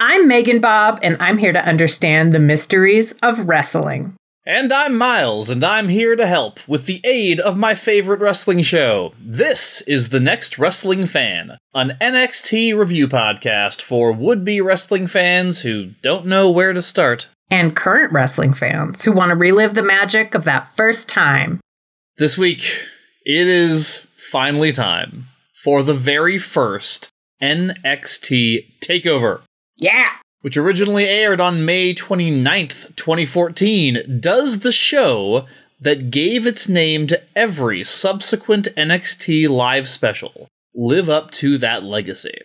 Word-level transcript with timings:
I'm 0.00 0.26
Megan 0.26 0.60
Bob, 0.60 0.98
and 1.04 1.16
I'm 1.20 1.38
here 1.38 1.52
to 1.52 1.64
understand 1.64 2.32
the 2.32 2.40
mysteries 2.40 3.12
of 3.22 3.46
wrestling. 3.46 4.16
And 4.44 4.72
I'm 4.72 4.98
Miles, 4.98 5.50
and 5.50 5.62
I'm 5.62 5.88
here 5.88 6.16
to 6.16 6.26
help 6.26 6.58
with 6.68 6.86
the 6.86 7.00
aid 7.04 7.38
of 7.38 7.56
my 7.56 7.76
favorite 7.76 8.18
wrestling 8.18 8.62
show. 8.62 9.14
This 9.20 9.82
is 9.82 10.08
The 10.08 10.18
Next 10.18 10.58
Wrestling 10.58 11.06
Fan, 11.06 11.58
an 11.74 11.92
NXT 12.00 12.76
review 12.76 13.06
podcast 13.06 13.80
for 13.80 14.10
would 14.10 14.44
be 14.44 14.60
wrestling 14.60 15.06
fans 15.06 15.62
who 15.62 15.92
don't 16.02 16.26
know 16.26 16.50
where 16.50 16.72
to 16.72 16.82
start. 16.82 17.28
And 17.48 17.76
current 17.76 18.12
wrestling 18.12 18.52
fans 18.52 19.04
who 19.04 19.12
want 19.12 19.28
to 19.28 19.36
relive 19.36 19.74
the 19.74 19.82
magic 19.82 20.34
of 20.34 20.42
that 20.42 20.74
first 20.74 21.08
time. 21.08 21.60
This 22.16 22.36
week, 22.36 22.64
it 23.24 23.46
is 23.46 24.08
finally 24.16 24.72
time 24.72 25.28
for 25.62 25.84
the 25.84 25.94
very 25.94 26.36
first 26.36 27.10
NXT 27.40 28.80
TakeOver. 28.80 29.42
Yeah. 29.76 30.12
Which 30.42 30.56
originally 30.56 31.06
aired 31.06 31.40
on 31.40 31.64
May 31.64 31.94
29th, 31.94 32.94
2014, 32.96 34.20
does 34.20 34.60
the 34.60 34.72
show 34.72 35.46
that 35.80 36.10
gave 36.10 36.46
its 36.46 36.68
name 36.68 37.06
to 37.06 37.22
every 37.34 37.82
subsequent 37.84 38.68
NXT 38.76 39.48
live 39.48 39.88
special 39.88 40.48
live 40.74 41.08
up 41.08 41.30
to 41.32 41.56
that 41.58 41.82
legacy? 41.82 42.38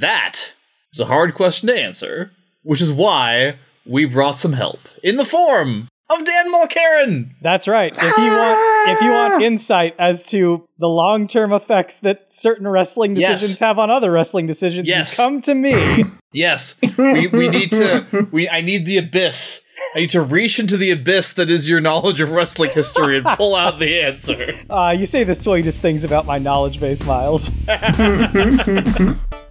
That 0.00 0.54
is 0.92 1.00
a 1.00 1.06
hard 1.06 1.34
question 1.34 1.68
to 1.68 1.78
answer, 1.78 2.32
which 2.62 2.80
is 2.80 2.92
why 2.92 3.56
we 3.86 4.04
brought 4.04 4.38
some 4.38 4.52
help 4.52 4.80
in 5.02 5.16
the 5.16 5.24
form 5.24 5.88
of 6.10 6.24
Dan 6.24 6.52
Mulkerin. 6.52 7.30
That's 7.42 7.68
right. 7.68 7.94
If 7.96 8.18
you 8.18 8.30
want 8.32 8.88
if 8.90 9.00
you 9.02 9.10
want 9.10 9.42
insight 9.42 9.94
as 9.98 10.24
to 10.28 10.66
the 10.78 10.86
long-term 10.88 11.52
effects 11.52 12.00
that 12.00 12.26
certain 12.32 12.66
wrestling 12.66 13.14
decisions 13.14 13.50
Yes. 13.52 13.60
have 13.60 13.78
on 13.78 13.90
other 13.90 14.10
wrestling 14.10 14.46
decisions, 14.46 14.88
Yes. 14.88 15.16
you 15.18 15.24
come 15.24 15.42
to 15.42 15.54
me. 15.54 16.04
Yes, 16.30 16.76
we, 16.98 17.26
we 17.28 17.48
need 17.48 17.70
to. 17.70 18.28
We 18.30 18.50
I 18.50 18.60
need 18.60 18.84
the 18.84 18.98
abyss. 18.98 19.62
I 19.96 20.00
need 20.00 20.10
to 20.10 20.20
reach 20.20 20.58
into 20.60 20.76
the 20.76 20.90
abyss 20.90 21.32
that 21.32 21.48
is 21.48 21.66
your 21.70 21.80
knowledge 21.80 22.20
of 22.20 22.30
wrestling 22.30 22.68
history 22.70 23.16
and 23.16 23.24
pull 23.24 23.54
out 23.54 23.78
the 23.78 24.02
answer. 24.02 24.58
uh, 24.68 24.90
you 24.98 25.06
say 25.06 25.24
the 25.24 25.34
sweetest 25.34 25.80
things 25.80 26.04
about 26.04 26.26
my 26.26 26.36
knowledge 26.36 26.80
base, 26.80 27.02
Miles. 27.06 27.50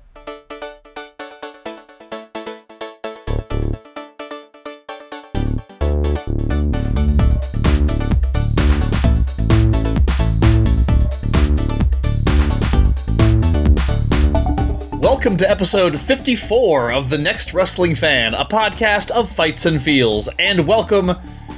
Welcome 15.28 15.39
to 15.39 15.52
episode 15.52 16.00
54 16.00 16.94
of 16.94 17.09
The 17.09 17.17
Next 17.17 17.53
Wrestling 17.53 17.95
Fan, 17.95 18.33
a 18.33 18.45
podcast 18.45 19.11
of 19.11 19.30
fights 19.30 19.66
and 19.66 19.81
feels, 19.81 20.30
and 20.39 20.66
welcome 20.66 21.11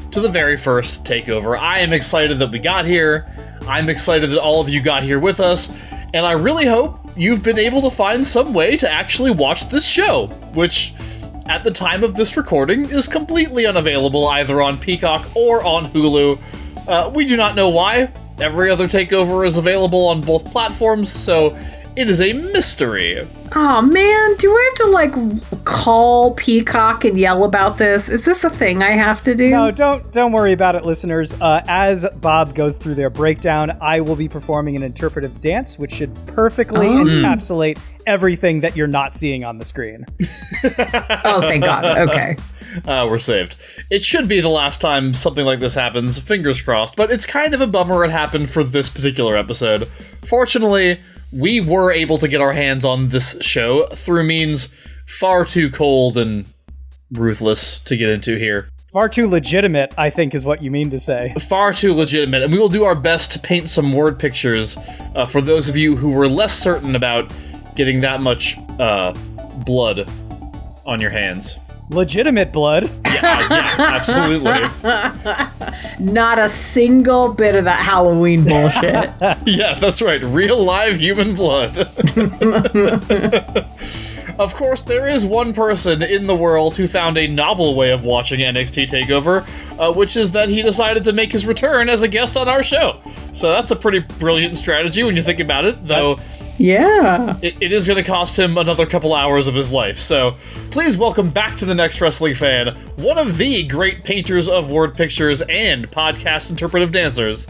to 0.09 0.19
the 0.19 0.27
very 0.27 0.57
first 0.57 1.03
takeover. 1.03 1.55
I 1.55 1.77
am 1.77 1.93
excited 1.93 2.39
that 2.39 2.49
we 2.49 2.57
got 2.57 2.85
here. 2.85 3.31
I'm 3.67 3.87
excited 3.87 4.31
that 4.31 4.39
all 4.39 4.59
of 4.59 4.69
you 4.69 4.81
got 4.81 5.03
here 5.03 5.19
with 5.19 5.39
us, 5.39 5.71
and 6.15 6.25
I 6.25 6.31
really 6.31 6.65
hope 6.65 6.99
you've 7.15 7.43
been 7.43 7.59
able 7.59 7.83
to 7.83 7.91
find 7.91 8.25
some 8.25 8.55
way 8.55 8.75
to 8.75 8.91
actually 8.91 9.29
watch 9.29 9.69
this 9.69 9.85
show, 9.85 10.25
which 10.55 10.95
at 11.45 11.63
the 11.63 11.69
time 11.69 12.03
of 12.03 12.15
this 12.15 12.37
recording 12.37 12.85
is 12.85 13.07
completely 13.07 13.67
unavailable 13.67 14.25
either 14.29 14.63
on 14.63 14.79
Peacock 14.79 15.27
or 15.35 15.63
on 15.63 15.85
Hulu. 15.85 16.41
Uh, 16.87 17.11
we 17.13 17.23
do 17.23 17.37
not 17.37 17.55
know 17.55 17.69
why. 17.69 18.11
Every 18.39 18.71
other 18.71 18.87
takeover 18.87 19.45
is 19.45 19.57
available 19.57 20.07
on 20.07 20.21
both 20.21 20.51
platforms, 20.51 21.11
so 21.11 21.55
it 21.99 22.09
is 22.09 22.21
a 22.21 22.33
mystery. 22.33 23.21
Oh 23.55 23.81
man, 23.81 24.35
do 24.37 24.51
I 24.51 24.63
have 24.69 24.73
to 24.75 24.91
like 24.91 25.65
call 25.65 26.33
Peacock 26.35 27.03
and 27.05 27.17
yell 27.19 27.43
about 27.43 27.77
this? 27.77 28.09
Is 28.09 28.25
this 28.25 28.43
a 28.43 28.49
thing 28.49 28.81
I 28.83 28.91
have 28.91 29.23
to 29.23 29.35
do? 29.35 29.49
No, 29.49 29.71
don't 29.71 30.11
don't 30.11 30.31
worry 30.31 30.53
about 30.53 30.75
it, 30.75 30.85
listeners. 30.85 31.33
Uh, 31.41 31.61
as 31.67 32.05
Bob 32.21 32.55
goes 32.55 32.77
through 32.77 32.95
their 32.95 33.09
breakdown, 33.09 33.77
I 33.81 34.01
will 34.01 34.15
be 34.15 34.27
performing 34.29 34.75
an 34.75 34.83
interpretive 34.83 35.41
dance, 35.41 35.77
which 35.79 35.91
should 35.93 36.13
perfectly 36.27 36.87
Oh. 36.87 37.03
encapsulate 37.03 37.77
everything 38.07 38.61
that 38.61 38.75
you're 38.75 38.87
not 38.87 39.15
seeing 39.15 39.43
on 39.43 39.57
the 39.57 39.65
screen. 39.65 40.05
Oh, 41.23 41.41
thank 41.41 41.63
God. 41.63 41.85
Okay. 42.09 42.35
Uh, 42.85 43.07
we're 43.09 43.17
saved. 43.17 43.55
It 43.89 44.03
should 44.03 44.27
be 44.27 44.41
the 44.41 44.47
last 44.49 44.79
time 44.79 45.15
something 45.15 45.43
like 45.43 45.59
this 45.59 45.73
happens, 45.73 46.19
fingers 46.19 46.61
crossed, 46.61 46.95
but 46.95 47.09
it's 47.11 47.25
kind 47.25 47.55
of 47.55 47.61
a 47.61 47.65
bummer 47.67 48.05
it 48.05 48.11
happened 48.11 48.47
for 48.51 48.63
this 48.63 48.89
particular 48.89 49.35
episode. 49.35 49.87
Fortunately, 50.23 50.99
we 51.31 51.61
were 51.61 51.91
able 51.91 52.17
to 52.17 52.27
get 52.27 52.41
our 52.41 52.53
hands 52.53 52.83
on 52.83 53.09
this 53.09 53.37
show 53.41 53.85
through 53.87 54.23
means 54.23 54.73
far 55.07 55.45
too 55.45 55.69
cold 55.69 56.17
and 56.17 56.51
ruthless 57.11 57.79
to 57.81 57.97
get 57.97 58.09
into 58.09 58.35
here. 58.37 58.69
Far 58.91 59.07
too 59.07 59.27
legitimate, 59.27 59.93
I 59.99 60.09
think, 60.09 60.33
is 60.33 60.45
what 60.45 60.63
you 60.63 60.71
mean 60.71 60.89
to 60.89 60.97
say. 60.97 61.35
Far 61.47 61.73
too 61.73 61.93
legitimate, 61.93 62.41
and 62.41 62.51
we 62.51 62.57
will 62.57 62.69
do 62.69 62.85
our 62.85 62.95
best 62.95 63.31
to 63.33 63.39
paint 63.39 63.69
some 63.69 63.93
word 63.93 64.17
pictures 64.17 64.77
uh, 65.13 65.27
for 65.27 65.41
those 65.41 65.69
of 65.69 65.77
you 65.77 65.95
who 65.95 66.09
were 66.09 66.27
less 66.27 66.57
certain 66.57 66.95
about 66.95 67.31
getting 67.75 67.99
that 68.01 68.21
much 68.21 68.57
uh, 68.79 69.13
blood 69.63 70.09
on 70.87 70.99
your 70.99 71.11
hands. 71.11 71.59
Legitimate 71.89 72.51
blood. 72.51 72.85
Uh, 72.85 72.89
yeah, 73.23 73.75
absolutely. 73.79 74.51
Not 75.99 76.37
a 76.37 76.47
single 76.47 77.33
bit 77.33 77.55
of 77.55 77.65
that 77.65 77.83
Halloween 77.83 78.43
bullshit. 78.43 79.09
Yeah, 79.45 79.75
that's 79.75 80.01
right. 80.01 80.21
Real 80.21 80.63
live 80.63 80.97
human 80.97 81.33
blood. 81.33 81.77
of 84.39 84.55
course, 84.55 84.83
there 84.83 85.07
is 85.07 85.25
one 85.25 85.53
person 85.53 86.03
in 86.03 86.27
the 86.27 86.35
world 86.35 86.75
who 86.75 86.87
found 86.87 87.17
a 87.17 87.27
novel 87.27 87.75
way 87.75 87.91
of 87.91 88.05
watching 88.05 88.41
NXT 88.41 88.89
TakeOver, 88.89 89.47
uh, 89.79 89.91
which 89.91 90.15
is 90.15 90.31
that 90.31 90.49
he 90.49 90.61
decided 90.61 91.03
to 91.05 91.13
make 91.13 91.31
his 91.31 91.45
return 91.45 91.89
as 91.89 92.03
a 92.03 92.07
guest 92.07 92.37
on 92.37 92.47
our 92.47 92.61
show. 92.61 93.01
So 93.33 93.49
that's 93.49 93.71
a 93.71 93.75
pretty 93.75 93.99
brilliant 93.99 94.55
strategy 94.55 95.03
when 95.03 95.15
you 95.15 95.23
think 95.23 95.39
about 95.39 95.65
it, 95.65 95.87
though 95.87 96.19
yeah. 96.59 97.37
it, 97.41 97.61
it 97.61 97.71
is 97.71 97.87
going 97.87 97.97
to 98.01 98.07
cost 98.07 98.37
him 98.37 98.57
another 98.57 98.85
couple 98.85 99.13
hours 99.13 99.47
of 99.47 99.55
his 99.55 99.71
life. 99.71 99.97
So 99.99 100.31
please 100.71 100.97
welcome 100.97 101.29
back 101.29 101.57
to 101.57 101.65
the 101.65 101.73
next 101.75 102.01
wrestling 102.01 102.35
fan, 102.35 102.75
one 102.97 103.17
of 103.17 103.37
the 103.37 103.63
great 103.63 104.03
painters 104.03 104.47
of 104.47 104.69
word 104.69 104.93
pictures 104.93 105.41
and 105.43 105.89
podcast 105.89 106.49
interpretive 106.49 106.91
dancers, 106.91 107.47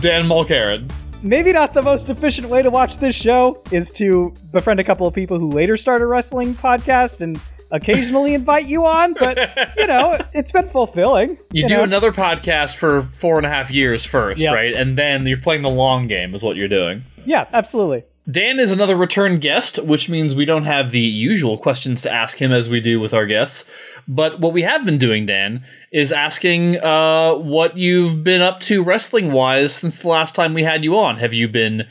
Dan 0.00 0.24
Mulkerin. 0.26 0.90
maybe 1.22 1.52
not 1.52 1.74
the 1.74 1.82
most 1.82 2.08
efficient 2.08 2.48
way 2.48 2.62
to 2.62 2.70
watch 2.70 2.98
this 2.98 3.14
show 3.16 3.62
is 3.70 3.90
to 3.92 4.32
befriend 4.52 4.80
a 4.80 4.84
couple 4.84 5.06
of 5.06 5.14
people 5.14 5.38
who 5.38 5.50
later 5.50 5.76
start 5.76 6.00
a 6.02 6.06
wrestling 6.06 6.54
podcast 6.54 7.20
and 7.20 7.38
occasionally 7.72 8.34
invite 8.34 8.66
you 8.66 8.84
on, 8.84 9.14
but 9.14 9.38
you 9.78 9.86
know, 9.86 10.18
it's 10.34 10.52
been 10.52 10.66
fulfilling. 10.68 11.38
You, 11.52 11.66
do 11.68 11.76
know? 11.78 11.82
another 11.84 12.12
podcast 12.12 12.76
for 12.76 13.02
four 13.02 13.38
and 13.38 13.46
a 13.46 13.48
half 13.48 13.70
years 13.70 14.04
first, 14.04 14.40
Yeah. 14.40 14.52
right? 14.52 14.74
And 14.74 14.96
then 14.98 15.26
you're 15.26 15.38
playing 15.40 15.62
the 15.62 15.70
long 15.70 16.06
game, 16.06 16.34
is 16.34 16.42
what 16.42 16.56
you're 16.56 16.68
doing. 16.68 17.02
Yeah, 17.24 17.46
absolutely. 17.52 18.04
Dan 18.30 18.60
is 18.60 18.70
another 18.70 18.96
return 18.96 19.38
guest, 19.38 19.82
which 19.82 20.08
means 20.08 20.34
we 20.34 20.44
don't 20.44 20.62
have 20.62 20.92
the 20.92 21.00
usual 21.00 21.58
questions 21.58 22.02
to 22.02 22.12
ask 22.12 22.40
him 22.40 22.52
as 22.52 22.68
we 22.68 22.80
do 22.80 23.00
with 23.00 23.12
our 23.12 23.26
guests. 23.26 23.64
But 24.06 24.38
what 24.38 24.52
we 24.52 24.62
have 24.62 24.84
been 24.84 24.98
doing, 24.98 25.26
Dan, 25.26 25.64
is 25.92 26.12
asking 26.12 26.76
uh, 26.76 27.34
what 27.34 27.76
you've 27.76 28.22
been 28.22 28.40
up 28.40 28.60
to 28.60 28.84
wrestling 28.84 29.32
wise 29.32 29.74
since 29.74 30.00
the 30.00 30.08
last 30.08 30.36
time 30.36 30.54
we 30.54 30.62
had 30.62 30.84
you 30.84 30.96
on. 30.96 31.16
Have 31.16 31.34
you 31.34 31.48
been 31.48 31.88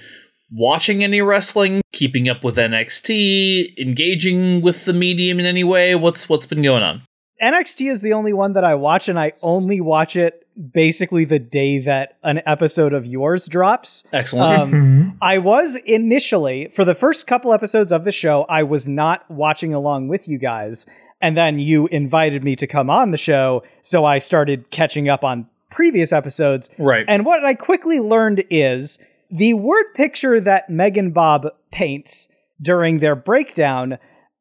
watching 0.49 1.03
any 1.03 1.21
wrestling, 1.21 1.81
keeping 1.91 2.29
up 2.29 2.45
with 2.45 2.55
NXT, 2.55 3.77
engaging 3.77 4.61
with 4.61 4.85
the 4.85 4.93
medium 4.93 5.37
in 5.37 5.45
any 5.45 5.65
way? 5.65 5.95
What's 5.95 6.29
what's 6.29 6.45
been 6.45 6.61
going 6.61 6.83
on? 6.83 7.01
NXT 7.41 7.91
is 7.91 8.01
the 8.01 8.13
only 8.13 8.31
one 8.31 8.53
that 8.53 8.63
I 8.63 8.75
watch, 8.75 9.09
and 9.09 9.19
I 9.19 9.33
only 9.41 9.81
watch 9.81 10.15
it 10.15 10.40
basically 10.71 11.25
the 11.25 11.39
day 11.39 11.79
that 11.79 12.17
an 12.23 12.41
episode 12.45 12.93
of 12.93 13.05
yours 13.05 13.47
drops. 13.47 14.07
Excellent. 14.11 14.61
Um, 14.61 15.17
I 15.21 15.37
was 15.37 15.75
initially, 15.75 16.67
for 16.67 16.85
the 16.85 16.95
first 16.95 17.27
couple 17.27 17.53
episodes 17.53 17.91
of 17.91 18.03
the 18.03 18.11
show, 18.11 18.45
I 18.49 18.63
was 18.63 18.87
not 18.87 19.29
watching 19.29 19.73
along 19.73 20.07
with 20.07 20.27
you 20.27 20.37
guys. 20.37 20.85
And 21.21 21.37
then 21.37 21.59
you 21.59 21.87
invited 21.87 22.43
me 22.43 22.55
to 22.55 22.67
come 22.67 22.89
on 22.89 23.11
the 23.11 23.17
show. 23.17 23.63
So 23.81 24.05
I 24.05 24.17
started 24.17 24.71
catching 24.71 25.07
up 25.07 25.23
on 25.23 25.47
previous 25.69 26.11
episodes. 26.11 26.69
right. 26.77 27.05
And 27.07 27.25
what 27.25 27.45
I 27.45 27.53
quickly 27.53 27.99
learned 27.99 28.43
is 28.49 28.99
the 29.29 29.53
word 29.53 29.93
picture 29.93 30.39
that 30.39 30.69
Megan 30.69 31.11
Bob 31.11 31.47
paints 31.71 32.31
during 32.61 32.99
their 32.99 33.15
breakdown 33.15 33.97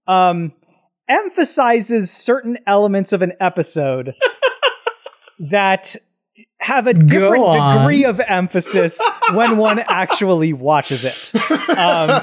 um, 0.06 0.52
emphasizes 1.08 2.11
certain 2.11 2.58
elements 2.67 3.12
of 3.12 3.23
an 3.23 3.32
episode 3.40 4.14
that 5.40 5.96
have 6.58 6.87
a 6.87 6.94
different 6.94 7.52
degree 7.52 8.04
of 8.04 8.20
emphasis 8.20 9.02
when 9.32 9.56
one 9.56 9.78
actually 9.88 10.52
watches 10.52 11.04
it. 11.04 11.76
Um, 11.76 12.22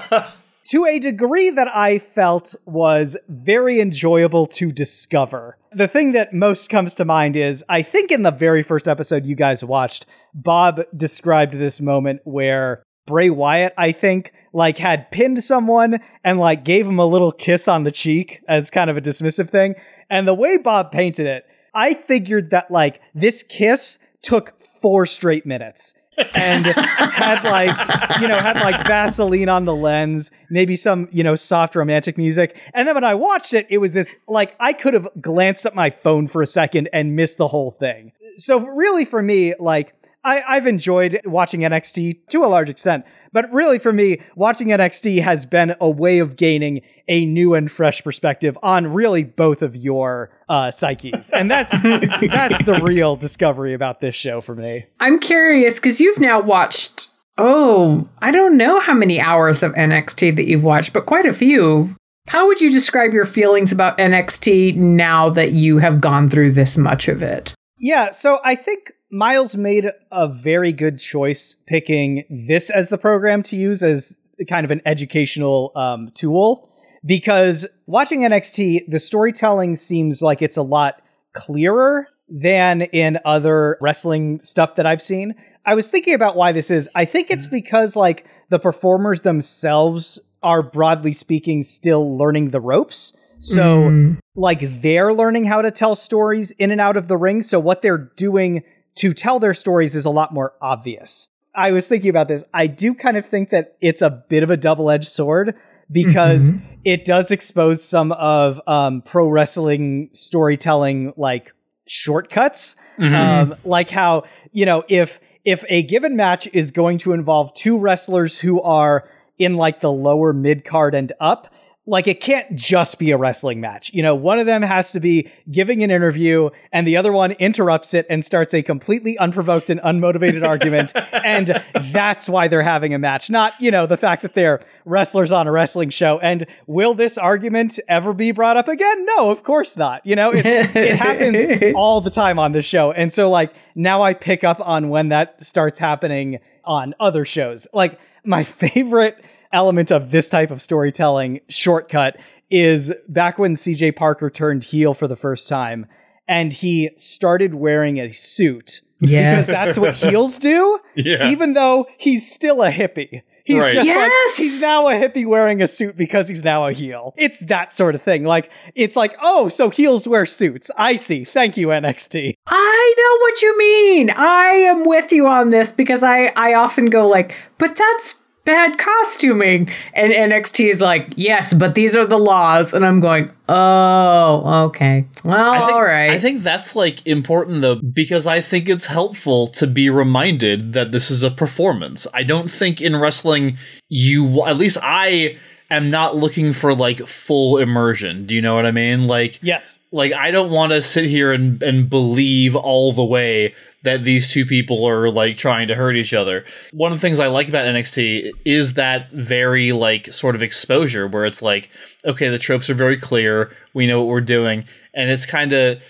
to 0.65 0.85
a 0.85 0.99
degree 0.99 1.49
that 1.49 1.73
I 1.73 1.97
felt 1.97 2.53
was 2.65 3.17
very 3.27 3.79
enjoyable 3.79 4.45
to 4.47 4.71
discover. 4.71 5.57
The 5.71 5.87
thing 5.87 6.11
that 6.11 6.33
most 6.33 6.69
comes 6.69 6.93
to 6.95 7.05
mind 7.05 7.35
is 7.35 7.63
I 7.69 7.81
think 7.81 8.11
in 8.11 8.23
the 8.23 8.31
very 8.31 8.63
first 8.63 8.87
episode 8.87 9.25
you 9.25 9.35
guys 9.35 9.63
watched, 9.63 10.05
Bob 10.33 10.81
described 10.95 11.53
this 11.53 11.81
moment 11.81 12.21
where 12.25 12.83
Bray 13.05 13.29
Wyatt, 13.29 13.73
I 13.77 13.93
think, 13.93 14.33
like 14.53 14.77
had 14.77 15.09
pinned 15.09 15.41
someone 15.43 15.99
and 16.23 16.39
like 16.39 16.65
gave 16.65 16.85
him 16.85 16.99
a 16.99 17.05
little 17.05 17.31
kiss 17.31 17.67
on 17.67 17.83
the 17.83 17.91
cheek 17.91 18.41
as 18.47 18.69
kind 18.69 18.89
of 18.89 18.97
a 18.97 19.01
dismissive 19.01 19.49
thing. 19.49 19.75
And 20.09 20.27
the 20.27 20.33
way 20.33 20.57
Bob 20.57 20.91
painted 20.91 21.25
it, 21.27 21.45
I 21.77 21.93
figured 21.93 22.49
that 22.49 22.71
like 22.71 22.99
this 23.13 23.43
kiss 23.43 23.99
took 24.23 24.59
four 24.81 25.05
straight 25.05 25.45
minutes 25.45 25.93
and 26.35 26.65
had 26.65 27.43
like 27.43 28.19
you 28.19 28.27
know 28.27 28.39
had 28.39 28.55
like 28.55 28.87
Vaseline 28.87 29.47
on 29.47 29.65
the 29.65 29.75
lens, 29.75 30.31
maybe 30.49 30.75
some 30.75 31.07
you 31.11 31.23
know 31.23 31.35
soft 31.35 31.75
romantic 31.75 32.17
music. 32.17 32.59
And 32.73 32.87
then 32.87 32.95
when 32.95 33.03
I 33.03 33.13
watched 33.13 33.53
it, 33.53 33.67
it 33.69 33.77
was 33.77 33.93
this 33.93 34.15
like 34.27 34.55
I 34.59 34.73
could 34.73 34.95
have 34.95 35.07
glanced 35.21 35.67
at 35.67 35.75
my 35.75 35.91
phone 35.91 36.27
for 36.27 36.41
a 36.41 36.47
second 36.47 36.89
and 36.91 37.15
missed 37.15 37.37
the 37.37 37.47
whole 37.47 37.71
thing. 37.71 38.11
So 38.37 38.59
really, 38.59 39.05
for 39.05 39.21
me, 39.21 39.53
like 39.59 39.93
I, 40.27 40.43
I've 40.57 40.67
enjoyed 40.67 41.21
watching 41.23 41.61
NXT 41.61 42.27
to 42.31 42.43
a 42.43 42.47
large 42.47 42.69
extent, 42.69 43.05
but 43.31 43.49
really 43.53 43.79
for 43.79 43.93
me, 43.93 44.21
watching 44.35 44.67
NXT 44.67 45.21
has 45.21 45.45
been 45.45 45.73
a 45.79 45.89
way 45.89 46.19
of 46.19 46.35
gaining 46.35 46.81
a 47.07 47.25
new 47.25 47.53
and 47.53 47.71
fresh 47.71 48.03
perspective 48.03 48.57
on 48.61 48.87
really 48.87 49.23
both 49.23 49.61
of 49.61 49.73
your 49.73 50.29
uh, 50.49 50.69
psyches, 50.69 51.29
and 51.29 51.49
that's 51.49 51.71
that's 51.81 52.61
the 52.65 52.81
real 52.83 53.15
discovery 53.15 53.73
about 53.73 54.01
this 54.01 54.17
show 54.17 54.41
for 54.41 54.53
me. 54.53 54.85
I'm 54.99 55.17
curious 55.19 55.75
because 55.75 56.01
you've 56.01 56.19
now 56.19 56.41
watched. 56.41 57.07
Oh, 57.37 58.09
I 58.19 58.31
don't 58.31 58.57
know 58.57 58.81
how 58.81 58.93
many 58.93 59.21
hours 59.21 59.63
of 59.63 59.71
NXT 59.75 60.35
that 60.35 60.45
you've 60.45 60.63
watched, 60.65 60.91
but 60.91 61.05
quite 61.05 61.25
a 61.25 61.33
few. 61.33 61.95
How 62.27 62.47
would 62.47 62.59
you 62.59 62.69
describe 62.69 63.13
your 63.13 63.25
feelings 63.25 63.71
about 63.71 63.97
NXT 63.97 64.75
now 64.75 65.29
that 65.29 65.53
you 65.53 65.77
have 65.77 66.01
gone 66.01 66.27
through 66.27 66.51
this 66.51 66.77
much 66.77 67.07
of 67.07 67.23
it? 67.23 67.53
Yeah, 67.77 68.09
so 68.09 68.39
I 68.43 68.55
think 68.55 68.91
Miles 69.09 69.55
made 69.55 69.89
a 70.11 70.27
very 70.27 70.73
good 70.73 70.99
choice 70.99 71.55
picking 71.65 72.23
this 72.29 72.69
as 72.69 72.89
the 72.89 72.97
program 72.97 73.41
to 73.43 73.55
use 73.55 73.81
as 73.81 74.17
kind 74.49 74.65
of 74.65 74.71
an 74.71 74.81
educational 74.85 75.71
um, 75.75 76.11
tool 76.13 76.69
because 77.05 77.65
watching 77.85 78.21
NXT, 78.21 78.81
the 78.87 78.99
storytelling 78.99 79.75
seems 79.75 80.21
like 80.21 80.41
it's 80.41 80.57
a 80.57 80.61
lot 80.61 81.01
clearer 81.33 82.07
than 82.27 82.81
in 82.81 83.19
other 83.23 83.77
wrestling 83.79 84.41
stuff 84.41 84.75
that 84.75 84.85
I've 84.85 85.01
seen. 85.01 85.35
I 85.65 85.75
was 85.75 85.89
thinking 85.89 86.13
about 86.13 86.35
why 86.35 86.51
this 86.51 86.69
is. 86.69 86.89
I 86.93 87.05
think 87.05 87.31
it's 87.31 87.47
because 87.47 87.95
like 87.95 88.25
the 88.49 88.59
performers 88.59 89.21
themselves 89.21 90.19
are 90.43 90.61
broadly 90.61 91.13
speaking 91.13 91.63
still 91.63 92.17
learning 92.17 92.49
the 92.49 92.59
ropes. 92.59 93.15
So 93.39 93.89
mm. 93.89 94.19
like 94.35 94.59
they're 94.81 95.13
learning 95.13 95.45
how 95.45 95.61
to 95.61 95.71
tell 95.71 95.95
stories 95.95 96.51
in 96.51 96.71
and 96.71 96.81
out 96.81 96.97
of 96.97 97.07
the 97.07 97.17
ring. 97.17 97.41
So 97.41 97.59
what 97.59 97.81
they're 97.81 97.97
doing 97.97 98.63
to 98.97 99.13
tell 99.13 99.39
their 99.39 99.53
stories 99.53 99.95
is 99.95 100.05
a 100.05 100.09
lot 100.09 100.33
more 100.33 100.53
obvious. 100.61 101.29
I 101.55 101.71
was 101.71 101.87
thinking 101.87 102.09
about 102.09 102.27
this. 102.27 102.43
I 102.53 102.67
do 102.67 102.93
kind 102.93 103.17
of 103.17 103.25
think 103.25 103.49
that 103.49 103.75
it's 103.81 104.01
a 104.01 104.09
bit 104.09 104.43
of 104.43 104.49
a 104.49 104.57
double 104.57 104.91
edged 104.91 105.07
sword 105.07 105.55
because 105.91 106.51
mm-hmm. 106.51 106.65
it 106.85 107.05
does 107.05 107.31
expose 107.31 107.83
some 107.83 108.11
of 108.11 108.61
um, 108.67 109.01
pro 109.01 109.27
wrestling 109.27 110.09
storytelling 110.13 111.13
like 111.17 111.51
shortcuts. 111.87 112.75
Mm-hmm. 112.97 113.15
Um, 113.15 113.55
like 113.63 113.89
how, 113.89 114.23
you 114.51 114.65
know, 114.65 114.83
if 114.87 115.19
if 115.45 115.63
a 115.69 115.81
given 115.83 116.15
match 116.15 116.47
is 116.53 116.71
going 116.71 116.97
to 116.99 117.13
involve 117.13 117.53
two 117.53 117.77
wrestlers 117.77 118.39
who 118.39 118.61
are 118.61 119.09
in 119.39 119.55
like 119.55 119.81
the 119.81 119.91
lower 119.91 120.33
mid 120.33 120.65
card 120.65 120.93
and 120.93 121.13
up, 121.19 121.53
like 121.89 122.05
it 122.05 122.19
can't 122.19 122.53
just 122.53 122.99
be 122.99 123.11
a 123.11 123.17
wrestling 123.17 123.61
match. 123.61 123.93
You 123.93 124.03
know, 124.03 124.13
one 124.13 124.39
of 124.39 124.45
them 124.45 124.61
has 124.61 124.91
to 124.91 124.99
be 124.99 125.31
giving 125.49 125.81
an 125.83 125.89
interview 125.89 126.49
and 126.73 126.85
the 126.85 126.97
other 126.97 127.13
one 127.13 127.31
interrupts 127.31 127.93
it 127.93 128.05
and 128.09 128.23
starts 128.25 128.53
a 128.53 128.61
completely 128.61 129.17
unprovoked 129.17 129.69
and 129.69 129.79
unmotivated 129.79 130.45
argument. 130.47 130.91
And 131.13 131.63
that's 131.93 132.27
why 132.27 132.49
they're 132.49 132.61
having 132.61 132.93
a 132.93 132.99
match. 132.99 133.29
Not, 133.29 133.53
you 133.61 133.71
know, 133.71 133.87
the 133.87 133.95
fact 133.95 134.21
that 134.23 134.33
they're 134.33 134.65
wrestlers 134.83 135.31
on 135.31 135.47
a 135.47 135.51
wrestling 135.51 135.89
show. 135.89 136.19
And 136.19 136.45
will 136.67 136.93
this 136.93 137.17
argument 137.17 137.79
ever 137.87 138.13
be 138.13 138.31
brought 138.31 138.57
up 138.57 138.67
again? 138.67 139.05
No, 139.15 139.31
of 139.31 139.43
course 139.43 139.77
not. 139.77 140.05
You 140.05 140.17
know, 140.17 140.31
it 140.33 140.97
happens 140.97 141.73
all 141.75 142.01
the 142.01 142.11
time 142.11 142.37
on 142.37 142.51
this 142.51 142.65
show. 142.65 142.91
And 142.91 143.13
so 143.13 143.29
like 143.29 143.53
now 143.75 144.03
I 144.03 144.13
pick 144.13 144.43
up 144.43 144.59
on 144.59 144.89
when 144.89 145.09
that 145.09 145.41
starts 145.41 145.79
happening 145.79 146.39
on 146.65 146.95
other 146.99 147.23
shows. 147.23 147.65
Like 147.73 147.97
my 148.25 148.43
favorite 148.43 149.23
element 149.53 149.91
of 149.91 150.11
this 150.11 150.29
type 150.29 150.51
of 150.51 150.61
storytelling 150.61 151.41
shortcut 151.49 152.17
is 152.49 152.93
back 153.09 153.37
when 153.37 153.55
CJ 153.55 153.95
Parker 153.95 154.29
turned 154.29 154.63
heel 154.63 154.93
for 154.93 155.07
the 155.07 155.15
first 155.15 155.49
time 155.49 155.85
and 156.27 156.51
he 156.53 156.89
started 156.97 157.53
wearing 157.55 157.99
a 157.99 158.11
suit. 158.11 158.81
Yes. 158.99 159.47
Because 159.47 159.47
that's 159.47 159.77
what 159.79 159.95
heels 159.95 160.37
do. 160.39 160.79
Yeah. 160.95 161.27
Even 161.27 161.53
though 161.53 161.85
he's 161.99 162.29
still 162.31 162.63
a 162.63 162.71
hippie. 162.71 163.21
He's 163.45 163.59
Right. 163.61 163.75
just 163.75 163.85
Yes! 163.87 164.11
like 164.11 164.37
he's 164.37 164.61
now 164.61 164.87
a 164.89 164.93
hippie 164.93 165.25
wearing 165.25 165.61
a 165.61 165.67
suit 165.67 165.95
because 165.95 166.27
he's 166.27 166.43
now 166.43 166.65
a 166.65 166.73
heel. 166.73 167.13
It's 167.17 167.39
that 167.41 167.71
sort 167.73 167.93
of 167.95 168.01
thing. 168.01 168.23
Like 168.25 168.49
it's 168.75 168.95
like, 168.97 169.15
oh, 169.21 169.47
so 169.47 169.69
heels 169.69 170.07
wear 170.07 170.25
suits. 170.25 170.69
I 170.75 170.95
see. 170.97 171.23
Thank 171.23 171.55
you, 171.55 171.67
NXT. 171.67 172.33
I 172.47 172.95
know 172.97 173.17
what 173.21 173.41
you 173.43 173.57
mean. 173.57 174.09
I 174.09 174.47
am 174.67 174.83
with 174.85 175.11
you 175.13 175.27
on 175.27 175.51
this 175.51 175.71
because 175.71 176.01
I 176.03 176.33
I 176.35 176.55
often 176.55 176.87
go 176.87 177.07
like, 177.07 177.37
but 177.57 177.75
that's 177.77 178.21
bad 178.47 178.77
costuming. 178.77 179.69
And 179.93 180.13
NXT 180.13 180.69
is 180.69 180.79
like, 180.81 181.13
yes, 181.17 181.53
but 181.53 181.75
these 181.75 181.95
are 181.95 182.07
the 182.07 182.17
laws. 182.17 182.73
And 182.73 182.85
I'm 182.85 183.01
going, 183.01 183.29
oh, 183.49 184.63
okay. 184.67 185.05
Well, 185.23 185.51
I 185.51 185.59
think, 185.59 185.71
all 185.73 185.83
right. 185.83 186.09
I 186.11 186.19
think 186.19 186.41
that's 186.43 186.75
like 186.75 187.05
important 187.05 187.61
though 187.61 187.75
because 187.75 188.25
I 188.25 188.39
think 188.41 188.69
it's 188.69 188.85
helpful 188.85 189.47
to 189.49 189.67
be 189.67 189.89
reminded 189.89 190.73
that 190.73 190.91
this 190.91 191.11
is 191.11 191.23
a 191.23 191.29
performance. 191.29 192.07
I 192.13 192.23
don't 192.23 192.49
think 192.49 192.81
in 192.81 192.95
wrestling 192.95 193.57
you 193.89 194.43
at 194.45 194.57
least 194.57 194.77
I 194.81 195.37
am 195.69 195.89
not 195.89 196.15
looking 196.15 196.53
for 196.53 196.73
like 196.73 196.99
full 197.05 197.57
immersion. 197.57 198.25
Do 198.25 198.33
you 198.33 198.41
know 198.41 198.55
what 198.55 198.65
I 198.65 198.71
mean? 198.71 199.07
Like 199.07 199.39
Yes. 199.41 199.77
like 199.91 200.13
I 200.13 200.31
don't 200.31 200.51
want 200.51 200.71
to 200.71 200.81
sit 200.81 201.05
here 201.05 201.33
and 201.33 201.61
and 201.61 201.89
believe 201.89 202.55
all 202.55 202.93
the 202.93 203.03
way 203.03 203.53
that 203.83 204.03
these 204.03 204.31
two 204.31 204.45
people 204.45 204.85
are 204.85 205.09
like 205.09 205.37
trying 205.37 205.67
to 205.67 205.75
hurt 205.75 205.95
each 205.95 206.13
other. 206.13 206.43
One 206.73 206.91
of 206.91 206.97
the 206.97 207.01
things 207.01 207.19
I 207.19 207.27
like 207.27 207.47
about 207.47 207.65
NXT 207.65 208.31
is 208.45 208.73
that 208.73 209.11
very 209.11 209.71
like 209.71 210.11
sort 210.13 210.35
of 210.35 210.43
exposure 210.43 211.07
where 211.07 211.25
it's 211.25 211.41
like 211.41 211.69
okay, 212.05 212.29
the 212.29 212.39
tropes 212.39 212.69
are 212.69 212.73
very 212.73 212.97
clear, 212.97 213.51
we 213.73 213.85
know 213.85 213.99
what 213.99 214.07
we're 214.09 214.21
doing 214.21 214.65
and 214.93 215.09
it's 215.09 215.25
kind 215.25 215.53
of 215.53 215.81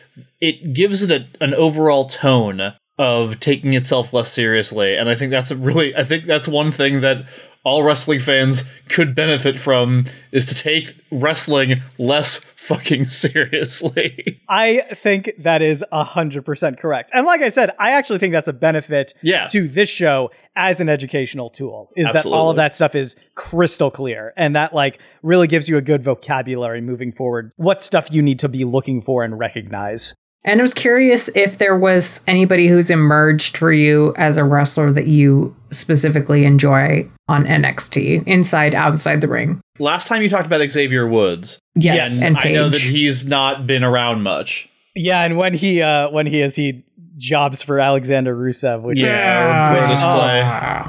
it 0.42 0.74
gives 0.74 1.02
it 1.02 1.12
a, 1.12 1.44
an 1.44 1.54
overall 1.56 2.06
tone 2.06 2.74
of 3.00 3.40
taking 3.40 3.74
itself 3.74 4.14
less 4.14 4.32
seriously 4.32 4.98
and 4.98 5.10
I 5.10 5.16
think 5.16 5.32
that's 5.32 5.52
a 5.52 5.56
really 5.56 5.96
I 5.96 6.04
think 6.04 6.26
that's 6.26 6.48
one 6.48 6.72
thing 6.72 7.02
that 7.02 7.26
all 7.68 7.84
wrestling 7.84 8.20
fans 8.20 8.64
could 8.88 9.14
benefit 9.14 9.58
from 9.58 10.06
is 10.32 10.46
to 10.46 10.56
take 10.56 10.96
wrestling 11.12 11.82
less 12.00 12.40
fucking 12.40 13.04
seriously. 13.08 14.42
I 14.48 14.82
think 15.04 15.32
that 15.40 15.62
is 15.62 15.84
100% 15.92 16.80
correct. 16.80 17.12
And 17.14 17.26
like 17.26 17.42
I 17.42 17.50
said, 17.50 17.72
I 17.78 17.92
actually 17.92 18.20
think 18.20 18.32
that's 18.34 18.48
a 18.48 18.54
benefit 18.54 19.14
Yeah. 19.22 19.48
to 19.48 19.68
this 19.68 19.90
show 19.90 20.32
as 20.56 20.80
an 20.82 20.90
educational 20.90 21.50
tool 21.50 21.92
is 21.96 22.12
that 22.14 22.26
all 22.26 22.50
of 22.50 22.56
that 22.56 22.74
stuff 22.74 22.96
is 22.96 23.16
crystal 23.36 23.92
clear 23.92 24.34
and 24.38 24.56
that 24.56 24.74
like 24.74 25.00
really 25.22 25.46
gives 25.48 25.68
you 25.70 25.78
a 25.78 25.82
good 25.82 26.02
vocabulary 26.04 26.82
moving 26.82 27.12
forward. 27.12 27.52
What 27.58 27.82
stuff 27.82 28.08
you 28.12 28.22
need 28.22 28.40
to 28.40 28.50
be 28.50 28.64
looking 28.66 29.02
for 29.02 29.24
and 29.24 29.38
recognize. 29.38 30.16
And 30.44 30.60
I 30.60 30.64
was 30.64 30.74
curious 30.74 31.30
if 31.36 31.58
there 31.58 31.78
was 31.78 32.22
anybody 32.28 32.68
who's 32.68 32.90
emerged 32.90 33.58
for 33.58 33.72
you 33.74 34.14
as 34.18 34.38
a 34.38 34.44
wrestler 34.44 34.92
that 34.94 35.08
you 35.08 35.56
specifically 35.72 36.46
enjoy 36.46 37.08
on 37.28 37.46
NXT, 37.46 38.26
inside, 38.26 38.74
outside 38.74 39.22
the 39.22 39.28
ring. 39.28 39.60
Last 39.80 40.08
time 40.08 40.22
you 40.22 40.30
talked 40.30 40.46
about 40.46 40.68
Xavier 40.70 41.08
Woods, 41.08 41.60
Yes, 41.76 42.24
and 42.24 42.38
and 42.38 42.48
I 42.48 42.52
know 42.52 42.70
that 42.70 42.80
he's 42.82 43.26
not 43.26 43.68
been 43.68 43.84
around 43.84 44.24
much. 44.24 44.70
Yeah, 44.96 45.24
and 45.24 45.38
when 45.38 45.54
he 45.54 45.82
uh 45.82 46.10
when 46.10 46.26
he 46.26 46.42
is 46.42 46.56
he 46.56 46.84
jobs 47.18 47.62
for 47.62 47.80
Alexander 47.80 48.36
Rusev, 48.36 48.82
which 48.84 49.02
Yeah, 49.02 49.72
is 49.80 49.88
Princess 49.88 50.04
Oh. 50.06 50.14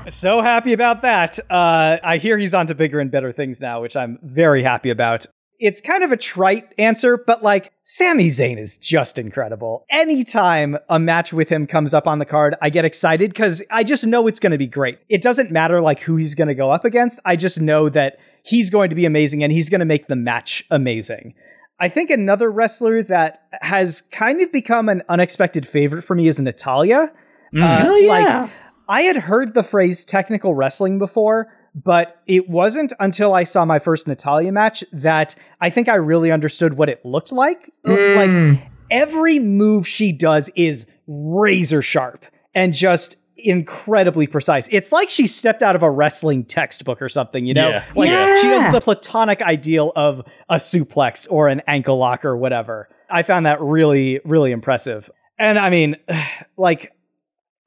Play. 0.03 0.11
So 0.11 0.41
happy 0.43 0.73
about 0.75 1.03
that. 1.03 1.39
Uh, 1.51 1.97
I 2.03 2.19
hear 2.19 2.37
he's 2.39 2.53
on 2.55 2.67
to 2.69 2.75
bigger 2.75 3.01
and 3.01 3.11
better 3.11 3.33
things 3.33 3.61
now, 3.61 3.81
which 3.83 3.97
I'm 3.97 4.19
very 4.23 4.63
happy 4.63 4.91
about. 4.91 5.27
It's 5.59 5.81
kind 5.81 6.05
of 6.05 6.13
a 6.13 6.17
trite 6.17 6.73
answer, 6.79 7.17
but 7.17 7.43
like 7.43 7.73
Sami 7.83 8.29
Zayn 8.29 8.59
is 8.59 8.79
just 8.79 9.19
incredible. 9.19 9.85
Anytime 9.91 10.79
a 10.89 10.99
match 10.99 11.33
with 11.33 11.49
him 11.49 11.67
comes 11.67 11.93
up 11.93 12.07
on 12.07 12.21
the 12.21 12.25
card, 12.25 12.55
I 12.63 12.71
get 12.71 12.85
excited 12.85 13.31
because 13.31 13.63
I 13.71 13.83
just 13.83 14.07
know 14.07 14.27
it's 14.29 14.41
going 14.41 14.53
to 14.53 14.59
be 14.59 14.69
great. 14.69 14.99
It 15.09 15.23
doesn't 15.23 15.51
matter 15.51 15.81
like 15.81 16.01
who 16.01 16.17
he's 16.17 16.35
going 16.35 16.49
to 16.49 16.55
go 16.55 16.71
up 16.71 16.85
against. 16.85 17.21
I 17.25 17.37
just 17.37 17.61
know 17.61 17.89
that 17.89 18.19
he's 18.45 18.71
going 18.71 18.91
to 18.91 18.97
be 18.97 19.05
amazing 19.05 19.43
and 19.43 19.53
he's 19.53 19.69
going 19.69 19.81
to 19.81 19.85
make 19.85 20.07
the 20.07 20.17
match 20.17 20.65
amazing. 20.71 21.35
I 21.81 21.89
think 21.89 22.11
another 22.11 22.51
wrestler 22.51 23.03
that 23.05 23.43
has 23.61 24.01
kind 24.01 24.41
of 24.41 24.51
become 24.51 24.89
an 24.89 25.03
unexpected 25.09 25.67
favorite 25.67 26.03
for 26.03 26.15
me 26.15 26.29
is 26.29 26.41
Natalya. 26.41 27.13
Uh, 27.57 27.85
oh, 27.87 27.97
yeah. 27.97 28.43
like, 28.43 28.51
I 28.89 29.03
had 29.03 29.17
heard 29.17 29.55
the 29.55 29.63
phrase 29.63 30.05
technical 30.05 30.55
wrestling 30.55 30.99
before, 30.99 31.53
but 31.85 32.23
it 32.27 32.49
wasn't 32.49 32.93
until 33.01 33.35
I 33.35 33.45
saw 33.45 33.65
my 33.65 33.79
first 33.79 34.07
Natalya 34.07 34.53
match 34.53 34.85
that 34.93 35.35
I 35.61 35.71
think 35.71 35.89
I 35.89 35.95
really 35.95 36.31
understood 36.31 36.75
what 36.75 36.89
it 36.89 37.05
looked 37.05 37.33
like. 37.33 37.73
Like 37.85 38.31
mm. 38.31 38.63
every 38.91 39.39
move 39.39 39.87
she 39.87 40.13
does 40.13 40.51
is 40.57 40.87
razor 41.07 41.83
sharp 41.83 42.25
and 42.55 42.73
just 42.73 43.17
incredibly 43.37 44.27
precise. 44.27 44.69
It's 44.73 44.93
like 44.93 45.11
she 45.11 45.27
stepped 45.27 45.63
out 45.63 45.77
of 45.77 45.83
a 45.83 45.91
wrestling 45.91 46.45
textbook 46.45 47.01
or 47.01 47.09
something, 47.09 47.47
you 47.47 47.55
know? 47.55 47.69
Yeah. 47.69 47.85
Like 47.95 48.11
Yeah. 48.11 48.37
she 48.39 48.49
has 48.49 48.73
the 48.73 48.81
platonic 48.81 49.43
ideal 49.43 49.93
of 49.95 50.23
a 50.49 50.57
suplex 50.57 51.27
or 51.31 51.49
an 51.49 51.63
ankle 51.67 51.99
lock 51.99 52.25
or 52.25 52.37
whatever. 52.37 52.89
I 53.09 53.23
found 53.23 53.47
that 53.47 53.61
really, 53.61 54.21
really 54.25 54.51
impressive. 54.51 55.11
And 55.39 55.59
I 55.59 55.71
mean, 55.71 55.97
like, 56.57 56.93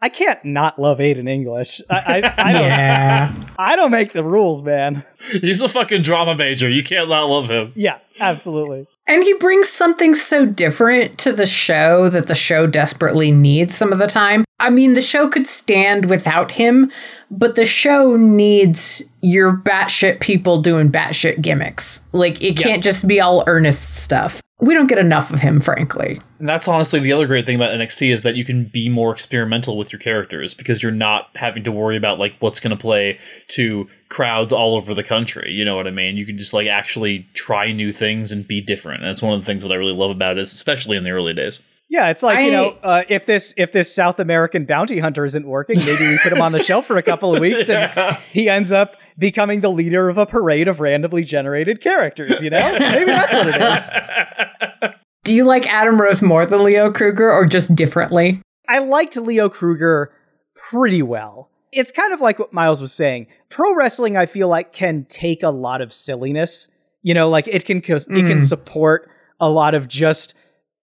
I 0.01 0.09
can't 0.09 0.43
not 0.43 0.79
love 0.79 0.97
Aiden 0.97 1.29
English. 1.29 1.81
I, 1.89 1.95
I, 1.95 2.33
I 2.49 2.51
don't. 2.51 2.61
Yeah. 2.63 3.35
I 3.59 3.75
don't 3.75 3.91
make 3.91 4.13
the 4.13 4.23
rules, 4.23 4.63
man. 4.63 5.05
He's 5.19 5.61
a 5.61 5.69
fucking 5.69 6.01
drama 6.01 6.35
major. 6.35 6.67
You 6.67 6.83
can't 6.83 7.07
not 7.07 7.25
love 7.25 7.49
him. 7.49 7.71
Yeah, 7.75 7.99
absolutely. 8.19 8.87
And 9.07 9.23
he 9.23 9.33
brings 9.35 9.69
something 9.69 10.13
so 10.13 10.45
different 10.45 11.17
to 11.19 11.33
the 11.33 11.45
show 11.45 12.09
that 12.09 12.27
the 12.27 12.35
show 12.35 12.65
desperately 12.65 13.31
needs 13.31 13.75
some 13.75 13.91
of 13.91 13.99
the 13.99 14.07
time. 14.07 14.45
I 14.61 14.69
mean, 14.69 14.93
the 14.93 15.01
show 15.01 15.27
could 15.27 15.47
stand 15.47 16.05
without 16.05 16.51
him, 16.51 16.91
but 17.31 17.55
the 17.55 17.65
show 17.65 18.15
needs 18.15 19.01
your 19.21 19.57
batshit 19.57 20.19
people 20.19 20.61
doing 20.61 20.91
batshit 20.91 21.41
gimmicks. 21.41 22.07
Like, 22.13 22.41
it 22.43 22.57
can't 22.57 22.83
just 22.83 23.07
be 23.07 23.19
all 23.19 23.43
earnest 23.47 24.03
stuff. 24.03 24.39
We 24.59 24.75
don't 24.75 24.85
get 24.85 24.99
enough 24.99 25.33
of 25.33 25.39
him, 25.39 25.59
frankly. 25.59 26.21
And 26.37 26.47
that's 26.47 26.67
honestly 26.67 26.99
the 26.99 27.11
other 27.11 27.25
great 27.25 27.47
thing 27.47 27.55
about 27.55 27.71
NXT 27.71 28.11
is 28.13 28.21
that 28.21 28.35
you 28.35 28.45
can 28.45 28.65
be 28.65 28.89
more 28.89 29.11
experimental 29.11 29.75
with 29.75 29.91
your 29.91 29.99
characters 29.99 30.53
because 30.53 30.83
you're 30.83 30.91
not 30.91 31.29
having 31.33 31.63
to 31.63 31.71
worry 31.71 31.97
about 31.97 32.19
like 32.19 32.35
what's 32.39 32.59
going 32.59 32.75
to 32.75 32.79
play 32.79 33.17
to 33.49 33.89
crowds 34.09 34.53
all 34.53 34.75
over 34.75 34.93
the 34.93 35.03
country. 35.03 35.51
You 35.51 35.65
know 35.65 35.75
what 35.75 35.87
I 35.87 35.91
mean? 35.91 36.17
You 36.17 36.27
can 36.27 36.37
just 36.37 36.53
like 36.53 36.67
actually 36.67 37.27
try 37.33 37.71
new 37.71 37.91
things 37.91 38.31
and 38.31 38.47
be 38.47 38.61
different. 38.61 39.01
And 39.01 39.11
it's 39.11 39.23
one 39.23 39.33
of 39.33 39.39
the 39.39 39.45
things 39.47 39.63
that 39.63 39.71
I 39.71 39.75
really 39.75 39.95
love 39.95 40.11
about 40.11 40.37
it, 40.37 40.43
especially 40.43 40.95
in 40.95 41.03
the 41.03 41.11
early 41.11 41.33
days. 41.33 41.59
Yeah, 41.91 42.09
it's 42.09 42.23
like 42.23 42.39
you 42.45 42.51
know, 42.51 42.73
uh, 42.83 43.03
if 43.09 43.25
this 43.25 43.53
if 43.57 43.73
this 43.73 43.93
South 43.93 44.17
American 44.21 44.63
bounty 44.63 44.99
hunter 44.99 45.25
isn't 45.25 45.45
working, 45.45 45.77
maybe 45.77 46.07
we 46.07 46.17
put 46.23 46.31
him 46.31 46.41
on 46.41 46.53
the 46.53 46.63
shelf 46.63 46.85
for 46.85 46.95
a 46.95 47.03
couple 47.03 47.35
of 47.35 47.41
weeks, 47.41 47.69
and 47.69 48.17
he 48.31 48.47
ends 48.47 48.71
up 48.71 48.95
becoming 49.17 49.59
the 49.59 49.67
leader 49.69 50.07
of 50.07 50.17
a 50.17 50.25
parade 50.25 50.69
of 50.69 50.79
randomly 50.79 51.25
generated 51.25 51.81
characters. 51.81 52.41
You 52.41 52.49
know, 52.51 52.77
maybe 52.79 53.03
that's 53.11 53.33
what 53.33 53.47
it 53.49 53.61
is. 53.61 54.93
Do 55.25 55.35
you 55.35 55.43
like 55.43 55.67
Adam 55.71 55.99
Rose 55.99 56.21
more 56.21 56.45
than 56.45 56.63
Leo 56.63 56.91
Kruger 56.93 57.29
or 57.29 57.45
just 57.45 57.75
differently? 57.75 58.41
I 58.69 58.79
liked 58.79 59.17
Leo 59.17 59.49
Kruger 59.49 60.13
pretty 60.55 61.01
well. 61.03 61.49
It's 61.73 61.91
kind 61.91 62.13
of 62.13 62.21
like 62.21 62.39
what 62.39 62.53
Miles 62.53 62.81
was 62.81 62.93
saying. 62.93 63.27
Pro 63.49 63.75
wrestling, 63.75 64.15
I 64.15 64.27
feel 64.27 64.47
like, 64.47 64.71
can 64.71 65.05
take 65.09 65.43
a 65.43 65.49
lot 65.49 65.81
of 65.81 65.91
silliness. 65.91 66.69
You 67.01 67.13
know, 67.13 67.29
like 67.29 67.49
it 67.49 67.65
can 67.65 67.79
it 67.79 67.85
can 67.85 68.05
Mm. 68.39 68.43
support 68.43 69.09
a 69.41 69.49
lot 69.49 69.75
of 69.75 69.89
just 69.89 70.35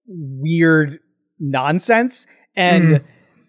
weird 0.08 0.98
nonsense, 1.38 2.26
and 2.56 2.84
Mm. 2.88 3.04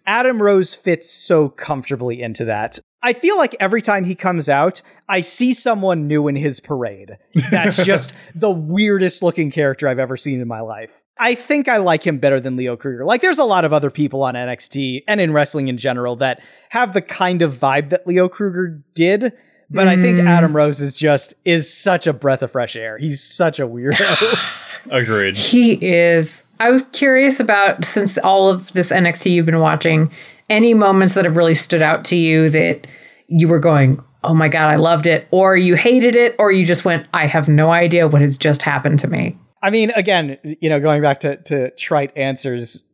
Adam 0.06 0.42
Rose 0.42 0.74
fits 0.74 1.10
so 1.10 1.48
comfortably 1.48 2.22
into 2.22 2.44
that. 2.46 2.78
I 3.02 3.12
feel 3.12 3.36
like 3.38 3.56
every 3.60 3.80
time 3.80 4.04
he 4.04 4.14
comes 4.14 4.48
out, 4.48 4.82
I 5.08 5.20
see 5.22 5.54
someone 5.54 6.06
new 6.06 6.28
in 6.28 6.36
his 6.36 6.60
parade. 6.60 7.16
That's 7.50 7.76
just 7.84 8.12
the 8.34 8.50
weirdest 8.50 9.22
looking 9.22 9.50
character 9.50 9.88
I've 9.88 9.98
ever 9.98 10.16
seen 10.16 10.40
in 10.40 10.48
my 10.48 10.60
life. 10.60 10.90
I 11.18 11.34
think 11.34 11.68
I 11.68 11.78
like 11.78 12.06
him 12.06 12.18
better 12.18 12.40
than 12.40 12.56
Leo 12.56 12.76
Kruger. 12.76 13.04
Like, 13.04 13.20
there's 13.20 13.38
a 13.38 13.44
lot 13.44 13.64
of 13.64 13.72
other 13.72 13.90
people 13.90 14.22
on 14.22 14.34
NXT 14.34 15.02
and 15.06 15.20
in 15.20 15.32
wrestling 15.32 15.68
in 15.68 15.76
general 15.76 16.16
that 16.16 16.40
have 16.70 16.92
the 16.92 17.02
kind 17.02 17.42
of 17.42 17.54
vibe 17.58 17.90
that 17.90 18.06
Leo 18.06 18.28
Kruger 18.28 18.82
did. 18.94 19.32
But 19.70 19.86
I 19.86 19.96
think 19.96 20.18
Mm. 20.18 20.26
Adam 20.26 20.56
Rose 20.56 20.80
is 20.80 20.96
just 20.96 21.34
is 21.44 21.72
such 21.72 22.06
a 22.06 22.12
breath 22.12 22.42
of 22.42 22.50
fresh 22.50 22.74
air. 22.76 22.98
He's 22.98 23.22
such 23.22 23.60
a 23.60 23.66
weirdo. 23.66 24.38
Agreed. 24.90 25.36
He 25.36 25.74
is. 25.74 26.44
I 26.58 26.70
was 26.70 26.84
curious 26.86 27.38
about 27.38 27.84
since 27.84 28.18
all 28.18 28.48
of 28.48 28.72
this 28.72 28.90
NXT 28.90 29.30
you've 29.30 29.46
been 29.46 29.60
watching, 29.60 30.10
any 30.48 30.74
moments 30.74 31.14
that 31.14 31.24
have 31.24 31.36
really 31.36 31.54
stood 31.54 31.82
out 31.82 32.04
to 32.06 32.16
you 32.16 32.48
that 32.50 32.86
you 33.28 33.46
were 33.46 33.60
going, 33.60 34.02
"Oh 34.24 34.34
my 34.34 34.48
god, 34.48 34.70
I 34.70 34.76
loved 34.76 35.06
it," 35.06 35.28
or 35.30 35.56
you 35.56 35.76
hated 35.76 36.16
it, 36.16 36.34
or 36.38 36.50
you 36.50 36.64
just 36.64 36.84
went, 36.84 37.06
"I 37.14 37.26
have 37.26 37.48
no 37.48 37.70
idea 37.70 38.08
what 38.08 38.22
has 38.22 38.36
just 38.36 38.62
happened 38.62 38.98
to 39.00 39.08
me." 39.08 39.38
I 39.62 39.70
mean, 39.70 39.90
again, 39.90 40.38
you 40.42 40.70
know, 40.70 40.80
going 40.80 41.02
back 41.02 41.20
to, 41.20 41.36
to 41.36 41.70
trite 41.72 42.16
answers, 42.16 42.86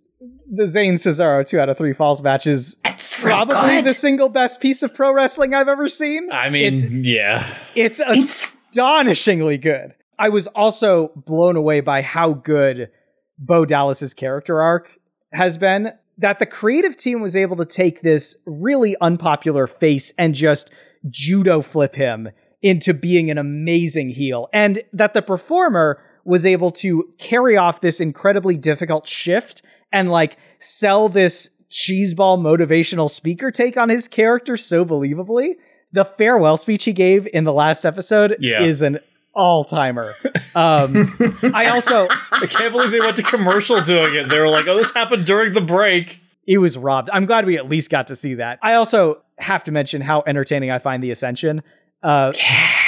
the 0.48 0.64
Zayn 0.64 0.94
Cesaro 0.94 1.46
two 1.46 1.58
out 1.60 1.68
of 1.68 1.76
three 1.76 1.92
falls 1.92 2.22
matches 2.22 2.76
It's 2.84 3.20
probably 3.20 3.76
good. 3.76 3.84
the 3.86 3.94
single 3.94 4.28
best 4.28 4.60
piece 4.60 4.82
of 4.82 4.94
pro 4.94 5.12
wrestling 5.12 5.54
I've 5.54 5.68
ever 5.68 5.88
seen. 5.88 6.30
I 6.32 6.50
mean, 6.50 6.74
it's 6.74 6.84
yeah. 6.86 7.46
it's 7.74 8.00
It's- 8.00 8.56
astonishingly 8.70 9.58
good. 9.58 9.94
I 10.18 10.28
was 10.30 10.46
also 10.48 11.08
blown 11.14 11.56
away 11.56 11.80
by 11.80 12.02
how 12.02 12.32
good 12.32 12.90
Bo 13.38 13.64
Dallas's 13.64 14.14
character 14.14 14.62
arc 14.62 14.98
has 15.32 15.58
been. 15.58 15.92
That 16.18 16.38
the 16.38 16.46
creative 16.46 16.96
team 16.96 17.20
was 17.20 17.36
able 17.36 17.56
to 17.56 17.66
take 17.66 18.00
this 18.00 18.36
really 18.46 18.96
unpopular 19.02 19.66
face 19.66 20.12
and 20.18 20.34
just 20.34 20.70
judo 21.10 21.60
flip 21.60 21.94
him 21.94 22.30
into 22.62 22.94
being 22.94 23.30
an 23.30 23.36
amazing 23.36 24.08
heel, 24.08 24.48
and 24.52 24.82
that 24.94 25.12
the 25.12 25.20
performer 25.20 26.02
was 26.24 26.46
able 26.46 26.70
to 26.70 27.04
carry 27.18 27.56
off 27.56 27.80
this 27.82 28.00
incredibly 28.00 28.56
difficult 28.56 29.06
shift 29.06 29.60
and 29.96 30.10
like 30.10 30.36
sell 30.58 31.08
this 31.08 31.50
cheeseball 31.70 32.38
motivational 32.38 33.10
speaker 33.10 33.50
take 33.50 33.76
on 33.76 33.88
his 33.88 34.08
character 34.08 34.56
so 34.56 34.84
believably. 34.84 35.54
The 35.92 36.04
farewell 36.04 36.56
speech 36.56 36.84
he 36.84 36.92
gave 36.92 37.26
in 37.32 37.44
the 37.44 37.52
last 37.52 37.84
episode 37.84 38.36
Yeah. 38.40 38.62
is 38.62 38.82
an 38.82 38.98
all 39.34 39.64
timer. 39.64 40.12
Um, 40.56 41.12
I 41.52 41.66
also 41.66 42.08
I 42.32 42.46
can't 42.46 42.72
believe 42.72 42.90
they 42.90 43.00
went 43.00 43.16
to 43.18 43.22
commercial 43.22 43.78
doing 43.82 44.14
it. 44.14 44.30
They 44.30 44.38
were 44.38 44.48
like, 44.48 44.66
oh, 44.68 44.74
this 44.74 44.90
happened 44.90 45.26
during 45.26 45.52
the 45.52 45.60
break. 45.60 46.18
he 46.46 46.56
was 46.56 46.78
robbed. 46.78 47.10
I'm 47.12 47.26
glad 47.26 47.44
we 47.44 47.58
at 47.58 47.68
least 47.68 47.90
got 47.90 48.06
to 48.06 48.16
see 48.16 48.36
that. 48.36 48.58
I 48.62 48.72
also 48.72 49.22
have 49.36 49.64
to 49.64 49.70
mention 49.70 50.00
how 50.00 50.22
entertaining 50.26 50.70
I 50.70 50.78
find 50.78 51.02
the 51.02 51.10
Ascension, 51.10 51.62
uh, 52.02 52.32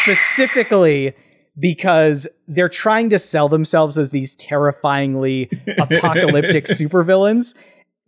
specifically 0.08 1.14
because 1.58 2.26
they're 2.46 2.68
trying 2.68 3.10
to 3.10 3.18
sell 3.18 3.48
themselves 3.48 3.98
as 3.98 4.10
these 4.10 4.34
terrifyingly 4.36 5.50
apocalyptic 5.78 6.66
supervillains. 6.66 7.54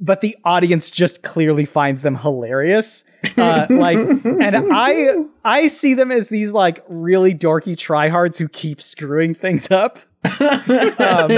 But 0.02 0.22
the 0.22 0.34
audience 0.44 0.90
just 0.90 1.22
clearly 1.22 1.66
finds 1.66 2.00
them 2.00 2.14
hilarious, 2.14 3.04
uh, 3.36 3.66
like, 3.68 3.98
and 3.98 4.72
I 4.72 5.14
I 5.44 5.68
see 5.68 5.92
them 5.92 6.10
as 6.10 6.30
these 6.30 6.54
like 6.54 6.82
really 6.88 7.34
dorky 7.34 7.76
tryhards 7.76 8.38
who 8.38 8.48
keep 8.48 8.80
screwing 8.80 9.34
things 9.34 9.70
up. 9.70 9.98
Um, 10.40 11.28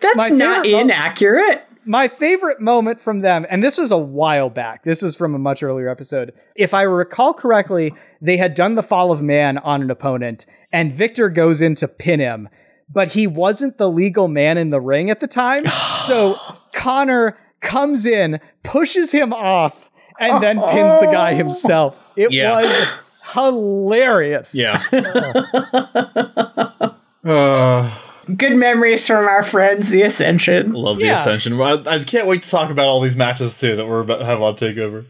That's 0.00 0.30
not 0.32 0.64
favorite 0.64 0.80
inaccurate. 0.80 1.66
My 1.86 2.08
favorite 2.08 2.60
moment 2.60 3.00
from 3.00 3.20
them, 3.20 3.46
and 3.48 3.64
this 3.64 3.78
was 3.78 3.90
a 3.90 3.96
while 3.98 4.50
back, 4.50 4.84
this 4.84 5.02
was 5.02 5.16
from 5.16 5.34
a 5.34 5.38
much 5.38 5.62
earlier 5.62 5.88
episode. 5.88 6.32
If 6.54 6.74
I 6.74 6.82
recall 6.82 7.32
correctly, 7.32 7.94
they 8.20 8.36
had 8.36 8.54
done 8.54 8.74
the 8.74 8.82
fall 8.82 9.10
of 9.10 9.22
man 9.22 9.56
on 9.58 9.80
an 9.82 9.90
opponent, 9.90 10.44
and 10.72 10.92
Viktor 10.92 11.28
goes 11.30 11.60
in 11.62 11.74
to 11.76 11.88
pin 11.88 12.20
him, 12.20 12.48
but 12.92 13.14
he 13.14 13.26
wasn't 13.26 13.78
the 13.78 13.88
legal 13.90 14.28
man 14.28 14.58
in 14.58 14.70
the 14.70 14.80
ring 14.80 15.10
at 15.10 15.20
the 15.20 15.26
time. 15.26 15.66
so 15.68 16.34
Konnor 16.74 17.36
comes 17.60 18.04
in, 18.04 18.40
pushes 18.62 19.12
him 19.12 19.32
off, 19.32 19.74
and 20.18 20.42
then 20.42 20.60
pins 20.60 20.94
the 21.00 21.08
guy 21.10 21.32
himself. 21.34 22.12
It 22.16 22.30
Yeah. 22.32 22.60
was 22.60 22.88
hilarious. 23.32 24.54
Yeah. 24.54 24.82
uh, 27.24 27.98
Good 28.36 28.56
memories 28.56 29.06
from 29.06 29.26
our 29.26 29.42
friends, 29.42 29.88
the 29.88 30.02
Ascension. 30.02 30.72
love 30.72 30.98
the 30.98 31.06
Yeah. 31.06 31.14
Ascension. 31.14 31.60
I, 31.60 31.82
I 31.86 31.98
can't 32.04 32.26
wait 32.26 32.42
to 32.42 32.50
talk 32.50 32.70
about 32.70 32.86
all 32.88 33.00
these 33.00 33.16
matches 33.16 33.58
too 33.58 33.76
that 33.76 33.86
we're 33.86 34.00
about 34.00 34.18
to 34.18 34.24
have 34.24 34.40
on 34.42 34.54
Takeover. 34.54 35.04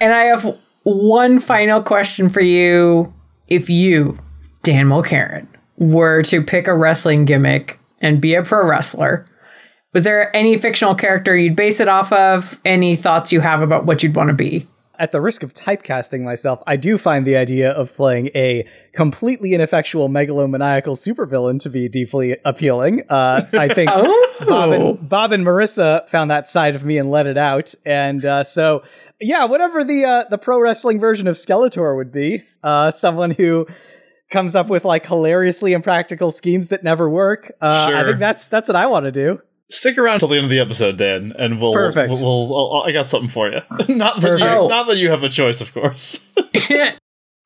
And 0.00 0.12
I 0.12 0.24
have 0.24 0.56
one 0.84 1.40
final 1.40 1.82
question 1.82 2.28
for 2.28 2.40
you. 2.40 3.12
If 3.48 3.68
you, 3.70 4.18
Dan 4.62 4.86
Mulkerin, 4.86 5.46
were 5.76 6.22
to 6.24 6.42
pick 6.42 6.66
a 6.66 6.74
wrestling 6.76 7.24
gimmick 7.24 7.78
and 8.00 8.20
be 8.20 8.34
a 8.34 8.42
pro 8.42 8.66
wrestler, 8.66 9.26
was 9.92 10.02
there 10.04 10.34
any 10.34 10.56
fictional 10.58 10.94
character 10.94 11.36
you'd 11.36 11.56
base 11.56 11.80
it 11.80 11.88
off 11.88 12.12
of? 12.12 12.60
Any 12.64 12.96
thoughts 12.96 13.32
you 13.32 13.40
have 13.40 13.60
about 13.62 13.84
what 13.86 14.02
you'd 14.02 14.16
want 14.16 14.28
to 14.28 14.34
be? 14.34 14.66
At 14.98 15.12
the 15.12 15.20
risk 15.20 15.42
of 15.42 15.52
typecasting 15.52 16.22
myself, 16.22 16.62
I 16.66 16.76
do 16.76 16.98
find 16.98 17.26
the 17.26 17.36
idea 17.36 17.70
of 17.70 17.94
playing 17.94 18.30
a 18.34 18.66
completely 18.92 19.54
ineffectual 19.54 20.08
megalomaniacal 20.08 20.96
supervillain 20.96 21.60
to 21.60 21.70
be 21.70 21.88
deeply 21.88 22.36
appealing. 22.44 23.02
Uh, 23.08 23.46
I 23.52 23.68
think 23.68 23.90
Oh. 23.94 24.46
Bob, 24.46 24.70
and, 24.70 25.08
Bob 25.08 25.32
and 25.32 25.46
Marissa 25.46 26.08
found 26.08 26.30
that 26.30 26.48
side 26.48 26.74
of 26.74 26.84
me 26.84 26.98
and 26.98 27.10
let 27.10 27.26
it 27.26 27.38
out, 27.38 27.74
and 27.84 28.24
uh, 28.24 28.42
so 28.42 28.82
yeah, 29.20 29.44
whatever 29.44 29.84
the 29.84 30.04
uh, 30.04 30.24
the 30.28 30.38
pro 30.38 30.60
wrestling 30.60 30.98
version 30.98 31.26
of 31.28 31.36
Skeletor 31.36 31.96
would 31.96 32.12
be, 32.12 32.42
uh, 32.62 32.90
someone 32.90 33.30
who 33.30 33.66
comes 34.30 34.56
up 34.56 34.68
with 34.68 34.84
like 34.84 35.06
hilariously 35.06 35.72
impractical 35.72 36.30
schemes 36.30 36.68
that 36.68 36.82
never 36.82 37.08
work. 37.08 37.52
Uh, 37.60 37.90
I 37.94 38.04
think 38.04 38.18
that's 38.18 38.48
that's 38.48 38.68
what 38.68 38.76
I 38.76 38.86
want 38.86 39.04
to 39.04 39.12
do. 39.12 39.40
Stick 39.74 39.98
around 39.98 40.20
till 40.20 40.28
the 40.28 40.36
end 40.36 40.44
of 40.44 40.50
the 40.50 40.60
episode, 40.60 40.96
Dan, 40.96 41.32
and 41.38 41.60
we'll. 41.60 41.72
Perfect. 41.72 42.10
We'll, 42.10 42.48
we'll- 42.48 42.74
I'll- 42.74 42.82
I 42.86 42.92
got 42.92 43.08
something 43.08 43.28
for 43.28 43.48
you. 43.48 43.60
not 43.88 44.20
that 44.20 44.38
you, 44.38 44.44
Perfect. 44.44 44.68
not 44.70 44.86
that 44.86 44.96
you 44.98 45.10
have 45.10 45.24
a 45.24 45.28
choice, 45.28 45.60
of 45.60 45.72
course. 45.72 46.28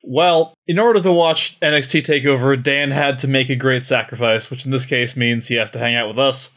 Well, 0.01 0.55
in 0.65 0.79
order 0.79 0.99
to 1.01 1.11
watch 1.11 1.59
NXT 1.59 2.01
Takeover, 2.01 2.61
Dan 2.61 2.89
had 2.89 3.19
to 3.19 3.27
make 3.27 3.49
a 3.49 3.55
great 3.55 3.85
sacrifice, 3.85 4.49
which 4.49 4.65
in 4.65 4.71
this 4.71 4.87
case 4.87 5.15
means 5.15 5.47
he 5.47 5.55
has 5.55 5.69
to 5.71 5.77
hang 5.77 5.93
out 5.93 6.07
with 6.07 6.17
us 6.17 6.49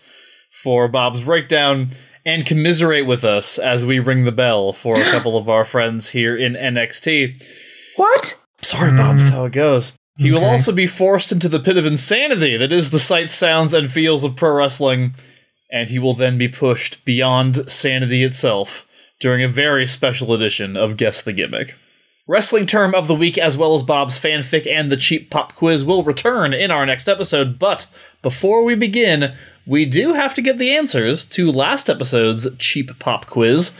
for 0.62 0.88
Bob's 0.88 1.20
breakdown. 1.20 1.90
and 2.24 2.46
commiserate 2.46 3.04
with 3.04 3.24
us 3.24 3.58
as 3.58 3.84
we 3.84 3.98
ring 3.98 4.24
the 4.24 4.32
bell 4.32 4.72
for 4.72 4.96
a 4.98 5.02
couple 5.10 5.36
of 5.36 5.50
our 5.50 5.64
friends 5.64 6.08
here 6.08 6.34
in 6.36 6.54
NXT. 6.54 7.42
What? 7.96 8.40
Sorry, 8.62 8.90
Bob, 8.92 9.16
that's 9.18 9.28
hmm. 9.28 9.34
how 9.34 9.44
it 9.44 9.52
goes. 9.52 9.92
He 10.18 10.30
will 10.30 10.44
also 10.44 10.72
be 10.72 10.86
forced 10.86 11.32
into 11.32 11.48
the 11.48 11.58
pit 11.58 11.76
of 11.76 11.84
insanity 11.84 12.56
that 12.56 12.70
is 12.70 12.90
the 12.90 13.00
sights, 13.00 13.34
sounds, 13.34 13.74
and 13.74 13.90
feels 13.90 14.24
of 14.24 14.36
pro 14.36 14.54
wrestling, 14.54 15.14
and 15.72 15.88
he 15.88 15.98
will 15.98 16.14
then 16.14 16.38
be 16.38 16.48
pushed 16.48 17.04
beyond 17.04 17.68
sanity 17.68 18.22
itself 18.22 18.86
during 19.18 19.42
a 19.42 19.48
very 19.48 19.86
special 19.86 20.34
edition 20.34 20.76
of 20.76 20.96
Guess 20.96 21.22
the 21.22 21.32
Gimmick. 21.32 21.74
Wrestling 22.28 22.66
term 22.66 22.94
of 22.94 23.08
the 23.08 23.16
week, 23.16 23.36
as 23.36 23.58
well 23.58 23.74
as 23.74 23.82
Bob's 23.82 24.18
fanfic 24.18 24.70
and 24.70 24.92
the 24.92 24.96
cheap 24.96 25.30
pop 25.30 25.54
quiz, 25.54 25.84
will 25.84 26.04
return 26.04 26.52
in 26.54 26.70
our 26.70 26.86
next 26.86 27.08
episode. 27.08 27.58
But 27.58 27.88
before 28.22 28.62
we 28.62 28.76
begin, 28.76 29.34
we 29.66 29.86
do 29.86 30.12
have 30.12 30.34
to 30.34 30.42
get 30.42 30.58
the 30.58 30.70
answers 30.70 31.26
to 31.28 31.50
last 31.50 31.90
episode's 31.90 32.46
cheap 32.58 32.96
pop 33.00 33.26
quiz. 33.26 33.76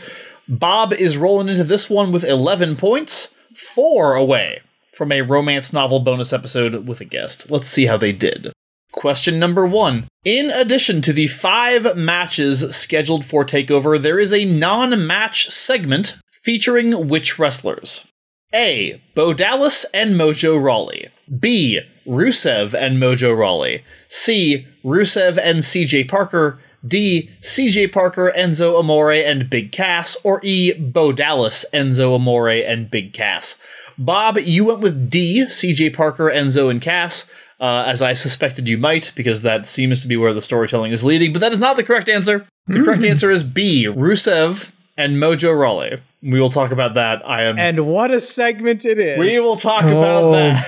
Bob 0.49 0.91
is 0.91 1.17
rolling 1.17 1.47
into 1.47 1.63
this 1.63 1.89
one 1.89 2.11
with 2.11 2.25
11 2.25 2.75
points, 2.75 3.33
four 3.55 4.13
away 4.13 4.61
from 4.93 5.11
a 5.11 5.21
romance 5.21 5.71
novel 5.71 6.01
bonus 6.01 6.33
episode 6.33 6.87
with 6.87 6.99
a 6.99 7.05
guest. 7.05 7.49
Let's 7.49 7.69
see 7.69 7.85
how 7.85 7.97
they 7.97 8.11
did. 8.11 8.51
Question 8.93 9.39
number 9.39 9.65
one. 9.65 10.07
In 10.23 10.51
addition 10.51 11.01
to 11.01 11.11
the 11.11 11.27
five 11.27 11.97
matches 11.97 12.75
scheduled 12.75 13.25
for 13.25 13.43
TakeOver, 13.43 13.99
there 13.99 14.19
is 14.19 14.31
a 14.31 14.45
non 14.45 15.05
match 15.05 15.49
segment 15.49 16.17
featuring 16.31 17.07
which 17.07 17.37
wrestlers? 17.37 18.05
A. 18.53 19.01
Bo 19.15 19.33
Dallas 19.33 19.83
and 19.93 20.13
Mojo 20.13 20.63
Rawley. 20.63 21.09
B. 21.39 21.81
Rusev 22.05 22.75
and 22.75 22.97
Mojo 22.97 23.35
Rawley. 23.35 23.83
C. 24.07 24.67
Rusev 24.85 25.39
and 25.41 25.59
CJ 25.59 26.07
Parker. 26.07 26.59
D. 26.85 27.31
CJ 27.41 27.91
Parker, 27.91 28.31
Enzo 28.35 28.77
Amore, 28.77 29.13
and 29.13 29.49
Big 29.49 29.71
Cass. 29.71 30.15
Or 30.23 30.39
E. 30.43 30.73
Bo 30.73 31.11
Dallas, 31.11 31.65
Enzo 31.73 32.13
Amore, 32.13 32.49
and 32.49 32.91
Big 32.91 33.13
Cass. 33.13 33.57
Bob, 33.97 34.37
you 34.37 34.65
went 34.65 34.81
with 34.81 35.09
D. 35.09 35.45
CJ 35.45 35.95
Parker, 35.95 36.25
Enzo, 36.25 36.69
and 36.69 36.81
Cass, 36.81 37.25
uh, 37.59 37.83
as 37.87 38.01
I 38.01 38.13
suspected 38.13 38.67
you 38.67 38.77
might, 38.77 39.11
because 39.15 39.41
that 39.43 39.65
seems 39.65 40.01
to 40.01 40.07
be 40.07 40.17
where 40.17 40.33
the 40.33 40.41
storytelling 40.41 40.91
is 40.91 41.03
leading. 41.03 41.31
But 41.33 41.39
that 41.39 41.53
is 41.53 41.59
not 41.59 41.75
the 41.77 41.83
correct 41.83 42.09
answer. 42.09 42.47
The 42.67 42.83
correct 42.83 43.03
answer 43.03 43.29
is 43.29 43.43
B. 43.43 43.85
Rusev 43.87 44.71
and 44.97 45.17
Mojo 45.17 45.57
Rawley. 45.57 46.01
We 46.21 46.39
will 46.39 46.49
talk 46.49 46.71
about 46.71 46.93
that. 46.93 47.27
I 47.27 47.43
am. 47.43 47.59
And 47.59 47.85
what 47.87 48.11
a 48.11 48.19
segment 48.21 48.85
it 48.85 48.99
is. 48.99 49.19
we 49.19 49.39
will 49.39 49.57
talk 49.57 49.83
about 49.83 50.23
Oh. 50.23 50.31
that. 50.31 50.67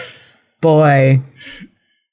Boy. 0.62 1.22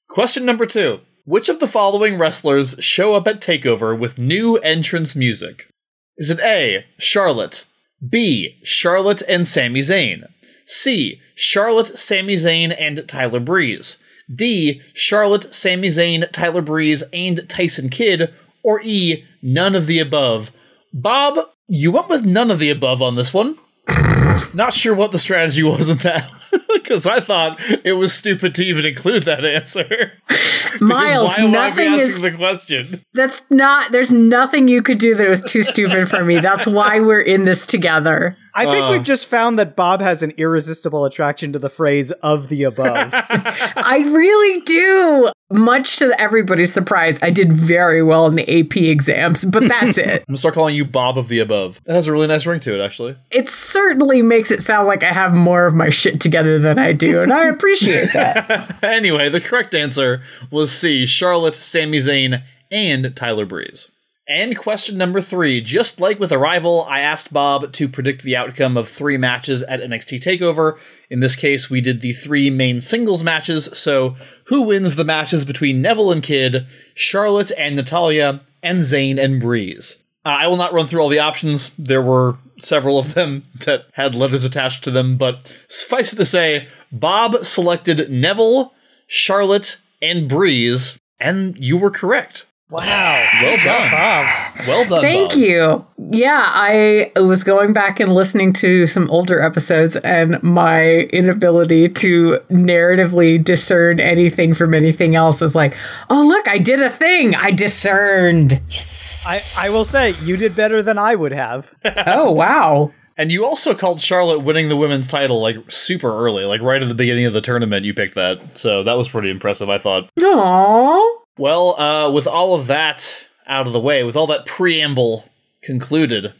Question 0.09 0.45
number 0.45 0.67
two. 0.67 1.01
Which 1.25 1.49
of 1.49 1.61
the 1.61 1.69
following 1.69 2.19
wrestlers 2.19 2.77
show 2.81 3.15
up 3.15 3.27
at 3.29 3.41
TakeOver 3.41 3.97
with 3.99 4.19
new 4.19 4.57
entrance 4.59 5.15
music? 5.15 5.69
Is 6.17 6.31
it 6.31 6.41
A. 6.41 6.85
Charlotte? 6.99 7.65
B. 8.07 8.57
Charlotte 8.65 9.23
and 9.29 9.47
Sami 9.47 9.81
Zayn? 9.81 10.29
C. 10.67 11.21
Charlotte, 11.35 11.99
Sami 11.99 12.35
Zayn, 12.35 12.75
and 12.79 13.05
Tyler 13.09 13.41
Breeze? 13.41 13.99
D. 14.33 14.81
Charlotte, 14.95 15.53
Sami 15.55 15.89
Zayn, 15.89 16.31
Tyler 16.33 16.63
Breeze, 16.63 17.03
and 17.13 17.49
Tyson 17.49 17.89
Kidd? 17.89 18.33
Or 18.63 18.81
E. 18.83 19.25
None 19.43 19.75
of 19.75 19.87
the 19.87 19.99
above? 19.99 20.53
Bob, 20.93 21.39
you 21.69 21.91
went 21.91 22.09
with 22.09 22.27
none 22.27 22.51
of 22.51 22.59
the 22.59 22.71
above 22.71 23.03
on 23.03 23.15
this 23.15 23.33
one. 23.33 23.57
Not 24.55 24.75
sure 24.75 24.95
what 24.95 25.13
the 25.13 25.19
strategy 25.19 25.63
was 25.63 25.89
in 25.89 25.99
that. 25.99 26.31
Because 26.93 27.07
I 27.07 27.21
thought 27.21 27.59
it 27.85 27.95
was 27.95 28.13
stupid 28.13 28.55
to 28.57 28.65
even 28.67 28.85
include 28.85 29.23
that 29.23 29.47
answer. 29.47 30.13
Miles, 30.81 31.29
Why 31.31 31.45
would 31.45 31.55
I 31.55 31.71
be 31.71 31.87
nothing 31.87 31.87
asking 31.95 32.07
is 32.07 32.21
the 32.21 32.33
question? 32.33 33.05
that's 33.15 33.43
not 33.51 33.93
there's 33.93 34.13
nothing 34.13 34.69
you 34.69 34.83
could 34.83 34.99
do 34.99 35.15
that 35.15 35.27
was 35.29 35.41
too 35.43 35.63
stupid 35.63 36.09
for 36.11 36.23
me. 36.23 36.39
That's 36.41 36.67
why 36.67 37.01
we're 37.01 37.21
in 37.21 37.45
this 37.47 37.65
together. 37.65 38.37
I 38.55 38.67
think 38.67 38.85
Uh. 38.85 38.89
we've 38.93 39.03
just 39.03 39.27
found 39.27 39.59
that 39.59 39.75
Bob 39.77 40.03
has 40.03 40.23
an 40.23 40.33
irresistible 40.37 41.07
attraction 41.07 41.55
to 41.55 41.59
the 41.59 41.71
phrase 41.71 42.11
of 42.11 42.51
the 42.51 42.65
above. 42.65 43.09
I 43.15 44.05
really 44.13 44.61
do. 44.61 45.31
Much 45.51 45.99
to 45.99 46.19
everybody's 46.19 46.73
surprise, 46.73 47.19
I 47.23 47.31
did 47.31 47.53
very 47.53 48.03
well 48.03 48.27
in 48.27 48.37
the 48.37 48.61
AP 48.61 48.75
exams, 48.77 49.45
but 49.45 49.69
that's 49.69 49.99
it. 49.99 50.09
I'm 50.21 50.25
gonna 50.29 50.39
start 50.39 50.55
calling 50.55 50.75
you 50.75 50.85
Bob 50.87 51.19
of 51.19 51.29
the 51.29 51.41
Above. 51.41 51.79
That 51.85 51.95
has 51.95 52.09
a 52.09 52.13
really 52.13 52.27
nice 52.27 52.47
ring 52.47 52.59
to 52.61 52.75
it, 52.75 52.83
actually. 52.83 53.17
It 53.31 53.49
certainly 53.49 54.23
makes 54.23 54.51
it 54.51 54.63
sound 54.63 54.87
like 54.87 55.03
I 55.03 55.13
have 55.13 55.35
more 55.35 55.67
of 55.67 55.75
my 55.75 55.91
shit 55.91 56.21
together 56.23 56.59
than 56.59 56.79
I 56.83 56.93
do, 56.93 57.23
and 57.23 57.33
I 57.33 57.45
appreciate 57.49 58.13
that. 58.13 58.79
anyway, 58.83 59.29
the 59.29 59.41
correct 59.41 59.75
answer 59.75 60.23
was 60.51 60.71
C. 60.73 61.07
Charlotte, 61.07 61.55
Sami 61.55 61.99
Zayn, 61.99 62.43
and 62.71 63.15
Tyler 63.17 63.47
Breeze. 63.47 63.89
And 64.29 64.57
question 64.57 64.97
number 64.97 65.21
three. 65.21 65.61
Just 65.61 66.01
like 66.01 66.21
with 66.21 66.31
Arrival, 66.31 66.87
I 66.89 67.01
asked 67.01 67.33
Bob 67.33 67.73
to 67.73 67.89
predict 67.89 68.23
the 68.23 68.37
outcome 68.37 68.77
of 68.77 68.89
three 68.89 69.17
matches 69.17 69.65
at 69.65 69.81
NXT 69.81 70.21
TakeOver. 70.21 70.79
In 71.11 71.21
this 71.21 71.35
case, 71.35 71.69
we 71.69 71.81
did 71.81 72.01
the 72.01 72.13
three 72.13 72.49
main 72.49 72.81
singles 72.81 73.25
matches. 73.25 73.65
So, 73.77 74.17
who 74.45 74.63
wins 74.63 74.95
the 74.95 75.05
matches 75.05 75.45
between 75.45 75.83
Neville 75.83 76.13
and 76.13 76.23
Kidd, 76.23 76.67
Charlotte 76.95 77.51
and 77.59 77.75
Natalya, 77.75 78.43
and 78.63 78.79
Zayn 78.81 79.23
and 79.23 79.41
Breeze? 79.41 79.99
Uh, 80.25 80.29
I 80.41 80.47
will 80.47 80.57
not 80.57 80.73
run 80.73 80.87
through 80.87 81.03
all 81.03 81.09
the 81.09 81.19
options. 81.19 81.73
There 81.77 82.03
were 82.03 82.37
several 82.63 82.99
of 82.99 83.15
them 83.15 83.45
that 83.67 83.87
had 83.93 84.15
letters 84.15 84.45
attached 84.45 84.85
to 84.85 84.91
them, 84.91 85.17
but 85.17 85.57
suffice 85.69 86.13
it 86.13 86.17
to 86.17 86.25
say, 86.25 86.69
Bob 86.91 87.37
selected 87.45 88.11
Neville, 88.11 88.73
Charlotte, 89.07 89.77
and 90.01 90.29
Breeze, 90.29 90.99
and 91.21 91.59
you 91.61 91.77
were 91.77 91.91
correct. 91.91 92.47
wow. 92.71 93.25
Well 93.43 93.57
done. 93.65 93.91
Bob. 93.91 94.42
Well 94.67 94.85
done. 94.87 95.01
Thank 95.01 95.31
Bob. 95.31 95.39
you. 95.39 95.87
Yeah, 96.11 96.43
I 96.45 97.13
was 97.17 97.43
going 97.45 97.73
back 97.73 98.01
and 98.01 98.15
listening 98.15 98.53
to 98.55 98.87
some 98.87 99.11
older 99.11 99.43
episodes, 99.43 99.97
and 99.97 100.43
my 100.43 100.83
inability 101.13 101.89
to 101.89 102.39
narratively 102.51 103.43
discern 103.43 104.01
anything 104.01 104.55
from 104.55 104.75
anything 104.75 105.17
else 105.17 105.43
is 105.43 105.55
like, 105.55 105.77
oh, 106.11 106.27
look, 106.27 106.49
I 106.49 106.59
did 106.59 106.83
a 106.83 106.91
thing. 106.91 107.35
I 107.35 107.51
discerned. 107.51 108.61
Yes. 108.69 109.57
I, 109.59 109.67
I 109.67 109.71
will 109.71 109.85
say, 109.85 110.15
you 110.23 110.37
did 110.37 110.55
better 110.55 110.83
than 110.83 110.99
I 110.99 111.15
would 111.15 111.33
have. 111.33 111.71
oh, 112.07 112.31
wow. 112.31 112.93
And 113.17 113.31
you 113.31 113.45
also 113.45 113.75
called 113.75 114.01
Charlotte 114.01 114.41
winning 114.41 114.69
the 114.69 114.77
women's 114.77 115.07
title 115.07 115.41
like 115.41 115.57
super 115.71 116.09
early, 116.09 116.45
like 116.45 116.61
right 116.61 116.83
at 116.83 116.89
the 116.89 116.95
beginning 116.95 117.27
of 117.27 117.33
the 117.33 117.41
tournament. 117.41 117.85
You 117.85 117.95
picked 117.95 118.15
that, 118.15 118.59
so 118.59 118.83
that 118.83 118.95
was 118.95 119.09
pretty 119.09 119.31
impressive. 119.31 119.69
I 119.69 119.79
thought. 119.79 120.09
Aww. 120.19 121.19
Well, 121.39 121.79
uh, 121.79 122.11
with 122.11 122.27
all 122.27 122.55
of 122.55 122.67
that 122.67 123.29
out 123.47 123.67
of 123.67 123.73
the 123.73 123.81
way, 123.81 124.05
with 124.05 124.17
all 124.17 124.27
that 124.29 124.47
preamble 124.47 125.25
concluded, 125.63 126.33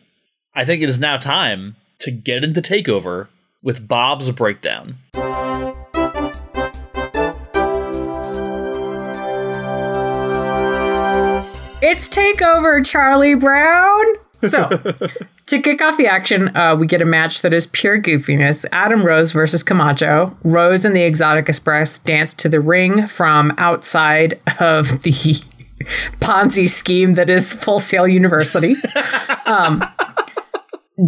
I 0.55 0.65
think 0.65 0.83
it 0.83 0.89
is 0.89 0.99
now 0.99 1.17
time 1.17 1.77
to 2.01 2.11
get 2.11 2.45
into 2.45 2.61
takeover 2.61 3.29
with 3.63 3.87
Bob's 3.87 4.31
breakdown. 4.31 4.97
It's 11.85 12.09
takeover, 12.09 12.85
Charlie 12.85 13.35
Brown. 13.35 14.05
So, 14.41 14.69
to 15.47 15.61
kick 15.61 15.83
off 15.83 15.97
the 15.97 16.07
action, 16.07 16.57
uh, 16.57 16.75
we 16.77 16.87
get 16.87 17.03
a 17.03 17.05
match 17.05 17.43
that 17.43 17.53
is 17.53 17.67
pure 17.69 18.01
goofiness. 18.01 18.65
Adam 18.73 19.05
Rose 19.05 19.33
versus 19.33 19.63
Camacho. 19.63 20.37
Rose 20.43 20.85
and 20.85 20.97
the 20.97 21.03
Exotic 21.03 21.49
Express 21.49 21.99
dance 21.99 22.35
to 22.35 22.49
the 22.49 22.61
ring 22.61 23.07
from 23.07 23.53
outside 23.59 24.41
of 24.59 25.03
the 25.03 25.41
Ponzi 26.21 26.69
scheme 26.69 27.15
that 27.15 27.29
is 27.31 27.53
Full 27.53 27.81
Sail 27.81 28.07
University. 28.09 28.75
Um, 29.45 29.85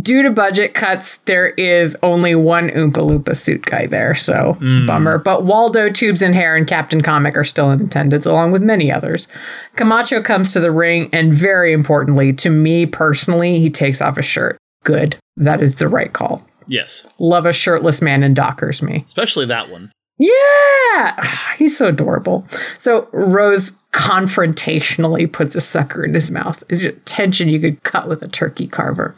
due 0.02 0.22
to 0.22 0.30
budget 0.30 0.74
cuts, 0.74 1.18
there 1.18 1.48
is 1.50 1.96
only 2.02 2.34
one 2.34 2.68
Oompa 2.70 2.94
Loompa 3.08 3.34
suit 3.37 3.64
guy 3.64 3.87
there, 3.87 4.14
so 4.14 4.56
bummer. 4.87 5.18
But 5.18 5.44
Waldo, 5.44 5.88
Tubes 5.88 6.20
and 6.20 6.34
Hair, 6.34 6.56
and 6.56 6.66
Captain 6.66 7.00
Comic 7.00 7.37
are 7.37 7.44
still 7.44 7.70
in 7.70 7.80
attendance, 7.80 8.26
along 8.26 8.52
with 8.52 8.62
many 8.62 8.90
others. 8.92 9.28
Camacho 9.76 10.20
comes 10.20 10.52
to 10.52 10.60
the 10.60 10.72
ring, 10.72 11.08
and 11.12 11.32
very 11.32 11.72
importantly, 11.72 12.32
to 12.34 12.50
me 12.50 12.87
personally, 12.87 13.60
he 13.60 13.70
takes 13.70 14.02
off 14.02 14.16
his 14.16 14.26
shirt. 14.26 14.58
Good. 14.82 15.16
That 15.37 15.62
is 15.62 15.76
the 15.76 15.88
right 15.88 16.12
call. 16.12 16.46
Yes, 16.66 17.06
Love 17.18 17.46
a 17.46 17.52
shirtless 17.52 18.02
man 18.02 18.22
in 18.22 18.34
Dockers 18.34 18.82
me. 18.82 19.02
especially 19.04 19.46
that 19.46 19.70
one. 19.70 19.90
Yeah, 20.18 21.34
he's 21.56 21.76
so 21.76 21.88
adorable. 21.88 22.46
So 22.78 23.08
Rose 23.12 23.72
confrontationally 23.94 25.30
puts 25.30 25.54
a 25.54 25.61
sucker 25.61 26.04
in 26.04 26.14
his 26.14 26.28
mouth. 26.28 26.64
It's 26.68 26.80
just 26.80 27.07
tension 27.07 27.48
you 27.48 27.61
could 27.61 27.83
cut 27.85 28.09
with 28.09 28.22
a 28.22 28.28
turkey 28.28 28.66
carver. 28.66 29.14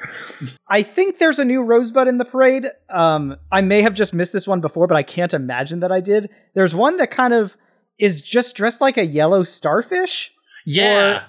I 0.69 0.83
think 0.83 1.19
there's 1.19 1.39
a 1.39 1.47
new 1.47 1.63
Rosebud 1.63 2.07
in 2.07 2.19
the 2.19 2.27
parade. 2.27 2.67
Um, 2.91 3.37
I 3.51 3.63
may 3.63 3.81
have 3.81 3.95
just 3.95 4.13
missed 4.13 4.35
this 4.35 4.47
one 4.47 4.61
before, 4.61 4.87
but 4.87 4.97
I 4.97 5.03
can't 5.03 5.33
imagine 5.33 5.81
that 5.81 5.91
I 5.91 6.01
did. 6.01 6.29
There's 6.53 6.75
one 6.75 6.99
that 6.99 7.11
kind 7.11 7.33
of 7.33 7.57
is 7.99 8.21
just 8.21 8.55
dressed 8.55 8.83
like 8.83 8.99
a 8.99 9.07
yellow 9.07 9.45
starfish, 9.45 10.31
Yeah, 10.67 11.25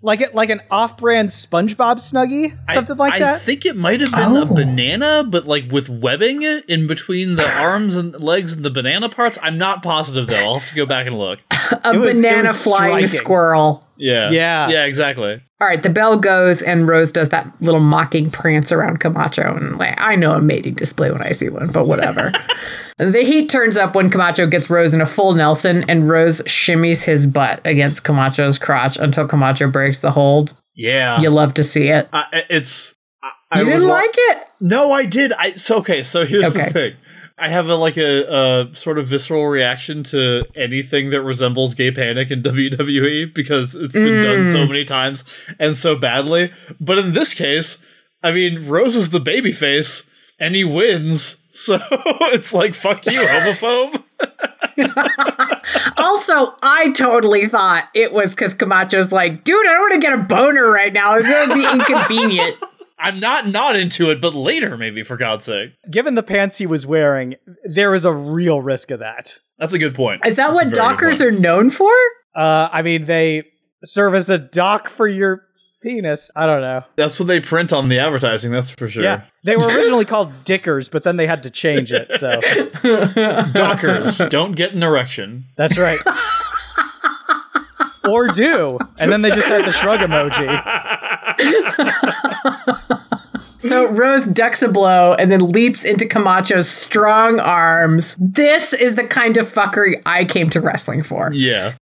like 0.00 0.20
it 0.20 0.34
like 0.34 0.50
an 0.50 0.60
off-brand 0.70 1.28
SpongeBob 1.30 1.96
Snuggie, 1.98 2.56
something 2.72 2.94
I, 2.96 2.98
like 2.98 3.12
I 3.14 3.18
that. 3.18 3.34
I 3.36 3.38
think 3.38 3.66
it 3.66 3.76
might 3.76 4.00
have 4.00 4.12
been 4.12 4.36
a 4.36 4.42
Oh. 4.42 4.44
banana, 4.46 5.24
but 5.28 5.46
like 5.46 5.70
with 5.72 5.88
webbing 5.88 6.42
in 6.42 6.86
between 6.86 7.34
the 7.36 7.48
arms 7.60 7.96
and 7.96 8.18
legs 8.20 8.52
and 8.54 8.64
the 8.64 8.70
banana 8.70 9.08
parts. 9.08 9.38
I'm 9.42 9.58
not 9.58 9.82
positive 9.82 10.26
though. 10.28 10.36
I'll 10.36 10.58
have 10.60 10.68
to 10.68 10.74
go 10.76 10.86
back 10.86 11.06
and 11.06 11.16
look. 11.16 11.40
A 11.50 11.92
It 11.94 11.98
was- 11.98 12.16
banana 12.16 12.48
was 12.48 12.62
flying 12.62 13.06
striking. 13.06 13.24
squirrel. 13.24 13.84
Yeah. 13.98 14.30
Yeah. 14.30 14.68
Yeah, 14.68 14.84
exactly. 14.84 15.42
All 15.60 15.66
right, 15.66 15.82
the 15.82 15.90
bell 15.90 16.16
goes 16.16 16.62
and 16.62 16.86
Rose 16.86 17.10
does 17.10 17.30
that 17.30 17.52
little 17.60 17.80
mocking 17.80 18.30
prance 18.30 18.70
around 18.70 19.00
Camacho. 19.00 19.56
And 19.56 19.76
like, 19.76 19.94
I 19.98 20.14
know 20.14 20.32
a 20.32 20.40
mating 20.40 20.74
display 20.74 21.10
when 21.10 21.20
I 21.22 21.32
see 21.32 21.48
one, 21.48 21.72
but 21.72 21.86
whatever. 21.88 22.32
the 22.98 23.22
heat 23.24 23.48
turns 23.50 23.76
up 23.76 23.96
when 23.96 24.08
Camacho 24.08 24.46
gets 24.46 24.70
Rose 24.70 24.94
in 24.94 25.00
a 25.00 25.06
full 25.06 25.34
Nelson 25.34 25.84
and 25.90 26.08
Rose 26.08 26.42
shimmies 26.42 27.04
his 27.04 27.26
butt 27.26 27.60
against 27.64 28.04
Camacho's 28.04 28.58
crotch 28.58 28.98
until 28.98 29.26
Camacho 29.26 29.68
breaks 29.68 30.00
the 30.00 30.12
hold. 30.12 30.56
Yeah. 30.76 31.20
You 31.20 31.30
love 31.30 31.54
to 31.54 31.64
see 31.64 31.88
it. 31.88 32.08
I, 32.12 32.44
it's. 32.48 32.94
I, 33.20 33.32
I 33.50 33.58
You 33.60 33.66
didn't 33.66 33.88
like 33.88 34.14
it? 34.14 34.44
No, 34.60 34.92
I 34.92 35.06
did. 35.06 35.32
I 35.32 35.50
so 35.52 35.78
okay. 35.78 36.04
So 36.04 36.24
here's 36.24 36.54
Okay. 36.54 36.66
the 36.66 36.70
thing. 36.72 36.92
I 37.40 37.48
have 37.48 37.68
a 37.68 37.74
like 37.76 37.96
a, 37.96 38.24
a 38.72 38.74
sort 38.76 38.98
of 38.98 39.06
visceral 39.06 39.46
reaction 39.46 40.02
to 40.04 40.44
anything 40.56 41.10
that 41.10 41.22
resembles 41.22 41.74
gay 41.74 41.90
panic 41.90 42.30
in 42.30 42.42
WWE 42.44 43.34
because 43.34 43.74
it's 43.74 43.94
been 43.94 44.22
done 44.22 44.44
so 44.44 44.58
Mm. 44.58 44.68
many 44.68 44.84
times 44.84 45.24
and 45.58 45.76
so 45.76 45.94
badly. 45.96 46.52
But 46.80 46.98
in 46.98 47.12
this 47.12 47.34
case, 47.34 47.78
I 48.22 48.32
mean, 48.32 48.66
Rose 48.68 48.96
is 48.96 49.10
the 49.10 49.20
baby 49.20 49.52
face 49.52 50.08
and 50.40 50.54
he 50.54 50.64
wins. 50.64 51.36
So 51.50 51.76
it's 51.90 52.54
like 52.54 52.72
fuck 52.74 53.04
you, 53.06 53.20
homophobe. 53.20 54.04
Also, 55.96 56.54
I 56.62 56.92
totally 56.92 57.46
thought 57.48 57.88
it 57.94 58.12
was 58.12 58.34
because 58.34 58.54
Camacho's 58.54 59.10
like, 59.12 59.44
dude, 59.44 59.66
I 59.66 59.72
don't 59.72 59.80
want 59.80 59.92
to 59.94 59.98
get 60.00 60.12
a 60.12 60.18
boner 60.18 60.70
right 60.70 60.92
now. 60.92 61.16
It's 61.16 61.28
going 61.28 61.48
to 61.48 61.54
be 61.54 61.66
inconvenient. 61.66 62.56
I'm 62.98 63.20
not 63.20 63.46
not 63.46 63.76
into 63.76 64.10
it, 64.10 64.20
but 64.20 64.34
later 64.34 64.76
maybe 64.76 65.02
for 65.02 65.16
God's 65.16 65.44
sake. 65.46 65.72
Given 65.90 66.14
the 66.14 66.22
pants 66.22 66.58
he 66.58 66.66
was 66.66 66.86
wearing, 66.86 67.36
there 67.64 67.94
is 67.94 68.04
a 68.04 68.12
real 68.12 68.60
risk 68.60 68.90
of 68.90 69.00
that. 69.00 69.38
That's 69.58 69.72
a 69.72 69.78
good 69.78 69.94
point. 69.94 70.24
Is 70.26 70.36
that 70.36 70.54
That's 70.54 70.64
what 70.64 70.74
dockers 70.74 71.20
are 71.20 71.30
known 71.30 71.70
for? 71.70 71.92
Uh, 72.34 72.68
I 72.72 72.82
mean, 72.82 73.06
they 73.06 73.44
serve 73.84 74.14
as 74.14 74.30
a 74.30 74.38
dock 74.38 74.88
for 74.88 75.06
your 75.08 75.42
penis. 75.82 76.30
I 76.34 76.46
don't 76.46 76.60
know. 76.60 76.82
That's 76.96 77.18
what 77.18 77.26
they 77.28 77.40
print 77.40 77.72
on 77.72 77.88
the 77.88 77.98
advertising. 77.98 78.50
That's 78.52 78.70
for 78.70 78.88
sure. 78.88 79.02
Yeah, 79.02 79.24
they 79.44 79.56
were 79.56 79.66
originally 79.66 80.04
called 80.04 80.44
dickers, 80.44 80.88
but 80.88 81.04
then 81.04 81.16
they 81.16 81.26
had 81.26 81.42
to 81.44 81.50
change 81.50 81.92
it. 81.92 82.12
So 82.14 82.40
Dockers 83.52 84.18
don't 84.28 84.52
get 84.52 84.72
an 84.72 84.82
erection. 84.82 85.46
that's 85.56 85.78
right. 85.78 85.98
or 88.08 88.26
do, 88.28 88.78
and 88.98 89.12
then 89.12 89.22
they 89.22 89.30
just 89.30 89.48
had 89.48 89.64
the 89.64 89.72
shrug 89.72 90.00
emoji. 90.00 90.48
So 93.60 93.90
Rose 93.90 94.26
ducks 94.28 94.62
a 94.62 94.68
blow 94.68 95.14
and 95.14 95.32
then 95.32 95.50
leaps 95.50 95.84
into 95.84 96.06
Camacho's 96.06 96.70
strong 96.70 97.40
arms. 97.40 98.16
This 98.20 98.72
is 98.72 98.94
the 98.94 99.04
kind 99.04 99.36
of 99.36 99.52
fuckery 99.52 100.00
I 100.06 100.24
came 100.24 100.48
to 100.50 100.60
wrestling 100.60 101.02
for. 101.02 101.32
Yeah. 101.32 101.74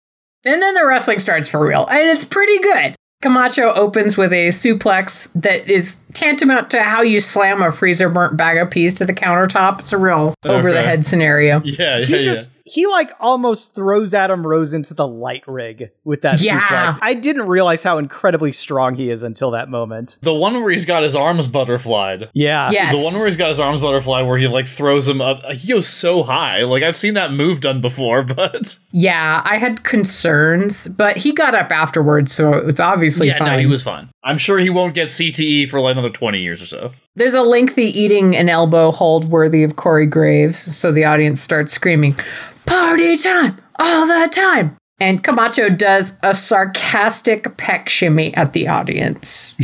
And 0.45 0.61
then 0.61 0.73
the 0.73 0.85
wrestling 0.85 1.19
starts 1.19 1.49
for 1.49 1.59
real, 1.59 1.85
and 1.87 2.07
it's 2.07 2.23
pretty 2.23 2.59
good. 2.59 2.95
Camacho 3.21 3.73
opens 3.73 4.15
with 4.15 4.31
a 4.31 4.47
suplex 4.47 5.29
that 5.33 5.67
is 5.69 5.97
tantamount 6.15 6.69
to 6.71 6.81
how 6.81 7.01
you 7.01 7.19
slam 7.19 7.61
a 7.61 7.71
freezer 7.71 8.09
burnt 8.09 8.37
bag 8.37 8.57
of 8.57 8.71
peas 8.71 8.93
to 8.95 9.05
the 9.05 9.13
countertop. 9.13 9.79
It's 9.81 9.93
a 9.93 9.97
real 9.97 10.33
over 10.45 10.71
the 10.73 10.81
head 10.81 11.05
scenario. 11.05 11.61
Yeah, 11.65 11.97
yeah, 11.99 12.05
He 12.05 12.15
yeah. 12.17 12.21
just 12.21 12.51
he 12.67 12.87
like 12.87 13.11
almost 13.19 13.75
throws 13.75 14.15
Adam 14.15 14.45
Rose 14.47 14.73
into 14.73 14.95
the 14.95 15.07
light 15.07 15.43
rig 15.47 15.91
with 16.03 16.23
that 16.23 16.41
Yeah. 16.41 16.59
suplex. 16.59 16.97
I 17.01 17.13
didn't 17.13 17.45
realize 17.47 17.83
how 17.83 17.99
incredibly 17.99 18.51
strong 18.51 18.95
he 18.95 19.11
is 19.11 19.21
until 19.21 19.51
that 19.51 19.69
moment. 19.69 20.17
The 20.21 20.33
one 20.33 20.53
where 20.59 20.71
he's 20.71 20.85
got 20.85 21.03
his 21.03 21.15
arms 21.15 21.47
butterflied. 21.47 22.29
Yeah. 22.33 22.71
Yes. 22.71 22.95
The 22.97 23.03
one 23.03 23.13
where 23.13 23.25
he's 23.27 23.37
got 23.37 23.49
his 23.49 23.59
arms 23.59 23.81
butterfly 23.81 24.21
where 24.23 24.39
he 24.39 24.47
like 24.47 24.65
throws 24.67 25.07
him 25.07 25.21
up. 25.21 25.43
He 25.51 25.71
goes 25.73 25.87
so 25.87 26.23
high. 26.23 26.63
Like 26.63 26.81
I've 26.81 26.97
seen 26.97 27.13
that 27.13 27.31
move 27.31 27.61
done 27.61 27.81
before, 27.81 28.23
but 28.35 28.79
Yeah, 28.91 29.41
I 29.45 29.57
had 29.59 29.83
concerns, 29.83 30.87
but 30.87 31.17
he 31.17 31.33
got 31.33 31.53
up 31.53 31.71
afterwards, 31.71 32.31
so 32.33 32.53
it's 32.53 32.79
obviously 32.79 33.27
yeah, 33.27 33.37
fine. 33.37 33.47
no, 33.53 33.57
he 33.59 33.65
was 33.67 33.83
fine. 33.83 34.09
I'm 34.23 34.39
sure 34.39 34.57
he 34.57 34.71
won't 34.71 34.95
get 34.95 35.09
CTE 35.09 35.69
for 35.69 35.79
like 35.79 35.95
another 36.05 36.17
20 36.17 36.39
years 36.39 36.61
or 36.61 36.65
so. 36.65 36.91
There's 37.15 37.33
a 37.33 37.41
lengthy 37.41 37.85
eating 37.85 38.35
an 38.35 38.49
elbow 38.49 38.91
hold 38.91 39.25
worthy 39.25 39.63
of 39.63 39.75
Corey 39.75 40.05
Graves, 40.05 40.57
so 40.57 40.91
the 40.91 41.05
audience 41.05 41.41
starts 41.41 41.73
screaming, 41.73 42.15
Party 42.65 43.17
time! 43.17 43.57
All 43.77 44.07
the 44.07 44.29
time! 44.31 44.77
And 44.99 45.23
Camacho 45.23 45.69
does 45.69 46.17
a 46.23 46.33
sarcastic 46.33 47.57
peck 47.57 47.89
shimmy 47.89 48.33
at 48.35 48.53
the 48.53 48.67
audience. 48.67 49.57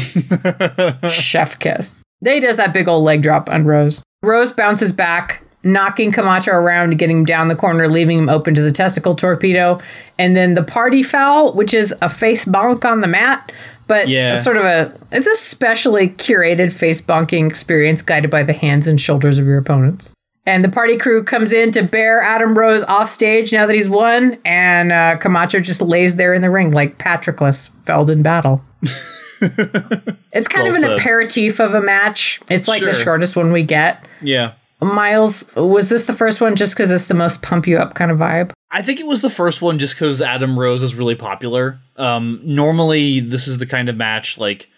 Chef 1.10 1.58
kiss. 1.58 2.04
Then 2.19 2.36
he 2.36 2.39
does 2.41 2.58
that 2.58 2.73
big 2.73 2.88
old 2.88 3.04
leg 3.04 3.21
drop 3.21 3.49
on 3.49 3.65
Rose. 3.65 4.04
Rose 4.21 4.51
bounces 4.51 4.91
back, 4.91 5.43
knocking 5.63 6.12
Camacho 6.12 6.51
around, 6.51 6.97
getting 6.97 7.19
him 7.19 7.25
down 7.25 7.47
the 7.47 7.56
corner, 7.56 7.89
leaving 7.89 8.17
him 8.17 8.30
open 8.30 8.54
to 8.56 8.62
the 8.62 8.71
testicle 8.71 9.15
torpedo. 9.15 9.80
And 10.19 10.36
then 10.36 10.54
the 10.54 10.63
party 10.63 11.01
foul, 11.01 11.54
which 11.54 11.73
is 11.73 11.95
a 12.01 12.10
face 12.10 12.45
bonk 12.45 12.84
on 12.84 12.99
the 12.99 13.08
mat, 13.08 13.51
but 13.91 14.08
Yeah. 14.08 14.36
sort 14.36 14.56
of 14.56 14.63
a 14.63 14.93
it's 15.12 15.27
a 15.27 15.36
specially 15.36 16.08
curated 16.08 16.71
face 16.71 17.01
bonking 17.01 17.49
experience 17.49 18.01
guided 18.01 18.32
by 18.32 18.41
the 18.43 18.54
hands 18.54 18.88
and 18.88 19.01
shoulders 19.01 19.38
of 19.38 19.45
your 19.45 19.58
opponents. 19.58 20.13
And 20.45 20.63
the 20.63 20.69
party 20.69 20.97
crew 20.97 21.23
comes 21.25 21.51
in 21.51 21.71
to 21.73 21.84
bear 21.84 22.21
Adam 22.21 22.58
Rose 22.58 22.84
off 22.86 23.10
stage 23.10 23.51
now 23.51 23.65
that 23.67 23.73
he's 23.75 23.89
won, 23.89 24.38
and 24.45 24.91
uh, 24.91 25.17
Camacho 25.17 25.60
just 25.60 25.82
lays 25.82 26.15
there 26.15 26.34
in 26.34 26.41
the 26.41 26.49
ring 26.49 26.71
like 26.71 26.97
Patroclus 26.97 27.69
felled 27.86 28.10
in 28.10 28.23
battle. 28.23 28.63
it's 29.41 30.47
kind 30.47 30.67
Well 30.67 30.69
of 30.69 30.75
an 30.75 30.82
said. 30.82 30.99
aperitif 30.99 31.60
of 31.60 31.73
a 31.75 31.82
match. 31.82 32.39
It's 32.49 32.67
like 32.67 32.82
the 32.82 32.93
shortest 32.93 33.36
one 33.36 33.51
we 33.51 33.63
get. 33.63 34.04
Yeah. 34.21 34.54
Miles, 34.82 35.50
was 35.56 35.89
this 35.89 36.04
the 36.04 36.13
first 36.13 36.41
one 36.41 36.56
just 36.56 36.76
because 36.76 36.89
it's 36.89 37.08
the 37.08 37.13
most 37.13 37.41
pump 37.41 37.67
you 37.67 37.78
up 37.78 37.94
kind 37.94 38.12
of 38.12 38.17
vibe? 38.17 38.52
I 38.72 38.82
think 38.82 39.00
it 39.00 39.06
was 39.06 39.22
the 39.22 39.30
first 39.30 39.62
one 39.62 39.80
just 39.80 39.96
because 39.96 40.22
Adam 40.22 40.58
Rose 40.58 40.82
is 40.82 40.96
really 40.96 41.15
popular. 41.15 41.80
Um, 41.98 42.39
normally, 42.44 43.20
this 43.20 43.48
is 43.48 43.58
the 43.58 43.67
kind 43.67 43.89
of 43.89 43.98
match, 43.98 44.38
like, 44.38 44.70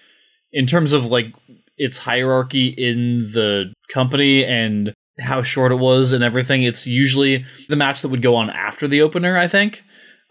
in 0.52 0.68
terms 0.68 0.94
of, 0.94 1.06
like, 1.06 1.34
its 1.78 1.98
hierarchy 1.98 2.68
in 2.68 3.32
the 3.32 3.74
company 3.90 4.46
and 4.46 4.94
how 5.20 5.42
short 5.42 5.72
it 5.72 5.80
was 5.80 6.12
and 6.12 6.24
everything, 6.24 6.64
it's 6.64 6.88
usually 6.88 7.46
the 7.70 7.76
match 7.76 8.02
that 8.02 8.10
would 8.10 8.22
go 8.22 8.36
on 8.36 8.50
after 8.50 8.88
the 8.88 9.02
opener, 9.02 9.38
I 9.38 9.48
think. 9.48 9.84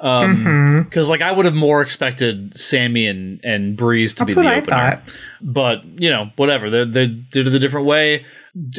Um, 0.02 0.36
Mhm. 0.44 0.84
because 0.84 1.08
like 1.08 1.22
I 1.22 1.30
would 1.30 1.44
have 1.44 1.54
more 1.54 1.80
expected 1.80 2.58
Sami 2.58 3.06
and 3.06 3.40
and 3.44 3.76
Breeze 3.76 4.12
to 4.14 4.18
That's 4.24 4.34
be 4.34 4.38
what 4.40 4.42
the 4.44 4.50
I 4.50 4.58
opener, 4.58 4.64
thought. 4.76 5.02
but 5.40 5.82
you 6.00 6.10
know 6.10 6.30
whatever 6.36 6.68
they 6.68 6.84
they 6.84 7.06
did 7.06 7.46
it 7.46 7.54
a 7.54 7.58
different 7.60 7.86
way. 7.86 8.24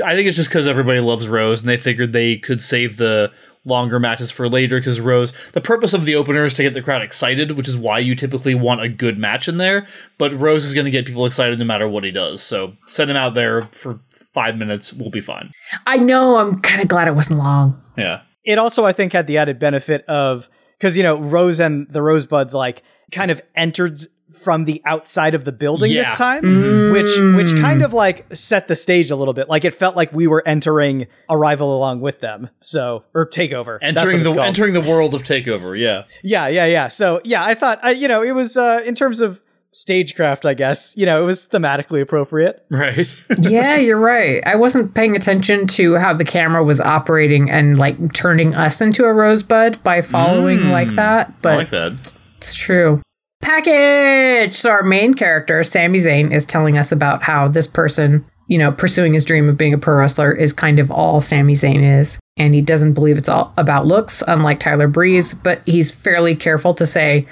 I 0.05 0.15
think 0.15 0.27
it's 0.27 0.35
just 0.37 0.49
because 0.49 0.67
everybody 0.67 0.99
loves 0.99 1.27
Rose 1.29 1.61
and 1.61 1.69
they 1.69 1.77
figured 1.77 2.11
they 2.13 2.35
could 2.37 2.61
save 2.61 2.97
the 2.97 3.31
longer 3.65 3.97
matches 3.99 4.29
for 4.29 4.49
later 4.49 4.77
because 4.79 4.99
Rose. 4.99 5.31
The 5.53 5.61
purpose 5.61 5.93
of 5.93 6.03
the 6.03 6.15
opener 6.15 6.43
is 6.43 6.53
to 6.55 6.63
get 6.63 6.73
the 6.73 6.81
crowd 6.81 7.01
excited, 7.01 7.53
which 7.53 7.69
is 7.69 7.77
why 7.77 7.99
you 7.99 8.13
typically 8.13 8.53
want 8.53 8.81
a 8.81 8.89
good 8.89 9.17
match 9.17 9.47
in 9.47 9.55
there. 9.57 9.87
But 10.17 10.37
Rose 10.37 10.65
is 10.65 10.73
going 10.73 10.83
to 10.85 10.91
get 10.91 11.05
people 11.05 11.25
excited 11.25 11.57
no 11.57 11.63
matter 11.65 11.87
what 11.87 12.03
he 12.03 12.11
does. 12.11 12.43
So 12.43 12.73
send 12.85 13.09
him 13.09 13.15
out 13.15 13.33
there 13.35 13.63
for 13.71 13.99
five 14.33 14.57
minutes, 14.57 14.91
we'll 14.91 15.09
be 15.09 15.21
fine. 15.21 15.51
I 15.87 15.95
know. 15.95 16.35
I'm 16.37 16.59
kind 16.59 16.81
of 16.81 16.89
glad 16.89 17.07
it 17.07 17.15
wasn't 17.15 17.39
long. 17.39 17.81
Yeah, 17.97 18.19
It 18.43 18.57
also, 18.59 18.83
I 18.85 18.91
think, 18.91 19.13
had 19.13 19.25
the 19.27 19.37
added 19.37 19.57
benefit 19.59 20.03
of 20.09 20.49
because 20.83 20.97
you 20.97 21.03
know 21.03 21.15
Rose 21.17 21.61
and 21.61 21.87
the 21.89 22.01
Rosebuds 22.01 22.53
like 22.53 22.83
kind 23.13 23.31
of 23.31 23.41
entered 23.55 24.05
from 24.33 24.65
the 24.65 24.81
outside 24.85 25.35
of 25.35 25.45
the 25.45 25.51
building 25.51 25.93
this 25.93 26.11
time, 26.15 26.41
Mm. 26.43 26.91
which 26.91 27.51
which 27.51 27.61
kind 27.61 27.81
of 27.83 27.93
like 27.93 28.25
set 28.35 28.67
the 28.67 28.75
stage 28.75 29.11
a 29.11 29.15
little 29.15 29.33
bit. 29.33 29.47
Like 29.47 29.63
it 29.63 29.75
felt 29.75 29.95
like 29.95 30.11
we 30.11 30.27
were 30.27 30.43
entering 30.45 31.07
Arrival 31.29 31.73
along 31.77 32.01
with 32.01 32.19
them. 32.19 32.49
So 32.59 33.05
or 33.13 33.25
Takeover, 33.27 33.77
entering 33.81 34.23
the 34.23 34.29
called. 34.31 34.39
entering 34.39 34.73
the 34.73 34.81
world 34.81 35.13
of 35.13 35.23
Takeover. 35.23 35.79
Yeah. 35.79 36.03
Yeah, 36.21 36.47
yeah, 36.47 36.65
yeah. 36.65 36.87
So 36.89 37.21
yeah, 37.23 37.45
I 37.45 37.53
thought 37.53 37.79
I, 37.81 37.91
you 37.91 38.07
know 38.09 38.21
it 38.23 38.31
was 38.33 38.57
uh, 38.57 38.81
in 38.85 38.95
terms 38.95 39.21
of 39.21 39.41
stagecraft, 39.73 40.45
I 40.45 40.53
guess 40.53 40.93
you 40.95 41.05
know 41.05 41.21
it 41.21 41.25
was 41.25 41.47
thematically 41.47 42.01
appropriate. 42.01 42.65
Right. 42.69 43.13
yeah, 43.39 43.75
you're 43.77 43.99
right. 43.99 44.41
I 44.45 44.55
wasn't 44.55 44.93
paying 44.93 45.15
attention 45.15 45.67
to 45.67 45.95
how 45.95 46.13
the 46.13 46.23
camera 46.25 46.63
was 46.63 46.79
operating 46.79 47.49
and 47.49 47.77
like 47.77 48.13
turning 48.13 48.55
us 48.55 48.79
into 48.81 49.03
a 49.05 49.13
rosebud 49.13 49.83
by 49.83 50.01
following 50.01 50.59
Mm. 50.59 50.71
like 50.71 50.89
that, 50.91 51.27
I 51.29 51.33
but 51.41 51.57
like 51.57 51.69
that. 51.71 52.15
it's 52.37 52.53
true. 52.53 53.01
Package! 53.41 54.55
So, 54.55 54.69
our 54.71 54.83
main 54.83 55.13
character, 55.13 55.63
Sami 55.63 55.99
Zayn, 55.99 56.31
is 56.33 56.45
telling 56.45 56.77
us 56.77 56.91
about 56.91 57.23
how 57.23 57.47
this 57.47 57.67
person, 57.67 58.25
you 58.47 58.57
know, 58.57 58.71
pursuing 58.71 59.13
his 59.13 59.25
dream 59.25 59.47
of 59.47 59.57
being 59.57 59.73
a 59.73 59.77
pro 59.77 59.95
wrestler 59.97 60.31
is 60.33 60.53
kind 60.53 60.79
of 60.79 60.89
all 60.91 61.21
Sami 61.21 61.53
Zayn 61.53 61.99
is. 61.99 62.19
And 62.37 62.55
he 62.55 62.61
doesn't 62.61 62.93
believe 62.93 63.17
it's 63.17 63.29
all 63.29 63.53
about 63.57 63.85
looks, 63.85 64.23
unlike 64.27 64.59
Tyler 64.59 64.87
Breeze, 64.87 65.33
but 65.33 65.61
he's 65.67 65.91
fairly 65.91 66.35
careful 66.35 66.73
to 66.73 66.85
say, 66.85 67.27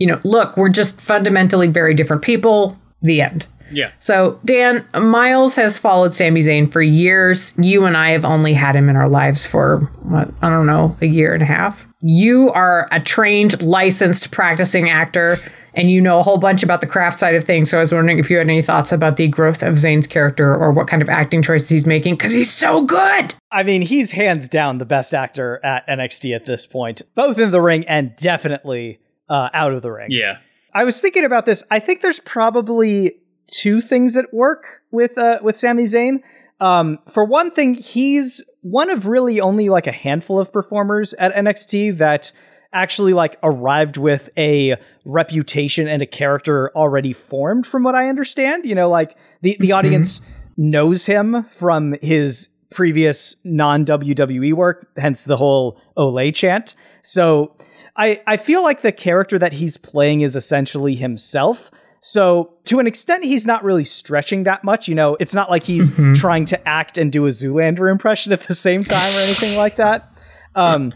you 0.00 0.06
know, 0.06 0.20
look, 0.24 0.56
we're 0.56 0.70
just 0.70 1.00
fundamentally 1.00 1.68
very 1.68 1.94
different 1.94 2.22
people. 2.22 2.76
The 3.02 3.22
end. 3.22 3.46
Yeah. 3.70 3.92
So, 3.98 4.40
Dan, 4.44 4.84
Miles 4.94 5.54
has 5.54 5.78
followed 5.78 6.14
Sami 6.14 6.40
Zayn 6.40 6.70
for 6.70 6.82
years. 6.82 7.54
You 7.56 7.84
and 7.84 7.96
I 7.96 8.10
have 8.10 8.24
only 8.24 8.52
had 8.52 8.74
him 8.74 8.88
in 8.88 8.96
our 8.96 9.08
lives 9.08 9.46
for, 9.46 9.78
what, 10.02 10.28
I 10.42 10.50
don't 10.50 10.66
know, 10.66 10.96
a 11.00 11.06
year 11.06 11.32
and 11.32 11.42
a 11.42 11.46
half. 11.46 11.86
You 12.00 12.50
are 12.50 12.88
a 12.90 13.00
trained, 13.00 13.62
licensed, 13.62 14.32
practicing 14.32 14.90
actor, 14.90 15.36
and 15.74 15.88
you 15.88 16.00
know 16.00 16.18
a 16.18 16.22
whole 16.22 16.36
bunch 16.36 16.64
about 16.64 16.80
the 16.80 16.86
craft 16.86 17.20
side 17.20 17.36
of 17.36 17.44
things. 17.44 17.70
So, 17.70 17.78
I 17.78 17.80
was 17.80 17.94
wondering 17.94 18.18
if 18.18 18.28
you 18.28 18.38
had 18.38 18.48
any 18.48 18.60
thoughts 18.60 18.90
about 18.90 19.16
the 19.16 19.28
growth 19.28 19.62
of 19.62 19.74
Zayn's 19.76 20.08
character 20.08 20.54
or 20.54 20.72
what 20.72 20.88
kind 20.88 21.00
of 21.00 21.08
acting 21.08 21.40
choices 21.40 21.68
he's 21.68 21.86
making, 21.86 22.16
because 22.16 22.34
he's 22.34 22.52
so 22.52 22.82
good. 22.82 23.34
I 23.52 23.62
mean, 23.62 23.82
he's 23.82 24.10
hands 24.10 24.48
down 24.48 24.78
the 24.78 24.84
best 24.84 25.14
actor 25.14 25.60
at 25.64 25.86
NXT 25.86 26.34
at 26.34 26.44
this 26.44 26.66
point, 26.66 27.02
both 27.14 27.38
in 27.38 27.50
the 27.52 27.60
ring 27.60 27.86
and 27.86 28.16
definitely 28.16 28.98
uh, 29.30 29.48
out 29.54 29.72
of 29.72 29.80
the 29.80 29.90
ring. 29.90 30.08
Yeah. 30.10 30.38
I 30.74 30.84
was 30.84 31.00
thinking 31.00 31.24
about 31.24 31.46
this. 31.46 31.64
I 31.70 31.78
think 31.78 32.02
there's 32.02 32.20
probably 32.20 33.16
two 33.46 33.80
things 33.80 34.16
at 34.16 34.32
work 34.34 34.82
with 34.90 35.16
uh, 35.16 35.38
with 35.42 35.58
Sami 35.58 35.84
Zayn. 35.84 36.22
Um, 36.60 36.98
for 37.10 37.24
one 37.24 37.50
thing, 37.50 37.74
he's 37.74 38.42
one 38.60 38.90
of 38.90 39.06
really 39.06 39.40
only 39.40 39.70
like 39.70 39.86
a 39.86 39.92
handful 39.92 40.38
of 40.38 40.52
performers 40.52 41.14
at 41.14 41.34
NXT 41.34 41.96
that 41.96 42.32
actually 42.72 43.14
like 43.14 43.36
arrived 43.42 43.96
with 43.96 44.28
a 44.36 44.76
reputation 45.04 45.88
and 45.88 46.02
a 46.02 46.06
character 46.06 46.70
already 46.76 47.12
formed 47.12 47.66
from 47.66 47.82
what 47.82 47.94
I 47.94 48.08
understand. 48.08 48.64
You 48.64 48.74
know, 48.74 48.90
like 48.90 49.16
the, 49.40 49.56
the 49.58 49.68
mm-hmm. 49.68 49.78
audience 49.78 50.20
knows 50.56 51.06
him 51.06 51.44
from 51.44 51.96
his 52.02 52.48
previous 52.70 53.36
non 53.44 53.84
WWE 53.84 54.52
work, 54.54 54.88
hence 54.96 55.24
the 55.24 55.36
whole 55.36 55.80
Olay 55.96 56.34
chant. 56.34 56.74
So 57.02 57.56
I, 58.00 58.22
I 58.26 58.38
feel 58.38 58.62
like 58.62 58.80
the 58.80 58.92
character 58.92 59.38
that 59.38 59.52
he's 59.52 59.76
playing 59.76 60.22
is 60.22 60.34
essentially 60.34 60.94
himself. 60.94 61.70
So 62.00 62.54
to 62.64 62.78
an 62.78 62.86
extent, 62.86 63.24
he's 63.24 63.44
not 63.44 63.62
really 63.62 63.84
stretching 63.84 64.44
that 64.44 64.64
much. 64.64 64.88
You 64.88 64.94
know, 64.94 65.18
it's 65.20 65.34
not 65.34 65.50
like 65.50 65.64
he's 65.64 65.90
mm-hmm. 65.90 66.14
trying 66.14 66.46
to 66.46 66.66
act 66.68 66.96
and 66.96 67.12
do 67.12 67.26
a 67.26 67.28
Zoolander 67.28 67.90
impression 67.90 68.32
at 68.32 68.40
the 68.40 68.54
same 68.54 68.82
time 68.82 69.14
or 69.14 69.20
anything 69.20 69.58
like 69.58 69.76
that. 69.76 70.10
Um, 70.54 70.94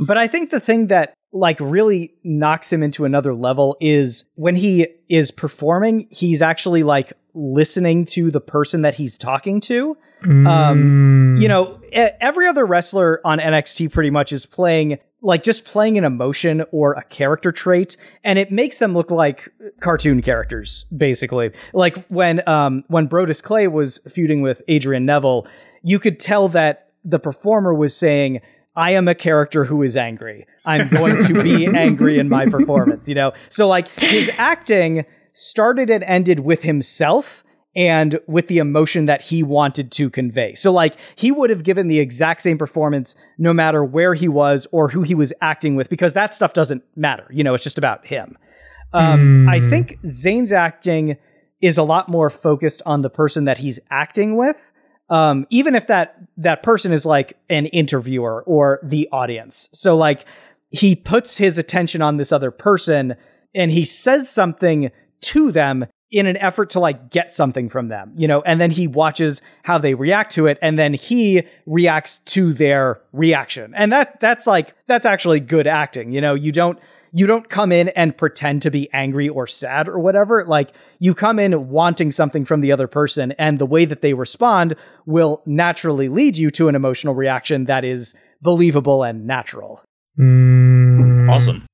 but 0.00 0.16
I 0.16 0.26
think 0.26 0.50
the 0.50 0.58
thing 0.58 0.88
that 0.88 1.14
like 1.30 1.58
really 1.60 2.12
knocks 2.24 2.72
him 2.72 2.82
into 2.82 3.04
another 3.04 3.34
level 3.34 3.76
is 3.80 4.24
when 4.34 4.56
he 4.56 4.88
is 5.08 5.30
performing, 5.30 6.08
he's 6.10 6.42
actually 6.42 6.82
like 6.82 7.12
listening 7.34 8.04
to 8.06 8.32
the 8.32 8.40
person 8.40 8.82
that 8.82 8.96
he's 8.96 9.16
talking 9.16 9.60
to. 9.60 9.96
Mm. 10.24 10.46
Um, 10.48 11.36
you 11.40 11.46
know, 11.46 11.80
every 11.92 12.48
other 12.48 12.66
wrestler 12.66 13.20
on 13.24 13.38
NXT 13.38 13.92
pretty 13.92 14.10
much 14.10 14.32
is 14.32 14.44
playing 14.44 14.98
like 15.22 15.42
just 15.42 15.64
playing 15.64 15.96
an 15.96 16.04
emotion 16.04 16.64
or 16.72 16.92
a 16.94 17.04
character 17.04 17.52
trait 17.52 17.96
and 18.24 18.38
it 18.38 18.50
makes 18.50 18.78
them 18.78 18.92
look 18.92 19.10
like 19.10 19.48
cartoon 19.80 20.20
characters 20.20 20.84
basically 20.96 21.50
like 21.72 22.04
when 22.06 22.46
um 22.48 22.84
when 22.88 23.08
Brodus 23.08 23.42
Clay 23.42 23.68
was 23.68 23.98
feuding 24.10 24.42
with 24.42 24.60
Adrian 24.68 25.06
Neville 25.06 25.46
you 25.82 25.98
could 25.98 26.18
tell 26.20 26.48
that 26.48 26.88
the 27.04 27.18
performer 27.18 27.72
was 27.72 27.96
saying 27.96 28.40
I 28.74 28.92
am 28.92 29.06
a 29.06 29.14
character 29.14 29.66
who 29.66 29.82
is 29.82 29.98
angry. 29.98 30.46
I'm 30.64 30.88
going 30.88 31.22
to 31.24 31.42
be 31.42 31.66
angry 31.76 32.18
in 32.18 32.30
my 32.30 32.46
performance, 32.46 33.06
you 33.06 33.14
know? 33.14 33.32
So 33.50 33.68
like 33.68 33.88
his 33.88 34.30
acting 34.38 35.04
started 35.34 35.90
and 35.90 36.02
ended 36.04 36.40
with 36.40 36.62
himself 36.62 37.44
and 37.74 38.20
with 38.26 38.48
the 38.48 38.58
emotion 38.58 39.06
that 39.06 39.22
he 39.22 39.42
wanted 39.42 39.90
to 39.92 40.10
convey. 40.10 40.54
So, 40.54 40.72
like, 40.72 40.96
he 41.16 41.30
would 41.30 41.50
have 41.50 41.62
given 41.62 41.88
the 41.88 42.00
exact 42.00 42.42
same 42.42 42.58
performance 42.58 43.16
no 43.38 43.52
matter 43.52 43.84
where 43.84 44.14
he 44.14 44.28
was 44.28 44.66
or 44.72 44.88
who 44.88 45.02
he 45.02 45.14
was 45.14 45.32
acting 45.40 45.74
with, 45.76 45.88
because 45.88 46.12
that 46.14 46.34
stuff 46.34 46.52
doesn't 46.52 46.82
matter. 46.96 47.26
You 47.30 47.44
know, 47.44 47.54
it's 47.54 47.64
just 47.64 47.78
about 47.78 48.06
him. 48.06 48.36
Um, 48.92 49.46
mm. 49.46 49.50
I 49.50 49.70
think 49.70 49.98
Zayn's 50.04 50.52
acting 50.52 51.16
is 51.62 51.78
a 51.78 51.82
lot 51.82 52.08
more 52.08 52.28
focused 52.28 52.82
on 52.84 53.02
the 53.02 53.10
person 53.10 53.44
that 53.44 53.58
he's 53.58 53.78
acting 53.90 54.36
with. 54.36 54.70
Um, 55.08 55.46
even 55.50 55.74
if 55.74 55.86
that 55.88 56.16
that 56.38 56.62
person 56.62 56.92
is 56.92 57.04
like 57.04 57.36
an 57.48 57.66
interviewer 57.66 58.42
or 58.42 58.80
the 58.82 59.08
audience. 59.12 59.68
So 59.72 59.96
like 59.96 60.24
he 60.70 60.96
puts 60.96 61.36
his 61.36 61.58
attention 61.58 62.02
on 62.02 62.16
this 62.16 62.32
other 62.32 62.50
person 62.50 63.16
and 63.54 63.70
he 63.70 63.84
says 63.84 64.28
something 64.28 64.90
to 65.20 65.52
them 65.52 65.86
in 66.12 66.26
an 66.26 66.36
effort 66.36 66.70
to 66.70 66.78
like 66.78 67.10
get 67.10 67.32
something 67.32 67.70
from 67.70 67.88
them, 67.88 68.12
you 68.14 68.28
know, 68.28 68.42
and 68.42 68.60
then 68.60 68.70
he 68.70 68.86
watches 68.86 69.40
how 69.62 69.78
they 69.78 69.94
react 69.94 70.32
to 70.34 70.46
it 70.46 70.58
and 70.60 70.78
then 70.78 70.92
he 70.92 71.42
reacts 71.66 72.18
to 72.18 72.52
their 72.52 73.00
reaction. 73.12 73.72
And 73.74 73.90
that 73.92 74.20
that's 74.20 74.46
like 74.46 74.74
that's 74.86 75.06
actually 75.06 75.40
good 75.40 75.66
acting, 75.66 76.12
you 76.12 76.20
know, 76.20 76.34
you 76.34 76.52
don't 76.52 76.78
you 77.14 77.26
don't 77.26 77.48
come 77.48 77.72
in 77.72 77.88
and 77.90 78.16
pretend 78.16 78.62
to 78.62 78.70
be 78.70 78.90
angry 78.92 79.28
or 79.28 79.46
sad 79.46 79.88
or 79.88 79.98
whatever. 79.98 80.44
Like 80.46 80.72
you 80.98 81.14
come 81.14 81.38
in 81.38 81.68
wanting 81.70 82.10
something 82.10 82.44
from 82.44 82.60
the 82.60 82.72
other 82.72 82.86
person 82.86 83.32
and 83.32 83.58
the 83.58 83.66
way 83.66 83.84
that 83.86 84.02
they 84.02 84.14
respond 84.14 84.76
will 85.06 85.42
naturally 85.46 86.08
lead 86.08 86.36
you 86.36 86.50
to 86.52 86.68
an 86.68 86.74
emotional 86.74 87.14
reaction 87.14 87.64
that 87.64 87.84
is 87.84 88.14
believable 88.42 89.02
and 89.02 89.26
natural. 89.26 89.80
Mm. 90.18 91.30
Awesome. 91.30 91.66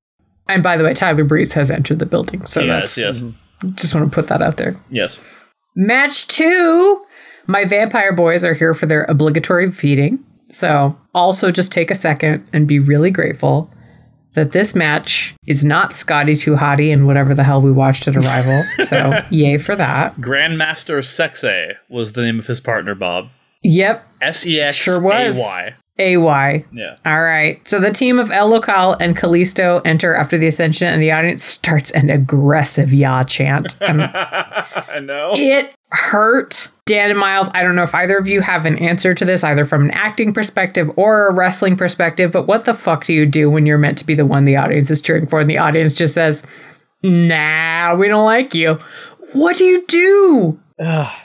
And 0.48 0.62
by 0.62 0.76
the 0.76 0.84
way, 0.84 0.94
Tyler 0.94 1.24
Breeze 1.24 1.52
has 1.52 1.70
entered 1.70 1.98
the 1.98 2.06
building. 2.06 2.46
So 2.46 2.60
yes, 2.60 2.72
that's 2.72 2.98
yes. 2.98 3.18
Mm-hmm. 3.18 3.30
Just 3.74 3.94
want 3.94 4.10
to 4.10 4.14
put 4.14 4.28
that 4.28 4.42
out 4.42 4.56
there. 4.56 4.76
Yes. 4.90 5.18
Match 5.74 6.26
two. 6.26 7.04
My 7.46 7.64
vampire 7.64 8.12
boys 8.12 8.44
are 8.44 8.54
here 8.54 8.74
for 8.74 8.86
their 8.86 9.04
obligatory 9.04 9.70
feeding. 9.70 10.24
So 10.50 10.98
also 11.14 11.50
just 11.50 11.72
take 11.72 11.90
a 11.90 11.94
second 11.94 12.46
and 12.52 12.66
be 12.66 12.78
really 12.78 13.10
grateful 13.10 13.70
that 14.34 14.52
this 14.52 14.74
match 14.74 15.34
is 15.46 15.64
not 15.64 15.94
Scotty 15.94 16.36
Too 16.36 16.54
Hottie 16.54 16.92
and 16.92 17.06
whatever 17.06 17.34
the 17.34 17.44
hell 17.44 17.60
we 17.60 17.72
watched 17.72 18.06
at 18.06 18.16
Arrival. 18.16 18.62
so 18.84 19.18
yay 19.30 19.58
for 19.58 19.74
that. 19.76 20.16
Grandmaster 20.16 21.00
Sexay 21.00 21.74
was 21.88 22.12
the 22.12 22.22
name 22.22 22.38
of 22.38 22.46
his 22.46 22.60
partner, 22.60 22.94
Bob. 22.94 23.30
Yep. 23.62 24.06
S 24.20 24.46
E 24.46 24.60
X 24.60 24.86
A 24.86 25.00
Y. 25.00 25.30
AY. 25.32 25.74
Yeah. 26.72 26.96
All 27.04 27.20
right. 27.20 27.66
So 27.66 27.80
the 27.80 27.90
team 27.90 28.18
of 28.18 28.30
El 28.30 28.48
Local 28.48 28.92
and 28.94 29.16
Kalisto 29.16 29.82
enter 29.84 30.14
after 30.14 30.38
the 30.38 30.46
Ascension, 30.46 30.88
and 30.88 31.02
the 31.02 31.12
audience 31.12 31.42
starts 31.42 31.90
an 31.90 32.10
aggressive 32.10 32.92
Ya 32.92 33.24
chant. 33.24 33.76
Um, 33.88 34.00
I 34.00 35.00
know. 35.02 35.32
It 35.34 35.74
hurt. 35.90 36.68
Dan 36.84 37.10
and 37.10 37.18
Miles, 37.18 37.48
I 37.54 37.62
don't 37.62 37.74
know 37.74 37.82
if 37.82 37.94
either 37.94 38.18
of 38.18 38.26
you 38.28 38.40
have 38.42 38.66
an 38.66 38.78
answer 38.78 39.14
to 39.14 39.24
this, 39.24 39.44
either 39.44 39.64
from 39.64 39.84
an 39.86 39.90
acting 39.92 40.32
perspective 40.32 40.90
or 40.96 41.28
a 41.28 41.32
wrestling 41.32 41.76
perspective, 41.76 42.32
but 42.32 42.46
what 42.46 42.64
the 42.64 42.74
fuck 42.74 43.04
do 43.04 43.14
you 43.14 43.24
do 43.24 43.50
when 43.50 43.66
you're 43.66 43.78
meant 43.78 43.98
to 43.98 44.06
be 44.06 44.14
the 44.14 44.26
one 44.26 44.44
the 44.44 44.56
audience 44.56 44.90
is 44.90 45.00
cheering 45.00 45.26
for 45.26 45.40
and 45.40 45.48
the 45.48 45.58
audience 45.58 45.94
just 45.94 46.14
says, 46.14 46.42
nah, 47.02 47.94
we 47.94 48.08
don't 48.08 48.24
like 48.24 48.54
you? 48.54 48.78
What 49.32 49.56
do 49.56 49.64
you 49.64 49.86
do? 49.86 50.58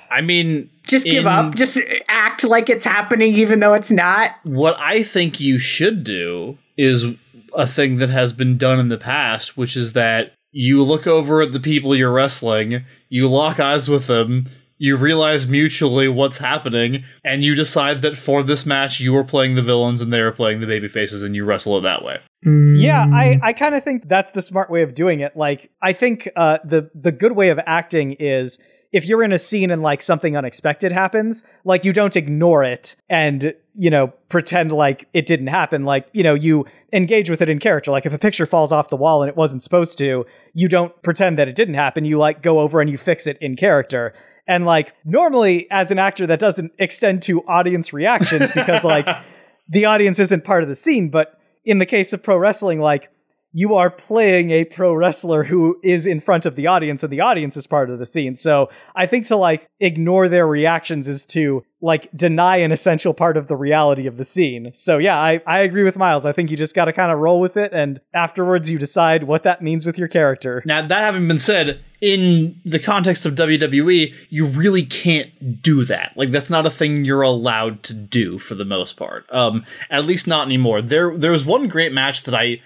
I 0.10 0.22
mean, 0.22 0.70
just 0.88 1.06
give 1.06 1.28
up. 1.28 1.56
Just 1.56 1.80
act 2.08 2.44
like 2.44 2.70
it's 2.70 2.86
happening, 2.86 3.34
even 3.34 3.60
though 3.60 3.74
it's 3.74 3.92
not. 3.92 4.32
What 4.44 4.76
I 4.80 5.04
think 5.04 5.40
you 5.40 5.60
should 5.60 6.04
do 6.04 6.58
is 6.78 7.08
a 7.56 7.68
thing 7.68 7.98
that 7.98 8.10
has 8.10 8.34
been 8.34 8.58
done 8.58 8.80
in 8.80 8.90
the 8.90 8.98
past, 8.98 9.58
which 9.58 9.78
is 9.78 9.94
that 9.94 10.34
you 10.52 10.84
look 10.84 11.08
over 11.08 11.42
at 11.42 11.52
the 11.52 11.60
people 11.60 11.96
you're 11.96 12.12
wrestling, 12.12 12.86
you 13.10 13.28
lock 13.30 13.60
eyes 13.60 13.90
with 13.90 14.08
them, 14.08 14.50
you 14.78 14.98
realize 14.98 15.48
mutually 15.48 16.08
what's 16.08 16.40
happening, 16.40 17.04
and 17.24 17.44
you 17.44 17.56
decide 17.56 18.02
that 18.02 18.18
for 18.18 18.44
this 18.44 18.66
match 18.66 19.00
you 19.00 19.16
are 19.16 19.24
playing 19.24 19.56
the 19.56 19.62
villains 19.62 20.02
and 20.02 20.12
they 20.12 20.20
are 20.20 20.32
playing 20.32 20.60
the 20.60 20.68
baby 20.68 20.88
faces, 20.88 21.24
and 21.24 21.36
you 21.36 21.46
wrestle 21.46 21.78
it 21.78 21.82
that 21.82 22.04
way. 22.04 22.20
Yeah, 22.46 23.08
I, 23.12 23.40
I 23.42 23.54
kind 23.54 23.74
of 23.74 23.84
think 23.84 24.10
that's 24.10 24.32
the 24.32 24.42
smart 24.42 24.70
way 24.70 24.82
of 24.82 24.94
doing 24.94 25.22
it. 25.22 25.38
Like, 25.38 25.72
I 25.82 25.94
think 25.94 26.30
uh, 26.36 26.58
the 26.66 26.90
the 26.94 27.14
good 27.14 27.32
way 27.32 27.50
of 27.50 27.60
acting 27.66 28.14
is 28.20 28.60
if 28.94 29.08
you're 29.08 29.24
in 29.24 29.32
a 29.32 29.40
scene 29.40 29.72
and 29.72 29.82
like 29.82 30.04
something 30.04 30.38
unexpected 30.38 30.92
happens, 30.92 31.44
like 31.66 31.84
you 31.84 31.92
don't 31.92 32.16
ignore 32.16 32.64
it 32.64 32.96
and, 33.10 33.56
you 33.76 33.90
know, 33.90 34.14
pretend 34.30 34.72
like 34.72 35.10
it 35.14 35.26
didn't 35.26 35.48
happen. 35.48 35.84
Like, 35.84 36.08
you 36.14 36.22
know, 36.22 36.36
you 36.36 36.66
engage 36.94 37.28
with 37.28 37.42
it 37.42 37.50
in 37.50 37.58
character. 37.58 37.90
Like 37.90 38.06
if 38.06 38.14
a 38.14 38.20
picture 38.20 38.46
falls 38.46 38.72
off 38.72 38.90
the 38.90 38.96
wall 38.96 39.24
and 39.24 39.30
it 39.30 39.36
wasn't 39.36 39.64
supposed 39.64 39.98
to, 39.98 40.28
you 40.54 40.70
don't 40.70 40.94
pretend 41.02 41.40
that 41.40 41.48
it 41.48 41.56
didn't 41.56 41.74
happen. 41.74 42.06
You 42.06 42.20
like 42.20 42.44
go 42.44 42.60
over 42.60 42.82
and 42.82 42.90
you 42.90 43.00
fix 43.00 43.26
it 43.26 43.40
in 43.42 43.56
character. 43.56 44.14
And 44.48 44.64
like 44.64 44.94
normally 45.04 45.68
as 45.72 45.90
an 45.90 45.98
actor 45.98 46.28
that 46.28 46.40
doesn't 46.40 46.72
extend 46.78 47.24
to 47.24 47.42
audience 47.48 47.94
reactions 47.94 48.52
because 48.54 48.84
like 48.84 49.08
the 49.68 49.86
audience 49.86 50.20
isn't 50.20 50.44
part 50.44 50.62
of 50.62 50.70
the 50.70 50.76
scene, 50.76 51.10
but 51.10 51.40
in 51.66 51.80
the 51.80 51.86
case 51.88 52.14
of 52.14 52.22
pro 52.22 52.38
wrestling, 52.38 52.80
like 52.80 53.10
you 53.54 53.76
are 53.76 53.92
playing 53.92 54.50
a 54.50 54.66
pro 54.66 54.94
wrestler 54.94 55.44
who 55.44 55.80
is 55.84 56.08
in 56.08 56.20
front 56.20 56.46
of 56.48 56.56
the 56.56 56.66
audience 56.66 57.04
and 57.04 57.14
the 57.14 57.22
audience 57.22 57.56
is 57.56 57.68
part 57.68 57.92
of 57.92 58.00
the 58.00 58.06
scene. 58.06 58.36
So 58.36 58.70
I 58.96 59.06
think 59.06 59.28
to 59.28 59.36
like 59.38 59.70
ignore 59.80 60.28
their 60.28 60.48
reactions 60.48 61.08
is 61.08 61.24
to 61.28 61.64
like 61.80 62.10
deny 62.16 62.58
an 62.58 62.72
essential 62.72 63.14
part 63.14 63.38
of 63.38 63.48
the 63.48 63.56
reality 63.56 64.08
of 64.08 64.18
the 64.18 64.24
scene. 64.26 64.72
So 64.74 64.98
yeah, 64.98 65.20
I, 65.20 65.42
I 65.46 65.60
agree 65.60 65.84
with 65.84 65.98
Miles. 65.98 66.26
I 66.26 66.32
think 66.32 66.50
you 66.50 66.58
just 66.58 66.76
got 66.76 66.86
to 66.86 66.94
kind 66.94 67.12
of 67.12 67.20
roll 67.20 67.40
with 67.40 67.56
it 67.56 67.74
and 67.74 68.02
afterwards 68.14 68.72
you 68.72 68.80
decide 68.80 69.24
what 69.24 69.44
that 69.44 69.62
means 69.62 69.86
with 69.86 70.00
your 70.00 70.08
character. 70.08 70.64
Now, 70.66 70.86
that 70.86 71.02
having 71.02 71.28
been 71.28 71.40
said, 71.40 71.80
in 72.02 72.60
the 72.66 72.80
context 72.80 73.26
of 73.26 73.36
WWE, 73.36 74.14
you 74.30 74.46
really 74.46 74.84
can't 74.84 75.62
do 75.62 75.86
that. 75.86 76.12
Like 76.18 76.32
that's 76.32 76.50
not 76.50 76.66
a 76.66 76.70
thing 76.70 77.06
you're 77.06 77.22
allowed 77.22 77.82
to 77.84 77.94
do 77.94 78.40
for 78.40 78.56
the 78.56 78.66
most 78.66 78.98
part. 78.98 79.26
Um, 79.32 79.64
at 79.90 80.06
least 80.06 80.28
not 80.28 80.46
anymore. 80.48 80.82
There, 80.82 81.18
there 81.18 81.32
was 81.32 81.46
one 81.46 81.70
great 81.70 81.94
match 81.94 82.24
that 82.24 82.36
I 82.36 82.60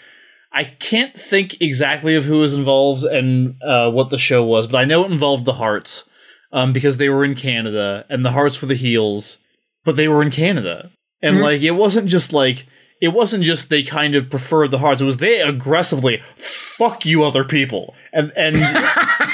I 0.52 0.64
can't 0.64 1.14
think 1.14 1.62
exactly 1.62 2.16
of 2.16 2.26
who 2.26 2.40
was 2.40 2.56
involved 2.56 3.04
and 3.04 3.56
uh, 3.62 3.92
what 3.92 4.10
the 4.10 4.18
show 4.18 4.44
was, 4.44 4.68
but 4.68 4.78
I 4.78 4.86
know 4.86 5.04
it 5.04 5.12
involved 5.12 5.46
the 5.46 5.54
Hearts 5.54 6.10
um, 6.52 6.74
because 6.74 6.98
they 6.98 7.10
were 7.10 7.26
in 7.26 7.36
Canada 7.36 8.06
and 8.10 8.26
the 8.26 8.32
Hearts 8.32 8.62
were 8.62 8.68
the 8.68 8.76
heels, 8.76 9.38
but 9.84 9.96
they 9.96 10.08
were 10.08 10.22
in 10.22 10.32
Canada. 10.32 10.92
And 11.22 11.36
mm-hmm. 11.36 11.44
like, 11.44 11.62
it 11.62 11.72
wasn't 11.72 12.10
just 12.10 12.34
like, 12.34 12.66
it 13.02 13.10
wasn't 13.10 13.44
just 13.44 13.70
they 13.70 13.84
kind 13.84 14.16
of 14.16 14.30
preferred 14.30 14.72
the 14.72 14.80
Hearts, 14.80 15.02
it 15.02 15.06
was 15.06 15.18
they 15.18 15.42
aggressively 15.42 16.22
fuck 16.38 17.06
you 17.06 17.24
other 17.24 17.44
people. 17.44 17.94
And, 18.14 18.32
and, 18.36 18.56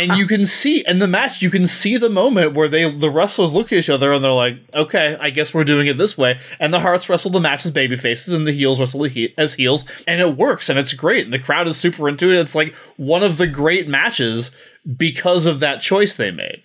and 0.00 0.18
you 0.18 0.26
can 0.26 0.44
see 0.44 0.84
in 0.86 0.98
the 0.98 1.08
match, 1.08 1.42
you 1.42 1.50
can 1.50 1.66
see 1.66 1.96
the 1.96 2.08
moment 2.08 2.54
where 2.54 2.68
they 2.68 2.90
the 2.90 3.10
wrestlers 3.10 3.52
look 3.52 3.72
at 3.72 3.78
each 3.78 3.90
other 3.90 4.12
and 4.12 4.24
they're 4.24 4.32
like, 4.32 4.56
"Okay, 4.74 5.16
I 5.20 5.30
guess 5.30 5.52
we're 5.52 5.64
doing 5.64 5.86
it 5.86 5.98
this 5.98 6.16
way." 6.16 6.38
And 6.60 6.72
the 6.72 6.80
Hearts 6.80 7.08
wrestle 7.08 7.30
the 7.30 7.40
match 7.40 7.64
as 7.64 7.70
baby 7.70 7.96
faces, 7.96 8.34
and 8.34 8.46
the 8.46 8.52
heels 8.52 8.80
wrestle 8.80 9.06
as 9.36 9.54
heels, 9.54 9.84
and 10.06 10.20
it 10.20 10.36
works, 10.36 10.68
and 10.68 10.78
it's 10.78 10.94
great. 10.94 11.24
And 11.24 11.32
the 11.32 11.38
crowd 11.38 11.66
is 11.66 11.76
super 11.76 12.08
into 12.08 12.30
it. 12.30 12.40
It's 12.40 12.54
like 12.54 12.74
one 12.96 13.22
of 13.22 13.36
the 13.36 13.46
great 13.46 13.88
matches 13.88 14.50
because 14.96 15.46
of 15.46 15.60
that 15.60 15.80
choice 15.80 16.16
they 16.16 16.30
made. 16.30 16.62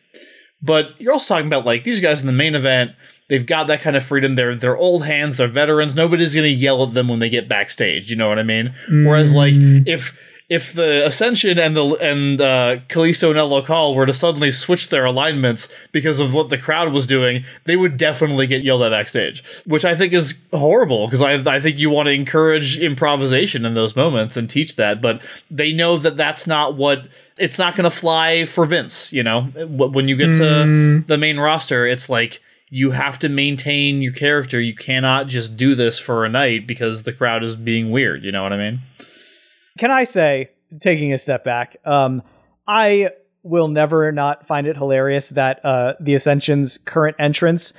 But 0.61 0.99
you're 0.99 1.13
also 1.13 1.35
talking 1.35 1.47
about 1.47 1.65
like 1.65 1.83
these 1.83 1.99
guys 1.99 2.21
in 2.21 2.27
the 2.27 2.33
main 2.33 2.55
event. 2.55 2.91
They've 3.29 3.45
got 3.45 3.67
that 3.67 3.81
kind 3.81 3.95
of 3.95 4.03
freedom. 4.03 4.35
They're 4.35 4.55
they're 4.55 4.77
old 4.77 5.05
hands. 5.05 5.37
They're 5.37 5.47
veterans. 5.47 5.95
Nobody's 5.95 6.35
gonna 6.35 6.47
yell 6.47 6.83
at 6.83 6.93
them 6.93 7.07
when 7.07 7.19
they 7.19 7.29
get 7.29 7.49
backstage. 7.49 8.09
You 8.09 8.15
know 8.15 8.29
what 8.29 8.39
I 8.39 8.43
mean? 8.43 8.73
Mm. 8.87 9.07
Whereas 9.07 9.33
like 9.33 9.55
if 9.57 10.17
if 10.53 10.73
the 10.73 11.03
Ascension 11.03 11.57
and 11.57 11.75
the 11.75 11.83
and 11.95 12.39
uh, 12.39 12.77
Kalisto 12.87 13.29
and 13.29 13.39
El 13.39 13.47
Local 13.47 13.95
were 13.95 14.05
to 14.05 14.13
suddenly 14.13 14.51
switch 14.51 14.89
their 14.89 15.03
alignments 15.03 15.67
because 15.91 16.19
of 16.19 16.31
what 16.31 16.49
the 16.49 16.59
crowd 16.59 16.93
was 16.93 17.07
doing, 17.07 17.43
they 17.63 17.75
would 17.75 17.97
definitely 17.97 18.45
get 18.45 18.63
yelled 18.63 18.83
at 18.83 18.89
backstage, 18.89 19.43
which 19.65 19.83
I 19.83 19.95
think 19.95 20.13
is 20.13 20.39
horrible 20.53 21.07
because 21.07 21.23
I 21.23 21.33
I 21.55 21.59
think 21.59 21.79
you 21.79 21.89
want 21.89 22.05
to 22.05 22.13
encourage 22.13 22.77
improvisation 22.77 23.65
in 23.65 23.73
those 23.73 23.95
moments 23.95 24.37
and 24.37 24.47
teach 24.47 24.75
that, 24.75 25.01
but 25.01 25.23
they 25.49 25.73
know 25.73 25.97
that 25.97 26.17
that's 26.17 26.45
not 26.45 26.75
what 26.75 27.07
it's 27.39 27.57
not 27.57 27.75
going 27.75 27.89
to 27.89 27.95
fly 27.95 28.45
for 28.45 28.67
Vince. 28.67 29.11
You 29.11 29.23
know, 29.23 29.43
when 29.43 30.07
you 30.07 30.15
get 30.15 30.29
mm. 30.29 30.37
to 30.37 31.07
the 31.07 31.17
main 31.17 31.39
roster, 31.39 31.87
it's 31.87 32.09
like 32.09 32.43
you 32.69 32.91
have 32.91 33.17
to 33.19 33.29
maintain 33.29 34.03
your 34.03 34.13
character. 34.13 34.61
You 34.61 34.75
cannot 34.75 35.27
just 35.27 35.57
do 35.57 35.73
this 35.73 35.97
for 35.97 36.25
a 36.25 36.29
night 36.29 36.67
because 36.67 37.03
the 37.03 37.13
crowd 37.13 37.43
is 37.43 37.55
being 37.55 37.89
weird. 37.89 38.23
You 38.23 38.31
know 38.31 38.43
what 38.43 38.53
I 38.53 38.57
mean? 38.57 38.81
Can 39.77 39.91
I 39.91 40.03
say, 40.03 40.49
taking 40.79 41.13
a 41.13 41.17
step 41.17 41.43
back, 41.43 41.77
um, 41.85 42.21
I 42.67 43.09
will 43.43 43.67
never 43.67 44.11
not 44.11 44.47
find 44.47 44.67
it 44.67 44.77
hilarious 44.77 45.29
that 45.29 45.63
uh, 45.65 45.93
the 45.99 46.15
Ascension's 46.15 46.77
current 46.77 47.17
entrance 47.19 47.73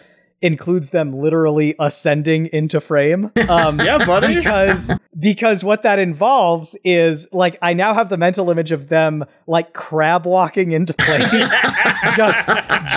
includes 0.44 0.90
them 0.90 1.18
literally 1.18 1.74
ascending 1.80 2.46
into 2.52 2.78
frame. 2.78 3.32
Um, 3.48 3.80
yeah, 3.80 4.04
buddy. 4.04 4.34
Because 4.34 4.92
because 5.18 5.64
what 5.64 5.82
that 5.84 5.98
involves 5.98 6.76
is 6.84 7.26
like 7.32 7.56
I 7.62 7.72
now 7.72 7.94
have 7.94 8.10
the 8.10 8.18
mental 8.18 8.50
image 8.50 8.70
of 8.70 8.88
them 8.88 9.24
like 9.46 9.72
crab 9.72 10.26
walking 10.26 10.72
into 10.72 10.92
place, 10.92 11.54
just 12.14 12.48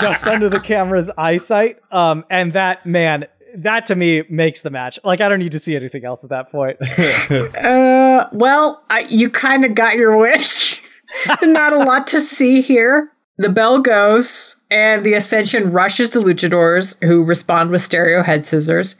just 0.01 0.27
under 0.27 0.49
the 0.49 0.59
camera's 0.59 1.09
eyesight. 1.17 1.77
Um, 1.89 2.25
and 2.29 2.51
that 2.53 2.85
man, 2.85 3.27
that 3.57 3.85
to 3.87 3.95
me 3.95 4.23
makes 4.29 4.61
the 4.61 4.69
match. 4.69 4.99
Like 5.03 5.21
I 5.21 5.29
don't 5.29 5.39
need 5.39 5.51
to 5.51 5.59
see 5.59 5.75
anything 5.75 6.05
else 6.05 6.23
at 6.23 6.29
that 6.29 6.51
point. 6.51 6.77
uh, 7.57 8.27
well, 8.31 8.83
I, 8.89 9.05
you 9.09 9.29
kind 9.29 9.65
of 9.65 9.75
got 9.75 9.95
your 9.95 10.17
wish. 10.17 10.81
Not 11.41 11.73
a 11.73 11.77
lot 11.77 12.07
to 12.07 12.19
see 12.19 12.61
here. 12.61 13.11
The 13.37 13.49
bell 13.49 13.79
goes, 13.79 14.55
and 14.71 15.05
the 15.05 15.13
Ascension 15.13 15.71
rushes 15.71 16.09
the 16.09 16.19
luchadors, 16.19 16.97
who 17.03 17.23
respond 17.23 17.69
with 17.69 17.81
stereo 17.81 18.23
head 18.23 18.45
scissors. 18.47 18.95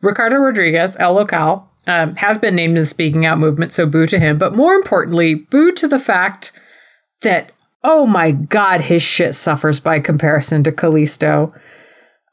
Ricardo 0.00 0.36
Rodriguez, 0.36 0.96
El 0.98 1.12
Local, 1.12 1.68
um, 1.86 2.16
has 2.16 2.38
been 2.38 2.54
named 2.54 2.76
in 2.76 2.82
the 2.82 2.86
speaking 2.86 3.26
out 3.26 3.38
movement, 3.38 3.72
so 3.72 3.86
boo 3.86 4.06
to 4.06 4.18
him. 4.18 4.38
But 4.38 4.56
more 4.56 4.74
importantly, 4.74 5.34
boo 5.34 5.72
to 5.72 5.86
the 5.86 5.98
fact 5.98 6.58
that, 7.20 7.52
oh 7.84 8.06
my 8.06 8.30
god, 8.30 8.82
his 8.82 9.02
shit 9.02 9.34
suffers 9.34 9.78
by 9.78 10.00
comparison 10.00 10.62
to 10.64 10.72
Kalisto. 10.72 11.52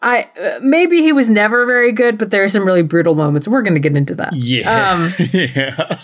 I 0.02 0.30
uh, 0.42 0.60
maybe 0.62 1.02
he 1.02 1.12
was 1.12 1.30
never 1.30 1.66
very 1.66 1.92
good, 1.92 2.18
but 2.18 2.32
there 2.32 2.44
are 2.44 2.48
some 2.48 2.66
really 2.66 2.84
brutal 2.84 3.16
moments. 3.16 3.48
We're 3.48 3.62
going 3.62 3.76
to 3.76 3.82
get 3.82 3.96
into 3.96 4.16
that. 4.16 4.34
Yeah. 4.34 4.92
Um, 4.92 5.14
yeah. 5.34 6.00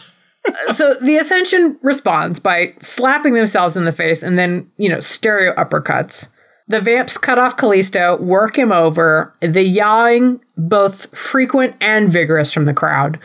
so 0.72 0.96
the 0.96 1.18
Ascension 1.18 1.78
responds 1.82 2.40
by 2.40 2.74
slapping 2.80 3.34
themselves 3.34 3.78
in 3.78 3.86
the 3.86 3.92
face 3.92 4.22
and 4.22 4.38
then, 4.38 4.70
you 4.78 4.90
know, 4.90 5.00
stereo 5.00 5.54
uppercuts. 5.56 6.30
The 6.68 6.82
Vamps 6.82 7.18
cut 7.20 7.38
off 7.38 7.58
Kalisto, 7.58 8.20
work 8.20 8.58
him 8.58 8.72
over, 8.72 9.34
the 9.40 9.62
yawing 9.62 10.42
both 10.58 11.16
frequent 11.16 11.76
and 11.80 12.10
vigorous 12.10 12.52
from 12.52 12.66
the 12.66 12.74
crowd. 12.74 13.20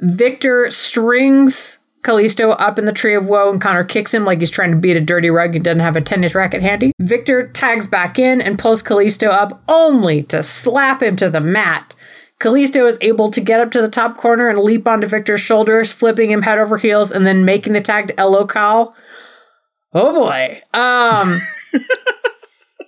Viktor 0.00 0.70
strings 0.70 1.78
Kalisto 2.06 2.54
up 2.58 2.78
in 2.78 2.84
the 2.84 2.92
tree 2.92 3.14
of 3.14 3.28
woe 3.28 3.50
and 3.50 3.60
Konnor 3.60 3.88
kicks 3.88 4.14
him 4.14 4.24
like 4.24 4.38
he's 4.38 4.50
trying 4.50 4.70
to 4.70 4.76
beat 4.76 4.96
a 4.96 5.00
dirty 5.00 5.28
rug 5.28 5.56
and 5.56 5.64
doesn't 5.64 5.80
have 5.80 5.96
a 5.96 6.00
tennis 6.00 6.36
racket 6.36 6.62
handy. 6.62 6.92
Viktor 7.00 7.48
tags 7.48 7.88
back 7.88 8.16
in 8.16 8.40
and 8.40 8.58
pulls 8.58 8.82
Kalisto 8.82 9.28
up 9.28 9.60
only 9.68 10.22
to 10.24 10.42
slap 10.42 11.02
him 11.02 11.16
to 11.16 11.28
the 11.28 11.40
mat. 11.40 11.96
Kalisto 12.40 12.86
is 12.86 12.98
able 13.00 13.30
to 13.30 13.40
get 13.40 13.58
up 13.58 13.72
to 13.72 13.80
the 13.80 13.90
top 13.90 14.16
corner 14.18 14.48
and 14.48 14.60
leap 14.60 14.86
onto 14.86 15.06
Viktor's 15.08 15.40
shoulders, 15.40 15.92
flipping 15.92 16.30
him 16.30 16.42
head 16.42 16.58
over 16.58 16.76
heels 16.76 17.10
and 17.10 17.26
then 17.26 17.44
making 17.44 17.72
the 17.72 17.80
tag 17.80 18.08
to 18.08 18.20
El 18.20 18.30
Local. 18.30 18.94
Oh 19.92 20.14
boy. 20.14 20.62
Um 20.72 21.40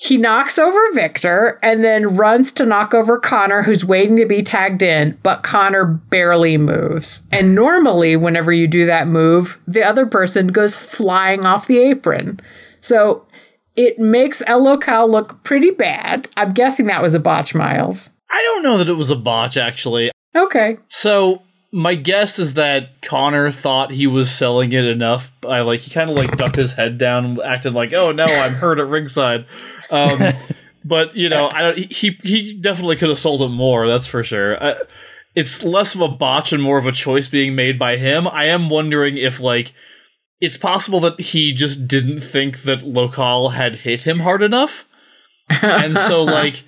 He 0.01 0.17
knocks 0.17 0.59
over 0.59 0.79
Viktor 0.93 1.59
and 1.63 1.85
then 1.85 2.17
runs 2.17 2.53
to 2.53 2.65
knock 2.65 2.95
over 2.95 3.19
Konnor, 3.19 3.65
who's 3.65 3.85
waiting 3.85 4.17
to 4.17 4.27
be 4.27 4.43
tagged 4.43 4.83
in, 4.83 5.19
but 5.23 5.43
Konnor 5.43 5.85
barely 6.09 6.57
moves. 6.57 7.25
And 7.33 7.55
normally, 7.55 8.15
whenever 8.17 8.53
you 8.53 8.69
do 8.69 8.87
that 8.87 9.09
move, 9.09 9.59
the 9.67 9.83
other 9.83 10.07
person 10.07 10.49
goes 10.49 10.77
flying 10.77 11.45
off 11.45 11.67
the 11.67 11.79
apron. 11.79 12.41
So 12.81 13.27
it 13.75 13.99
makes 13.99 14.43
El 14.47 14.63
Local 14.63 15.11
look 15.11 15.43
pretty 15.43 15.71
bad. 15.71 16.29
I'm 16.37 16.51
guessing 16.51 16.87
that 16.87 17.03
was 17.03 17.15
a 17.15 17.21
botch, 17.21 17.55
Miles. 17.55 18.13
I 18.31 18.43
don't 18.43 18.63
know 18.63 18.79
that 18.79 18.89
it 18.89 18.95
was 18.95 19.11
a 19.11 19.17
botch, 19.17 19.57
actually. 19.57 20.11
Okay. 20.35 20.79
So 20.87 21.43
my 21.71 21.95
guess 21.95 22.39
is 22.39 22.55
that 22.55 23.01
Konnor 23.03 23.53
thought 23.53 23.91
he 23.91 24.07
was 24.07 24.31
selling 24.31 24.73
it 24.73 24.85
enough. 24.85 25.31
I 25.47 25.61
like 25.61 25.81
he 25.81 25.91
kind 25.91 26.09
of 26.09 26.17
like 26.17 26.37
ducked 26.37 26.57
his 26.57 26.73
head 26.73 26.99
down, 26.99 27.41
acted 27.43 27.75
like, 27.75 27.93
"Oh 27.93 28.13
no, 28.13 28.25
I'm 28.25 28.55
hurt 28.55 28.79
at 28.79 28.87
ringside." 28.87 29.47
Um, 29.91 30.35
but 30.85 31.15
you 31.15 31.29
know, 31.29 31.49
I 31.49 31.63
don't. 31.63 31.79
He 31.79 32.19
he 32.23 32.55
definitely 32.55 32.97
could 32.97 33.11
have 33.11 33.19
sold 33.19 33.43
it 33.43 33.49
more. 33.49 33.87
That's 33.87 34.07
for 34.07 34.23
sure. 34.23 34.63
I, 34.63 34.77
it's 35.35 35.63
less 35.63 35.95
of 35.95 36.01
a 36.01 36.09
botch 36.09 36.53
and 36.53 36.63
more 36.63 36.79
of 36.79 36.87
a 36.87 36.93
choice 36.93 37.29
being 37.29 37.55
made 37.55 37.79
by 37.79 37.97
him. 37.97 38.27
I 38.27 38.47
am 38.47 38.71
wondering 38.71 39.19
if 39.19 39.39
like 39.39 39.73
it's 40.41 40.57
possible 40.57 41.01
that 41.01 41.21
he 41.21 41.53
just 41.53 41.87
didn't 41.87 42.21
think 42.21 42.63
that 42.63 42.83
Local 42.83 43.51
had 43.51 43.77
hit 43.77 44.03
him 44.03 44.21
hard 44.21 44.43
enough, 44.43 44.87
and 45.51 45.99
so 45.99 46.25
like 46.25 46.65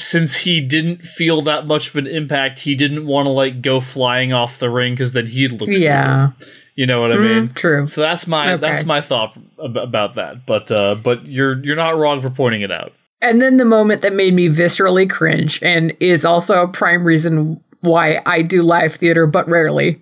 since 0.00 0.40
he 0.40 0.60
didn't 0.60 1.02
feel 1.02 1.42
that 1.42 1.66
much 1.66 1.88
of 1.90 1.96
an 1.96 2.06
impact, 2.06 2.60
he 2.60 2.74
didn't 2.74 3.06
want 3.06 3.26
to 3.26 3.30
like 3.30 3.62
go 3.62 3.80
flying 3.80 4.32
off 4.32 4.58
the 4.58 4.70
ring 4.70 4.94
because 4.94 5.12
then 5.12 5.26
he'd 5.26 5.52
look 5.52 5.68
yeah. 5.70 6.30
Stupid. 6.32 6.54
You 6.76 6.86
know 6.86 7.00
what 7.02 7.12
I 7.12 7.18
mean? 7.18 7.48
Mm, 7.48 7.54
true. 7.54 7.84
So 7.84 8.00
that's 8.00 8.26
my 8.26 8.54
okay. 8.54 8.60
that's 8.60 8.86
my 8.86 9.00
thought 9.00 9.36
about 9.58 10.14
that. 10.14 10.46
But 10.46 10.70
uh, 10.70 10.94
but 10.94 11.26
you're 11.26 11.62
you're 11.62 11.76
not 11.76 11.96
wrong 11.96 12.20
for 12.22 12.30
pointing 12.30 12.62
it 12.62 12.70
out. 12.70 12.92
And 13.20 13.42
then 13.42 13.58
the 13.58 13.66
moment 13.66 14.00
that 14.00 14.14
made 14.14 14.32
me 14.32 14.48
viscerally 14.48 15.08
cringe 15.08 15.62
and 15.62 15.94
is 16.00 16.24
also 16.24 16.62
a 16.62 16.68
prime 16.68 17.04
reason 17.04 17.62
why 17.80 18.22
I 18.24 18.40
do 18.40 18.62
live 18.62 18.94
theater, 18.94 19.26
but 19.26 19.46
rarely. 19.46 20.00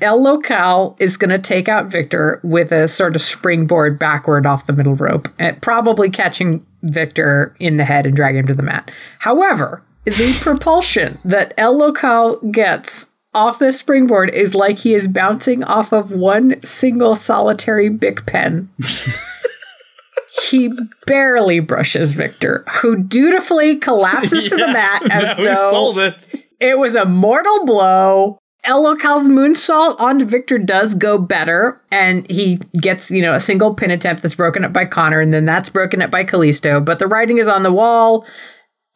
El 0.00 0.22
Local 0.22 0.96
is 0.98 1.16
going 1.16 1.30
to 1.30 1.38
take 1.38 1.68
out 1.68 1.86
Viktor 1.86 2.40
with 2.42 2.72
a 2.72 2.88
sort 2.88 3.16
of 3.16 3.22
springboard 3.22 3.98
backward 3.98 4.46
off 4.46 4.66
the 4.66 4.72
middle 4.72 4.94
rope, 4.94 5.28
and 5.38 5.60
probably 5.62 6.10
catching 6.10 6.64
Viktor 6.82 7.56
in 7.58 7.76
the 7.76 7.84
head 7.84 8.06
and 8.06 8.14
drag 8.14 8.36
him 8.36 8.46
to 8.46 8.54
the 8.54 8.62
mat. 8.62 8.90
However, 9.20 9.82
the 10.04 10.38
propulsion 10.40 11.18
that 11.24 11.52
El 11.56 11.76
Local 11.76 12.36
gets 12.50 13.12
off 13.34 13.58
the 13.58 13.70
springboard 13.72 14.30
is 14.34 14.54
like 14.54 14.78
he 14.78 14.94
is 14.94 15.08
bouncing 15.08 15.62
off 15.64 15.92
of 15.92 16.10
one 16.10 16.62
single 16.64 17.14
solitary 17.14 17.88
Bic 17.88 18.24
pen. 18.24 18.70
he 20.50 20.70
barely 21.06 21.60
brushes 21.60 22.12
Viktor, 22.12 22.64
who 22.80 23.02
dutifully 23.02 23.76
collapses 23.76 24.44
yeah, 24.44 24.50
to 24.50 24.56
the 24.56 24.68
mat 24.72 25.10
as 25.10 25.36
though 25.36 25.98
it. 25.98 26.46
it 26.60 26.78
was 26.78 26.94
a 26.94 27.04
mortal 27.04 27.66
blow. 27.66 28.38
El 28.66 28.82
Local's 28.82 29.28
moonsault 29.28 29.98
onto 30.00 30.24
Viktor 30.24 30.58
does 30.58 30.94
go 30.94 31.18
better, 31.18 31.80
and 31.90 32.28
he 32.28 32.56
gets, 32.80 33.10
you 33.10 33.22
know, 33.22 33.32
a 33.32 33.40
single 33.40 33.74
pin 33.74 33.92
attempt 33.92 34.22
that's 34.22 34.34
broken 34.34 34.64
up 34.64 34.72
by 34.72 34.84
Konnor, 34.84 35.20
and 35.20 35.32
then 35.32 35.44
that's 35.44 35.68
broken 35.68 36.02
up 36.02 36.10
by 36.10 36.24
Kalisto. 36.24 36.84
But 36.84 36.98
the 36.98 37.06
writing 37.06 37.38
is 37.38 37.46
on 37.46 37.62
the 37.62 37.72
wall. 37.72 38.26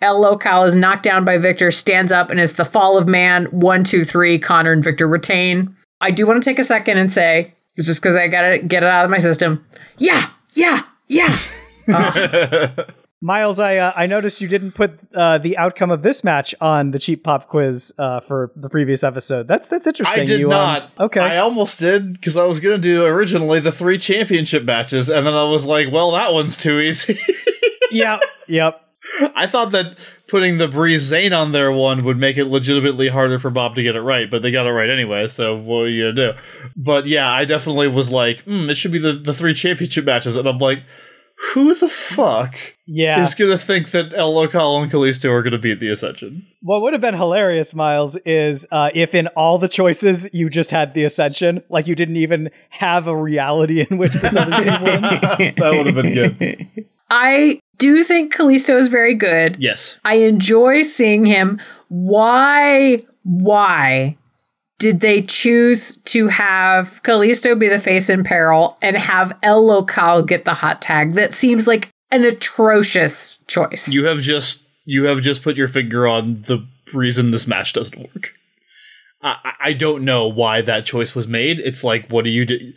El 0.03 0.21
Local 0.21 0.65
is 0.65 0.75
knocked 0.75 1.05
down 1.05 1.25
by 1.25 1.39
Viktor, 1.39 1.71
stands 1.71 2.11
up, 2.11 2.31
and 2.31 2.41
it's 2.41 2.55
the 2.55 2.65
fall 2.65 2.99
of 2.99 3.07
man. 3.07 3.45
One, 3.47 3.85
two, 3.85 4.05
three. 4.05 4.39
Konnor 4.39 4.73
and 4.73 4.83
Viktor 4.83 5.07
retain. 5.07 5.77
I 6.01 6.11
do 6.11 6.27
want 6.27 6.43
to 6.43 6.51
take 6.51 6.59
a 6.59 6.65
second 6.65 6.99
and 6.99 7.13
say, 7.13 7.55
it's 7.77 7.87
just 7.87 8.03
because 8.03 8.17
I 8.17 8.27
gotta 8.27 8.59
get 8.59 8.83
it 8.83 8.89
out 8.89 9.05
of 9.05 9.11
my 9.11 9.19
system. 9.19 9.65
Yeah, 9.99 10.31
yeah, 10.53 10.83
yeah. 11.07 11.39
uh. 11.89 12.85
Miles, 13.23 13.59
I 13.59 13.77
uh, 13.77 13.93
I 13.95 14.07
noticed 14.07 14.41
you 14.41 14.49
didn't 14.49 14.73
put 14.73 14.99
uh, 15.15 15.37
the 15.37 15.59
outcome 15.59 15.91
of 15.91 16.03
this 16.03 16.25
match 16.25 16.55
on 16.59 16.91
the 16.91 16.99
cheap 16.99 17.23
pop 17.23 17.49
quiz 17.49 17.93
uh, 17.99 18.21
for 18.21 18.51
the 18.57 18.71
previous 18.71 19.05
episode. 19.05 19.47
That's 19.47 19.69
that's 19.69 19.87
interesting. 19.87 20.23
I 20.23 20.25
did 20.25 20.41
you, 20.41 20.47
um, 20.47 20.51
not. 20.51 20.83
Um, 20.83 21.07
okay, 21.07 21.21
I 21.21 21.37
almost 21.37 21.79
did 21.79 22.15
because 22.15 22.39
I 22.39 22.47
was 22.47 22.61
going 22.61 22.77
to 22.77 22.81
do 22.81 23.05
originally 23.05 23.61
the 23.61 23.73
three 23.73 23.99
championship 23.99 24.65
matches, 24.65 25.11
and 25.11 25.27
then 25.27 25.35
I 25.35 25.45
was 25.45 25.67
like, 25.67 25.93
well, 25.93 26.13
that 26.13 26.33
one's 26.33 26.57
too 26.57 26.81
easy. 26.81 27.19
yep, 27.91 28.23
yep. 28.49 28.87
I 29.35 29.47
thought 29.47 29.73
that 29.73 29.99
putting 30.27 30.57
the 30.57 30.69
Breeze 30.69 31.11
Zayn 31.11 31.39
on 31.39 31.53
their 31.53 31.73
one 31.73 32.05
would 32.05 32.17
make 32.17 32.39
it 32.39 32.47
legitimately 32.47 33.09
harder 33.09 33.39
for 33.39 33.51
Bob 33.51 33.75
to 33.75 33.83
get 33.83 33.97
it 33.97 34.03
right, 34.03 34.31
but 34.31 34.41
they 34.41 34.51
got 34.51 34.67
it 34.67 34.71
right 34.73 34.89
anyway. 34.89 35.27
So 35.27 35.57
what 35.57 35.81
are 35.81 35.89
you 35.89 36.11
gonna 36.11 36.33
do? 36.33 36.39
But 36.75 37.07
yeah, 37.07 37.31
I 37.31 37.45
definitely 37.45 37.89
was 37.89 38.11
like, 38.11 38.47
mm, 38.47 38.71
it 38.71 38.77
should 38.77 38.93
be 38.93 38.99
the 38.99 39.13
the 39.13 39.35
three 39.35 39.53
championship 39.53 40.07
matches, 40.07 40.37
and 40.37 40.49
I'm 40.49 40.57
like 40.57 40.85
Who 41.55 41.75
the 41.75 41.89
fuck 41.89 42.55
Yeah. 42.87 43.21
is 43.21 43.35
gonna 43.35 43.57
think 43.59 43.91
that 43.93 44.13
El 44.15 44.33
Local 44.35 44.83
and 44.83 44.91
Kalisto 44.93 45.31
are 45.31 45.43
gonna 45.43 45.59
beat 45.59 45.81
the 45.81 45.89
Ascension? 45.89 46.47
what 46.63 46.83
would 46.83 46.93
have 46.93 47.01
been 47.01 47.15
hilarious, 47.15 47.75
Miles, 47.75 48.15
is 48.27 48.67
uh, 48.71 48.91
if 48.95 49.15
in 49.15 49.27
all 49.29 49.57
the 49.59 49.69
choices 49.69 50.29
you 50.35 50.51
just 50.51 50.71
had 50.71 50.93
the 50.93 51.05
Ascension, 51.05 51.63
like 51.71 51.87
you 51.87 51.95
didn't 51.95 52.17
even 52.17 52.51
have 52.69 53.07
a 53.07 53.17
reality 53.17 53.87
in 53.91 53.97
which 53.99 54.13
this 54.13 54.37
other 54.37 54.53
team 54.63 54.83
wins. 54.85 55.21
that 55.23 55.73
would 55.77 55.87
have 55.87 55.95
been 55.95 56.13
good. 56.13 56.67
I 57.11 57.61
do 57.79 58.05
think 58.05 58.35
Kalisto 58.35 58.79
is 58.79 58.89
very 58.89 59.15
good. 59.15 59.57
Yes. 59.59 59.99
I 60.05 60.17
enjoy 60.17 60.83
seeing 60.83 61.25
him. 61.25 61.59
Why? 61.89 63.03
Why 63.25 64.17
did 64.81 65.01
they 65.01 65.21
choose 65.21 65.99
to 65.99 66.29
have 66.29 67.03
Kalisto 67.03 67.57
be 67.57 67.69
the 67.69 67.79
face 67.79 68.09
in 68.09 68.25
peril 68.25 68.79
and 68.81 68.97
have 68.97 69.39
El 69.43 69.65
Local 69.65 70.23
get 70.23 70.47
the 70.47 70.55
hot 70.55 70.81
tag? 70.81 71.13
That 71.13 71.35
seems 71.35 71.67
like 71.67 71.91
an 72.11 72.25
atrocious 72.25 73.39
choice. 73.47 73.93
You 73.93 74.07
have 74.07 74.21
just 74.21 74.65
you 74.87 75.05
have 75.05 75.21
just 75.21 75.43
put 75.43 75.57
your 75.57 75.69
finger 75.69 76.09
on 76.09 76.43
the 76.43 76.67
reason 76.95 77.31
this 77.31 77.47
match 77.47 77.75
doesn't 77.75 77.99
work. 77.99 78.33
I, 79.23 79.55
I- 79.61 79.73
don't 79.75 80.03
know 80.05 80.27
why 80.27 80.63
that 80.63 80.87
choice 80.87 81.15
was 81.15 81.29
made. 81.29 81.61
It's 81.61 81.85
like, 81.85 82.09
what 82.09 82.25
do 82.25 82.31
you 82.31 82.47
do? 82.47 82.73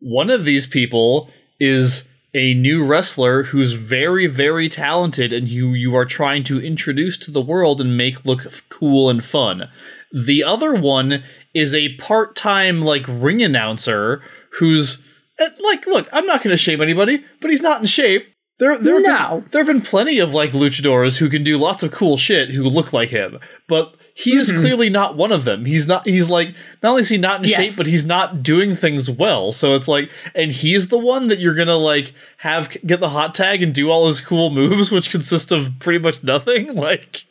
One 0.00 0.30
of 0.30 0.44
these 0.44 0.66
people 0.66 1.30
is 1.60 2.02
a 2.34 2.54
new 2.54 2.84
wrestler 2.84 3.44
who's 3.44 3.72
very, 3.72 4.26
very 4.26 4.68
talented 4.68 5.32
and 5.32 5.48
who 5.48 5.72
you 5.72 5.94
are 5.94 6.04
trying 6.04 6.44
to 6.44 6.60
introduce 6.60 7.16
to 7.18 7.30
the 7.30 7.40
world 7.40 7.80
and 7.80 7.96
make 7.96 8.24
look 8.24 8.46
cool 8.68 9.08
and 9.08 9.24
fun. 9.24 9.68
The 10.12 10.44
other 10.44 10.74
one 10.74 11.22
is 11.54 11.74
a 11.74 11.94
part-time 11.96 12.82
like 12.82 13.04
ring 13.08 13.42
announcer 13.42 14.22
who's 14.58 15.02
eh, 15.38 15.48
like, 15.60 15.86
look, 15.86 16.08
I'm 16.12 16.26
not 16.26 16.42
going 16.42 16.52
to 16.52 16.58
shame 16.58 16.80
anybody, 16.80 17.24
but 17.40 17.50
he's 17.50 17.62
not 17.62 17.80
in 17.80 17.86
shape. 17.86 18.26
There, 18.58 18.76
there, 18.76 18.94
have 18.94 19.02
No. 19.04 19.40
been, 19.40 19.48
there 19.50 19.60
have 19.64 19.72
been 19.72 19.82
plenty 19.82 20.18
of 20.18 20.32
like 20.34 20.50
luchadors 20.50 21.18
who 21.18 21.28
can 21.30 21.44
do 21.44 21.56
lots 21.56 21.82
of 21.82 21.92
cool 21.92 22.16
shit 22.16 22.50
who 22.50 22.64
look 22.64 22.92
like 22.92 23.08
him, 23.08 23.38
but 23.68 23.94
he 24.18 24.36
is 24.36 24.50
clearly 24.50 24.90
not 24.90 25.16
one 25.16 25.30
of 25.30 25.44
them. 25.44 25.64
He's 25.64 25.86
not. 25.86 26.04
He's 26.04 26.28
like 26.28 26.48
not 26.82 26.90
only 26.90 27.02
is 27.02 27.08
he 27.08 27.18
not 27.18 27.40
in 27.40 27.48
shape, 27.48 27.72
but 27.76 27.86
he's 27.86 28.04
not 28.04 28.42
doing 28.42 28.74
things 28.74 29.08
well. 29.08 29.52
So 29.52 29.76
it's 29.76 29.86
like, 29.86 30.10
and 30.34 30.50
he's 30.50 30.88
the 30.88 30.98
one 30.98 31.28
that 31.28 31.38
you're 31.38 31.54
gonna 31.54 31.76
like 31.76 32.12
have 32.38 32.68
get 32.84 32.98
the 32.98 33.08
hot 33.10 33.32
tag 33.32 33.62
and 33.62 33.72
do 33.72 33.90
all 33.90 34.08
his 34.08 34.20
cool 34.20 34.50
moves, 34.50 34.90
which 34.90 35.10
consist 35.10 35.52
of 35.52 35.70
pretty 35.78 36.00
much 36.00 36.22
nothing. 36.24 36.74
Like, 36.88 37.26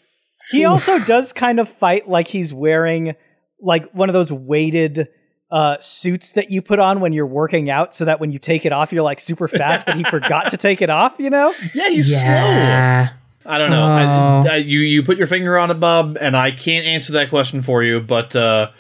He 0.51 0.63
also 0.63 0.97
does 0.99 1.33
kind 1.33 1.59
of 1.59 1.67
fight 1.67 2.07
like 2.07 2.29
he's 2.29 2.53
wearing 2.53 3.15
like 3.59 3.91
one 3.91 4.07
of 4.07 4.13
those 4.13 4.31
weighted 4.31 5.09
uh, 5.51 5.77
suits 5.79 6.33
that 6.33 6.51
you 6.51 6.61
put 6.61 6.79
on 6.79 7.01
when 7.01 7.11
you're 7.11 7.25
working 7.27 7.69
out, 7.69 7.95
so 7.95 8.05
that 8.05 8.21
when 8.21 8.31
you 8.31 8.39
take 8.39 8.65
it 8.65 8.71
off, 8.71 8.93
you're 8.93 9.03
like 9.03 9.19
super 9.19 9.49
fast. 9.49 9.85
but 9.85 9.95
he 9.95 10.05
forgot 10.05 10.51
to 10.51 10.57
take 10.57 10.81
it 10.81 10.89
off. 10.89 11.15
You 11.19 11.31
know? 11.31 11.53
yeah, 11.73 11.89
he's 11.89 12.07
slow. 12.21 13.07
I 13.47 13.57
don't 13.57 13.71
know. 13.71 13.81
Oh. 13.81 14.49
I, 14.49 14.55
I, 14.55 14.55
you 14.57 14.79
you 14.81 15.03
put 15.03 15.17
your 15.17 15.27
finger 15.27 15.57
on 15.57 15.71
it, 15.71 15.79
Bob, 15.79 16.17
and 16.19 16.35
I 16.35 16.51
can't 16.51 16.85
answer 16.85 17.13
that 17.13 17.29
question 17.29 17.61
for 17.61 17.81
you. 17.81 18.01
But 18.01 18.35
uh, 18.35 18.71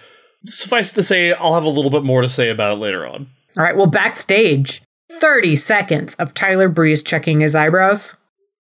suffice 0.45 0.91
to 0.93 1.03
say, 1.03 1.31
I'll 1.33 1.53
have 1.53 1.63
a 1.63 1.69
little 1.69 1.89
bit 1.89 2.03
more 2.03 2.21
to 2.21 2.29
say 2.29 2.49
about 2.49 2.73
it 2.73 2.79
later 2.81 3.07
on. 3.07 3.29
All 3.57 3.63
right. 3.63 3.75
Well, 3.75 3.87
backstage, 3.87 4.83
30 5.11 5.55
seconds 5.55 6.15
of 6.15 6.33
Tyler 6.33 6.67
Breeze 6.67 7.01
checking 7.01 7.39
his 7.39 7.55
eyebrows. 7.55 8.17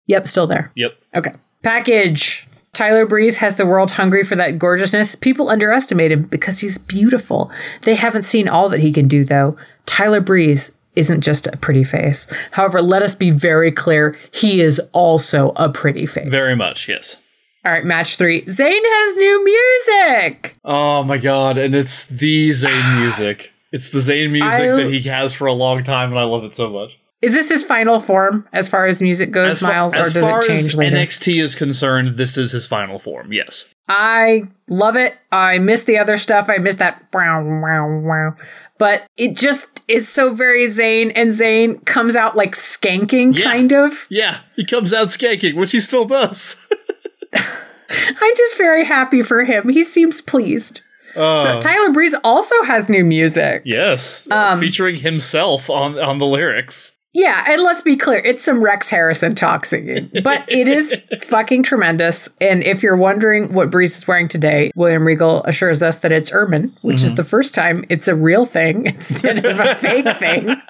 Yep, 0.08 0.28
still 0.28 0.48
there. 0.48 0.72
Yep. 0.76 0.94
Okay. 1.16 1.34
Package. 1.62 2.48
Tyler 2.74 3.06
Breeze 3.06 3.38
has 3.40 3.56
the 3.56 3.66
world 3.66 3.92
hungry 3.92 4.24
for 4.24 4.38
that 4.38 4.58
gorgeousness. 4.58 5.16
People 5.16 5.50
underestimate 5.50 6.12
him 6.12 6.24
because 6.24 6.60
he's 6.62 6.78
beautiful. 6.78 7.52
They 7.82 7.96
haven't 7.96 8.24
seen 8.24 8.48
all 8.48 8.70
that 8.70 8.80
he 8.80 8.94
can 8.94 9.10
do, 9.10 9.26
though. 9.26 9.58
Tyler 9.86 10.22
Breeze 10.22 10.72
isn't 10.96 11.22
just 11.22 11.48
a 11.48 11.58
pretty 11.58 11.84
face. 11.84 12.28
However, 12.52 12.82
let 12.82 13.02
us 13.02 13.16
be 13.16 13.30
very 13.32 13.72
clear 13.72 14.18
he 14.32 14.62
is 14.62 14.80
also 14.92 15.52
a 15.56 15.70
pretty 15.70 16.06
face. 16.06 16.28
Very 16.30 16.56
much. 16.56 16.88
Yes. 16.90 17.18
All 17.64 17.72
right, 17.72 17.86
match 17.86 18.16
three. 18.18 18.42
Zayn 18.46 18.82
has 18.84 19.16
new 19.18 19.46
music. 19.46 20.56
Oh 20.66 21.04
my 21.04 21.18
god, 21.18 21.58
and 21.58 21.76
it's 21.76 22.08
the 22.08 22.50
Zayn 22.52 23.00
music. 23.02 23.52
It's 23.72 23.90
the 23.92 24.00
Zayn 24.00 24.32
music 24.32 24.52
I- 24.62 24.68
that 24.76 24.92
he 24.92 25.02
has 25.10 25.34
for 25.34 25.48
a 25.48 25.54
long 25.54 25.84
time, 25.84 26.10
and 26.10 26.20
I 26.20 26.24
love 26.24 26.44
it 26.44 26.56
so 26.56 26.70
much. 26.70 26.98
Is 27.22 27.34
this 27.34 27.50
his 27.50 27.64
final 27.64 28.00
form 28.00 28.48
as 28.52 28.68
far 28.68 28.88
as 28.88 29.00
music 29.00 29.30
goes, 29.30 29.60
far- 29.62 29.72
Miles, 29.72 29.94
or 29.94 30.00
does 30.00 30.18
far 30.18 30.40
it 30.42 30.48
change 30.48 30.60
as 30.60 30.76
later? 30.76 30.96
NXT 30.96 31.40
is 31.40 31.54
concerned, 31.54 32.18
this 32.18 32.36
is 32.36 32.52
his 32.52 32.66
final 32.66 32.98
form. 32.98 33.32
Yes. 33.32 33.66
I 33.88 34.46
love 34.68 34.96
it. 34.96 35.16
I 35.32 35.60
miss 35.60 35.84
the 35.84 36.00
other 36.00 36.18
stuff. 36.18 36.50
I 36.50 36.58
miss 36.58 36.78
that 36.78 37.04
wow 37.14 37.44
wow 37.44 38.00
wow. 38.00 38.36
But 38.82 39.04
it 39.16 39.36
just 39.36 39.84
is 39.88 40.08
so 40.08 40.34
very 40.34 40.66
Zayn, 40.66 41.12
and 41.16 41.30
Zayn 41.30 41.86
comes 41.86 42.16
out 42.16 42.36
like 42.36 42.54
skanking, 42.56 43.38
Yeah. 43.38 43.44
kind 43.44 43.72
of. 43.72 44.08
Yeah, 44.10 44.40
he 44.56 44.66
comes 44.66 44.92
out 44.92 45.10
skanking, 45.10 45.54
which 45.54 45.72
he 45.72 45.80
still 45.80 46.06
does. 46.06 46.56
I'm 47.32 48.36
just 48.38 48.58
very 48.58 48.84
happy 48.86 49.22
for 49.22 49.44
him. 49.44 49.70
He 49.70 49.84
seems 49.84 50.20
pleased. 50.22 50.82
Uh, 51.16 51.40
So 51.44 51.60
Tyler 51.60 51.92
Breeze 51.92 52.16
also 52.24 52.56
has 52.64 52.90
new 52.90 53.04
music. 53.04 53.62
yes, 53.66 54.28
Um, 54.32 54.60
featuring 54.60 54.96
himself 54.96 55.70
on 55.70 56.00
on 56.00 56.18
the 56.18 56.26
lyrics. 56.26 56.94
Yeah, 57.14 57.44
and 57.50 57.62
let's 57.62 57.82
be 57.82 57.98
clear, 57.98 58.20
it's 58.20 58.42
some 58.42 58.64
Rex 58.64 58.90
Harrison 58.90 59.36
talk 59.36 59.66
singing, 59.66 60.10
but 60.24 60.46
it 60.48 60.70
is 60.70 61.02
fucking 61.24 61.64
tremendous. 61.64 62.30
And 62.40 62.64
if 62.64 62.82
you're 62.82 62.96
wondering 62.96 63.54
what 63.54 63.70
Breeze 63.70 63.98
is 63.98 64.08
wearing 64.08 64.30
today, 64.30 64.72
William 64.76 65.06
Regal 65.06 65.44
assures 65.44 65.84
us 65.84 65.98
that 65.98 66.14
it's 66.14 66.32
ermine, 66.32 66.76
which 66.82 66.98
is 66.98 67.08
mm-hmm. 67.08 67.16
the 67.16 67.24
first 67.26 67.54
time 67.54 67.84
it's 67.90 68.08
a 68.08 68.16
real 68.16 68.46
thing 68.46 68.86
instead 68.86 69.46
of 69.46 69.60
a 69.60 69.76
fake 69.76 70.18
thing. 70.18 70.56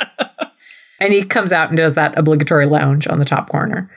And 1.01 1.11
he 1.11 1.23
comes 1.23 1.51
out 1.51 1.69
and 1.69 1.77
does 1.77 1.95
that 1.95 2.15
obligatory 2.15 2.67
lounge 2.67 3.07
on 3.07 3.17
the 3.17 3.25
top 3.25 3.49
corner. 3.49 3.89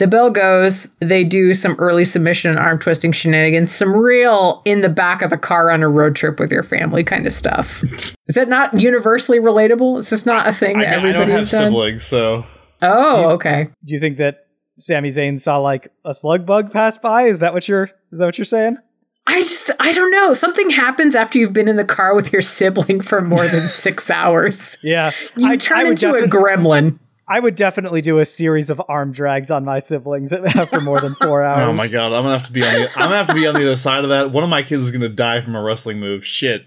The 0.00 0.06
bell 0.06 0.30
goes, 0.30 0.88
they 1.00 1.24
do 1.24 1.52
some 1.52 1.76
early 1.78 2.06
submission 2.06 2.50
and 2.50 2.58
arm 2.58 2.78
twisting 2.78 3.12
shenanigans, 3.12 3.70
some 3.70 3.94
real 3.94 4.62
in 4.64 4.80
the 4.80 4.88
back 4.88 5.20
of 5.20 5.28
the 5.28 5.36
car 5.36 5.70
on 5.70 5.82
a 5.82 5.90
road 5.90 6.16
trip 6.16 6.40
with 6.40 6.50
your 6.50 6.62
family 6.62 7.04
kind 7.04 7.26
of 7.26 7.34
stuff. 7.34 7.84
Is 7.84 8.34
that 8.34 8.48
not 8.48 8.72
universally 8.72 9.38
relatable? 9.40 9.98
Is 9.98 10.08
this 10.08 10.24
not 10.24 10.48
a 10.48 10.54
thing 10.54 10.78
I, 10.78 10.84
that 10.84 10.88
I 10.88 10.92
don't 10.92 11.06
everybody 11.06 11.30
have 11.32 11.40
has 11.40 11.50
done? 11.50 11.64
siblings, 11.64 12.02
so 12.02 12.46
Oh, 12.80 13.32
okay. 13.32 13.68
Do 13.84 13.92
you 13.92 14.00
think 14.00 14.16
that 14.16 14.46
Sami 14.78 15.10
Zayn 15.10 15.38
saw 15.38 15.58
like 15.58 15.92
a 16.06 16.14
slug 16.14 16.46
bug 16.46 16.72
pass 16.72 16.96
by? 16.96 17.24
Is 17.24 17.40
that 17.40 17.52
what 17.52 17.68
you're? 17.68 17.90
Is 18.10 18.18
that 18.18 18.24
what 18.24 18.38
you're 18.38 18.46
saying? 18.46 18.78
I 19.26 19.42
just, 19.42 19.70
I 19.78 19.92
don't 19.92 20.10
know. 20.10 20.32
Something 20.32 20.70
happens 20.70 21.14
after 21.14 21.38
you've 21.38 21.52
been 21.52 21.68
in 21.68 21.76
the 21.76 21.84
car 21.84 22.14
with 22.14 22.32
your 22.32 22.40
sibling 22.40 23.02
for 23.02 23.20
more 23.20 23.46
than 23.46 23.68
six 23.68 24.10
hours. 24.10 24.78
Yeah, 24.82 25.12
You 25.36 25.46
I, 25.46 25.56
turn 25.58 25.78
I 25.78 25.82
would 25.84 26.02
into 26.02 26.14
a 26.14 26.26
gremlin. 26.26 26.98
I 27.30 27.38
would 27.38 27.54
definitely 27.54 28.00
do 28.00 28.18
a 28.18 28.26
series 28.26 28.70
of 28.70 28.82
arm 28.88 29.12
drags 29.12 29.52
on 29.52 29.64
my 29.64 29.78
siblings 29.78 30.32
after 30.56 30.80
more 30.80 31.00
than 31.00 31.14
four 31.14 31.44
hours. 31.44 31.58
Oh 31.70 31.72
my 31.72 31.86
god, 31.86 32.12
I'm 32.12 32.24
gonna 32.24 32.36
have 32.36 32.46
to 32.48 32.52
be 32.52 32.64
on 32.64 32.74
the 32.74 32.90
I'm 32.96 33.04
gonna 33.04 33.18
have 33.18 33.28
to 33.28 33.34
be 33.34 33.46
on 33.46 33.54
the 33.54 33.62
other 33.62 33.76
side 33.76 34.02
of 34.02 34.10
that. 34.10 34.32
One 34.32 34.42
of 34.42 34.50
my 34.50 34.64
kids 34.64 34.84
is 34.84 34.90
gonna 34.90 35.08
die 35.08 35.40
from 35.40 35.54
a 35.54 35.62
wrestling 35.62 36.00
move. 36.00 36.26
Shit. 36.26 36.66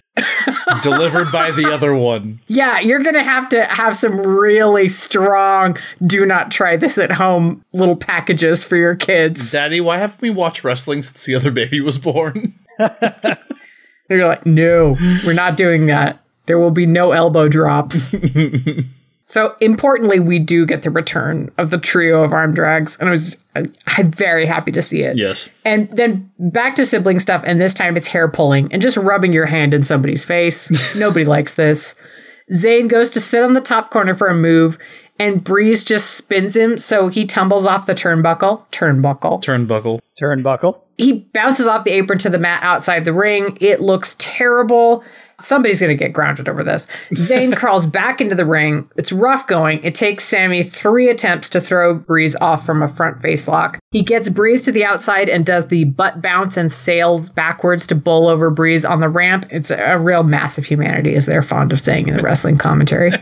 Delivered 0.82 1.32
by 1.32 1.52
the 1.52 1.70
other 1.72 1.94
one. 1.94 2.40
Yeah, 2.48 2.80
you're 2.80 3.02
going 3.02 3.16
to 3.16 3.24
have 3.24 3.50
to 3.50 3.64
have 3.64 3.96
some 3.96 4.18
really 4.18 4.88
strong, 4.88 5.76
do 6.06 6.24
not 6.24 6.52
try 6.52 6.78
this 6.78 7.00
at 7.00 7.12
home 7.14 7.66
little 7.74 7.96
packages 7.96 8.64
for 8.64 8.76
your 8.76 8.96
kids. 8.96 9.52
Daddy, 9.52 9.82
why 9.82 9.98
haven't 9.98 10.22
we 10.22 10.30
watched 10.30 10.64
wrestling 10.64 11.02
since 11.02 11.26
the 11.26 11.34
other 11.34 11.50
baby 11.50 11.82
was 11.82 11.98
born? 11.98 12.54
You're 14.08 14.28
like, 14.28 14.46
no, 14.46 14.96
we're 15.26 15.34
not 15.34 15.58
doing 15.58 15.88
that. 15.88 16.20
There 16.46 16.60
will 16.60 16.72
be 16.72 16.86
no 16.86 17.12
elbow 17.12 17.48
drops. 17.48 18.14
So 19.26 19.56
importantly, 19.62 20.20
we 20.20 20.38
do 20.38 20.66
get 20.66 20.84
the 20.84 20.92
return 20.92 21.50
of 21.58 21.70
the 21.70 21.78
trio 21.78 22.24
of 22.24 22.34
arm 22.34 22.54
drags, 22.54 22.98
and 23.00 23.08
I 23.08 23.12
was 23.12 23.38
I, 23.56 23.64
I'm 23.88 24.12
very 24.12 24.46
happy 24.46 24.72
to 24.74 24.82
see 24.82 25.02
it. 25.04 25.18
yes. 25.18 25.50
And 25.64 25.90
then 25.96 26.30
back 26.40 26.76
to 26.76 26.86
sibling 26.86 27.20
stuff, 27.20 27.44
and 27.46 27.60
this 27.62 27.74
time 27.74 27.96
it's 27.96 28.08
hair 28.10 28.28
pulling 28.28 28.72
and 28.74 28.82
just 28.82 28.98
rubbing 28.98 29.32
your 29.34 29.46
hand 29.46 29.74
in 29.74 29.84
somebody's 29.84 30.26
face. 30.26 30.96
Nobody 30.96 31.26
likes 31.26 31.54
this. 31.54 31.96
Zayn 32.52 32.90
goes 32.90 33.10
to 33.12 33.22
sit 33.22 33.44
on 33.44 33.54
the 33.54 33.62
top 33.62 33.90
corner 33.92 34.14
for 34.14 34.28
a 34.28 34.36
move, 34.36 34.78
and 35.18 35.44
Breeze 35.44 35.84
just 35.84 36.12
spins 36.12 36.56
him, 36.56 36.78
so 36.78 37.08
he 37.08 37.26
tumbles 37.26 37.66
off 37.66 37.86
the 37.86 37.96
turnbuckle. 37.96 38.66
Turnbuckle. 38.72 39.42
Turnbuckle. 39.42 40.00
Turnbuckle. 40.22 40.82
he 40.98 41.14
bounces 41.34 41.66
off 41.68 41.86
the 41.86 41.92
apron 41.92 42.20
to 42.20 42.30
the 42.30 42.38
mat 42.40 42.62
outside 42.62 43.06
the 43.06 43.14
ring. 43.14 43.58
It 43.62 43.80
looks 43.80 44.16
terrible. 44.20 45.04
Somebody's 45.40 45.80
going 45.80 45.90
to 45.90 46.02
get 46.02 46.14
grounded 46.14 46.48
over 46.48 46.64
this. 46.64 46.88
Zayn 47.14 47.56
crawls 47.58 47.86
back 47.86 48.22
into 48.22 48.36
the 48.36 48.46
ring. 48.46 48.90
It's 48.96 49.12
rough 49.12 49.48
going. 49.48 49.84
It 49.84 49.96
takes 49.96 50.28
Sami 50.28 50.64
three 50.64 51.10
attempts 51.10 51.50
to 51.50 51.62
throw 51.62 51.94
Breeze 51.94 52.36
off 52.38 52.66
from 52.66 52.82
a 52.82 52.88
front 52.88 53.20
face 53.20 53.48
lock. 53.48 53.80
He 53.92 54.04
gets 54.04 54.30
Breeze 54.30 54.66
to 54.66 54.72
the 54.72 54.86
outside 54.86 55.30
and 55.30 55.46
does 55.46 55.68
the 55.68 55.86
butt 55.86 56.22
bounce 56.22 56.58
and 56.58 56.72
sails 56.72 57.30
backwards 57.30 57.88
to 57.88 57.96
bowl 57.96 58.28
over 58.28 58.50
Breeze 58.50 58.86
on 58.86 59.00
the 59.00 59.10
ramp. 59.10 59.46
It's 59.50 59.72
a 59.72 59.98
real 59.98 60.24
mass 60.24 60.58
of 60.58 60.66
humanity, 60.66 61.16
as 61.16 61.26
they're 61.26 61.42
fond 61.42 61.72
of 61.72 61.82
saying 61.82 62.08
in 62.08 62.18
the 62.18 62.24
wrestling 62.24 62.58
commentary. 62.58 63.12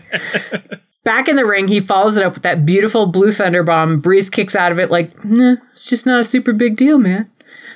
Back 1.04 1.28
in 1.28 1.36
the 1.36 1.46
ring, 1.46 1.68
he 1.68 1.80
follows 1.80 2.16
it 2.16 2.24
up 2.24 2.36
with 2.36 2.44
that 2.44 2.64
beautiful 2.64 3.08
blue 3.08 3.32
thunder 3.32 3.64
bomb. 3.64 4.00
Breeze 4.02 4.30
kicks 4.30 4.56
out 4.56 4.72
of 4.72 4.80
it 4.80 4.92
like, 4.92 5.26
nah, 5.26 5.56
it's 5.72 5.86
just 5.86 6.06
not 6.06 6.20
a 6.20 6.24
super 6.24 6.54
big 6.54 6.76
deal, 6.76 7.00
man. 7.00 7.30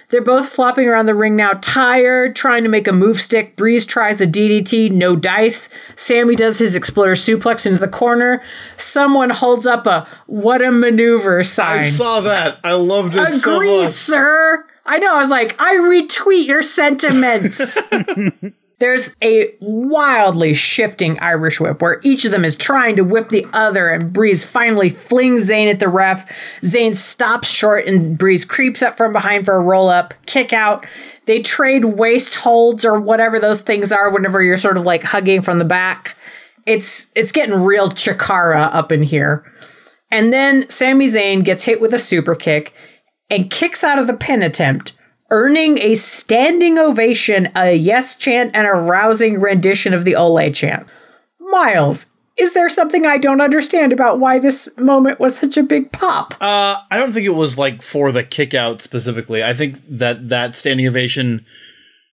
They're 0.09 0.21
both 0.21 0.49
flopping 0.49 0.87
around 0.87 1.07
the 1.07 1.15
ring 1.15 1.35
now, 1.35 1.53
tired, 1.61 2.35
trying 2.35 2.63
to 2.63 2.69
make 2.69 2.87
a 2.87 2.93
move 2.93 3.19
stick. 3.19 3.55
Breeze 3.55 3.85
tries 3.85 4.21
a 4.21 4.27
DDT, 4.27 4.91
no 4.91 5.15
dice. 5.15 5.67
Sami 5.95 6.35
does 6.35 6.59
his 6.59 6.75
exploder 6.75 7.13
suplex 7.13 7.65
into 7.65 7.79
the 7.79 7.87
corner. 7.87 8.41
Someone 8.77 9.29
holds 9.31 9.65
up 9.65 9.87
a 9.87 10.07
what 10.27 10.61
a 10.61 10.71
maneuver 10.71 11.43
sign. 11.43 11.79
I 11.79 11.83
saw 11.83 12.21
that. 12.21 12.59
I 12.63 12.73
loved 12.73 13.15
it 13.15 13.33
so 13.33 13.55
Agree, 13.55 13.81
much. 13.81 13.87
sir. 13.93 14.65
I 14.85 14.99
know. 14.99 15.15
I 15.15 15.19
was 15.19 15.29
like, 15.29 15.55
I 15.59 15.75
retweet 15.75 16.45
your 16.45 16.61
sentiments. 16.61 17.77
There's 18.79 19.15
a 19.21 19.55
wildly 19.61 20.53
shifting 20.53 21.17
Irish 21.19 21.61
whip 21.61 21.81
where 21.81 22.01
each 22.03 22.25
of 22.25 22.31
them 22.31 22.43
is 22.43 22.57
trying 22.57 22.97
to 22.97 23.03
whip 23.03 23.29
the 23.29 23.45
other, 23.53 23.89
and 23.89 24.11
Breeze 24.11 24.43
finally 24.43 24.89
flings 24.89 25.49
Zayn 25.49 25.71
at 25.71 25.79
the 25.79 25.87
ref. 25.87 26.29
Zayn 26.61 26.95
stops 26.95 27.49
short, 27.49 27.85
and 27.85 28.17
Breeze 28.17 28.43
creeps 28.43 28.81
up 28.81 28.97
from 28.97 29.13
behind 29.13 29.45
for 29.45 29.55
a 29.55 29.61
roll 29.61 29.89
up, 29.89 30.13
kick 30.25 30.51
out. 30.51 30.85
They 31.25 31.41
trade 31.41 31.85
waist 31.85 32.35
holds 32.35 32.85
or 32.85 32.99
whatever 32.99 33.39
those 33.39 33.61
things 33.61 33.91
are 33.91 34.09
whenever 34.09 34.43
you're 34.43 34.57
sort 34.57 34.77
of 34.77 34.83
like 34.83 35.03
hugging 35.03 35.41
from 35.41 35.57
the 35.57 35.65
back. 35.65 36.15
It's 36.65 37.11
it's 37.15 37.31
getting 37.31 37.63
real 37.63 37.89
Chikara 37.89 38.73
up 38.73 38.91
in 38.91 39.03
here. 39.03 39.45
And 40.11 40.31
then 40.31 40.69
Sami 40.69 41.07
Zayn 41.07 41.43
gets 41.43 41.65
hit 41.65 41.81
with 41.81 41.93
a 41.93 41.99
super 41.99 42.35
kick 42.35 42.73
and 43.29 43.49
kicks 43.49 43.83
out 43.83 43.99
of 43.99 44.07
the 44.07 44.13
pin 44.13 44.43
attempt, 44.43 44.93
earning 45.29 45.79
a 45.79 45.95
standing 45.95 46.77
ovation, 46.77 47.49
a 47.55 47.73
yes 47.73 48.15
chant, 48.15 48.51
and 48.55 48.67
a 48.67 48.71
rousing 48.71 49.39
rendition 49.39 49.93
of 49.93 50.05
the 50.05 50.15
Ole 50.15 50.51
chant. 50.51 50.87
Miles, 51.39 52.07
is 52.37 52.53
there 52.53 52.67
something 52.67 53.05
I 53.05 53.17
don't 53.17 53.41
understand 53.41 53.93
about 53.93 54.19
why 54.19 54.39
this 54.39 54.69
moment 54.77 55.19
was 55.19 55.37
such 55.37 55.55
a 55.57 55.63
big 55.63 55.91
pop? 55.91 56.33
Uh, 56.41 56.79
I 56.91 56.97
don't 56.97 57.13
think 57.13 57.25
it 57.25 57.35
was 57.35 57.57
like 57.57 57.81
for 57.81 58.11
the 58.11 58.23
kick 58.23 58.53
out 58.53 58.81
specifically. 58.81 59.43
I 59.43 59.53
think 59.53 59.77
that 59.87 60.29
that 60.29 60.55
standing 60.55 60.87
ovation, 60.87 61.45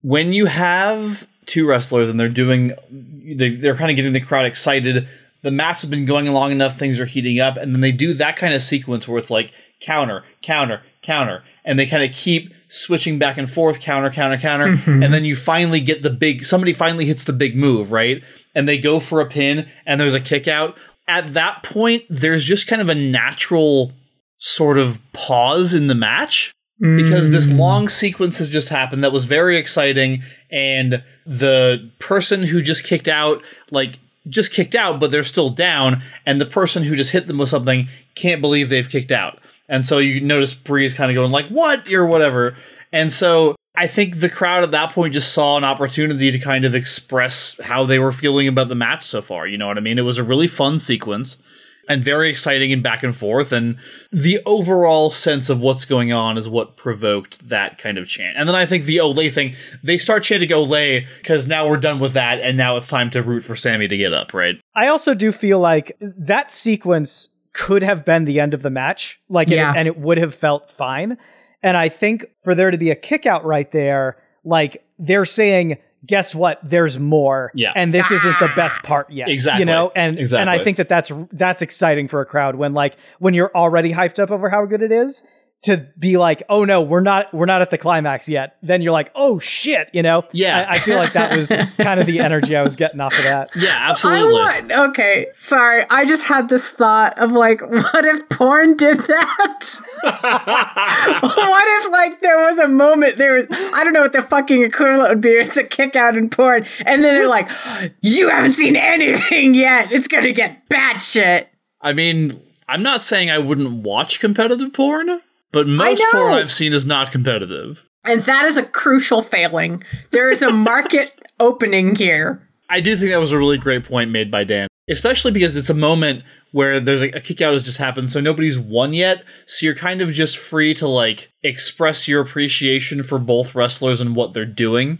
when 0.01 0.31
you 0.31 0.45
have 0.45 1.27
two 1.45 1.67
wrestlers 1.67 2.09
and 2.09 2.19
they're 2.19 2.29
doing, 2.29 2.71
they, 2.89 3.49
they're 3.49 3.75
kind 3.75 3.91
of 3.91 3.97
getting 3.97 4.13
the 4.13 4.21
crowd 4.21 4.45
excited. 4.45 5.07
The 5.41 5.51
match 5.51 5.81
has 5.81 5.89
been 5.89 6.05
going 6.05 6.29
along 6.29 6.51
enough, 6.51 6.79
things 6.79 7.01
are 7.01 7.05
heating 7.05 7.41
up, 7.41 7.57
and 7.57 7.73
then 7.73 7.81
they 7.81 7.91
do 7.91 8.13
that 8.13 8.37
kind 8.37 8.53
of 8.53 8.61
sequence 8.61 9.09
where 9.09 9.19
it's 9.19 9.29
like 9.29 9.51
counter, 9.81 10.23
counter, 10.41 10.83
counter, 11.01 11.43
and 11.65 11.79
they 11.79 11.85
kind 11.85 12.03
of 12.03 12.11
keep 12.11 12.53
switching 12.67 13.19
back 13.19 13.37
and 13.37 13.49
forth, 13.49 13.79
counter, 13.79 14.09
counter, 14.09 14.37
counter, 14.37 14.67
mm-hmm. 14.67 15.03
and 15.03 15.13
then 15.13 15.25
you 15.25 15.35
finally 15.35 15.79
get 15.79 16.01
the 16.01 16.09
big. 16.09 16.43
Somebody 16.43 16.73
finally 16.73 17.05
hits 17.05 17.23
the 17.23 17.33
big 17.33 17.55
move, 17.55 17.91
right? 17.91 18.23
And 18.55 18.67
they 18.67 18.77
go 18.77 18.99
for 18.99 19.21
a 19.21 19.25
pin, 19.25 19.67
and 19.85 19.99
there's 19.99 20.15
a 20.15 20.21
kick 20.21 20.47
out. 20.47 20.77
At 21.07 21.33
that 21.33 21.63
point, 21.63 22.03
there's 22.09 22.45
just 22.45 22.67
kind 22.67 22.81
of 22.81 22.89
a 22.89 22.95
natural 22.95 23.91
sort 24.37 24.77
of 24.77 25.01
pause 25.13 25.73
in 25.73 25.87
the 25.87 25.95
match 25.95 26.53
because 26.97 27.29
this 27.29 27.47
mm. 27.47 27.57
long 27.59 27.87
sequence 27.87 28.37
has 28.39 28.49
just 28.49 28.67
happened 28.67 29.03
that 29.03 29.13
was 29.13 29.23
very 29.23 29.55
exciting 29.55 30.21
and 30.51 31.01
the 31.25 31.89
person 31.99 32.43
who 32.43 32.61
just 32.61 32.83
kicked 32.83 33.07
out 33.07 33.41
like 33.71 33.99
just 34.27 34.51
kicked 34.51 34.75
out 34.75 34.99
but 34.99 35.09
they're 35.09 35.23
still 35.23 35.49
down 35.49 36.01
and 36.25 36.41
the 36.41 36.45
person 36.45 36.83
who 36.83 36.95
just 36.95 37.11
hit 37.11 37.27
them 37.27 37.37
with 37.37 37.47
something 37.47 37.87
can't 38.15 38.41
believe 38.41 38.67
they've 38.67 38.89
kicked 38.89 39.11
out 39.11 39.39
and 39.69 39.85
so 39.85 39.97
you 39.97 40.21
notice 40.21 40.53
breeze 40.53 40.93
kind 40.93 41.11
of 41.11 41.15
going 41.15 41.31
like 41.31 41.47
what 41.47 41.91
or 41.91 42.05
whatever 42.05 42.55
and 42.91 43.11
so 43.11 43.55
i 43.75 43.87
think 43.87 44.19
the 44.19 44.29
crowd 44.29 44.63
at 44.63 44.71
that 44.71 44.91
point 44.91 45.13
just 45.13 45.33
saw 45.33 45.57
an 45.57 45.63
opportunity 45.63 46.31
to 46.31 46.39
kind 46.39 46.65
of 46.65 46.75
express 46.75 47.59
how 47.63 47.83
they 47.85 47.99
were 47.99 48.11
feeling 48.11 48.47
about 48.47 48.69
the 48.69 48.75
match 48.75 49.03
so 49.03 49.21
far 49.21 49.47
you 49.47 49.57
know 49.57 49.67
what 49.67 49.77
i 49.77 49.81
mean 49.81 49.99
it 49.99 50.03
was 50.03 50.17
a 50.17 50.23
really 50.23 50.47
fun 50.47 50.79
sequence 50.79 51.41
and 51.89 52.03
very 52.03 52.29
exciting 52.29 52.71
and 52.71 52.81
back 52.81 53.03
and 53.03 53.15
forth. 53.15 53.51
And 53.51 53.77
the 54.11 54.39
overall 54.45 55.11
sense 55.11 55.49
of 55.49 55.59
what's 55.59 55.85
going 55.85 56.13
on 56.13 56.37
is 56.37 56.47
what 56.47 56.77
provoked 56.77 57.47
that 57.49 57.77
kind 57.77 57.97
of 57.97 58.07
chant. 58.07 58.37
And 58.37 58.47
then 58.47 58.55
I 58.55 58.65
think 58.65 58.85
the 58.85 58.97
Olay 58.97 59.31
thing, 59.31 59.55
they 59.83 59.97
start 59.97 60.23
chanting 60.23 60.49
Olay 60.49 61.05
because 61.17 61.47
now 61.47 61.67
we're 61.67 61.77
done 61.77 61.99
with 61.99 62.13
that, 62.13 62.39
and 62.39 62.57
now 62.57 62.77
it's 62.77 62.87
time 62.87 63.09
to 63.11 63.21
root 63.21 63.43
for 63.43 63.55
Sami 63.55 63.87
to 63.87 63.97
get 63.97 64.13
up, 64.13 64.33
right? 64.33 64.55
I 64.75 64.87
also 64.87 65.13
do 65.13 65.31
feel 65.31 65.59
like 65.59 65.95
that 65.99 66.51
sequence 66.51 67.29
could 67.53 67.83
have 67.83 68.03
been 68.03 68.25
the 68.25 68.39
end 68.39 68.53
of 68.53 68.61
the 68.61 68.69
match, 68.69 69.19
like, 69.29 69.47
and 69.49 69.59
it- 69.59 69.79
and 69.79 69.87
it 69.87 69.97
would 69.97 70.17
have 70.17 70.33
felt 70.35 70.71
fine. 70.71 71.17
And 71.61 71.77
I 71.77 71.87
think 71.89 72.25
for 72.43 72.55
there 72.55 72.71
to 72.71 72.77
be 72.77 72.89
a 72.91 72.95
kick 72.95 73.25
out 73.25 73.45
right 73.45 73.71
there, 73.71 74.17
like 74.43 74.83
they're 74.99 75.23
saying, 75.25 75.77
guess 76.05 76.35
what? 76.35 76.59
There's 76.63 76.99
more. 76.99 77.51
Yeah. 77.55 77.71
And 77.75 77.93
this 77.93 78.11
isn't 78.11 78.37
the 78.39 78.49
best 78.55 78.83
part 78.83 79.09
yet. 79.09 79.29
Exactly. 79.29 79.61
You 79.61 79.65
know, 79.65 79.91
and 79.95 80.19
exactly. 80.19 80.41
and 80.41 80.49
I 80.49 80.61
think 80.63 80.75
that 80.77 80.89
that's 80.89 81.11
that's 81.31 81.61
exciting 81.61 82.09
for 82.09 82.19
a 82.19 82.25
crowd 82.25 82.55
when 82.55 82.73
like 82.73 82.97
when 83.19 83.33
you're 83.33 83.51
already 83.55 83.93
hyped 83.93 84.19
up 84.19 84.29
over 84.29 84.49
how 84.49 84.65
good 84.65 84.81
it 84.81 84.91
is 84.91 85.23
to 85.63 85.87
be 85.97 86.17
like, 86.17 86.43
oh 86.49 86.65
no, 86.65 86.81
we're 86.81 87.01
not 87.01 87.33
we're 87.33 87.45
not 87.45 87.61
at 87.61 87.69
the 87.69 87.77
climax 87.77 88.27
yet. 88.27 88.57
Then 88.61 88.81
you're 88.81 88.91
like, 88.91 89.11
oh 89.15 89.39
shit, 89.39 89.89
you 89.93 90.01
know. 90.01 90.25
Yeah. 90.31 90.65
I, 90.67 90.73
I 90.73 90.79
feel 90.79 90.97
like 90.97 91.13
that 91.13 91.35
was 91.35 91.49
kind 91.77 91.99
of 91.99 92.05
the 92.05 92.19
energy 92.19 92.55
I 92.55 92.63
was 92.63 92.75
getting 92.75 92.99
off 92.99 93.17
of 93.17 93.23
that. 93.23 93.49
Yeah, 93.55 93.69
I 93.69 93.91
absolutely. 93.91 94.33
want, 94.33 94.71
okay, 94.71 95.27
sorry. 95.35 95.85
I 95.89 96.05
just 96.05 96.25
had 96.25 96.49
this 96.49 96.69
thought 96.69 97.17
of 97.17 97.31
like, 97.31 97.61
what 97.69 98.05
if 98.05 98.27
porn 98.29 98.75
did 98.75 98.99
that? 98.99 99.79
what 101.23 101.63
if 101.67 101.91
like 101.91 102.19
there 102.19 102.41
was 102.41 102.59
a 102.59 102.67
moment 102.67 103.17
there 103.17 103.33
was 103.33 103.45
I 103.73 103.83
don't 103.83 103.93
know 103.93 104.01
what 104.01 104.13
the 104.13 104.21
fucking 104.21 104.63
equivalent 104.63 105.09
would 105.09 105.21
be. 105.21 105.31
It's 105.31 105.55
a 105.55 105.63
kick 105.63 105.95
out 105.95 106.17
in 106.17 106.29
porn, 106.29 106.65
and 106.85 107.03
then 107.03 107.15
they're 107.15 107.27
like, 107.27 107.49
"You 108.01 108.29
haven't 108.29 108.51
seen 108.51 108.75
anything 108.75 109.53
yet. 109.53 109.91
It's 109.91 110.07
gonna 110.07 110.33
get 110.33 110.67
bad 110.67 110.97
shit. 110.97 111.47
I 111.79 111.93
mean, 111.93 112.39
I'm 112.67 112.83
not 112.83 113.01
saying 113.01 113.29
I 113.29 113.39
wouldn't 113.39 113.83
watch 113.83 114.19
competitive 114.19 114.73
porn, 114.73 115.21
but 115.53 115.67
most 115.67 116.03
porn 116.11 116.33
I've 116.33 116.51
seen 116.51 116.73
is 116.73 116.85
not 116.85 117.11
competitive. 117.11 117.83
And 118.03 118.23
that 118.23 118.43
is 118.45 118.57
a 118.57 118.65
crucial 118.65 119.21
failing. 119.21 119.83
There 120.11 120.29
is 120.29 120.41
a 120.41 120.51
market 120.51 121.17
opening 121.39 121.95
here. 121.95 122.45
I 122.69 122.81
do 122.81 122.97
think 122.97 123.11
that 123.11 123.19
was 123.19 123.31
a 123.31 123.37
really 123.37 123.57
great 123.57 123.85
point 123.85 124.11
made 124.11 124.29
by 124.29 124.43
Dan, 124.43 124.67
especially 124.89 125.31
because 125.31 125.55
it's 125.55 125.69
a 125.69 125.75
moment 125.75 126.23
where 126.51 126.79
there's 126.79 127.01
a, 127.01 127.09
a 127.09 127.19
kick 127.19 127.41
out 127.41 127.53
has 127.53 127.61
just 127.61 127.77
happened, 127.77 128.09
so 128.09 128.19
nobody's 128.19 128.59
won 128.59 128.93
yet. 128.93 129.23
So 129.45 129.65
you're 129.65 129.75
kind 129.75 130.01
of 130.01 130.11
just 130.11 130.37
free 130.37 130.73
to 130.75 130.87
like 130.87 131.31
express 131.43 132.07
your 132.07 132.21
appreciation 132.21 133.03
for 133.03 133.19
both 133.19 133.55
wrestlers 133.55 134.01
and 134.01 134.15
what 134.15 134.33
they're 134.33 134.45
doing. 134.45 134.99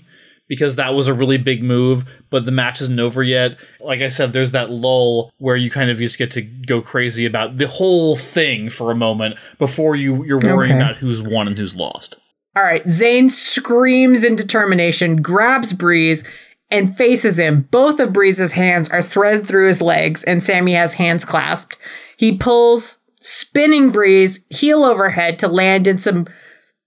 Because 0.49 0.75
that 0.75 0.93
was 0.93 1.07
a 1.07 1.13
really 1.13 1.37
big 1.37 1.63
move, 1.63 2.03
but 2.29 2.45
the 2.45 2.51
match 2.51 2.81
isn't 2.81 2.99
over 2.99 3.23
yet. 3.23 3.57
Like 3.79 4.01
I 4.01 4.09
said, 4.09 4.33
there's 4.33 4.51
that 4.51 4.69
lull 4.69 5.31
where 5.37 5.55
you 5.55 5.71
kind 5.71 5.89
of 5.89 5.97
just 5.97 6.17
get 6.17 6.31
to 6.31 6.41
go 6.41 6.81
crazy 6.81 7.25
about 7.25 7.57
the 7.57 7.67
whole 7.67 8.15
thing 8.17 8.69
for 8.69 8.91
a 8.91 8.95
moment 8.95 9.37
before 9.57 9.95
you 9.95 10.23
you're 10.25 10.39
worrying 10.39 10.73
Okay. 10.73 10.81
about 10.81 10.97
who's 10.97 11.21
won 11.23 11.47
and 11.47 11.57
who's 11.57 11.75
lost. 11.77 12.17
All 12.55 12.63
right, 12.63 12.85
Zayn 12.85 13.31
screams 13.31 14.23
in 14.23 14.35
determination, 14.35 15.21
grabs 15.21 15.71
Breeze, 15.73 16.23
and 16.69 16.95
faces 16.95 17.39
him. 17.39 17.67
Both 17.71 17.99
of 17.99 18.13
Breeze's 18.13 18.51
hands 18.53 18.89
are 18.89 19.01
threaded 19.01 19.47
through 19.47 19.67
his 19.67 19.81
legs, 19.81 20.23
and 20.23 20.43
Sami 20.43 20.73
has 20.73 20.95
hands 20.95 21.23
clasped. 21.25 21.77
He 22.17 22.37
pulls, 22.37 22.99
spinning 23.21 23.91
Breeze, 23.91 24.45
heel 24.49 24.83
over 24.83 25.09
head 25.11 25.39
to 25.39 25.47
land 25.47 25.87
in 25.87 25.97
some 25.97 26.27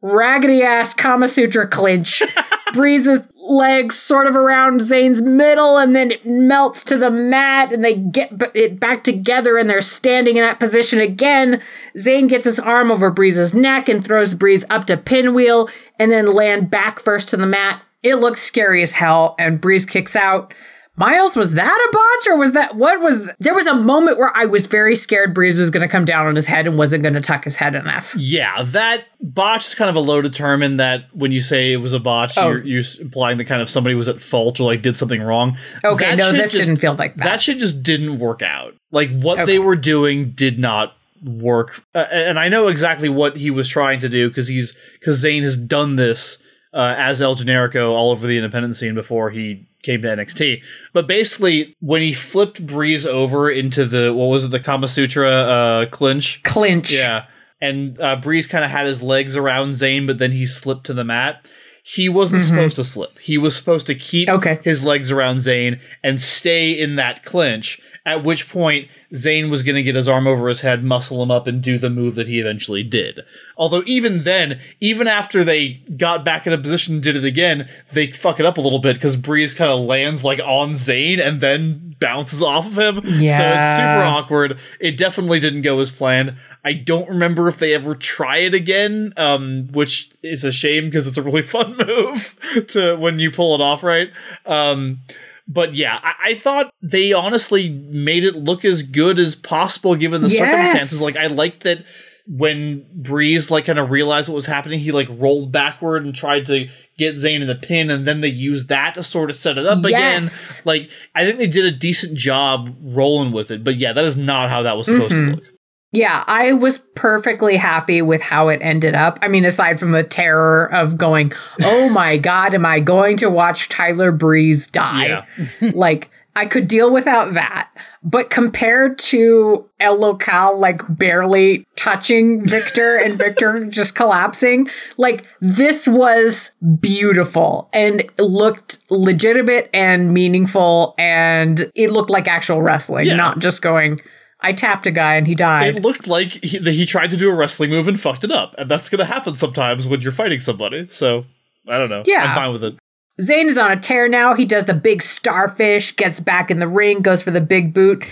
raggedy 0.03 0.63
ass 0.63 0.95
Kama 0.95 1.27
Sutra 1.27 1.67
clinch. 1.67 2.23
Breeze's 2.73 3.27
legs 3.49 3.99
sort 3.99 4.27
of 4.27 4.37
around 4.37 4.81
Zayn's 4.81 5.23
middle, 5.23 5.79
and 5.79 5.95
then 5.95 6.11
it 6.11 6.27
melts 6.27 6.85
to 6.85 6.97
the 6.99 7.11
mat, 7.11 7.73
and 7.73 7.85
they 7.85 7.95
get 7.95 8.33
it 8.55 8.79
back 8.79 9.05
together, 9.05 9.59
and 9.59 9.69
they're 9.69 9.81
standing 9.81 10.37
in 10.37 10.43
that 10.43 10.61
position 10.61 11.01
again. 11.01 11.63
Zayn 11.97 12.29
gets 12.29 12.45
his 12.45 12.61
arm 12.61 12.91
over 12.91 13.11
Breeze's 13.11 13.55
neck 13.55 13.89
and 13.89 14.05
throws 14.05 14.35
Breeze 14.35 14.65
up 14.71 14.85
to 14.87 14.97
pinwheel, 14.97 15.69
and 15.99 16.11
then 16.11 16.27
land 16.27 16.71
back 16.71 17.01
first 17.01 17.29
to 17.31 17.37
the 17.37 17.47
mat. 17.47 17.83
It 18.03 18.17
looks 18.17 18.43
scary 18.43 18.83
as 18.83 18.95
hell, 18.95 19.35
and 19.39 19.61
Breeze 19.61 19.87
kicks 19.87 20.17
out. 20.17 20.53
Miles, 20.99 21.37
was 21.37 21.53
that 21.55 21.89
a 21.89 21.93
botch 21.93 22.33
or 22.35 22.39
was 22.39 22.53
that 22.53 22.75
what 22.77 23.01
was 23.01 23.31
there 23.39 23.55
was 23.55 23.67
a 23.67 23.75
moment 23.75 24.19
where 24.19 24.35
I 24.35 24.47
was 24.47 24.67
very 24.67 24.97
scared 24.97 25.35
Breeze 25.35 25.59
was 25.59 25.71
gonna 25.71 25.89
come 25.89 26.05
down 26.05 26.27
on 26.27 26.35
his 26.35 26.47
head 26.47 26.67
and 26.67 26.79
wasn't 26.79 27.03
gonna 27.03 27.21
tuck 27.21 27.45
his 27.45 27.57
head 27.57 27.75
enough. 27.75 28.15
Yeah, 28.17 28.63
that 28.63 29.05
botch 29.21 29.67
is 29.67 29.75
kind 29.75 29.91
of 29.91 29.97
a 29.97 30.01
loaded 30.01 30.33
term 30.33 30.63
in 30.63 30.79
that 30.79 31.05
when 31.15 31.33
you 31.33 31.43
say 31.43 31.73
it 31.73 31.77
was 31.79 31.93
a 31.93 32.01
botch, 32.01 32.33
Oh. 32.39 32.49
you're, 32.49 32.65
you're 32.65 32.85
implying 33.01 33.37
that 33.39 33.45
kind 33.45 33.61
of 33.61 33.69
somebody 33.69 33.95
was 33.95 34.09
at 34.09 34.21
fault 34.21 34.59
or 34.59 34.65
like 34.65 34.81
did 34.83 34.97
something 34.97 35.23
wrong. 35.23 35.59
Okay, 35.85 36.11
That 36.11 36.17
no, 36.19 36.33
this 36.33 36.53
just- 36.53 36.65
didn't 36.65 36.81
feel 36.81 36.95
like 36.95 37.17
that. 37.17 37.25
That 37.25 37.41
shit 37.43 37.59
just 37.59 37.83
didn't 37.83 38.19
work 38.19 38.41
out. 38.43 38.75
Like 38.91 39.11
what 39.21 39.39
Okay. 39.41 39.53
they 39.53 39.59
were 39.59 39.77
doing 39.77 40.31
did 40.31 40.59
not 40.59 40.95
work. 41.25 41.83
Uh, 41.95 42.07
and 42.11 42.39
I 42.39 42.49
know 42.49 42.69
exactly 42.69 43.09
what 43.09 43.37
he 43.37 43.51
was 43.51 43.69
trying 43.69 44.01
to 44.01 44.09
do 44.09 44.29
because 44.29 44.49
he's 44.49 44.75
because 44.95 45.23
Zayn 45.23 45.43
has 45.43 45.57
done 45.57 45.97
this 45.97 46.39
uh, 46.77 46.95
as 46.99 47.21
El 47.23 47.35
Generico 47.35 47.91
all 47.91 48.11
over 48.11 48.27
the 48.27 48.37
independent 48.37 48.77
scene 48.77 48.95
before 48.95 49.31
he 49.31 49.67
came 49.83 50.03
to 50.03 50.09
NXT. 50.09 50.63
But 50.93 51.07
basically, 51.09 51.75
when 51.81 52.03
he 52.03 52.13
flipped 52.13 52.67
Breeze 52.67 53.07
over 53.07 53.51
into 53.51 53.85
the 53.85 54.13
what 54.15 54.27
was 54.27 54.45
it, 54.45 54.51
the 54.53 54.61
Kama 54.61 54.87
Sutra 54.89 55.29
uh, 55.31 55.87
clinch, 55.87 56.43
Clinch. 56.45 56.93
yeah. 56.95 57.25
And 57.61 57.99
uh, 58.01 58.17
Breeze 58.17 58.47
kind 58.47 58.65
of 58.65 58.71
had 58.71 58.87
his 58.87 59.03
legs 59.03 59.37
around 59.37 59.71
Zayn, 59.71 60.07
but 60.07 60.19
then 60.19 60.31
he 60.33 60.45
slipped 60.45 60.85
to 60.87 60.93
the 60.95 61.05
mat. 61.05 61.47
he 61.83 62.09
wasn't 62.09 62.43
supposed 62.43 62.77
to 62.77 62.85
slip. 62.85 63.19
He 63.21 63.39
was 63.39 63.57
supposed 63.57 63.87
to 63.87 63.95
keep 63.95 64.29
Okay. 64.29 64.59
his 64.65 64.85
legs 64.85 65.11
around 65.13 65.37
Zayn 65.39 65.81
and 66.03 66.21
stay 66.21 66.73
in 66.73 66.97
that 66.97 67.23
clinch. 67.25 67.81
At 68.05 68.23
which 68.25 68.49
point, 68.51 68.89
Zayn 69.15 69.51
was 69.51 69.63
going 69.63 69.77
to 69.77 69.83
get 69.83 69.95
his 69.95 70.09
arm 70.09 70.27
over 70.27 70.49
his 70.49 70.61
head, 70.61 70.85
muscle 70.85 71.23
him 71.23 71.31
up, 71.31 71.47
and 71.47 71.63
do 71.63 71.79
the 71.79 71.89
move 71.91 72.15
that 72.17 72.27
he 72.29 72.41
eventually 72.41 72.83
did. 72.83 73.21
Although, 73.57 73.83
even 73.87 74.25
then, 74.25 74.61
even 74.81 75.07
after 75.09 75.43
they 75.43 75.81
got 75.97 76.25
back 76.25 76.47
in 76.47 76.53
a 76.53 76.59
position 76.59 76.95
and 76.95 77.03
did 77.03 77.17
it 77.17 77.25
again, 77.25 77.69
they 77.93 78.11
fuck 78.11 78.39
it 78.39 78.45
up 78.47 78.59
a 78.59 78.61
little 78.61 78.79
bit 78.81 78.97
because 78.97 79.17
Breeze 79.17 79.55
kind 79.55 79.71
of 79.71 79.81
lands 79.81 80.23
like 80.23 80.41
on 80.45 80.73
Zayn 80.73 81.19
and 81.19 81.41
then 81.41 81.97
bounces 81.99 82.43
off 82.43 82.67
of 82.67 82.77
him. 82.77 83.01
Yeah. 83.21 83.37
So 83.39 83.45
it's 83.59 83.77
super 83.77 84.03
awkward. 84.05 84.59
It 84.79 84.99
definitely 84.99 85.41
didn't 85.41 85.63
go 85.63 85.79
as 85.81 85.91
planned. 85.91 86.35
I 86.65 86.75
don't 86.75 87.09
remember 87.09 87.49
if 87.49 87.59
they 87.59 87.73
ever 87.73 87.95
try 87.95 88.39
it 88.39 88.53
again, 88.55 89.15
um, 89.17 89.69
which 89.73 90.11
is 90.23 90.45
a 90.45 90.53
shame 90.53 90.85
because 90.87 91.07
it's 91.07 91.17
a 91.17 91.23
really 91.23 91.43
fun 91.57 91.77
move 91.79 92.37
to 92.69 92.97
when 92.97 93.19
you 93.19 93.31
pull 93.31 93.55
it 93.55 93.63
off 93.63 93.83
right. 93.83 94.11
Um, 94.45 95.01
but 95.49 95.75
yeah, 95.75 95.99
I, 96.03 96.15
I 96.31 96.35
thought 96.35 96.75
they 96.83 97.13
honestly 97.15 97.71
made 97.71 98.25
it 98.25 98.35
look 98.35 98.65
as 98.65 98.83
good 98.83 99.19
as 99.19 99.35
possible 99.35 99.95
given 99.95 100.21
the 100.21 100.29
Yes. 100.29 100.39
circumstances. 100.39 101.01
Like 101.01 101.17
I 101.17 101.29
liked 101.29 101.63
that 101.63 101.85
when 102.29 102.85
Breeze 102.93 103.51
like 103.51 103.65
kind 103.67 103.79
of 103.79 103.91
realized 103.91 104.29
what 104.29 104.35
was 104.35 104.47
happening, 104.47 104.79
he 104.81 104.93
like 104.93 105.09
rolled 105.11 105.53
backward 105.53 106.05
and 106.05 106.15
tried 106.15 106.47
to 106.47 106.69
get 106.99 107.15
Zayn 107.17 107.41
in 107.41 107.47
the 107.47 107.55
pin, 107.55 107.91
and 107.91 108.07
then 108.07 108.21
they 108.21 108.29
used 108.29 108.69
that 108.69 108.95
to 108.95 109.03
sort 109.03 109.31
of 109.31 109.37
set 109.37 109.59
it 109.59 109.67
up 109.67 109.79
Yes. 109.85 110.61
again. 110.61 110.63
Like 110.67 110.91
I 111.15 111.25
think 111.25 111.39
they 111.39 111.47
did 111.47 111.65
a 111.67 111.77
decent 111.77 112.17
job 112.19 112.75
rolling 112.83 113.33
with 113.33 113.51
it, 113.51 113.63
but 113.63 113.77
yeah, 113.77 113.93
that 113.93 114.05
is 114.05 114.17
not 114.17 114.51
how 114.51 114.63
that 114.63 114.77
was 114.77 114.87
supposed 114.89 115.13
Mhm. 115.15 115.27
to 115.27 115.33
look. 115.37 115.45
Yeah, 115.93 116.25
I 116.27 116.53
was 116.53 116.79
perfectly 116.97 117.57
happy 117.57 118.03
with 118.03 118.21
how 118.21 118.49
it 118.49 118.59
ended 118.61 118.95
up. 118.95 119.19
I 119.23 119.29
mean, 119.29 119.45
aside 119.45 119.79
from 119.79 119.93
the 119.93 120.03
terror 120.03 120.71
of 120.75 120.99
going, 120.99 121.33
oh 121.63 121.89
my 121.89 122.19
God, 122.19 122.53
am 122.55 122.67
I 122.67 122.81
going 122.81 123.17
to 123.19 123.31
watch 123.31 123.69
Tyler 123.69 124.11
Breeze 124.13 124.67
die? 124.67 125.25
like, 125.61 126.11
I 126.37 126.47
could 126.47 126.69
deal 126.69 126.93
without 126.93 127.33
that. 127.33 127.71
But 128.03 128.31
compared 128.31 128.99
to 128.99 129.69
El 129.81 129.97
Local, 129.99 130.59
like 130.59 130.83
barely 130.89 131.67
touching 131.77 132.45
Viktor 132.45 132.97
and 132.97 133.15
Viktor 133.19 133.65
just 133.65 133.97
collapsing, 133.97 134.69
like 134.99 135.27
this 135.41 135.89
was 135.89 136.53
beautiful 136.79 137.69
and 137.73 138.09
looked 138.19 138.79
legitimate 138.91 139.71
and 139.73 140.13
meaningful. 140.13 140.95
And 140.99 141.73
it 141.75 141.91
looked 141.91 142.11
like 142.11 142.29
actual 142.29 142.63
wrestling, 142.63 143.07
Yeah. 143.07 143.17
not 143.17 143.39
just 143.39 143.63
going, 143.63 143.99
I 144.41 144.53
tapped 144.53 144.87
a 144.87 144.91
guy 144.91 145.15
and 145.17 145.27
he 145.27 145.35
died. 145.35 145.77
It 145.77 145.83
looked 145.83 146.07
like 146.07 146.29
he, 146.45 146.59
he 146.59 146.85
tried 146.87 147.11
to 147.11 147.17
do 147.17 147.31
a 147.31 147.35
wrestling 147.35 147.71
move 147.71 147.89
and 147.89 147.99
fucked 147.99 148.23
it 148.25 148.31
up, 148.31 148.55
and 148.59 148.71
that's 148.71 148.91
going 148.91 148.99
to 148.99 149.05
happen 149.07 149.35
sometimes 149.37 149.89
when 149.89 150.03
you're 150.03 150.13
fighting 150.13 150.41
somebody. 150.41 150.87
So 150.91 151.25
I 151.67 151.79
don't 151.79 151.89
know. 151.89 152.03
Yeah. 152.05 152.25
I'm 152.25 152.35
fine 152.35 152.53
with 152.53 152.63
it. 152.63 152.75
Zayn 153.21 153.47
is 153.47 153.57
on 153.57 153.73
a 153.73 153.81
tear 153.81 154.09
now. 154.09 154.35
He 154.35 154.45
does 154.45 154.67
the 154.67 154.75
big 154.75 155.01
starfish, 155.01 155.97
gets 155.97 156.21
back 156.21 156.51
in 156.51 156.59
the 156.59 156.69
ring, 156.69 157.01
goes 157.01 157.23
for 157.23 157.31
the 157.31 157.41
big 157.41 157.73
boot. 157.73 158.05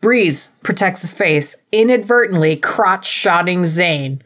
Breeze 0.00 0.50
protects 0.62 1.02
his 1.02 1.12
face, 1.12 1.56
inadvertently 1.72 2.56
crotch 2.56 3.06
shotting 3.06 3.62
Zayn. 3.62 4.20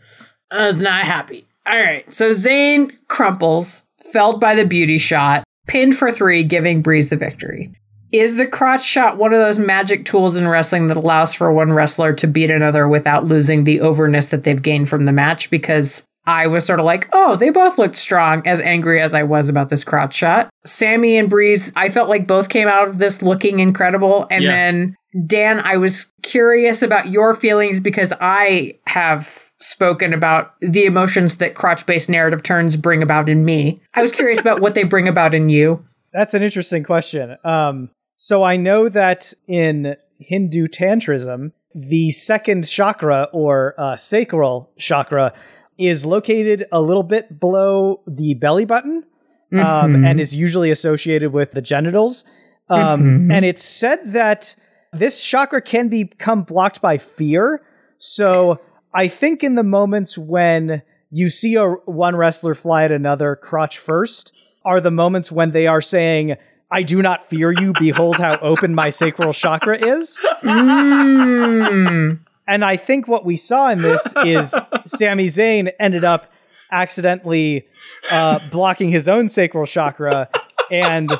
I 0.51 0.67
was 0.67 0.81
not 0.81 1.05
happy. 1.05 1.47
All 1.67 1.79
right, 1.79 2.13
so 2.13 2.31
Zayn 2.31 2.93
crumples, 3.09 3.87
felled 4.13 4.41
by 4.41 4.55
the 4.55 4.67
beauty 4.67 4.99
shot, 4.99 5.45
pinned 5.67 5.97
for 5.97 6.13
three, 6.13 6.45
giving 6.45 6.83
Breeze 6.83 7.09
the 7.09 7.17
victory. 7.17 7.73
Is 8.13 8.37
the 8.37 8.47
crotch 8.47 8.85
shot 8.85 9.17
one 9.17 9.33
of 9.33 9.41
those 9.41 9.59
magic 9.59 10.05
tools 10.05 10.37
in 10.37 10.47
wrestling 10.47 10.87
that 10.89 10.97
allows 10.97 11.35
for 11.35 11.53
one 11.53 11.73
wrestler 11.73 12.13
to 12.13 12.27
beat 12.29 12.51
another 12.51 12.87
without 12.87 13.25
losing 13.25 13.65
the 13.65 13.81
overness 13.81 14.27
that 14.27 14.45
they've 14.45 14.63
gained 14.63 14.89
from 14.89 15.05
the 15.05 15.13
match? 15.13 15.51
Because 15.51 16.05
I 16.27 16.47
was 16.47 16.65
sort 16.65 16.81
of 16.81 16.87
like, 16.87 17.09
oh, 17.13 17.37
they 17.37 17.51
both 17.51 17.77
looked 17.79 17.97
strong, 17.97 18.47
as 18.47 18.61
angry 18.61 19.01
as 19.01 19.13
I 19.15 19.23
was 19.25 19.49
about 19.49 19.69
this 19.69 19.85
crotch 19.85 20.15
shot. 20.15 20.49
Sami 20.65 21.17
and 21.19 21.29
Breeze, 21.29 21.71
I 21.77 21.89
felt 21.91 22.09
like 22.09 22.27
both 22.27 22.49
came 22.49 22.69
out 22.69 22.89
of 22.89 22.99
this 22.99 23.21
looking 23.23 23.61
incredible. 23.61 24.27
And 24.31 24.43
Yeah. 24.45 24.51
then, 24.53 24.97
Dan, 25.27 25.61
I 25.61 25.77
was 25.77 26.13
curious 26.23 26.83
about 26.83 27.09
your 27.09 27.35
feelings 27.35 27.79
because 27.79 28.13
I 28.21 28.79
have 28.87 29.53
spoken 29.61 30.13
about 30.13 30.55
the 30.61 30.85
emotions 30.85 31.37
that 31.37 31.55
crotch 31.55 31.87
based 31.87 32.09
narrative 32.11 32.43
turns 32.43 32.77
bring 32.77 33.03
about 33.03 33.29
in 33.29 33.45
me. 33.45 33.81
I 33.95 34.03
was 34.03 34.11
curious 34.13 34.41
about 34.41 34.61
what 34.61 34.75
they 34.75 34.83
bring 34.83 35.07
about 35.09 35.35
in 35.35 35.49
you. 35.49 35.85
That's 36.13 36.35
an 36.35 36.43
interesting 36.43 36.85
question. 36.85 37.37
Um, 37.45 37.91
so 38.17 38.43
I 38.43 38.57
know 38.57 38.89
that 38.89 39.33
in 39.47 39.97
Hindu 40.19 40.69
Tantrism, 40.69 41.53
the 41.75 42.11
second 42.13 42.67
chakra 42.69 43.29
or 43.33 43.75
uh, 43.79 43.97
sacral 43.97 44.71
chakra 44.79 45.33
is 45.79 46.05
located 46.07 46.67
a 46.73 46.81
little 46.81 47.03
bit 47.03 47.39
below 47.41 48.01
the 48.07 48.35
belly 48.35 48.65
button 48.65 49.05
um, 49.53 49.59
Mhm. 49.95 50.07
and 50.07 50.21
is 50.21 50.35
usually 50.35 50.71
associated 50.71 51.33
with 51.33 51.53
the 51.53 51.61
genitals. 51.63 52.25
Um, 52.69 53.29
Mhm. 53.29 53.33
And 53.33 53.45
it's 53.45 53.65
said 53.65 54.01
that 54.07 54.55
this 54.93 55.23
chakra 55.23 55.61
can 55.61 55.89
become 55.89 56.43
blocked 56.43 56.81
by 56.81 56.99
fear. 56.99 57.61
So 57.99 58.59
I 58.93 59.09
think 59.09 59.45
in 59.45 59.55
the 59.55 59.63
moments 59.65 60.17
when 60.19 60.83
you 61.11 61.29
see 61.29 61.55
a 61.57 61.65
one 61.85 62.17
wrestler 62.17 62.55
fly 62.55 62.85
at 62.85 62.93
another 62.93 63.37
crotch 63.37 63.79
first 63.79 64.33
are 64.65 64.81
the 64.81 64.91
moments 64.91 65.31
when 65.31 65.51
they 65.53 65.67
are 65.67 65.81
saying, 65.83 66.37
I 66.71 66.83
do 66.83 67.03
not 67.03 67.29
fear 67.29 67.53
you. 67.53 67.73
Behold 67.79 68.17
how 68.19 68.39
open 68.41 68.75
my 68.75 68.91
sacral 68.91 69.33
chakra 69.33 69.79
is. 69.79 70.19
Mm. 70.43 72.19
And 72.47 72.65
I 72.65 72.77
think 72.77 73.09
what 73.09 73.25
we 73.25 73.37
saw 73.37 73.71
in 73.71 73.83
this 73.83 74.15
is 74.25 74.55
Sami 74.85 75.29
Zayn 75.29 75.73
ended 75.79 76.05
up 76.05 76.31
accidentally 76.71 77.67
uh, 78.11 78.41
blocking 78.51 78.91
his 78.91 79.09
own 79.09 79.29
sacral 79.29 79.67
chakra. 79.67 80.29
And 80.71 81.11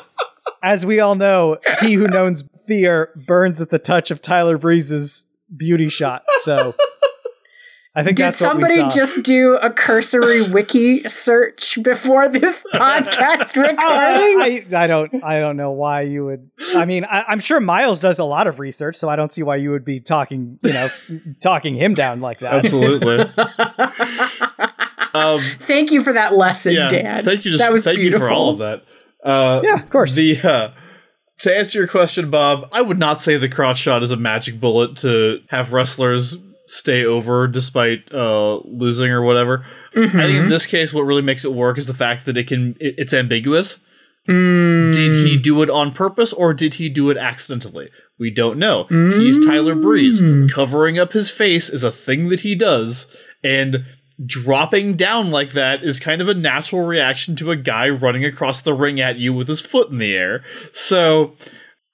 as 0.63 0.85
we 0.85 0.99
all 0.99 1.15
know, 1.15 1.57
he 1.81 1.93
who 1.93 2.07
knows 2.07 2.43
fear 2.65 3.11
burns 3.27 3.61
at 3.61 3.69
the 3.69 3.79
touch 3.79 4.11
of 4.11 4.21
Tyler 4.21 4.57
Breeze's 4.57 5.31
beauty 5.55 5.89
shot. 5.89 6.23
So 6.41 6.75
I 7.97 8.03
think 8.03 8.17
Did 8.17 8.25
that's 8.25 8.41
what 8.41 8.57
we 8.57 8.63
somebody 8.63 8.89
saw. 8.89 8.89
just 8.89 9.23
do 9.23 9.55
a 9.55 9.69
cursory 9.71 10.41
wiki 10.51 11.07
search 11.07 11.81
before 11.81 12.27
this 12.27 12.61
podcast 12.73 13.55
recording? 13.55 13.77
I, 13.79 14.65
I 14.75 14.87
don't 14.87 15.23
I 15.23 15.39
don't 15.39 15.55
know 15.55 15.71
why 15.71 16.01
you 16.01 16.25
would 16.25 16.49
I 16.75 16.83
mean 16.83 17.05
I, 17.05 17.23
I'm 17.27 17.39
sure 17.39 17.61
Miles 17.61 18.01
does 18.01 18.19
a 18.19 18.25
lot 18.25 18.47
of 18.47 18.59
research 18.59 18.97
so 18.97 19.07
I 19.07 19.15
don't 19.15 19.31
see 19.31 19.43
why 19.43 19.55
you 19.55 19.71
would 19.71 19.85
be 19.85 20.01
talking 20.01 20.59
you 20.61 20.73
know 20.73 20.89
talking 21.39 21.75
him 21.75 21.93
down 21.93 22.19
like 22.19 22.39
that 22.39 22.65
Absolutely. 22.65 23.19
um, 25.13 25.39
Thank 25.59 25.91
you 25.91 26.03
for 26.03 26.11
that 26.11 26.35
lesson, 26.35 26.73
yeah. 26.73 26.89
Dan. 26.89 27.23
Thank 27.23 27.45
you. 27.45 27.51
Just, 27.51 27.63
that 27.63 27.71
was 27.71 27.85
thank 27.85 27.97
beautiful. 27.97 28.27
you 28.27 28.29
for 28.29 28.33
all 28.33 28.49
of 28.49 28.59
that. 28.59 28.83
Uh, 29.23 29.61
yeah 29.63 29.75
of 29.81 29.89
course 29.89 30.15
The 30.15 30.37
uh, 30.43 30.71
to 31.39 31.57
answer 31.57 31.79
your 31.79 31.87
question, 31.87 32.29
Bob, 32.29 32.67
I 32.71 32.81
would 32.81 32.99
not 32.99 33.21
say 33.21 33.37
the 33.37 33.49
crotch 33.49 33.77
shot 33.77 34.03
is 34.03 34.11
a 34.11 34.17
magic 34.17 34.59
bullet 34.59 34.97
to 34.97 35.41
have 35.49 35.71
wrestlers 35.73 36.37
stay 36.67 37.05
over 37.05 37.47
despite 37.47 38.11
uh, 38.13 38.57
losing 38.65 39.11
or 39.11 39.21
whatever. 39.21 39.65
Mhm. 39.95 40.19
I 40.19 40.25
think 40.27 40.39
in 40.39 40.49
this 40.49 40.65
case, 40.65 40.93
what 40.93 41.03
really 41.03 41.21
makes 41.21 41.45
it 41.45 41.53
work 41.53 41.77
is 41.77 41.87
the 41.87 41.93
fact 41.93 42.25
that 42.25 42.37
it 42.37 42.47
can 42.47 42.75
it, 42.79 42.95
it's 42.97 43.13
ambiguous. 43.13 43.79
Mm. 44.27 44.91
Did 44.91 45.13
he 45.13 45.37
do 45.37 45.61
it 45.61 45.69
on 45.69 45.91
purpose 45.91 46.33
or 46.33 46.53
did 46.53 46.73
he 46.73 46.89
do 46.89 47.11
it 47.11 47.17
accidentally? 47.17 47.89
We 48.17 48.31
don't 48.31 48.57
know. 48.57 48.85
He's 48.89 49.45
Tyler 49.45 49.75
Breeze. 49.75 50.19
Mm. 50.19 50.51
Covering 50.51 50.97
up 50.97 51.13
his 51.13 51.29
face 51.29 51.69
is 51.69 51.83
a 51.83 51.91
thing 51.91 52.29
that 52.29 52.39
he 52.39 52.55
does, 52.55 53.05
and 53.43 53.85
dropping 54.25 54.95
down 54.95 55.29
like 55.29 55.51
that 55.51 55.83
is 55.83 55.99
kind 55.99 56.21
of 56.21 56.29
a 56.29 56.33
natural 56.33 56.85
reaction 56.85 57.35
to 57.35 57.51
a 57.51 57.55
guy 57.55 57.89
running 57.89 58.25
across 58.25 58.61
the 58.63 58.73
ring 58.73 58.99
at 58.99 59.17
you 59.17 59.31
with 59.33 59.47
his 59.47 59.61
foot 59.61 59.91
in 59.91 59.97
the 59.97 60.15
air. 60.15 60.43
So 60.71 61.35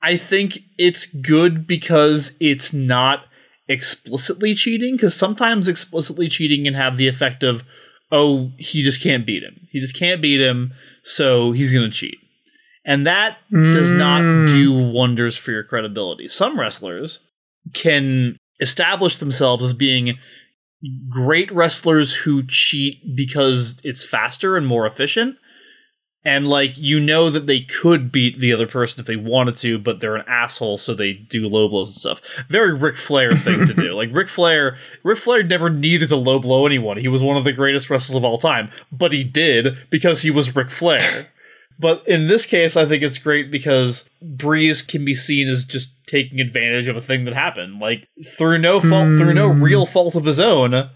I 0.02 0.16
think 0.16 0.60
it's 0.78 1.08
good 1.08 1.68
because 1.68 2.34
it's 2.40 2.72
not 2.74 3.28
explicitly 3.68 4.54
cheating, 4.54 4.96
because 4.96 5.16
sometimes 5.16 5.68
explicitly 5.68 6.28
cheating 6.28 6.66
can 6.66 6.74
have 6.74 6.98
the 6.98 7.08
effect 7.08 7.44
of, 7.44 7.64
oh, 8.12 8.52
he 8.58 8.82
just 8.82 9.02
can't 9.02 9.26
beat 9.26 9.44
him. 9.44 9.68
He 9.72 9.80
just 9.80 9.98
can't 9.98 10.22
beat 10.22 10.42
him, 10.42 10.74
so 11.04 11.52
he's 11.52 11.72
going 11.72 11.90
to 11.90 11.96
cheat. 11.96 12.18
And 12.84 13.06
that 13.06 13.38
does 13.52 13.92
not 13.92 14.22
Mm. 14.22 14.48
do 14.48 14.74
wonders 14.74 15.38
for 15.38 15.52
your 15.52 15.64
credibility. 15.64 16.28
Some 16.28 16.60
wrestlers 16.60 17.20
can 17.74 18.38
establish 18.60 19.18
themselves 19.18 19.64
as 19.64 19.74
being 19.74 20.18
great 21.08 21.52
wrestlers 21.52 22.14
who 22.14 22.42
cheat 22.48 23.16
because 23.16 23.80
it's 23.84 24.04
faster 24.04 24.58
and 24.58 24.66
more 24.66 24.88
efficient. 24.88 25.38
And 26.24 26.48
like 26.48 26.78
you 26.78 27.00
know 27.00 27.32
that 27.32 27.48
they 27.48 27.62
could 27.62 28.12
beat 28.12 28.40
the 28.40 28.54
other 28.54 28.68
person 28.68 29.00
if 29.02 29.08
they 29.08 29.16
wanted 29.16 29.58
to, 29.58 29.80
but 29.80 30.00
they're 30.00 30.16
an 30.16 30.24
asshole, 30.28 30.78
so 30.78 30.94
they 30.94 31.14
do 31.14 31.48
low 31.48 31.68
blows 31.68 31.90
and 31.90 31.96
stuff. 31.98 32.22
Very 32.48 32.76
Ric 32.76 32.96
Flair 32.96 33.36
thing 33.36 33.66
to 33.66 33.74
do. 33.74 33.94
Like 33.96 34.10
Ric 34.14 34.30
Flair, 34.30 34.78
Ric 35.04 35.18
Flair 35.18 35.42
never 35.42 35.70
needed 35.72 36.10
to 36.10 36.16
low 36.16 36.38
blow 36.40 36.68
anyone. 36.68 36.98
He 36.98 37.08
was 37.08 37.24
one 37.24 37.38
of 37.38 37.44
the 37.44 37.52
greatest 37.54 37.90
wrestlers 37.90 38.16
of 38.16 38.24
all 38.24 38.38
time, 38.38 38.70
but 38.92 39.12
he 39.12 39.24
did 39.24 39.76
because 39.90 40.22
he 40.22 40.30
was 40.32 40.56
Ric 40.56 40.70
Flair. 40.70 41.28
But 41.80 42.08
in 42.08 42.28
this 42.28 42.46
case, 42.46 42.78
I 42.78 42.86
think 42.86 43.02
it's 43.02 43.18
great 43.18 43.50
because 43.50 44.08
Breeze 44.22 44.84
can 44.84 45.04
be 45.04 45.16
seen 45.16 45.48
as 45.48 45.66
just 45.66 45.96
taking 46.06 46.40
advantage 46.40 46.88
of 46.88 46.96
a 46.96 47.02
thing 47.02 47.26
that 47.26 47.34
happened, 47.34 47.80
like 47.80 48.08
through 48.24 48.60
no 48.60 48.80
fault, 48.80 49.08
through 49.18 49.34
no 49.34 49.52
Hmm. 49.52 49.64
real 49.64 49.86
fault 49.88 50.14
of 50.14 50.26
his 50.26 50.40
own, 50.40 50.90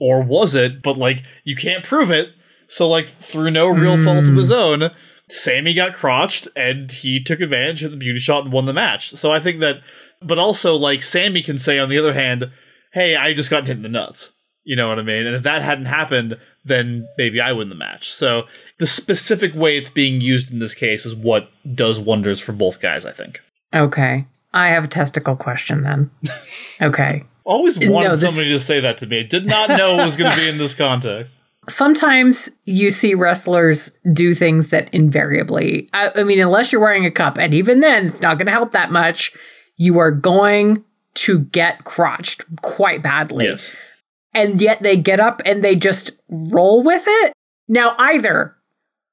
or 0.00 0.20
was 0.20 0.56
it? 0.56 0.82
But 0.82 0.98
like 0.98 1.22
you 1.44 1.54
can't 1.54 1.84
prove 1.84 2.10
it. 2.10 2.30
So, 2.72 2.88
like, 2.88 3.06
through 3.06 3.50
no 3.50 3.68
real 3.68 4.02
fault 4.02 4.26
of 4.26 4.34
his 4.34 4.48
hmm. 4.48 4.54
own, 4.54 4.90
Sami 5.28 5.74
got 5.74 5.92
crotched 5.92 6.48
and 6.56 6.90
he 6.90 7.22
took 7.22 7.42
advantage 7.42 7.82
of 7.82 7.90
the 7.90 7.98
beauty 7.98 8.18
shot 8.18 8.44
and 8.44 8.52
won 8.52 8.64
the 8.64 8.72
match. 8.72 9.10
So 9.10 9.30
I 9.30 9.40
think 9.40 9.60
that, 9.60 9.82
but 10.22 10.38
also, 10.38 10.74
like, 10.74 11.02
Sami 11.02 11.42
can 11.42 11.58
say, 11.58 11.78
on 11.78 11.90
the 11.90 11.98
other 11.98 12.14
hand, 12.14 12.50
hey, 12.94 13.14
I 13.14 13.34
just 13.34 13.50
got 13.50 13.66
hit 13.66 13.76
in 13.76 13.82
the 13.82 13.90
nuts. 13.90 14.32
You 14.64 14.74
know 14.74 14.88
what 14.88 14.98
I 14.98 15.02
mean? 15.02 15.26
And 15.26 15.36
if 15.36 15.42
that 15.42 15.60
hadn't 15.60 15.84
happened, 15.84 16.38
then 16.64 17.06
maybe 17.18 17.42
I 17.42 17.52
win 17.52 17.68
the 17.68 17.74
match. 17.74 18.10
So 18.10 18.46
the 18.78 18.86
specific 18.86 19.54
way 19.54 19.76
it's 19.76 19.90
being 19.90 20.22
used 20.22 20.50
in 20.50 20.58
this 20.58 20.74
case 20.74 21.04
is 21.04 21.14
what 21.14 21.50
does 21.74 22.00
wonders 22.00 22.40
for 22.40 22.52
both 22.52 22.80
guys, 22.80 23.04
I 23.04 23.12
think. 23.12 23.42
Okay. 23.74 24.24
I 24.54 24.68
have 24.68 24.84
a 24.84 24.88
testicle 24.88 25.36
question 25.36 25.82
then. 25.82 26.10
Okay. 26.80 27.22
Always 27.44 27.78
wanted 27.78 28.08
No, 28.08 28.10
this- 28.12 28.22
somebody 28.22 28.48
to 28.48 28.58
say 28.58 28.80
that 28.80 28.96
to 28.98 29.06
me. 29.06 29.24
Did 29.24 29.44
not 29.44 29.68
know 29.68 29.98
it 29.98 30.04
was 30.04 30.16
going 30.16 30.32
to 30.32 30.40
be 30.40 30.48
in 30.48 30.56
this 30.56 30.74
context. 30.86 31.41
Sometimes 31.68 32.50
you 32.64 32.90
see 32.90 33.14
wrestlers 33.14 33.92
do 34.12 34.34
things 34.34 34.70
that 34.70 34.92
invariably, 34.92 35.88
I, 35.92 36.10
I 36.16 36.24
mean, 36.24 36.40
unless 36.40 36.72
you're 36.72 36.80
wearing 36.80 37.06
a 37.06 37.10
cup, 37.10 37.38
and 37.38 37.54
even 37.54 37.80
then, 37.80 38.06
it's 38.06 38.20
not 38.20 38.36
going 38.38 38.46
to 38.46 38.52
help 38.52 38.72
that 38.72 38.90
much. 38.90 39.32
You 39.76 39.98
are 39.98 40.10
going 40.10 40.84
to 41.14 41.40
get 41.40 41.84
crotched 41.84 42.44
quite 42.62 43.02
badly. 43.02 43.44
Yes. 43.44 43.74
and 44.34 44.60
yet 44.60 44.82
they 44.82 44.96
get 44.96 45.20
up 45.20 45.42
and 45.44 45.62
they 45.62 45.76
just 45.76 46.12
roll 46.28 46.82
with 46.82 47.04
it. 47.06 47.32
Now, 47.68 47.94
either 47.98 48.56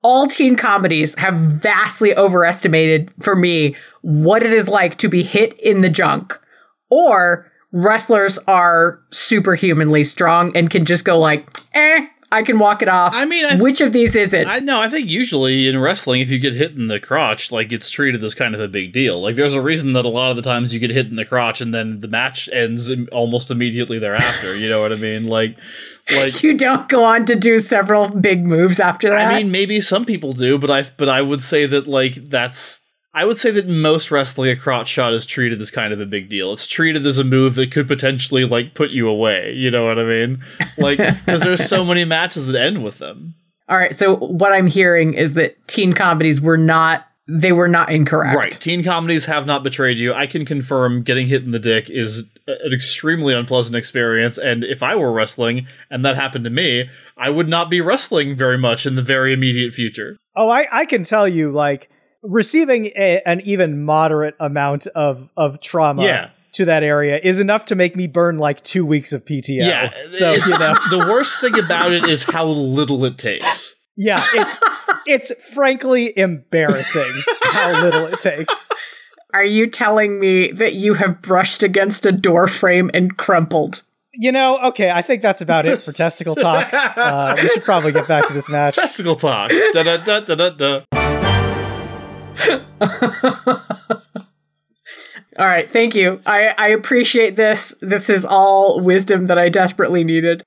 all 0.02 0.28
teen 0.28 0.56
comedies 0.56 1.14
have 1.20 1.36
vastly 1.36 2.16
overestimated 2.16 3.12
for 3.22 3.36
me 3.36 3.76
what 4.02 4.44
it 4.44 4.52
is 4.54 4.68
like 4.68 4.96
to 4.98 5.10
be 5.10 5.24
hit 5.24 5.60
in 5.60 5.82
the 5.82 5.90
junk, 5.90 6.40
or 6.90 7.52
wrestlers 7.74 8.38
are 8.48 9.02
superhumanly 9.12 10.04
strong 10.04 10.56
and 10.56 10.70
can 10.70 10.86
just 10.86 11.04
go 11.06 11.20
like, 11.20 11.48
eh, 11.74 12.08
I 12.32 12.44
can 12.44 12.60
walk 12.60 12.84
it 12.84 12.88
off. 12.88 13.14
I 13.16 13.26
mean, 13.26 13.44
I 13.44 13.52
th- 13.52 13.62
which 13.62 13.82
of 13.82 13.92
these 13.92 14.16
is 14.16 14.34
it? 14.36 14.48
I 14.48 14.60
know. 14.60 14.80
I 14.80 14.88
think 14.88 15.08
usually 15.10 15.68
in 15.68 15.80
wrestling, 15.80 16.22
if 16.22 16.30
you 16.30 16.38
get 16.38 16.54
hit 16.54 16.76
in 16.76 16.88
the 16.88 17.00
crotch, 17.00 17.52
like 17.52 17.72
it's 17.72 17.90
treated 17.90 18.24
as 18.24 18.36
kind 18.36 18.54
of 18.54 18.62
a 18.62 18.68
big 18.68 18.94
deal. 18.94 19.20
Like 19.20 19.36
there's 19.36 19.56
a 19.56 19.62
reason 19.62 19.94
that 19.94 20.06
a 20.06 20.10
lot 20.10 20.30
of 20.30 20.36
the 20.36 20.44
times 20.44 20.72
you 20.74 20.80
get 20.80 20.92
hit 20.92 21.08
in 21.08 21.16
the 21.16 21.26
crotch 21.26 21.60
and 21.60 21.74
then 21.74 22.02
the 22.02 22.08
match 22.08 22.48
ends 22.54 22.92
almost 23.12 23.50
immediately 23.50 23.98
thereafter. 23.98 24.56
you 24.56 24.70
know 24.70 24.80
what 24.82 24.94
I 24.94 24.98
mean? 24.98 25.26
Like, 25.26 25.58
like 26.16 26.44
you 26.44 26.56
don't 26.56 26.88
go 26.88 27.04
on 27.04 27.26
to 27.26 27.36
do 27.36 27.58
several 27.58 28.10
big 28.10 28.46
moves 28.46 28.80
after 28.80 29.10
that. 29.10 29.32
I 29.32 29.38
mean, 29.42 29.52
maybe 29.52 29.82
some 29.82 30.06
people 30.06 30.34
do, 30.34 30.60
but 30.60 30.70
I 30.70 30.86
but 30.98 31.10
I 31.10 31.22
would 31.22 31.42
say 31.42 31.66
that 31.66 31.88
like 31.88 32.14
that's. 32.30 32.84
I 33.14 33.26
would 33.26 33.38
say 33.38 33.52
that 33.52 33.68
most 33.68 34.12
wrestling 34.12 34.52
a 34.52 34.56
crotch 34.56 34.88
shot 34.88 35.14
is 35.14 35.26
treated 35.26 35.60
as 35.62 35.72
kind 35.72 35.94
of 35.94 36.00
a 36.00 36.06
big 36.06 36.30
deal. 36.30 36.54
It's 36.54 36.68
treated 36.68 37.06
as 37.06 37.18
a 37.18 37.24
move 37.24 37.56
that 37.56 37.72
could 37.72 37.88
potentially 37.88 38.46
like 38.46 38.76
put 38.76 38.92
you 38.92 39.08
away. 39.08 39.54
You 39.54 39.72
know 39.72 39.86
what 39.86 39.98
I 39.98 40.04
mean? 40.04 40.44
Like 40.78 40.98
because 40.98 41.42
there's 41.42 41.68
so 41.68 41.84
many 41.84 42.06
matches 42.06 42.46
that 42.46 42.60
end 42.60 42.84
with 42.84 43.00
them. 43.00 43.34
all 43.68 43.78
right. 43.78 43.96
So 43.96 44.16
what 44.16 44.54
I'm 44.54 44.68
hearing 44.68 45.16
is 45.16 45.34
that 45.34 45.56
teen 45.68 45.94
comedies 45.94 46.40
were 46.40 46.58
not 46.58 47.06
they 47.32 47.52
were 47.52 47.68
not 47.68 47.92
incorrect. 47.92 48.36
Right. 48.36 48.52
Teen 48.52 48.84
comedies 48.84 49.26
have 49.26 49.46
not 49.46 49.64
betrayed 49.64 49.98
you. 49.98 50.14
I 50.14 50.26
can 50.26 50.46
confirm 50.46 51.04
getting 51.04 51.28
hit 51.28 51.44
in 51.44 51.52
the 51.52 51.60
dick 51.60 51.90
is 51.90 52.24
an 52.48 52.74
extremely 52.74 53.36
unpleasant 53.36 53.76
experience. 53.76 54.40
And 54.40 54.64
if 54.64 54.82
I 54.82 54.96
were 54.96 55.12
wrestling 55.12 55.68
and 55.92 56.04
that 56.04 56.16
happened 56.16 56.44
to 56.46 56.50
me, 56.50 56.90
I 57.18 57.30
would 57.30 57.48
not 57.48 57.70
be 57.70 57.82
wrestling 57.82 58.36
very 58.36 58.58
much 58.58 58.88
in 58.88 58.96
the 58.96 59.04
very 59.04 59.32
immediate 59.32 59.74
future. 59.74 60.18
Oh, 60.36 60.50
I, 60.50 60.68
I 60.72 60.86
can 60.86 61.04
tell 61.04 61.28
you, 61.28 61.52
like 61.52 61.90
receiving 62.24 62.88
a, 62.96 63.22
an 63.26 63.42
even 63.46 63.84
moderate 63.84 64.36
amount 64.40 64.88
of 64.88 65.30
of 65.38 65.60
trauma 65.62 66.04
Yeah. 66.04 66.30
to 66.54 66.66
that 66.66 66.84
area 66.84 67.20
is 67.24 67.40
enough 67.40 67.66
to 67.66 67.76
make 67.76 67.96
me 67.96 68.08
burn 68.08 68.38
like 68.38 68.64
two 68.64 68.86
weeks 68.86 69.14
of 69.14 69.24
PTO. 69.26 69.60
Yeah. 69.66 69.90
so 70.08 70.32
you 70.34 70.40
know, 70.60 70.74
the 70.90 71.06
worst 71.10 71.40
thing 71.42 71.58
about 71.58 71.92
it 71.92 72.04
is 72.06 72.24
how 72.24 72.46
little 72.46 73.04
it 73.06 73.18
takes. 73.18 73.74
yeah, 73.96 74.24
it's 74.34 74.58
it's 75.06 75.54
frankly 75.54 76.18
embarrassing 76.18 77.24
how 77.44 77.84
little 77.84 78.06
it 78.08 78.20
takes. 78.20 78.70
Are 79.34 79.44
you 79.44 79.68
telling 79.68 80.20
me 80.20 80.52
that 80.54 80.74
you 80.74 80.96
have 80.96 81.22
brushed 81.22 81.62
against 81.62 82.06
a 82.08 82.12
door 82.12 82.48
frame 82.48 82.90
and 82.96 83.16
crumpled? 83.16 83.84
You 84.14 84.32
know, 84.32 84.60
okay, 84.70 84.90
I 84.90 85.04
think 85.04 85.22
that's 85.22 85.40
about 85.42 85.66
it 85.68 85.82
for 85.84 85.92
testicle 85.94 86.36
talk. 86.36 86.68
Uh, 86.74 87.38
we 87.42 87.48
should 87.50 87.64
probably 87.64 87.92
get 87.92 88.08
back 88.08 88.28
to 88.28 88.34
this 88.34 88.50
match. 88.50 88.76
Testicle 88.76 89.16
talk. 89.16 89.52
Da 89.74 89.84
da 89.84 89.98
da 90.04 90.20
da 90.22 90.36
da 90.36 90.50
da. 90.50 91.29
All 95.38 95.46
right, 95.48 95.70
thank 95.72 95.96
you. 95.96 96.20
I, 96.26 96.50
I 96.58 96.68
appreciate 96.70 97.36
this. 97.36 97.74
This 97.82 98.10
is 98.10 98.26
all 98.26 98.80
wisdom 98.82 99.28
that 99.28 99.38
I 99.38 99.48
desperately 99.48 100.04
needed. 100.04 100.44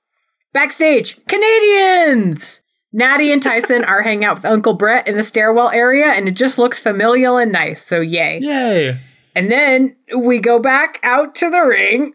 Backstage, 0.53 1.17
Canadians! 1.25 2.61
Natty 2.91 3.31
and 3.31 3.41
Tyson 3.41 3.83
are 3.85 4.03
hanging 4.03 4.25
out 4.25 4.35
with 4.35 4.45
Uncle 4.45 4.73
Bret 4.73 5.07
in 5.07 5.17
the 5.17 5.23
stairwell 5.23 5.69
area, 5.69 6.07
and 6.07 6.27
it 6.27 6.35
just 6.35 6.57
looks 6.59 6.79
familial 6.79 7.37
and 7.37 7.51
nice, 7.51 7.81
so 7.81 8.01
yay. 8.01 8.39
Yay. 8.39 8.99
And 9.35 9.49
then 9.49 9.95
we 10.15 10.39
go 10.39 10.59
back 10.59 10.99
out 11.01 11.33
to 11.35 11.49
the 11.49 11.61
ring, 11.61 12.13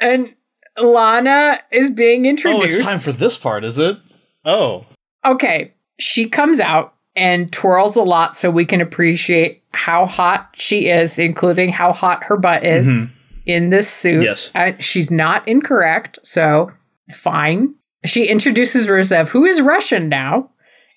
and 0.00 0.34
Lana 0.76 1.60
is 1.70 1.90
being 1.92 2.26
Oh, 2.26 2.30
introduced. 2.30 2.80
it's 2.80 2.82
time 2.82 2.98
for 2.98 3.12
this 3.12 3.38
part, 3.38 3.64
is 3.64 3.78
it? 3.78 3.96
Oh. 4.44 4.86
okay, 5.24 5.74
she 6.00 6.28
comes 6.28 6.58
out 6.58 6.94
and 7.16 7.50
twirls 7.52 7.96
a 7.96 8.02
lot 8.02 8.36
so 8.36 8.50
we 8.50 8.64
can 8.66 8.80
appreciate 8.80 9.62
how 9.72 10.06
hot 10.06 10.50
she 10.54 10.88
is, 10.88 11.18
including 11.18 11.70
how 11.70 11.92
hot 11.92 12.24
her 12.24 12.36
butt 12.36 12.64
is 12.64 12.86
Mhm. 12.86 13.10
in 13.46 13.70
this 13.70 13.88
suit. 13.92 14.22
Yes. 14.22 14.50
Uh, 14.54 14.72
she's 14.78 15.10
not 15.10 15.46
incorrect, 15.48 16.18
so 16.22 16.70
fine. 17.12 17.74
She 18.04 18.26
introduces 18.26 18.86
Rusev, 18.88 19.28
who 19.28 19.44
is 19.44 19.60
Russian 19.60 20.08
now, 20.08 20.50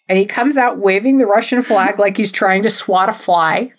and 0.08 0.18
he 0.18 0.26
comes 0.26 0.58
out 0.58 0.78
waving 0.78 1.18
the 1.18 1.26
Russian 1.26 1.62
flag 1.62 1.98
like 2.00 2.18
he's 2.18 2.32
trying 2.32 2.64
to 2.64 2.70
swat 2.70 3.10
a 3.10 3.14
fly. 3.14 3.72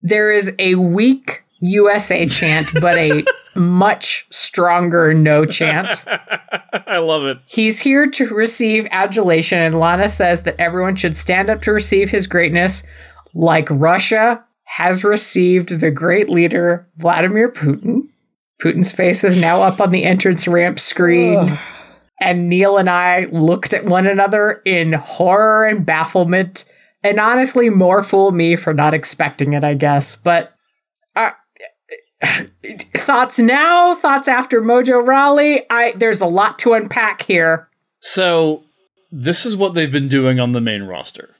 There 0.00 0.30
is 0.30 0.54
a 0.58 0.76
weak 0.76 1.42
USA 1.60 2.26
chant, 2.26 2.68
but 2.80 2.96
a 2.96 3.24
much 3.54 4.26
stronger 4.30 5.12
no 5.14 5.44
chant. 5.44 6.04
I 6.86 6.98
love 6.98 7.24
it. 7.24 7.38
He's 7.46 7.80
here 7.80 8.08
to 8.10 8.34
receive 8.34 8.86
adulation, 8.90 9.60
and 9.60 9.78
Lana 9.78 10.08
says 10.08 10.44
that 10.44 10.60
everyone 10.60 10.96
should 10.96 11.16
stand 11.16 11.50
up 11.50 11.62
to 11.62 11.72
receive 11.72 12.10
his 12.10 12.26
greatness, 12.26 12.82
like 13.34 13.68
Russia 13.70 14.44
has 14.64 15.02
received 15.02 15.80
the 15.80 15.90
great 15.90 16.28
leader, 16.28 16.86
Vladimir 16.98 17.50
Putin. 17.50 18.02
Putin's 18.62 18.92
face 18.92 19.24
is 19.24 19.40
now 19.40 19.62
up 19.62 19.80
on 19.80 19.90
the 19.90 20.04
entrance 20.04 20.46
ramp 20.46 20.78
screen, 20.78 21.58
and 22.20 22.48
Neil 22.48 22.76
and 22.76 22.90
I 22.90 23.26
looked 23.30 23.72
at 23.72 23.84
one 23.84 24.06
another 24.06 24.60
in 24.64 24.92
horror 24.92 25.64
and 25.64 25.86
bafflement, 25.86 26.64
and 27.02 27.18
honestly, 27.18 27.70
more 27.70 28.02
fool 28.02 28.32
me 28.32 28.56
for 28.56 28.74
not 28.74 28.94
expecting 28.94 29.52
it, 29.52 29.64
I 29.64 29.74
guess. 29.74 30.16
But 30.16 30.57
thoughts 32.96 33.38
now, 33.38 33.94
thoughts 33.94 34.28
after 34.28 34.60
Mojo 34.60 35.06
Rawley. 35.06 35.64
I 35.70 35.92
there's 35.92 36.20
a 36.20 36.26
lot 36.26 36.58
to 36.60 36.74
unpack 36.74 37.22
here. 37.22 37.68
So, 38.00 38.64
this 39.10 39.44
is 39.46 39.56
what 39.56 39.74
they've 39.74 39.90
been 39.90 40.08
doing 40.08 40.38
on 40.40 40.52
the 40.52 40.60
main 40.60 40.82
roster. 40.82 41.34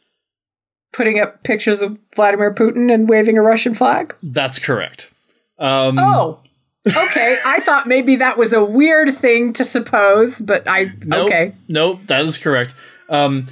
Putting 0.93 1.20
up 1.20 1.43
pictures 1.43 1.83
of 1.83 1.99
Vladimir 2.16 2.53
Putin 2.55 2.93
and 2.93 3.09
waving 3.09 3.39
a 3.39 3.43
Russian 3.43 3.74
flag. 3.74 4.14
That's 4.22 4.59
correct. 4.59 5.12
Um, 5.59 5.99
Oh, 5.99 6.41
okay. 6.87 7.37
I 7.45 7.61
thought 7.61 7.87
maybe 7.87 8.16
that 8.16 8.39
was 8.39 8.53
a 8.53 8.64
weird 8.64 9.14
thing 9.14 9.53
to 9.55 9.64
suppose, 9.64 10.41
but 10.41 10.62
I 10.66 10.93
Nope, 11.05 11.26
okay. 11.26 11.55
Nope, 11.68 12.01
that 12.07 12.22
is 12.22 12.39
correct. 12.39 12.74
Um, 13.09 13.47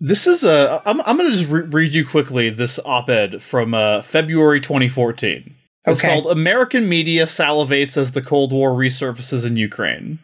this 0.00 0.26
is 0.26 0.44
a. 0.44 0.82
I'm, 0.86 1.00
I'm 1.02 1.16
going 1.16 1.30
to 1.30 1.36
just 1.36 1.48
re- 1.50 1.62
read 1.62 1.94
you 1.94 2.06
quickly 2.06 2.48
this 2.50 2.80
op 2.84 3.10
ed 3.10 3.42
from 3.42 3.74
uh, 3.74 4.02
February 4.02 4.60
2014. 4.60 5.54
It's 5.86 6.04
Okay. 6.04 6.08
called 6.20 6.26
American 6.30 6.88
Media 6.88 7.24
Salivates 7.24 7.96
as 7.96 8.12
the 8.12 8.20
Cold 8.20 8.52
War 8.52 8.72
Resurfaces 8.72 9.46
in 9.46 9.56
Ukraine. 9.56 10.18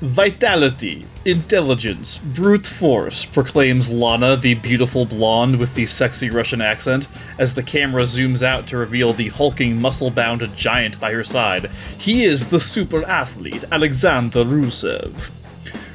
Vitality, 0.00 1.04
intelligence, 1.24 2.18
brute 2.18 2.64
force, 2.68 3.24
proclaims 3.24 3.90
Lana, 3.90 4.36
the 4.36 4.54
beautiful 4.54 5.04
blonde 5.04 5.58
with 5.58 5.74
the 5.74 5.86
sexy 5.86 6.30
Russian 6.30 6.62
accent, 6.62 7.08
as 7.40 7.54
the 7.54 7.64
camera 7.64 8.02
zooms 8.02 8.40
out 8.40 8.68
to 8.68 8.76
reveal 8.76 9.12
the 9.12 9.26
hulking, 9.30 9.80
muscle 9.80 10.10
bound 10.10 10.48
giant 10.54 11.00
by 11.00 11.10
her 11.10 11.24
side. 11.24 11.68
He 11.98 12.22
is 12.22 12.46
the 12.46 12.60
super 12.60 13.04
athlete, 13.08 13.64
Alexander 13.72 14.44
Rusev. 14.44 15.30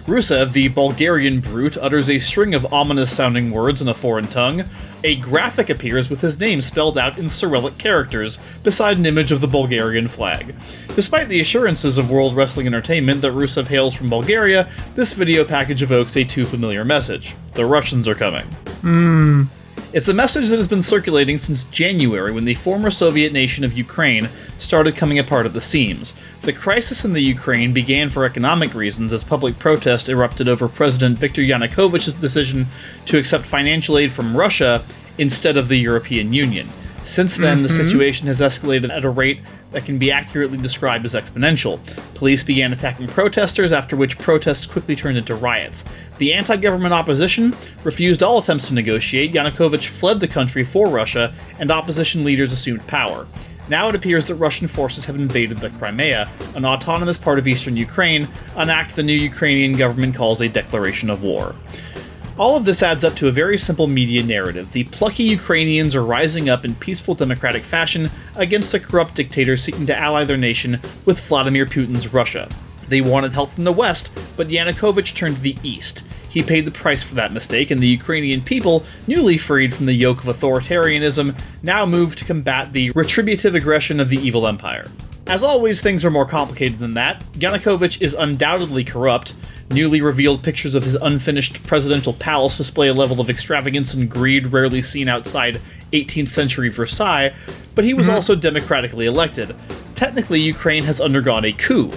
Rusev, 0.06 0.52
the 0.52 0.68
Bulgarian 0.68 1.40
brute, 1.40 1.78
utters 1.78 2.10
a 2.10 2.20
string 2.20 2.54
of 2.54 2.74
ominous 2.74 3.16
sounding 3.16 3.52
words 3.52 3.82
in 3.82 3.88
a 3.88 3.94
foreign 3.94 4.28
tongue. 4.28 4.66
A 5.06 5.16
graphic 5.16 5.70
appears 5.70 6.10
with 6.10 6.20
his 6.20 6.38
name 6.38 6.62
spelled 6.62 6.98
out 6.98 7.18
in 7.18 7.30
Cyrillic 7.30 7.78
characters, 7.78 8.38
beside 8.64 8.98
an 8.98 9.06
image 9.06 9.32
of 9.32 9.40
the 9.40 9.48
Bulgarian 9.48 10.10
flag. 10.10 10.56
Despite 10.96 11.30
the 11.30 11.40
assurances 11.40 11.98
of 11.98 12.12
World 12.12 12.36
Wrestling 12.36 12.68
Entertainment 12.68 13.22
that 13.22 13.32
Rusev 13.32 13.68
hails 13.68 13.94
from 13.94 14.10
Bulgaria, 14.10 14.70
this 14.94 15.14
video 15.14 15.46
package 15.46 15.82
evokes 15.82 16.18
a 16.18 16.26
too 16.26 16.44
familiar 16.44 16.84
message. 16.84 17.34
The 17.54 17.66
Russians 17.66 18.06
are 18.10 18.16
coming. 18.16 18.46
Hmm. 18.82 19.44
It's 19.94 20.08
a 20.08 20.14
message 20.14 20.50
that 20.50 20.58
has 20.58 20.68
been 20.68 20.82
circulating 20.82 21.38
since 21.38 21.66
January 21.66 22.32
when 22.32 22.46
the 22.46 22.56
former 22.56 22.90
Soviet 22.90 23.32
nation 23.32 23.64
of 23.64 23.78
Ukraine 23.78 24.28
started 24.58 24.96
coming 24.96 25.20
apart 25.20 25.46
at 25.46 25.54
the 25.54 25.62
seams. 25.62 26.16
The 26.42 26.52
crisis 26.52 27.06
in 27.06 27.14
the 27.14 27.22
Ukraine 27.22 27.74
began 27.74 28.10
for 28.10 28.26
economic 28.26 28.74
reasons 28.74 29.14
as 29.14 29.24
public 29.24 29.60
protest 29.60 30.10
erupted 30.10 30.48
over 30.48 30.68
President 30.68 31.20
Viktor 31.20 31.44
Yanukovych's 31.44 32.14
decision 32.14 32.66
to 33.06 33.20
accept 33.20 33.46
financial 33.46 34.00
aid 34.00 34.12
from 34.12 34.36
Russia 34.36 34.84
instead 35.20 35.58
of 35.58 35.68
the 35.68 35.78
European 35.78 36.34
Union. 36.34 36.70
Since 37.04 37.36
then, 37.36 37.58
mm-hmm. 37.58 37.64
the 37.64 37.70
situation 37.70 38.28
has 38.28 38.40
escalated 38.40 38.90
at 38.90 39.04
a 39.04 39.10
rate 39.10 39.42
that 39.72 39.86
can 39.86 39.98
be 39.98 40.10
accurately 40.10 40.58
described 40.58 41.04
as 41.04 41.16
exponential. 41.16 41.80
Police 42.16 42.44
began 42.44 42.72
attacking 42.72 43.08
protesters, 43.08 43.74
after 43.74 43.98
which 43.98 44.18
protests 44.18 44.66
quickly 44.66 44.96
turned 44.96 45.18
into 45.18 45.36
riots. 45.36 45.84
The 46.18 46.34
anti 46.34 46.56
government 46.56 46.94
opposition 46.94 47.54
refused 47.84 48.24
all 48.24 48.40
attempts 48.40 48.70
to 48.70 48.74
negotiate, 48.74 49.34
Yanukovych 49.34 49.88
fled 49.88 50.22
the 50.22 50.28
country 50.28 50.64
for 50.64 50.88
Russia, 50.88 51.34
and 51.60 51.72
opposition 51.72 52.24
leaders 52.24 52.54
assumed 52.54 52.88
power. 52.88 53.28
Now 53.70 53.90
it 53.90 53.96
appears 53.96 54.28
that 54.28 54.36
Russian 54.36 54.68
forces 54.68 55.06
have 55.06 55.16
invaded 55.16 55.58
the 55.58 55.70
Crimea, 55.72 56.30
an 56.56 56.66
autonomous 56.66 57.18
part 57.18 57.40
of 57.40 57.48
eastern 57.48 57.78
Ukraine, 57.78 58.28
an 58.56 58.70
act 58.70 58.96
the 58.96 59.04
new 59.04 59.14
Ukrainian 59.14 59.74
government 59.74 60.16
calls 60.16 60.42
a 60.42 60.50
declaration 60.50 61.10
of 61.10 61.24
war. 61.24 61.56
All 62.36 62.58
of 62.58 62.66
this 62.66 62.82
adds 62.82 63.04
up 63.04 63.14
to 63.16 63.28
a 63.28 63.32
very 63.32 63.60
simple 63.60 63.86
media 63.86 64.24
narrative. 64.24 64.72
The 64.72 64.86
plucky 64.86 65.22
Ukrainians 65.22 65.96
are 65.96 66.04
rising 66.04 66.50
up 66.50 66.66
in 66.66 66.74
peaceful 66.76 67.14
democratic 67.14 67.62
fashion 67.62 68.10
against 68.36 68.74
a 68.74 68.80
corrupt 68.80 69.14
dictator 69.14 69.56
seeking 69.56 69.86
to 69.86 69.96
ally 69.96 70.24
their 70.24 70.36
nation 70.36 70.80
with 71.06 71.22
Vladimir 71.28 71.68
Putin's 71.68 72.12
Russia. 72.12 72.50
They 72.90 73.02
wanted 73.02 73.34
help 73.34 73.52
from 73.52 73.66
the 73.66 73.72
West, 73.72 74.12
but 74.36 74.48
Yanukovych 74.48 75.14
turned 75.14 75.36
to 75.36 75.42
the 75.44 75.58
East. 75.62 76.04
He 76.28 76.42
paid 76.42 76.66
the 76.66 76.72
price 76.72 77.04
for 77.04 77.14
that 77.16 77.34
mistake, 77.34 77.70
and 77.70 77.80
the 77.80 77.88
Ukrainian 77.88 78.42
people, 78.42 78.84
newly 79.06 79.38
freed 79.38 79.72
from 79.72 79.86
the 79.86 79.94
yoke 79.94 80.26
of 80.26 80.36
authoritarianism, 80.36 81.40
now 81.62 81.86
moved 81.86 82.18
to 82.18 82.26
combat 82.26 82.74
the 82.74 82.90
retributive 82.96 83.54
aggression 83.54 84.00
of 84.00 84.10
the 84.10 84.18
evil 84.18 84.48
empire. 84.48 84.86
As 85.28 85.44
always, 85.44 85.82
things 85.82 86.04
are 86.04 86.12
more 86.12 86.26
complicated 86.26 86.80
than 86.80 86.92
that. 86.92 87.24
Yanukovych 87.34 88.02
is 88.02 88.16
undoubtedly 88.16 88.84
corrupt, 88.84 89.34
Newly 89.74 90.02
revealed 90.02 90.44
pictures 90.44 90.76
of 90.76 90.84
his 90.84 90.94
unfinished 90.94 91.64
presidential 91.64 92.14
palace 92.14 92.58
display 92.58 92.90
a 92.90 92.94
level 92.94 93.20
of 93.20 93.28
extravagance 93.28 93.96
and 93.96 94.08
greed 94.08 94.54
rarely 94.54 94.84
seen 94.84 95.08
outside 95.10 95.60
18th 95.94 96.30
century 96.30 96.70
Versailles, 96.70 97.34
but 97.74 97.84
he 97.84 97.96
was 97.96 98.06
mm-hmm. 98.06 98.16
also 98.16 98.36
democratically 98.36 99.08
elected. 99.08 99.56
Technically, 99.96 100.40
Ukraine 100.40 100.84
has 100.84 101.02
undergone 101.02 101.46
a 101.46 101.54
coup. 101.54 101.92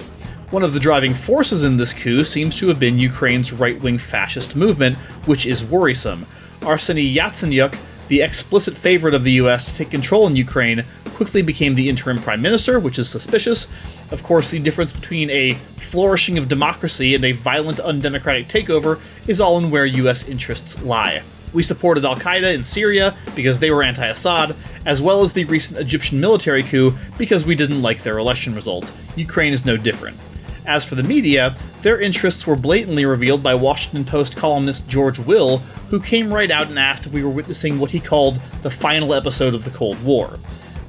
One 0.49 0.63
of 0.63 0.73
the 0.73 0.79
driving 0.79 1.13
forces 1.13 1.65
in 1.65 1.77
this 1.77 1.93
coup 1.93 2.23
seems 2.23 2.57
to 2.57 2.67
have 2.69 2.79
been 2.79 2.97
Ukraine's 2.97 3.53
right 3.53 3.79
wing 3.81 3.99
fascist 3.99 4.55
movement, 4.55 4.97
which 5.27 5.45
is 5.45 5.63
worrisome. 5.63 6.25
Arseny 6.61 7.13
Yatsenyuk, 7.13 7.77
the 8.07 8.21
explicit 8.21 8.75
favorite 8.75 9.13
of 9.13 9.23
the 9.23 9.33
US 9.33 9.65
to 9.65 9.75
take 9.75 9.91
control 9.91 10.27
in 10.27 10.35
Ukraine, 10.35 10.85
quickly 11.15 11.41
became 11.41 11.75
the 11.75 11.89
interim 11.89 12.17
prime 12.19 12.41
minister, 12.41 12.79
which 12.79 12.99
is 12.99 13.09
suspicious. 13.09 13.67
Of 14.11 14.23
course, 14.23 14.51
the 14.51 14.59
difference 14.59 14.93
between 14.93 15.29
a 15.29 15.53
flourishing 15.77 16.37
of 16.37 16.47
democracy 16.47 17.15
and 17.15 17.25
a 17.25 17.31
violent, 17.31 17.79
undemocratic 17.79 18.47
takeover 18.47 18.99
is 19.27 19.41
all 19.41 19.57
in 19.57 19.71
where 19.71 19.85
US 19.85 20.27
interests 20.27 20.83
lie. 20.83 21.23
We 21.53 21.63
supported 21.63 22.05
Al 22.05 22.15
Qaeda 22.15 22.53
in 22.53 22.63
Syria 22.63 23.15
because 23.35 23.59
they 23.59 23.71
were 23.71 23.81
anti 23.81 24.05
Assad, 24.05 24.55
as 24.85 25.01
well 25.01 25.21
as 25.21 25.33
the 25.33 25.45
recent 25.45 25.79
Egyptian 25.79 26.19
military 26.19 26.61
coup 26.61 26.95
because 27.17 27.45
we 27.45 27.55
didn't 27.55 27.81
like 27.81 28.03
their 28.03 28.17
election 28.17 28.53
results. 28.53 28.91
Ukraine 29.15 29.53
is 29.53 29.65
no 29.65 29.77
different. 29.77 30.17
As 30.67 30.83
for 30.83 30.95
the 30.95 31.03
media, 31.03 31.55
their 31.81 32.01
interests 32.01 32.45
were 32.45 32.57
blatantly 32.57 33.05
revealed 33.05 33.41
by 33.41 33.55
Washington 33.55 34.03
Post 34.03 34.35
columnist 34.35 34.85
George 34.89 35.17
Will, 35.17 35.59
who 35.89 36.01
came 36.01 36.31
right 36.31 36.51
out 36.51 36.67
and 36.67 36.77
asked 36.77 37.05
if 37.05 37.13
we 37.13 37.23
were 37.23 37.29
witnessing 37.29 37.79
what 37.79 37.91
he 37.91 38.01
called 38.01 38.41
the 38.63 38.69
final 38.69 39.13
episode 39.13 39.55
of 39.55 39.63
the 39.63 39.71
Cold 39.71 40.03
War. 40.03 40.37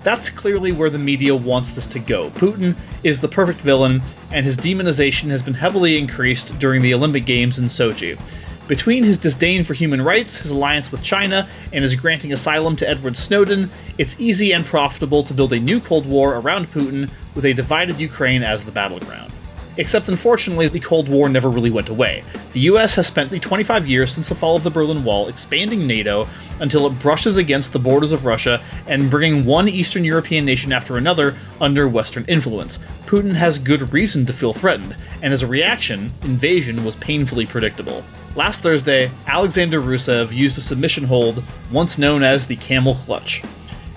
That's 0.02 0.30
clearly 0.30 0.72
where 0.72 0.90
the 0.90 0.98
media 0.98 1.36
wants 1.36 1.74
this 1.74 1.86
to 1.88 2.00
go. 2.00 2.30
Putin 2.30 2.74
is 3.04 3.20
the 3.20 3.28
perfect 3.28 3.60
villain, 3.60 4.02
and 4.32 4.44
his 4.44 4.58
demonization 4.58 5.30
has 5.30 5.44
been 5.44 5.54
heavily 5.54 5.96
increased 5.96 6.58
during 6.58 6.82
the 6.82 6.92
Olympic 6.92 7.24
Games 7.24 7.60
in 7.60 7.66
Sochi. 7.66 8.18
Between 8.66 9.04
his 9.04 9.16
disdain 9.16 9.62
for 9.62 9.74
human 9.74 10.02
rights, 10.02 10.38
his 10.38 10.50
alliance 10.50 10.90
with 10.90 11.04
China, 11.04 11.48
and 11.72 11.84
his 11.84 11.94
granting 11.94 12.32
asylum 12.32 12.74
to 12.76 12.88
Edward 12.88 13.16
Snowden, 13.16 13.70
it's 13.96 14.20
easy 14.20 14.52
and 14.52 14.64
profitable 14.64 15.22
to 15.22 15.32
build 15.34 15.52
a 15.52 15.60
new 15.60 15.78
Cold 15.78 16.04
War 16.04 16.34
around 16.34 16.72
Putin 16.72 17.08
with 17.36 17.44
a 17.44 17.54
divided 17.54 18.00
Ukraine 18.00 18.42
as 18.42 18.64
the 18.64 18.72
battleground. 18.72 19.32
Except 19.78 20.08
unfortunately, 20.08 20.66
the 20.66 20.80
Cold 20.80 21.08
War 21.08 21.28
never 21.28 21.48
really 21.48 21.70
went 21.70 21.88
away. 21.88 22.24
The 22.52 22.60
US 22.60 22.96
has 22.96 23.06
spent 23.06 23.30
the 23.30 23.38
25 23.38 23.86
years 23.86 24.10
since 24.10 24.28
the 24.28 24.34
fall 24.34 24.56
of 24.56 24.64
the 24.64 24.70
Berlin 24.70 25.04
Wall 25.04 25.28
expanding 25.28 25.86
NATO 25.86 26.28
until 26.58 26.86
it 26.86 26.98
brushes 26.98 27.36
against 27.36 27.72
the 27.72 27.78
borders 27.78 28.12
of 28.12 28.26
Russia 28.26 28.60
and 28.88 29.08
bringing 29.08 29.44
one 29.44 29.68
Eastern 29.68 30.04
European 30.04 30.44
nation 30.44 30.72
after 30.72 30.96
another 30.96 31.36
under 31.60 31.86
Western 31.86 32.24
influence. 32.24 32.80
Putin 33.06 33.34
has 33.34 33.58
good 33.58 33.92
reason 33.92 34.26
to 34.26 34.32
feel 34.32 34.52
threatened, 34.52 34.96
and 35.22 35.32
as 35.32 35.44
a 35.44 35.46
reaction, 35.46 36.12
invasion 36.22 36.84
was 36.84 36.96
painfully 36.96 37.46
predictable. 37.46 38.02
Last 38.34 38.62
Thursday, 38.62 39.10
Alexander 39.28 39.80
Rusev 39.80 40.32
used 40.32 40.58
a 40.58 40.60
submission 40.60 41.04
hold 41.04 41.42
once 41.70 41.98
known 41.98 42.24
as 42.24 42.48
the 42.48 42.56
camel 42.56 42.96
clutch. 42.96 43.42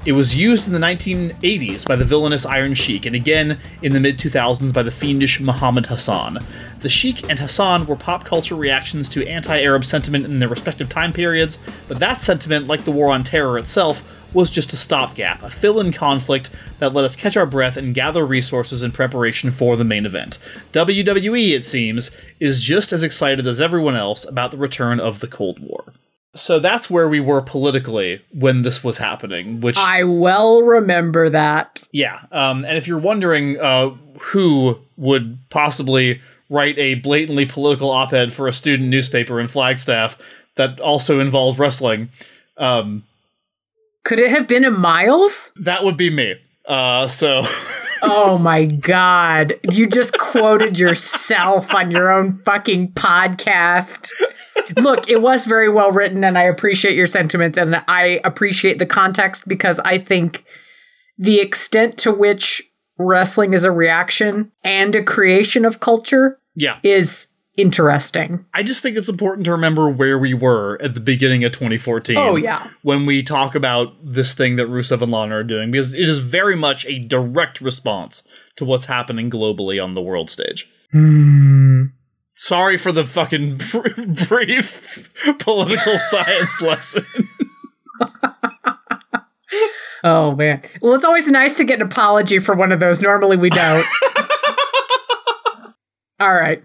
It 0.03 0.13
was 0.13 0.35
used 0.35 0.65
in 0.65 0.73
the 0.73 0.79
1980s 0.79 1.85
by 1.85 1.95
the 1.95 2.05
villainous 2.05 2.43
Iron 2.43 2.73
Sheik, 2.73 3.05
and 3.05 3.15
again 3.15 3.59
in 3.83 3.91
the 3.91 3.99
mid 3.99 4.17
2000s 4.17 4.73
by 4.73 4.81
the 4.81 4.89
fiendish 4.89 5.39
Muhammad 5.39 5.85
Hassan. 5.85 6.39
The 6.79 6.89
Sheik 6.89 7.29
and 7.29 7.37
Hassan 7.37 7.85
were 7.85 7.95
pop 7.95 8.23
culture 8.23 8.55
reactions 8.55 9.09
to 9.09 9.27
anti 9.27 9.61
Arab 9.61 9.85
sentiment 9.85 10.25
in 10.25 10.39
their 10.39 10.49
respective 10.49 10.89
time 10.89 11.13
periods, 11.13 11.59
but 11.87 11.99
that 11.99 12.19
sentiment, 12.19 12.65
like 12.65 12.83
the 12.83 12.91
War 12.91 13.11
on 13.11 13.23
Terror 13.23 13.59
itself, 13.59 14.03
was 14.33 14.49
just 14.49 14.73
a 14.73 14.77
stopgap, 14.77 15.43
a 15.43 15.51
fill 15.51 15.79
in 15.79 15.91
conflict 15.91 16.49
that 16.79 16.93
let 16.93 17.05
us 17.05 17.15
catch 17.15 17.37
our 17.37 17.45
breath 17.45 17.77
and 17.77 17.93
gather 17.93 18.25
resources 18.25 18.81
in 18.81 18.91
preparation 18.91 19.51
for 19.51 19.75
the 19.75 19.83
main 19.83 20.07
event. 20.07 20.39
WWE, 20.73 21.51
it 21.55 21.63
seems, 21.63 22.09
is 22.39 22.59
just 22.59 22.91
as 22.91 23.03
excited 23.03 23.45
as 23.45 23.61
everyone 23.61 23.95
else 23.95 24.25
about 24.27 24.49
the 24.49 24.57
return 24.57 24.99
of 24.99 25.19
the 25.19 25.27
Cold 25.27 25.59
War. 25.59 25.90
So 26.33 26.59
that's 26.59 26.89
where 26.89 27.09
we 27.09 27.19
were 27.19 27.41
politically 27.41 28.21
when 28.31 28.61
this 28.61 28.83
was 28.83 28.97
happening, 28.97 29.59
which 29.59 29.77
I 29.77 30.05
well 30.05 30.61
remember 30.61 31.29
that. 31.29 31.81
Yeah. 31.91 32.21
Um, 32.31 32.63
and 32.63 32.77
if 32.77 32.87
you're 32.87 32.99
wondering 32.99 33.59
uh, 33.59 33.89
who 34.19 34.79
would 34.95 35.37
possibly 35.49 36.21
write 36.49 36.77
a 36.77 36.95
blatantly 36.95 37.45
political 37.45 37.89
op 37.89 38.13
ed 38.13 38.31
for 38.31 38.47
a 38.47 38.53
student 38.53 38.89
newspaper 38.89 39.39
in 39.41 39.47
Flagstaff 39.47 40.17
that 40.55 40.79
also 40.79 41.19
involved 41.19 41.59
wrestling, 41.59 42.09
um, 42.57 43.03
could 44.03 44.19
it 44.19 44.29
have 44.29 44.47
been 44.47 44.63
a 44.63 44.71
Miles? 44.71 45.51
That 45.57 45.83
would 45.83 45.97
be 45.97 46.09
me. 46.09 46.35
Uh, 46.65 47.07
so. 47.07 47.45
oh 48.01 48.37
my 48.37 48.65
god. 48.65 49.53
You 49.71 49.87
just 49.87 50.17
quoted 50.17 50.77
yourself 50.79 51.73
on 51.73 51.91
your 51.91 52.11
own 52.11 52.39
fucking 52.43 52.93
podcast. 52.93 54.09
Look, 54.77 55.09
it 55.09 55.21
was 55.21 55.45
very 55.45 55.69
well 55.69 55.91
written 55.91 56.23
and 56.23 56.37
I 56.37 56.43
appreciate 56.43 56.95
your 56.95 57.07
sentiments 57.07 57.57
and 57.57 57.83
I 57.87 58.21
appreciate 58.23 58.79
the 58.79 58.85
context 58.85 59.47
because 59.47 59.79
I 59.79 59.97
think 59.97 60.45
the 61.17 61.39
extent 61.39 61.97
to 61.99 62.11
which 62.11 62.63
wrestling 62.97 63.53
is 63.53 63.63
a 63.63 63.71
reaction 63.71 64.51
and 64.63 64.95
a 64.95 65.03
creation 65.03 65.65
of 65.65 65.79
culture 65.79 66.39
yeah. 66.55 66.79
is 66.83 67.27
interesting. 67.57 68.45
I 68.53 68.63
just 68.63 68.81
think 68.81 68.97
it's 68.97 69.09
important 69.09 69.45
to 69.45 69.51
remember 69.51 69.89
where 69.89 70.17
we 70.17 70.33
were 70.33 70.81
at 70.81 70.93
the 70.93 70.99
beginning 70.99 71.43
of 71.43 71.51
2014. 71.51 72.17
Oh, 72.17 72.35
yeah. 72.35 72.67
When 72.81 73.05
we 73.05 73.23
talk 73.23 73.55
about 73.55 73.93
this 74.03 74.33
thing 74.33 74.55
that 74.55 74.67
Rusev 74.67 75.01
and 75.01 75.11
Lana 75.11 75.37
are 75.37 75.43
doing, 75.43 75.71
because 75.71 75.93
it 75.93 76.07
is 76.07 76.19
very 76.19 76.55
much 76.55 76.85
a 76.85 76.99
direct 76.99 77.61
response 77.61 78.23
to 78.55 78.65
what's 78.65 78.85
happening 78.85 79.29
globally 79.29 79.83
on 79.83 79.93
the 79.93 80.01
world 80.01 80.29
stage. 80.29 80.69
Hmm. 80.91 81.85
Sorry 82.35 82.77
for 82.77 82.91
the 82.91 83.05
fucking 83.05 83.57
brief 84.27 85.11
political 85.39 85.97
science 85.97 86.61
lesson. 86.61 87.05
oh, 90.03 90.35
man. 90.35 90.63
Well, 90.81 90.95
it's 90.95 91.05
always 91.05 91.27
nice 91.27 91.57
to 91.57 91.63
get 91.63 91.81
an 91.81 91.87
apology 91.87 92.39
for 92.39 92.55
one 92.55 92.71
of 92.71 92.79
those. 92.79 93.01
Normally 93.01 93.37
we 93.37 93.49
don't. 93.49 93.85
All 96.19 96.33
right. 96.33 96.63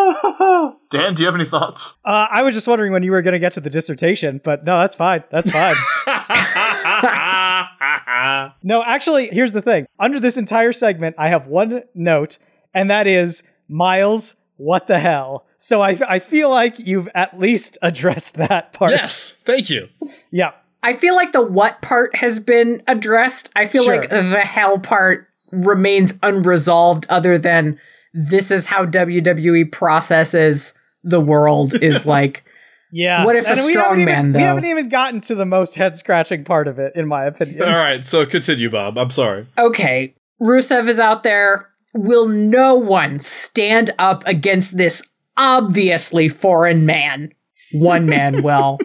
Dan, 0.90 1.14
do 1.14 1.22
you 1.22 1.26
have 1.26 1.34
any 1.34 1.44
thoughts? 1.44 1.94
Uh, 2.04 2.26
I 2.30 2.42
was 2.42 2.54
just 2.54 2.68
wondering 2.68 2.92
when 2.92 3.02
you 3.02 3.10
were 3.10 3.22
going 3.22 3.32
to 3.32 3.38
get 3.38 3.52
to 3.52 3.60
the 3.60 3.70
dissertation, 3.70 4.40
but 4.42 4.64
no, 4.64 4.80
that's 4.80 4.96
fine. 4.96 5.24
That's 5.30 5.50
fine. 5.50 5.74
no, 8.62 8.82
actually, 8.84 9.28
here's 9.28 9.52
the 9.52 9.62
thing. 9.62 9.86
Under 9.98 10.20
this 10.20 10.36
entire 10.36 10.72
segment, 10.72 11.16
I 11.18 11.28
have 11.28 11.46
one 11.46 11.82
note, 11.94 12.38
and 12.74 12.90
that 12.90 13.06
is 13.06 13.42
Miles, 13.68 14.36
what 14.56 14.86
the 14.86 14.98
hell? 14.98 15.46
So 15.58 15.80
I, 15.80 15.98
I 16.08 16.18
feel 16.18 16.50
like 16.50 16.74
you've 16.78 17.08
at 17.14 17.38
least 17.38 17.78
addressed 17.82 18.36
that 18.36 18.72
part. 18.72 18.90
Yes, 18.90 19.36
thank 19.44 19.70
you. 19.70 19.88
Yeah. 20.30 20.52
I 20.82 20.94
feel 20.94 21.14
like 21.14 21.32
the 21.32 21.42
what 21.42 21.82
part 21.82 22.16
has 22.16 22.40
been 22.40 22.82
addressed. 22.86 23.50
I 23.54 23.66
feel 23.66 23.84
sure. 23.84 23.96
like 23.96 24.10
the 24.10 24.40
hell 24.40 24.78
part 24.78 25.28
remains 25.52 26.14
unresolved, 26.22 27.06
other 27.08 27.38
than 27.38 27.78
this 28.12 28.50
is 28.50 28.66
how 28.66 28.84
WWE 28.86 29.70
processes 29.70 30.74
the 31.02 31.20
world 31.20 31.74
is 31.82 32.04
like 32.16 32.44
Yeah. 32.92 33.24
What 33.24 33.36
if 33.36 33.46
a 33.46 33.50
And 33.50 33.58
we 33.58 33.72
strong 33.72 34.00
haven't 34.00 34.04
man, 34.04 34.18
even, 34.18 34.32
though? 34.32 34.38
We 34.38 34.44
haven't 34.44 34.64
even 34.66 34.88
gotten 34.88 35.20
to 35.22 35.34
the 35.34 35.46
most 35.46 35.74
head 35.76 35.96
scratching 35.96 36.44
part 36.44 36.68
of 36.68 36.78
it, 36.78 36.92
in 36.96 37.06
my 37.06 37.24
opinion. 37.26 37.62
All 37.62 37.68
right, 37.68 38.04
so 38.04 38.26
continue, 38.26 38.70
Bob. 38.70 38.98
I'm 38.98 39.10
sorry. 39.10 39.46
Okay, 39.56 40.14
Rusev 40.42 40.88
is 40.88 40.98
out 40.98 41.22
there. 41.22 41.68
Will 41.94 42.28
no 42.28 42.76
one 42.76 43.18
stand 43.18 43.90
up 43.98 44.22
against 44.26 44.76
this 44.76 45.02
obviously 45.36 46.28
foreign 46.28 46.86
man? 46.86 47.32
One 47.72 48.06
man 48.06 48.42
will. 48.44 48.78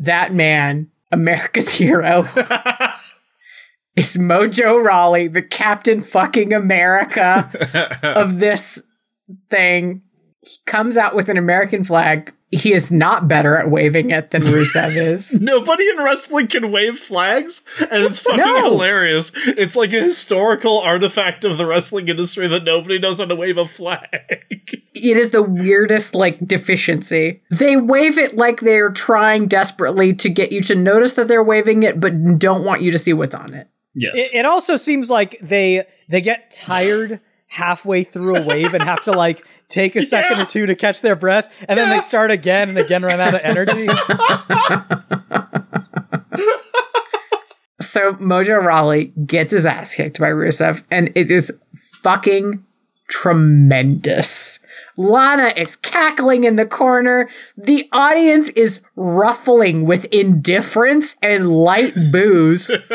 that 0.00 0.32
man, 0.32 0.90
America's 1.12 1.72
hero, 1.74 2.22
is 3.96 4.16
Mojo 4.16 4.82
Rawley, 4.84 5.28
the 5.28 5.42
Captain 5.42 6.00
fucking 6.02 6.52
America 6.52 7.50
of 8.02 8.38
this 8.38 8.82
thing. 9.50 10.02
He 10.42 10.56
comes 10.66 10.96
out 10.98 11.14
with 11.14 11.28
an 11.28 11.38
American 11.38 11.84
flag. 11.84 12.32
He 12.50 12.72
is 12.72 12.92
not 12.92 13.26
better 13.26 13.56
at 13.56 13.68
waving 13.70 14.10
it 14.10 14.30
than 14.30 14.42
Rusev 14.42 14.94
is. 15.12 15.40
Nobody 15.40 15.88
in 15.88 15.96
wrestling 16.04 16.46
can 16.46 16.70
wave 16.70 16.98
flags, 16.98 17.62
and 17.80 18.04
it's 18.04 18.20
fucking 18.20 18.40
No. 18.40 18.62
hilarious. 18.70 19.32
It's 19.34 19.74
like 19.74 19.92
a 19.92 20.00
historical 20.00 20.78
artifact 20.80 21.44
of 21.44 21.58
the 21.58 21.66
wrestling 21.66 22.08
industry 22.08 22.46
that 22.46 22.62
nobody 22.62 22.98
knows 23.00 23.18
how 23.18 23.24
to 23.24 23.34
wave 23.34 23.56
a 23.58 23.66
flag. 23.66 24.06
it 24.94 25.16
is 25.16 25.30
the 25.30 25.42
weirdest 25.42 26.14
like 26.14 26.38
deficiency. 26.46 27.42
They 27.50 27.76
wave 27.76 28.18
it 28.18 28.36
like 28.36 28.60
they're 28.60 28.90
trying 28.92 29.46
desperately 29.46 30.14
to 30.14 30.28
get 30.28 30.52
you 30.52 30.60
to 30.62 30.74
notice 30.76 31.14
that 31.14 31.26
they're 31.26 31.42
waving 31.42 31.82
it, 31.82 31.98
but 31.98 32.38
don't 32.38 32.64
want 32.64 32.82
you 32.82 32.90
to 32.92 32.98
see 32.98 33.12
what's 33.14 33.34
on 33.34 33.54
it. 33.54 33.68
Yes. 33.94 34.14
It, 34.16 34.34
it 34.38 34.46
also 34.46 34.76
seems 34.76 35.10
like 35.10 35.38
they 35.40 35.84
they 36.08 36.20
get 36.20 36.50
tired 36.50 37.20
halfway 37.46 38.04
through 38.04 38.36
a 38.36 38.42
wave 38.44 38.74
and 38.74 38.82
have 38.82 39.04
to 39.04 39.12
like 39.12 39.44
take 39.68 39.96
a 39.96 40.02
second 40.02 40.36
Yeah. 40.38 40.42
or 40.42 40.46
two 40.46 40.66
to 40.66 40.74
catch 40.74 41.00
their 41.00 41.16
breath, 41.16 41.50
and 41.68 41.78
then 41.78 41.88
they 41.90 42.00
start 42.00 42.30
again 42.30 42.68
and 42.70 42.78
again 42.78 43.02
run 43.02 43.20
out 43.20 43.34
of 43.34 43.40
energy. 43.42 43.88
So 47.80 48.14
Mojo 48.14 48.60
Rawley 48.64 49.12
gets 49.24 49.52
his 49.52 49.64
ass 49.66 49.94
kicked 49.94 50.18
by 50.18 50.28
Rusev, 50.28 50.82
and 50.90 51.12
it 51.14 51.30
is 51.30 51.52
fucking 52.02 52.64
tremendous. 53.08 54.58
Lana 54.96 55.52
is 55.56 55.76
cackling 55.76 56.44
in 56.44 56.56
the 56.56 56.66
corner. 56.66 57.28
The 57.56 57.88
audience 57.92 58.48
is 58.50 58.80
ruffling 58.96 59.86
with 59.86 60.04
indifference 60.06 61.16
and 61.22 61.50
light 61.50 61.94
boos. 62.12 62.68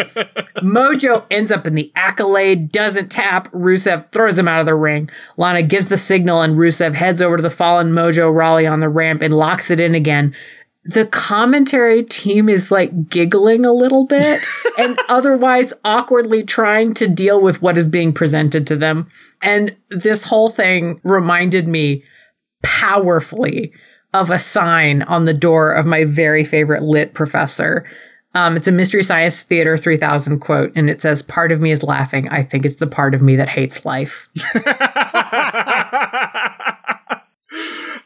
Mojo 0.58 1.26
ends 1.30 1.52
up 1.52 1.68
in 1.68 1.76
the 1.76 1.91
accolade, 1.95 2.70
doesn't 2.70 3.10
tap. 3.12 3.52
Rusev 3.52 4.12
throws 4.12 4.39
him 4.39 4.47
out 4.47 4.62
of 4.62 4.66
the 4.66 4.76
ring. 4.76 5.10
Lana 5.38 5.64
gives 5.64 5.88
the 5.88 5.97
signal, 5.97 6.41
and 6.41 6.56
Rusev 6.56 6.93
heads 6.93 7.22
over 7.22 7.38
to 7.38 7.43
the 7.43 7.50
fallen 7.50 7.91
Mojo 7.91 8.34
Rawley 8.34 8.66
on 8.66 8.80
the 8.80 8.89
ramp 8.89 9.22
and 9.22 9.34
locks 9.34 9.70
it 9.70 9.80
in 9.80 9.95
again. 9.95 10.36
The 10.86 11.05
commentary 11.05 12.03
team 12.03 12.47
is 12.47 12.71
like 12.71 13.09
giggling 13.09 13.65
a 13.65 13.73
little 13.73 14.05
bit 14.05 14.41
and 14.77 14.99
otherwise 15.09 15.73
awkwardly 15.84 16.43
trying 16.43 16.93
to 16.95 17.07
deal 17.07 17.41
with 17.41 17.61
what 17.61 17.77
is 17.77 17.88
being 17.88 18.13
presented 18.13 18.65
to 18.67 18.75
them. 18.75 19.07
And 19.41 19.75
this 19.89 20.25
whole 20.25 20.49
thing 20.49 20.99
reminded 21.03 21.67
me 21.67 22.03
powerfully 22.63 23.71
of 24.13 24.32
a 24.32 24.39
sign 24.39 25.03
on 25.03 25.25
the 25.25 25.34
door 25.34 25.71
of 25.71 25.86
my 25.86 26.03
very 26.03 26.43
favorite 26.43 26.82
lit 26.82 27.13
professor. 27.13 27.86
Um, 28.34 28.55
it's 28.55 28.67
a 28.67 28.71
Mystery 28.71 29.03
Science 29.03 29.43
Theater 29.43 29.75
3000 29.75 30.39
quote, 30.39 30.71
and 30.75 30.89
it 30.89 31.01
says, 31.01 31.21
Part 31.21 31.51
of 31.51 31.61
me 31.61 31.71
is 31.71 31.84
laughing. 31.84 32.30
I 32.30 32.43
think 32.43 32.65
it's 32.65 32.77
the 32.77 32.88
part 32.88 33.13
of 33.13 33.21
me 33.21 33.36
that 33.36 33.49
hates 33.49 33.86
life. 33.86 34.30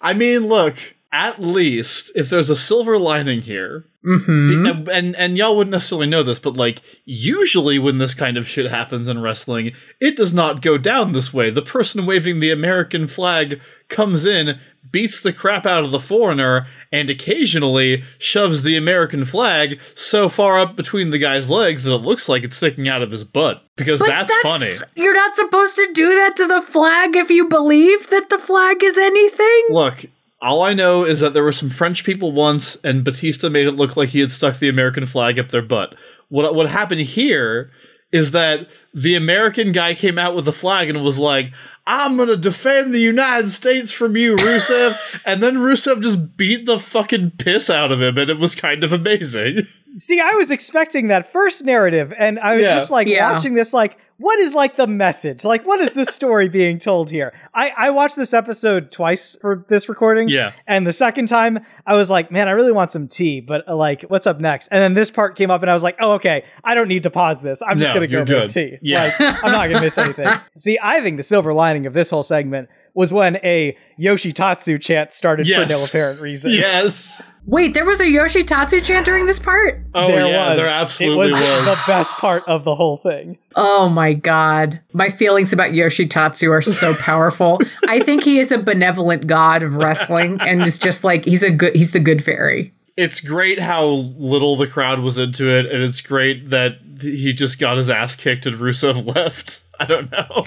I 0.02 0.14
mean, 0.16 0.48
look, 0.48 0.76
at 1.14 1.40
least 1.40 2.12
if 2.16 2.30
there's 2.30 2.50
a 2.50 2.56
silver 2.56 2.98
lining 2.98 3.44
here, 3.44 3.86
hmm 4.04 4.66
and, 4.66 4.90
and 4.90 5.16
and 5.16 5.38
y'all 5.38 5.56
wouldn't 5.56 5.72
necessarily 5.72 6.08
know 6.08 6.24
this, 6.24 6.40
but 6.40 6.58
like 6.58 6.82
usually 7.06 7.78
when 7.80 8.00
this 8.00 8.16
kind 8.16 8.36
of 8.36 8.48
shit 8.48 8.70
happens 8.70 9.08
in 9.08 9.22
wrestling, 9.22 9.72
it 10.02 10.18
does 10.18 10.34
not 10.34 10.62
go 10.64 10.78
down 10.78 11.14
this 11.14 11.32
way. 11.32 11.52
The 11.52 11.62
person 11.62 12.06
waving 12.08 12.40
the 12.40 12.52
American 12.52 13.08
flag 13.08 13.62
comes 13.90 14.26
in, 14.26 14.60
beats 14.92 15.22
the 15.22 15.32
crap 15.32 15.68
out 15.68 15.84
of 15.84 15.92
the 15.92 16.00
foreigner, 16.00 16.68
and 16.92 17.12
occasionally 17.12 18.04
shoves 18.18 18.64
the 18.64 18.76
American 18.76 19.24
flag 19.24 19.80
so 19.94 20.28
far 20.28 20.60
up 20.60 20.76
between 20.76 21.12
the 21.12 21.20
guy's 21.20 21.48
legs 21.48 21.84
that 21.84 21.94
it 21.94 21.98
looks 21.98 22.28
like 22.28 22.44
it's 22.44 22.58
sticking 22.58 22.90
out 22.90 23.04
of 23.04 23.12
his 23.12 23.24
butt. 23.24 23.64
Because 23.76 24.00
But 24.00 24.08
that's, 24.08 24.36
funny. 24.42 24.66
You're 24.96 25.14
not 25.14 25.36
supposed 25.36 25.76
to 25.76 25.90
do 25.94 26.10
that 26.16 26.36
to 26.38 26.48
the 26.48 26.62
flag 26.62 27.16
if 27.16 27.30
you 27.30 27.48
believe 27.48 28.10
that 28.10 28.30
the 28.30 28.40
flag 28.40 28.84
is 28.84 28.98
anything. 28.98 29.66
Look, 29.70 30.06
all 30.44 30.62
I 30.62 30.74
know 30.74 31.06
is 31.06 31.22
that 31.22 31.34
there 31.34 31.44
were 31.44 31.54
some 31.54 31.70
French 31.70 32.04
people 32.04 32.34
once, 32.34 32.76
and 32.84 33.06
Batista 33.06 33.50
made 33.50 33.66
it 33.66 33.72
look 33.72 33.96
like 33.96 34.10
he 34.10 34.20
had 34.20 34.32
stuck 34.32 34.60
the 34.60 34.68
American 34.68 35.06
flag 35.06 35.40
up 35.40 35.50
their 35.50 35.62
butt. 35.62 35.96
What 36.28 36.54
what 36.54 36.70
happened 36.70 37.02
here 37.02 37.72
is 38.12 38.32
that 38.32 38.68
the 38.94 39.16
American 39.16 39.72
guy 39.72 39.96
came 39.96 40.20
out 40.20 40.36
with 40.36 40.46
the 40.46 40.54
flag 40.54 40.90
and 40.90 41.02
was 41.02 41.18
like, 41.18 41.54
"I'm 41.88 42.18
gonna 42.18 42.36
defend 42.36 42.94
the 42.94 43.00
United 43.00 43.52
States 43.52 43.92
from 43.92 44.18
you, 44.18 44.36
Rusev," 44.36 44.98
and 45.26 45.42
then 45.42 45.56
Rusev 45.56 46.04
just 46.04 46.36
beat 46.36 46.66
the 46.66 46.78
fucking 46.78 47.32
piss 47.38 47.70
out 47.70 47.94
of 47.94 48.02
him, 48.02 48.18
and 48.18 48.30
it 48.30 48.38
was 48.38 48.54
kind 48.54 48.84
of 48.84 48.92
amazing. 48.92 49.68
See, 49.96 50.20
I 50.20 50.32
was 50.34 50.50
expecting 50.52 51.08
that 51.10 51.32
first 51.32 51.64
narrative, 51.66 52.14
and 52.18 52.40
I 52.40 52.56
was 52.56 52.64
Yeah. 52.64 52.74
just 52.76 52.92
like 52.92 53.08
Yeah. 53.08 53.32
watching 53.32 53.54
this, 53.54 53.74
like, 53.74 53.98
what 54.18 54.40
is 54.40 54.54
like 54.56 54.76
the 54.76 54.88
message? 54.88 55.44
Like, 55.44 55.66
what 55.66 55.80
is 55.82 55.94
this 55.94 56.10
story 56.10 56.48
being 56.48 56.78
told 56.80 57.10
here? 57.10 57.34
I, 57.54 57.72
I 57.76 57.90
watched 57.90 58.16
this 58.16 58.34
episode 58.34 58.90
twice 58.92 59.36
for 59.42 59.66
this 59.68 59.90
recording. 59.90 60.30
Yeah. 60.30 60.52
And 60.68 60.88
the 60.88 60.94
second 60.94 61.28
time, 61.28 61.60
I 61.86 61.96
was 61.96 62.10
like, 62.10 62.32
man, 62.32 62.48
I 62.48 62.52
really 62.52 62.72
want 62.72 62.92
some 62.92 63.08
tea, 63.08 63.42
but 63.42 63.68
uh, 63.68 63.76
like, 63.76 64.04
what's 64.04 64.26
up 64.26 64.40
next? 64.40 64.70
And 64.70 64.82
then 64.82 64.94
this 64.94 65.12
part 65.12 65.36
came 65.36 65.52
up, 65.52 65.62
and 65.62 65.70
I 65.70 65.74
was 65.74 65.84
like, 65.84 65.98
oh, 66.00 66.14
okay, 66.14 66.44
I 66.64 66.74
don't 66.76 66.88
need 66.88 67.04
to 67.04 67.10
pause 67.10 67.42
this. 67.42 67.62
I'm 67.62 67.78
just 67.78 67.90
No, 67.94 68.00
going 68.00 68.10
to 68.10 68.26
go 68.26 68.32
you're 68.32 68.42
get 68.48 68.50
tea. 68.52 68.78
Yeah. 68.82 69.14
Like, 69.20 69.44
I'm 69.44 69.52
not 69.52 69.64
going 69.70 69.74
to 69.76 69.82
miss 69.82 69.98
anything. 69.98 70.28
See, 70.58 70.80
I 70.82 71.02
think 71.02 71.18
the 71.18 71.24
silver 71.24 71.54
lining 71.54 71.86
of 71.86 71.94
this 71.94 72.10
whole 72.10 72.24
segment 72.24 72.70
was 72.96 73.12
when 73.12 73.38
a 73.38 73.76
Yoshitatsu 74.00 74.80
chant 74.82 75.12
started 75.14 75.48
Yes. 75.48 75.64
for 75.68 75.70
no 75.74 75.84
apparent 75.86 76.22
reason. 76.22 76.52
Yes. 76.54 77.34
Wait, 77.46 77.74
there 77.74 77.84
was 77.86 78.00
a 78.00 78.06
Yoshitatsu 78.06 78.84
chant 78.84 79.06
during 79.06 79.26
this 79.26 79.40
part? 79.40 79.82
Oh 79.94 80.08
there 80.08 80.28
yeah, 80.28 80.52
was. 80.52 80.60
there 80.60 80.68
absolutely 80.68 81.28
it 81.30 81.32
was, 81.32 81.42
was. 81.42 81.66
the 81.66 81.80
best 81.88 82.14
part 82.16 82.44
of 82.48 82.64
the 82.64 82.76
whole 82.76 82.98
thing. 82.98 83.38
Oh 83.56 83.90
my 83.90 84.14
god. 84.14 84.80
My 84.94 85.10
feelings 85.10 85.52
about 85.52 85.72
Yoshitatsu 85.72 86.50
are 86.52 86.62
so 86.62 86.94
powerful. 87.00 87.60
I 87.88 88.00
think 88.00 88.24
he 88.24 88.40
is 88.40 88.52
a 88.52 88.58
benevolent 88.58 89.28
god 89.28 89.64
of 89.64 89.76
wrestling 89.76 90.38
and 90.42 90.62
is 90.62 90.78
just 90.80 91.04
like 91.04 91.26
he's 91.26 91.44
a 91.44 91.52
good 91.52 91.76
he's 91.76 91.92
the 91.92 92.00
good 92.00 92.24
fairy. 92.24 92.74
It's 92.96 93.22
great 93.22 93.60
how 93.60 93.86
little 93.86 94.56
the 94.56 94.68
crowd 94.68 95.00
was 95.00 95.18
into 95.18 95.48
it, 95.48 95.66
and 95.66 95.84
it's 95.84 96.02
great 96.02 96.50
that 96.50 96.78
he 97.02 97.34
just 97.34 97.60
got 97.60 97.78
his 97.78 97.90
ass 97.90 98.16
kicked 98.16 98.46
and 98.46 98.56
Rusev 98.56 99.16
left. 99.16 99.62
I 99.80 99.86
don't 99.86 100.12
know. 100.12 100.46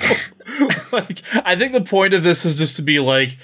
like, 0.93 1.23
I 1.45 1.57
think 1.57 1.73
the 1.73 1.81
point 1.81 2.15
of 2.15 2.23
this 2.23 2.45
is 2.45 2.57
just 2.57 2.77
to 2.77 2.83
be 2.83 3.01
like, 3.01 3.37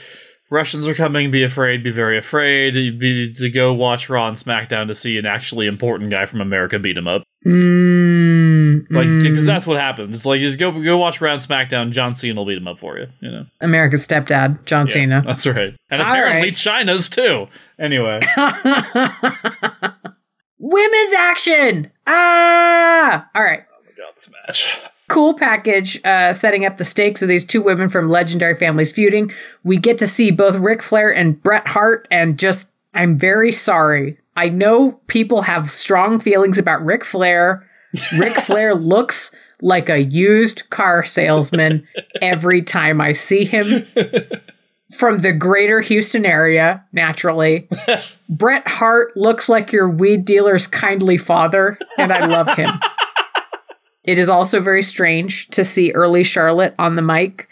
Russians 0.51 0.87
are 0.87 0.95
coming. 0.95 1.31
Be 1.31 1.43
afraid. 1.43 1.83
Be 1.83 1.91
very 1.91 2.19
afraid. 2.19 2.75
Be 2.99 3.33
to 3.35 3.51
go 3.51 3.73
watch 3.73 4.11
Raw 4.11 4.29
and 4.29 4.37
SmackDown 4.37 4.87
to 4.89 4.95
see 4.95 5.19
an 5.19 5.25
actually 5.25 5.67
important 5.67 6.11
guy 6.11 6.27
from 6.27 6.43
America 6.43 6.79
beat 6.79 6.97
him 6.97 7.09
up. 7.09 7.23
Mm, 7.47 8.87
Like, 8.91 9.07
mm. 9.07 9.23
because 9.23 9.47
that's 9.47 9.67
what 9.67 9.79
happens. 9.81 10.15
It's 10.15 10.27
like 10.27 10.41
just 10.41 10.59
go 10.59 10.71
go 10.71 10.99
watch 10.99 11.21
Raw 11.21 11.33
and 11.33 11.41
SmackDown. 11.41 11.91
John 11.91 12.15
Cena 12.15 12.39
will 12.39 12.47
beat 12.47 12.59
him 12.59 12.69
up 12.69 12.79
for 12.79 12.99
you. 12.99 13.07
You 13.21 13.31
know. 13.31 13.47
America's 13.63 14.07
stepdad, 14.07 14.65
John 14.67 14.87
Yeah, 14.87 14.93
Cena. 14.93 15.23
That's 15.27 15.47
right. 15.47 15.75
And 15.91 16.03
All 16.03 16.09
apparently 16.09 16.49
right. 16.49 16.57
China's 16.57 17.09
too. 17.09 17.49
Anyway. 17.83 18.21
Women's 20.59 21.13
action. 21.15 21.91
Ah! 22.07 23.29
All 23.35 23.43
right. 23.43 23.65
Oh 23.69 23.83
my 23.85 23.91
god, 23.97 24.15
this 24.15 24.31
match. 24.47 24.81
cool 25.09 25.35
package 25.35 26.01
uh, 26.05 26.33
setting 26.33 26.65
up 26.65 26.77
the 26.77 26.85
stakes 26.85 27.23
of 27.23 27.29
these 27.29 27.45
two 27.45 27.61
women 27.61 27.89
from 27.89 28.09
legendary 28.09 28.55
families 28.55 28.93
feuding. 28.93 29.33
We 29.65 29.79
get 29.79 29.99
to 29.99 30.07
see 30.07 30.31
both 30.31 30.55
Ric 30.55 30.81
Flair 30.81 31.13
and 31.13 31.43
Bret 31.43 31.67
Hart, 31.67 32.07
and 32.11 32.39
just, 32.39 32.71
I'm 32.95 33.17
very 33.19 33.51
sorry. 33.51 34.17
I 34.37 34.49
know 34.49 34.93
people 35.09 35.43
have 35.43 35.73
strong 35.73 36.21
feelings 36.21 36.59
about 36.59 36.85
Ric 36.85 37.05
Flair. 37.05 37.69
Ric 38.17 38.35
Flair 38.39 38.77
looks 38.77 39.35
like 39.61 39.89
a 39.89 40.05
used 40.05 40.71
car 40.71 41.03
salesman 41.05 41.87
every 42.21 42.63
time 42.63 43.01
I 43.01 43.13
see 43.13 43.45
him 43.45 43.87
from 44.97 45.19
the 45.19 45.33
greater 45.33 45.81
Houston 45.81 46.25
area, 46.27 46.85
naturally. 46.93 47.69
Bret 48.29 48.67
Hart 48.69 49.17
looks 49.17 49.49
like 49.49 49.73
your 49.73 49.89
weed 49.89 50.25
dealer's 50.25 50.67
kindly 50.67 51.17
father, 51.17 51.79
and 51.99 52.13
I 52.13 52.27
love 52.27 52.49
him. 52.57 52.71
It 54.05 54.19
is 54.19 54.29
also 54.29 54.59
very 54.61 54.83
strange 54.83 55.47
to 55.51 55.63
see 55.63 55.93
early 55.93 56.25
Charlotte 56.25 56.75
on 56.77 56.97
the 56.97 57.03
mic 57.03 57.49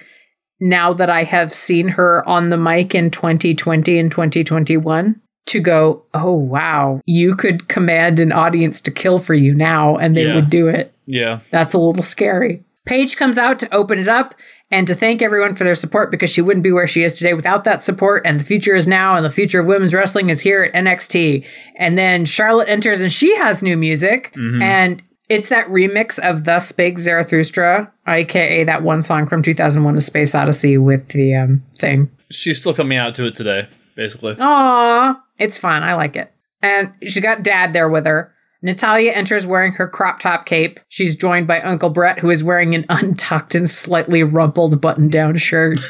now 0.61 0.93
that 0.93 1.09
I 1.09 1.23
have 1.23 1.53
seen 1.55 1.87
her 1.91 2.29
on 2.29 2.49
the 2.49 2.57
mic 2.57 2.93
in 2.93 3.13
2020 3.13 3.97
and 4.01 4.11
2021 4.11 5.21
to 5.47 5.61
go, 5.61 6.03
oh, 6.13 6.33
wow, 6.35 7.01
you 7.07 7.37
could 7.37 7.69
command 7.69 8.19
an 8.19 8.33
audience 8.33 8.81
to 8.83 8.91
kill 8.91 9.21
for 9.21 9.35
you 9.35 9.55
now 9.55 9.97
and 9.97 10.17
they 10.17 10.25
Yeah. 10.27 10.35
would 10.35 10.51
do 10.51 10.67
it. 10.67 10.93
Yeah. 11.07 11.39
That's 11.53 11.73
a 11.73 11.79
little 11.79 12.03
scary. 12.03 12.65
Paige 12.85 13.17
comes 13.17 13.39
out 13.39 13.61
to 13.61 13.73
open 13.73 14.01
it 14.01 14.09
up, 14.09 14.35
and 14.71 14.87
to 14.87 14.95
thank 14.95 15.21
everyone 15.21 15.55
for 15.55 15.65
their 15.65 15.75
support 15.75 16.11
because 16.11 16.31
she 16.31 16.43
wouldn't 16.43 16.63
be 16.63 16.73
where 16.73 16.87
she 16.87 17.03
is 17.03 17.19
today 17.19 17.35
without 17.35 17.65
that 17.65 17.83
support. 17.83 18.23
And 18.25 18.39
the 18.39 18.45
future 18.45 18.77
is 18.77 18.87
now, 18.87 19.17
and 19.17 19.25
the 19.25 19.31
future 19.31 19.61
of 19.61 19.67
women's 19.67 19.93
wrestling 19.93 20.31
is 20.31 20.41
here 20.41 20.63
at 20.63 20.73
NXT. 20.73 21.45
And 21.77 21.99
then 21.99 22.25
Charlotte 22.25 22.69
enters, 22.69 23.01
and 23.01 23.13
she 23.13 23.37
has 23.37 23.63
new 23.63 23.77
music, 23.77 24.33
and 24.63 25.03
it's 25.29 25.49
that 25.49 25.67
remix 25.69 26.19
of 26.19 26.45
"Thus 26.45 26.69
Spake 26.69 26.99
Zarathustra," 26.99 27.93
aka 28.07 28.65
that 28.65 28.83
one 28.83 29.03
song 29.03 29.27
from 29.27 29.43
2001: 29.43 29.97
A 29.97 30.01
Space 30.01 30.35
Odyssey 30.35 30.79
with 30.79 31.09
the 31.09 31.35
um, 31.35 31.63
thing. 31.79 32.11
She's 32.31 32.61
still 32.61 32.75
coming 32.75 32.99
out 32.99 33.15
to 33.17 33.27
it 33.27 33.35
today, 33.35 33.69
basically. 33.97 34.37
Aw, 34.39 35.21
it's 35.39 35.59
fun. 35.59 35.83
I 35.83 35.95
like 35.95 36.17
it. 36.17 36.33
And 36.63 36.93
she's 37.03 37.21
got 37.21 37.43
dad 37.43 37.73
there 37.73 37.89
with 37.89 38.07
her. 38.07 38.33
Natalya 38.63 39.13
enters 39.13 39.47
wearing 39.47 39.73
her 39.73 39.89
crop 39.89 40.21
top 40.21 40.45
cape. 40.45 40.81
She's 40.89 41.17
joined 41.17 41.47
by 41.47 41.61
Uncle 41.61 41.91
Bret, 41.91 42.19
who 42.19 42.31
is 42.31 42.45
wearing 42.45 42.75
an 42.75 42.87
untucked 42.89 43.55
and 43.55 43.69
slightly 43.69 44.23
rumpled 44.23 44.81
button 44.81 45.09
down 45.09 45.37
shirt. 45.37 45.79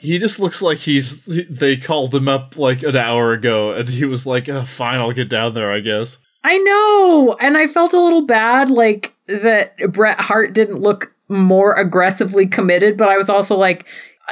He 0.00 0.20
just 0.20 0.38
looks 0.38 0.62
like 0.62 0.78
he's. 0.78 1.24
They 1.24 1.76
called 1.76 2.14
him 2.14 2.28
up 2.28 2.56
like 2.56 2.84
an 2.84 2.94
hour 2.94 3.32
ago, 3.32 3.72
and 3.72 3.88
he 3.88 4.04
was 4.04 4.26
like, 4.26 4.48
oh, 4.48 4.64
"Fine, 4.64 5.00
I'll 5.00 5.12
get 5.12 5.28
down 5.28 5.54
there, 5.54 5.72
I 5.72 5.80
guess." 5.80 6.18
I 6.44 6.56
know. 6.58 7.36
And 7.40 7.58
I 7.58 7.66
felt 7.66 7.92
a 7.92 8.00
little 8.00 8.24
bad, 8.24 8.70
like, 8.70 9.12
that 9.26 9.76
Bret 9.92 10.20
Hart 10.20 10.54
didn't 10.54 10.80
look 10.80 11.12
more 11.28 11.74
aggressively 11.74 12.46
committed, 12.46 12.96
but 12.96 13.08
I 13.08 13.16
was 13.16 13.28
also 13.28 13.56
like, 13.56 13.86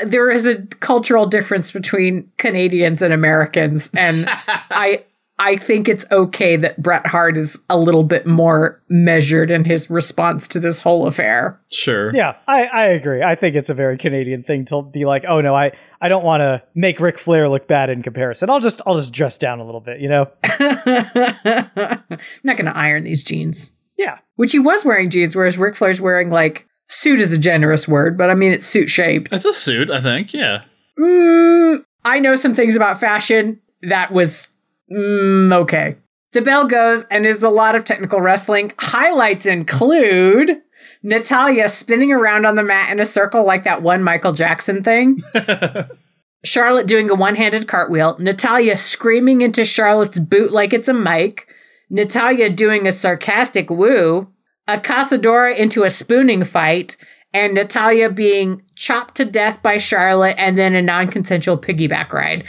there 0.05 0.31
is 0.31 0.47
a 0.47 0.63
cultural 0.81 1.27
difference 1.27 1.73
between 1.73 2.31
Canadians 2.39 3.03
and 3.03 3.13
Americans. 3.13 3.91
And 3.95 4.27
I. 4.71 5.05
I 5.39 5.57
think 5.57 5.87
it's 5.87 6.07
okay 6.11 6.57
that 6.57 6.83
Bret 6.83 7.07
Hart 7.07 7.37
is 7.37 7.59
a 7.69 7.79
little 7.79 8.05
bit 8.05 8.27
more 8.27 8.83
measured 8.89 9.51
in 9.51 9.65
his 9.65 9.91
response 9.91 10.49
to 10.49 10.61
this 10.61 10.81
whole 10.81 11.07
affair. 11.07 11.61
Sure. 11.69 12.15
Yeah, 12.15 12.37
I, 12.47 12.65
I 12.65 12.87
agree. 12.87 13.23
I 13.23 13.35
think 13.35 13.55
it's 13.55 13.69
a 13.69 13.75
very 13.75 13.99
Canadian 13.99 14.45
thing 14.45 14.65
to 14.67 14.83
be 14.83 15.05
like, 15.05 15.25
oh 15.29 15.43
no, 15.43 15.55
I, 15.55 15.73
I 16.01 16.09
don't 16.09 16.25
want 16.25 16.41
to 16.41 16.63
make 16.75 17.01
Ric 17.01 17.19
Flair 17.19 17.51
look 17.51 17.69
bad 17.69 17.91
in 17.91 18.03
comparison. 18.03 18.49
I'll 18.49 18.61
just 18.61 18.81
I'll 18.87 18.95
just 18.95 19.13
dress 19.13 19.37
down 19.37 19.61
a 19.61 19.65
little 19.65 19.81
bit, 19.83 20.01
you 20.01 20.09
know? 20.09 20.27
I'm 20.43 22.03
not 22.43 22.57
going 22.57 22.67
to 22.67 22.77
iron 22.77 23.05
these 23.05 23.23
jeans. 23.23 23.75
Yeah. 23.99 24.19
Which 24.37 24.53
he 24.53 24.59
was 24.59 24.87
wearing 24.87 25.11
jeans, 25.11 25.37
whereas 25.37 25.59
Ric 25.59 25.75
Flair's 25.75 26.01
wearing 26.01 26.31
like 26.31 26.67
suit 26.89 27.21
is 27.21 27.33
a 27.33 27.39
generous 27.39 27.87
word, 27.87 28.17
but 28.17 28.31
I 28.31 28.35
mean 28.35 28.53
it's 28.53 28.67
suit 28.67 28.89
shaped. 28.89 29.35
It's 29.35 29.45
a 29.45 29.53
suit, 29.53 29.91
I 29.91 30.01
think. 30.01 30.33
Yeah. 30.33 30.65
Mm, 30.99 31.85
I 32.07 32.21
know 32.21 32.37
some 32.37 32.55
things 32.55 32.75
about 32.75 32.99
fashion. 32.99 33.61
That 33.83 34.13
was 34.13 34.49
mm, 34.91 35.53
okay. 35.53 35.97
The 36.33 36.43
bell 36.43 36.67
goes, 36.67 37.05
and 37.05 37.25
it's 37.25 37.43
a 37.43 37.49
lot 37.49 37.75
of 37.75 37.85
technical 37.85 38.21
wrestling. 38.21 38.73
Highlights 38.79 39.47
include 39.47 40.61
Natalya 41.03 41.69
spinning 41.69 42.13
around 42.13 42.47
on 42.47 42.57
the 42.57 42.63
mat 42.63 42.91
in 42.91 43.01
a 43.01 43.05
circle 43.05 43.45
like 43.45 43.65
that 43.65 43.83
one 43.83 44.03
Michael 44.03 44.33
Jackson 44.33 44.83
thing. 44.83 45.19
Charlotte 46.45 46.87
doing 46.87 47.11
a 47.11 47.15
one 47.15 47.37
handed 47.37 47.69
cartwheel. 47.69 48.17
Natalya 48.19 48.77
screaming 48.77 49.41
into 49.41 49.65
Charlotte's 49.65 50.19
boot 50.19 50.53
like 50.53 50.73
it's 50.73 50.89
a 50.89 50.95
mic. 50.95 51.49
Natalya 51.91 52.51
doing 52.51 52.87
a 52.87 52.93
sarcastic 52.93 53.71
woo. 53.71 54.29
A 54.69 54.79
Casadora 54.79 55.57
into 55.57 55.85
a 55.85 55.91
spooning 55.91 56.45
fight. 56.45 56.97
And 57.33 57.55
Natalya 57.55 58.11
being 58.11 58.63
chopped 58.75 59.17
to 59.17 59.25
death 59.25 59.63
by 59.63 59.79
Charlotte 59.79 60.37
and 60.39 60.57
then 60.57 60.75
a 60.75 60.83
non 60.83 61.09
consensual 61.09 61.59
piggyback 61.59 62.13
ride. 62.13 62.45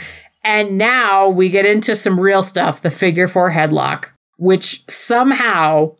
And 0.48 0.78
now 0.78 1.28
we 1.28 1.50
get 1.50 1.66
into 1.66 1.94
some 1.94 2.18
real 2.18 2.42
stuff 2.42 2.80
the 2.80 2.90
figure 2.90 3.28
four 3.28 3.50
headlock, 3.50 4.06
which 4.38 4.82
somehow 4.90 5.94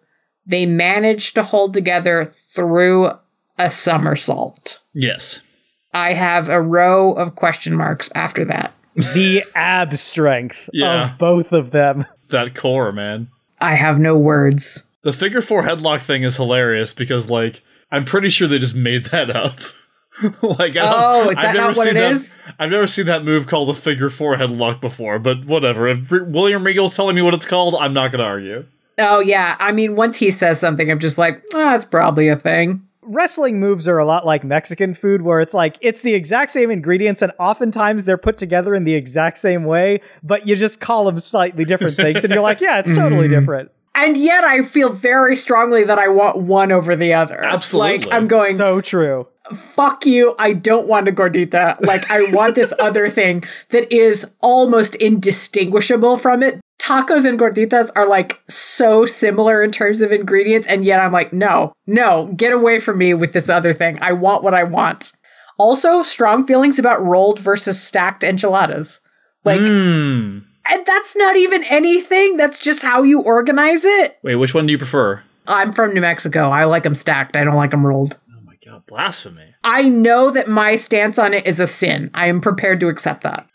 they 0.47 0.65
managed 0.65 1.35
to 1.35 1.43
hold 1.43 1.75
together 1.75 2.25
through 2.55 3.11
a 3.59 3.69
somersault. 3.69 4.81
Yes. 4.95 5.43
I 5.93 6.15
have 6.15 6.49
a 6.49 6.63
row 6.63 7.13
of 7.13 7.35
question 7.35 7.77
marks 7.77 8.11
after 8.15 8.47
that. 8.47 8.73
The 8.95 9.45
ab 9.55 9.95
strength 9.99 10.71
Yeah. 10.73 11.13
of 11.13 11.19
both 11.19 11.53
of 11.53 11.71
them. 11.71 12.07
That 12.31 12.55
core, 12.55 12.91
man. 12.91 13.29
I 13.61 13.75
have 13.75 13.99
no 14.01 14.17
words. 14.17 14.83
The 15.03 15.13
figure 15.13 15.43
four 15.43 15.63
headlock 15.63 16.01
thing 16.01 16.23
is 16.23 16.39
hilarious 16.39 16.95
because, 16.95 17.29
like, 17.29 17.61
I'm 17.93 18.07
pretty 18.07 18.31
sure 18.31 18.49
they 18.49 18.59
just 18.59 18.75
made 18.75 19.05
that 19.07 19.29
up. 19.31 19.59
like, 20.43 20.77
I 20.77 20.83
don't- 20.83 20.95
Oh, 20.95 21.31
is 21.31 21.37
that 21.37 21.47
I've 21.47 21.55
never 21.55 21.69
not 21.69 21.77
what 21.77 21.87
seen 21.87 21.97
it 21.97 22.01
that, 22.01 22.13
is? 22.13 22.39
I've 22.59 22.71
never 22.71 22.87
seen 22.87 23.07
that 23.07 23.25
move 23.25 23.47
called 23.47 23.69
the 23.69 23.75
figure 23.75 24.11
four 24.11 24.37
headlock 24.37 24.81
before, 24.81 25.19
but 25.19 25.45
whatever. 25.45 25.87
If 25.87 26.11
William 26.11 26.65
Regal's 26.65 26.95
telling 26.95 27.15
me 27.15 27.23
what 27.23 27.35
it's 27.35 27.47
called, 27.47 27.77
I'm 27.79 27.93
not 27.93 28.11
going 28.11 28.21
to 28.21 28.27
argue. 28.27 28.67
Oh, 28.99 29.21
yeah. 29.21 29.57
I 29.61 29.73
mean, 29.73 29.95
once 29.95 30.17
he 30.17 30.31
says 30.31 30.59
something, 30.59 30.91
I'm 30.91 30.99
just 30.99 31.19
like, 31.19 31.43
oh, 31.55 31.59
that's 31.59 31.85
probably 31.85 32.29
a 32.29 32.37
thing. 32.37 32.83
Wrestling 33.03 33.59
moves 33.59 33.89
are 33.89 33.97
a 33.97 34.05
lot 34.05 34.27
like 34.27 34.45
Mexican 34.45 34.93
food, 34.93 35.23
where 35.23 35.41
it's 35.41 35.55
like 35.55 35.79
it's 35.81 36.03
the 36.03 36.13
exact 36.13 36.51
same 36.51 36.71
ingredients, 36.71 37.23
and 37.23 37.33
oftentimes 37.39 38.05
they're 38.05 38.19
put 38.19 38.37
together 38.37 38.75
in 38.75 38.85
the 38.85 38.95
exact 38.95 39.39
same 39.39 39.65
way, 39.65 40.03
but 40.23 40.47
you 40.47 40.55
just 40.55 40.79
call 40.81 41.07
them 41.07 41.19
slightly 41.19 41.65
different 41.65 41.97
things, 41.97 42.23
and 42.23 42.31
you're 42.35 42.43
like, 42.43 42.61
yeah, 42.61 42.81
it's 42.81 42.95
totally 42.95 43.27
mm-hmm. 43.27 43.41
different. 43.41 43.71
And 43.95 44.17
yet 44.17 44.45
I 44.45 44.63
feel 44.63 44.91
very 44.91 45.35
strongly 45.37 45.85
that 45.85 45.99
I 45.99 46.09
want 46.09 46.37
one 46.37 46.71
over 46.71 46.95
the 46.95 47.15
other. 47.15 47.43
Absolutely. 47.43 47.99
Like, 47.99 48.13
I'm 48.13 48.29
going, 48.29 48.53
So 48.53 48.81
true. 48.81 49.27
Fuck 49.57 50.07
you. 50.07 50.35
I 50.39 50.53
don't 50.53 50.87
want 50.89 51.09
a 51.09 51.13
gordita. 51.13 51.81
Like, 51.85 52.11
I 52.11 52.31
want 52.33 52.55
this 52.55 52.73
other 52.81 53.09
thing 53.11 53.45
that 53.71 53.93
is 53.93 54.27
almost 54.41 54.95
indistinguishable 54.97 56.17
from 56.17 56.43
it. 56.43 56.61
Tacos 56.81 57.27
and 57.29 57.39
gorditas 57.39 57.91
are 57.97 58.07
like 58.09 58.41
so 58.49 59.05
similar 59.05 59.63
in 59.63 59.71
terms 59.71 60.01
of 60.01 60.13
ingredients, 60.13 60.67
and 60.67 60.85
yet 60.85 61.01
I'm 61.01 61.13
like, 61.13 61.33
no, 61.33 61.73
no, 61.87 62.33
get 62.37 62.53
away 62.53 62.79
from 62.79 62.99
me 62.99 63.15
with 63.15 63.33
this 63.33 63.49
other 63.49 63.73
thing. 63.73 63.99
I 64.01 64.13
want 64.13 64.43
what 64.45 64.55
I 64.55 64.63
want. 64.65 65.13
Also, 65.59 66.03
strong 66.03 66.47
feelings 66.47 66.79
about 66.79 67.05
rolled 67.05 67.41
versus 67.41 67.83
stacked 67.83 68.23
enchiladas. 68.23 69.01
Like, 69.45 69.61
Hmm. 69.61 70.39
and 70.71 70.87
that's 70.87 71.17
not 71.17 71.37
even 71.37 71.65
anything. 71.65 72.37
That's 72.37 72.59
just 72.61 72.83
how 72.83 73.03
you 73.03 73.21
organize 73.21 73.85
it. 73.85 74.19
Wait, 74.23 74.37
which 74.37 74.55
one 74.55 74.67
do 74.67 74.73
you 74.73 74.79
prefer? 74.79 75.23
I'm 75.49 75.73
from 75.73 75.95
New 75.95 76.01
Mexico. 76.01 76.51
I 76.51 76.65
like 76.65 76.85
them 76.85 76.95
stacked. 76.95 77.37
I 77.37 77.43
don't 77.43 77.57
like 77.57 77.71
them 77.73 77.85
rolled. 77.87 78.17
Blasphemy. 78.89 79.55
I 79.63 79.89
know 79.89 80.31
that 80.31 80.49
my 80.49 80.75
stance 80.75 81.19
on 81.19 81.35
it 81.35 81.47
is 81.47 81.61
a 81.61 81.67
sin. 81.67 82.11
I 82.15 82.29
am 82.29 82.41
prepared 82.41 82.81
to 82.81 82.89
accept 82.89 83.23
that. 83.23 83.47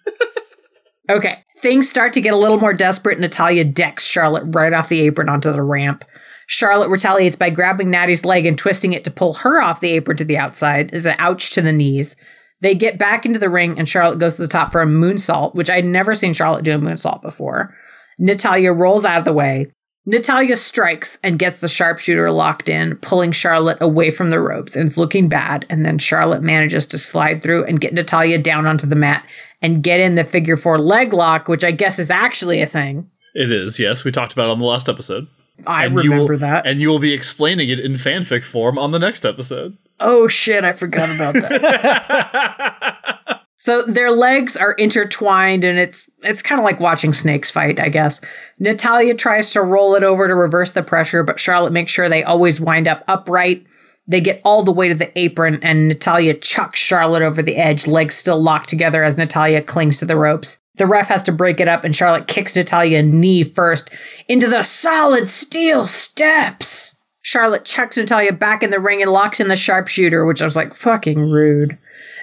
okay. 1.09 1.43
Things 1.61 1.89
start 1.89 2.13
to 2.13 2.21
get 2.21 2.33
a 2.33 2.37
little 2.37 2.59
more 2.59 2.73
desperate. 2.73 3.19
Natalya 3.19 3.63
decks 3.65 4.05
Charlotte 4.05 4.43
right 4.47 4.73
off 4.73 4.89
the 4.89 5.01
apron 5.01 5.29
onto 5.29 5.51
the 5.51 5.63
ramp. 5.63 6.05
Charlotte 6.45 6.89
retaliates 6.89 7.35
by 7.35 7.49
grabbing 7.49 7.89
Natty's 7.89 8.25
leg 8.25 8.45
and 8.45 8.57
twisting 8.57 8.93
it 8.93 9.03
to 9.05 9.11
pull 9.11 9.33
her 9.35 9.61
off 9.61 9.79
the 9.79 9.91
apron 9.91 10.17
to 10.17 10.25
the 10.25 10.37
outside 10.37 10.93
as 10.93 11.05
an 11.05 11.15
ouch 11.17 11.51
to 11.51 11.61
the 11.61 11.71
knees. 11.71 12.15
They 12.61 12.75
get 12.75 12.99
back 12.99 13.25
into 13.25 13.39
the 13.39 13.49
ring 13.49 13.77
and 13.79 13.87
Charlotte 13.87 14.19
goes 14.19 14.35
to 14.35 14.41
the 14.41 14.47
top 14.47 14.71
for 14.71 14.81
a 14.81 14.85
moonsault, 14.85 15.55
which 15.55 15.69
I'd 15.69 15.85
never 15.85 16.13
seen 16.13 16.33
Charlotte 16.33 16.63
do 16.63 16.75
a 16.75 16.79
moonsault 16.79 17.21
before. 17.21 17.73
Natalya 18.19 18.71
rolls 18.71 19.05
out 19.05 19.19
of 19.19 19.25
the 19.25 19.33
way. 19.33 19.71
Natalya 20.05 20.57
strikes 20.57 21.17
and 21.23 21.39
gets 21.39 21.57
the 21.57 21.67
sharpshooter 21.69 22.29
locked 22.29 22.67
in, 22.67 22.97
pulling 22.97 23.31
Charlotte 23.31 23.77
away 23.79 24.11
from 24.11 24.31
the 24.31 24.39
ropes, 24.39 24.75
and 24.75 24.85
it's 24.85 24.97
looking 24.97 25.29
bad. 25.29 25.65
And 25.69 25.85
then 25.85 25.97
Charlotte 25.97 26.41
manages 26.43 26.85
to 26.87 26.97
slide 26.97 27.41
through 27.41 27.63
and 27.65 27.79
get 27.79 27.93
Natalya 27.93 28.37
down 28.39 28.67
onto 28.67 28.85
the 28.85 28.95
mat 28.97 29.25
and 29.61 29.81
get 29.81 30.01
in 30.01 30.15
the 30.15 30.25
figure 30.25 30.57
four 30.57 30.77
leg 30.77 31.13
lock, 31.13 31.47
which 31.47 31.63
I 31.63 31.71
guess 31.71 31.99
is 31.99 32.11
actually 32.11 32.61
a 32.61 32.67
thing. 32.67 33.09
It 33.33 33.49
is, 33.51 33.79
yes. 33.79 34.03
We 34.03 34.11
talked 34.11 34.33
about 34.33 34.47
it 34.49 34.51
on 34.51 34.59
the 34.59 34.65
last 34.65 34.89
episode. 34.89 35.27
I 35.65 35.85
And 35.85 35.93
you 35.95 36.11
remember 36.11 36.33
will- 36.33 36.39
that. 36.39 36.67
And 36.67 36.81
you 36.81 36.89
will 36.89 36.99
be 36.99 37.13
explaining 37.13 37.69
it 37.69 37.79
in 37.79 37.93
fanfic 37.93 38.43
form 38.43 38.77
on 38.77 38.91
the 38.91 38.99
next 38.99 39.25
episode. 39.25 39.77
oh 40.01 40.27
shit, 40.27 40.65
I 40.65 40.73
forgot 40.73 41.15
about 41.15 41.35
that. 41.35 43.19
So 43.63 43.81
their 43.83 44.11
legs 44.11 44.57
are 44.57 44.73
intertwined 44.73 45.63
and 45.63 45.79
it's 45.79 46.09
it's 46.21 46.41
kind 46.41 46.59
of 46.59 46.65
like 46.65 46.81
watching 46.81 47.13
snakes 47.13 47.49
fight, 47.49 47.79
I 47.79 47.87
guess. 47.87 48.19
Natalya 48.59 49.15
tries 49.15 49.51
to 49.51 49.61
roll 49.61 49.95
it 49.95 50.03
over 50.03 50.27
to 50.27 50.35
reverse 50.35 50.73
the 50.73 50.83
pressure, 50.83 51.23
but 51.23 51.39
Charlotte 51.39 51.71
makes 51.71 51.89
sure 51.89 52.09
they 52.09 52.25
always 52.25 52.59
wind 52.59 52.89
up 52.89 53.05
upright. 53.07 53.65
They 54.05 54.19
get 54.19 54.41
all 54.43 54.63
the 54.63 54.73
way 54.73 54.89
to 54.89 54.93
the 54.93 55.17
apron 55.17 55.63
and 55.63 55.87
Natalya 55.87 56.33
chucks 56.33 56.77
Charlotte 56.77 57.21
over 57.21 57.41
the 57.41 57.55
edge, 57.55 57.87
legs 57.87 58.15
still 58.15 58.43
locked 58.43 58.67
together 58.67 59.01
as 59.01 59.17
Natalya 59.17 59.61
clings 59.61 59.95
to 59.99 60.05
the 60.05 60.17
ropes. 60.17 60.59
The 60.75 60.85
ref 60.85 61.07
has 61.07 61.23
to 61.23 61.31
break 61.31 61.61
it 61.61 61.69
up 61.69 61.85
and 61.85 61.95
Charlotte 61.95 62.27
kicks 62.27 62.57
Natalya 62.57 63.01
knee 63.01 63.43
first 63.43 63.89
into 64.27 64.49
the 64.49 64.63
solid 64.63 65.29
steel 65.29 65.87
steps. 65.87 66.97
Charlotte 67.21 67.63
chucks 67.63 67.95
Natalya 67.95 68.33
back 68.33 68.61
in 68.61 68.71
the 68.71 68.81
ring 68.81 69.01
and 69.01 69.09
locks 69.09 69.39
in 69.39 69.47
the 69.47 69.55
sharpshooter, 69.55 70.25
which 70.25 70.41
I 70.41 70.45
was 70.45 70.57
like, 70.57 70.73
fucking 70.73 71.17
rude. 71.17 71.77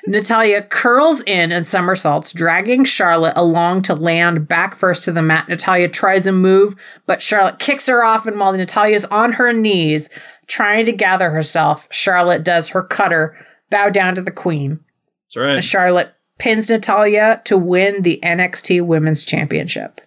Natalya 0.06 0.62
curls 0.62 1.22
in 1.22 1.52
and 1.52 1.66
somersaults, 1.66 2.32
dragging 2.32 2.84
Charlotte 2.84 3.34
along 3.36 3.82
to 3.82 3.94
land 3.94 4.48
back 4.48 4.74
first 4.74 5.04
to 5.04 5.12
the 5.12 5.22
mat. 5.22 5.48
Natalya 5.48 5.88
tries 5.88 6.26
a 6.26 6.32
move, 6.32 6.74
but 7.06 7.22
Charlotte 7.22 7.58
kicks 7.58 7.86
her 7.86 8.04
off, 8.04 8.26
and 8.26 8.38
while 8.38 8.52
Natalya's 8.52 9.04
on 9.06 9.32
her 9.32 9.52
knees, 9.52 10.10
trying 10.46 10.84
to 10.86 10.92
gather 10.92 11.30
herself, 11.30 11.86
Charlotte 11.90 12.44
does 12.44 12.70
her 12.70 12.82
cutter, 12.82 13.36
bow 13.70 13.88
down 13.88 14.14
to 14.14 14.22
the 14.22 14.30
queen. 14.30 14.80
That's 15.26 15.36
right. 15.36 15.54
And 15.56 15.64
Charlotte 15.64 16.12
pins 16.38 16.70
Natalya 16.70 17.42
to 17.44 17.56
win 17.56 18.02
the 18.02 18.18
NXT 18.22 18.84
Women's 18.84 19.24
Championship. 19.24 20.00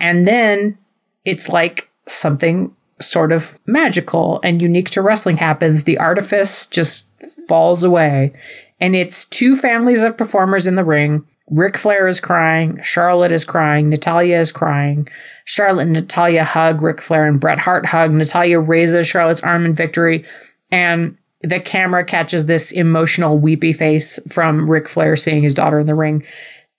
And 0.00 0.26
then 0.26 0.76
it's 1.24 1.48
like 1.48 1.90
something 2.06 2.74
sort 3.00 3.32
of 3.32 3.58
magical 3.66 4.40
and 4.42 4.60
unique 4.60 4.90
to 4.90 5.02
wrestling 5.02 5.36
happens, 5.36 5.84
the 5.84 5.98
artifice 5.98 6.66
just 6.66 7.06
falls 7.46 7.84
away. 7.84 8.32
And 8.80 8.94
it's 8.94 9.24
two 9.24 9.56
families 9.56 10.02
of 10.02 10.16
performers 10.16 10.66
in 10.66 10.74
the 10.74 10.84
ring. 10.84 11.26
Ric 11.50 11.78
Flair 11.78 12.06
is 12.06 12.20
crying, 12.20 12.78
Charlotte 12.82 13.32
is 13.32 13.44
crying, 13.44 13.88
Natalya 13.88 14.38
is 14.38 14.52
crying. 14.52 15.08
Charlotte 15.46 15.84
and 15.84 15.94
Natalya 15.94 16.44
hug, 16.44 16.82
Ric 16.82 17.00
Flair 17.00 17.26
and 17.26 17.40
Bret 17.40 17.58
Hart 17.58 17.86
hug. 17.86 18.12
Natalya 18.12 18.60
raises 18.60 19.08
Charlotte's 19.08 19.42
arm 19.42 19.64
in 19.64 19.74
victory, 19.74 20.26
and 20.70 21.16
the 21.42 21.60
camera 21.60 22.04
catches 22.04 22.46
this 22.46 22.72
emotional, 22.72 23.38
weepy 23.38 23.72
face 23.72 24.18
from 24.30 24.70
Ric 24.70 24.88
Flair 24.88 25.16
seeing 25.16 25.42
his 25.42 25.54
daughter 25.54 25.80
in 25.80 25.86
the 25.86 25.94
ring. 25.94 26.22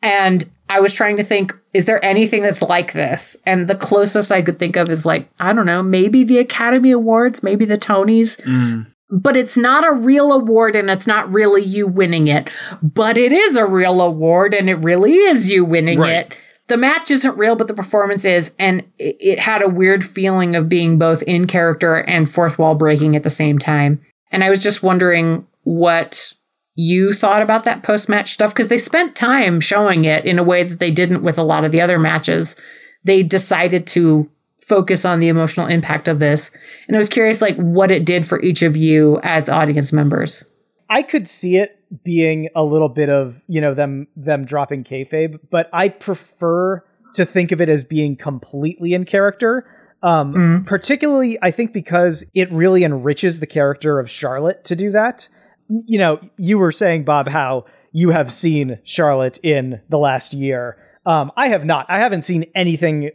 And 0.01 0.47
I 0.69 0.79
was 0.79 0.93
trying 0.93 1.17
to 1.17 1.23
think, 1.23 1.53
is 1.73 1.85
there 1.85 2.03
anything 2.05 2.43
that's 2.43 2.61
like 2.61 2.93
this? 2.93 3.35
And 3.45 3.67
the 3.67 3.75
closest 3.75 4.31
I 4.31 4.41
could 4.41 4.59
think 4.59 4.75
of 4.75 4.89
is 4.89 5.05
like, 5.05 5.29
I 5.39 5.51
don't 5.51 5.65
know, 5.65 5.81
maybe 5.81 6.23
the 6.23 6.37
Academy 6.37 6.91
Awards, 6.91 7.41
maybe 7.41 7.65
the 7.65 7.77
Tonys. 7.77 8.39
Mm. 8.43 8.88
But 9.11 9.35
it's 9.35 9.57
not 9.57 9.87
a 9.87 9.91
real 9.91 10.31
award 10.31 10.75
and 10.75 10.89
it's 10.89 11.07
not 11.07 11.31
really 11.31 11.63
you 11.63 11.87
winning 11.87 12.27
it. 12.27 12.51
But 12.83 13.17
it 13.17 13.31
is 13.31 13.55
a 13.55 13.65
real 13.65 14.01
award 14.01 14.53
and 14.53 14.69
it 14.69 14.75
really 14.75 15.15
is 15.15 15.49
you 15.49 15.65
winning 15.65 15.99
Right. 15.99 16.27
it. 16.27 16.33
The 16.67 16.77
match 16.77 17.09
isn't 17.09 17.35
real, 17.35 17.55
but 17.55 17.67
the 17.67 17.73
performance 17.73 18.23
is. 18.25 18.53
And 18.59 18.85
it, 18.99 19.39
had 19.39 19.63
a 19.63 19.67
weird 19.67 20.05
feeling 20.05 20.55
of 20.55 20.69
being 20.69 20.99
both 20.99 21.23
in 21.23 21.47
character 21.47 21.95
and 21.95 22.29
fourth 22.29 22.59
wall 22.59 22.75
breaking 22.75 23.15
at 23.15 23.23
the 23.23 23.31
same 23.31 23.57
time. 23.57 23.99
And 24.31 24.43
I 24.43 24.49
was 24.49 24.59
just 24.59 24.83
wondering 24.83 25.47
what 25.63 26.33
you 26.75 27.11
thought 27.11 27.41
about 27.41 27.63
that 27.65 27.81
post 27.81 28.07
match 28.07 28.29
stuff 28.31 28.53
because 28.53 28.67
they 28.67 28.77
spent 28.77 29.15
time 29.15 29.59
showing 29.59 30.05
it 30.05 30.23
in 30.25 30.37
a 30.37 30.43
way 30.43 30.61
that 30.63 30.79
they 30.79 30.91
didn't 30.91 31.23
with 31.23 31.39
a 31.39 31.43
lot 31.43 31.65
of 31.65 31.71
the 31.71 31.81
other 31.81 31.97
matches. 31.97 32.55
They 33.03 33.23
decided 33.23 33.87
to 33.87 34.29
focus 34.69 35.03
on 35.03 35.19
the 35.19 35.27
emotional 35.27 35.67
impact 35.67 36.07
of 36.07 36.19
this. 36.19 36.51
And 36.87 36.95
I 36.95 36.99
was 36.99 37.09
curious 37.09 37.41
like 37.41 37.57
what 37.57 37.91
it 37.91 38.05
did 38.05 38.25
for 38.25 38.39
each 38.41 38.61
of 38.61 38.77
you 38.77 39.19
as 39.23 39.49
audience 39.49 39.91
members. 39.91 40.45
I 40.89 41.01
could 41.01 41.27
see 41.27 41.57
it 41.57 41.75
being 42.03 42.49
a 42.55 42.63
little 42.63 42.87
bit 42.89 43.09
of 43.09 43.41
you 43.47 43.59
know 43.59 43.73
them 43.73 44.07
them 44.15 44.45
dropping 44.45 44.83
kayfabe, 44.83 45.39
but 45.51 45.69
I 45.73 45.89
prefer 45.89 46.83
to 47.15 47.25
think 47.25 47.51
of 47.51 47.59
it 47.59 47.67
as 47.67 47.83
being 47.83 48.15
completely 48.15 48.93
in 48.93 49.05
character. 49.05 49.65
Um, 50.01 50.33
Mm. 50.33 50.65
Particularly, 50.65 51.37
I 51.41 51.51
think 51.51 51.73
because 51.73 52.23
it 52.33 52.49
really 52.51 52.83
enriches 52.83 53.39
the 53.39 53.47
character 53.47 53.99
of 53.99 54.09
Charlotte 54.09 54.63
to 54.65 54.75
do 54.75 54.91
that. 54.91 55.27
You 55.67 55.99
know, 55.99 56.19
you 56.37 56.57
were 56.57 56.71
saying 56.71 57.03
Bob 57.03 57.27
how 57.27 57.65
you 57.91 58.11
have 58.11 58.31
seen 58.31 58.79
Charlotte 58.83 59.39
in 59.43 59.81
the 59.89 59.97
last 59.97 60.33
year. 60.33 60.77
Um, 61.05 61.31
I 61.35 61.49
have 61.49 61.65
not. 61.65 61.85
I 61.89 61.99
haven't 61.99 62.21
seen 62.21 62.45
anything 62.55 63.11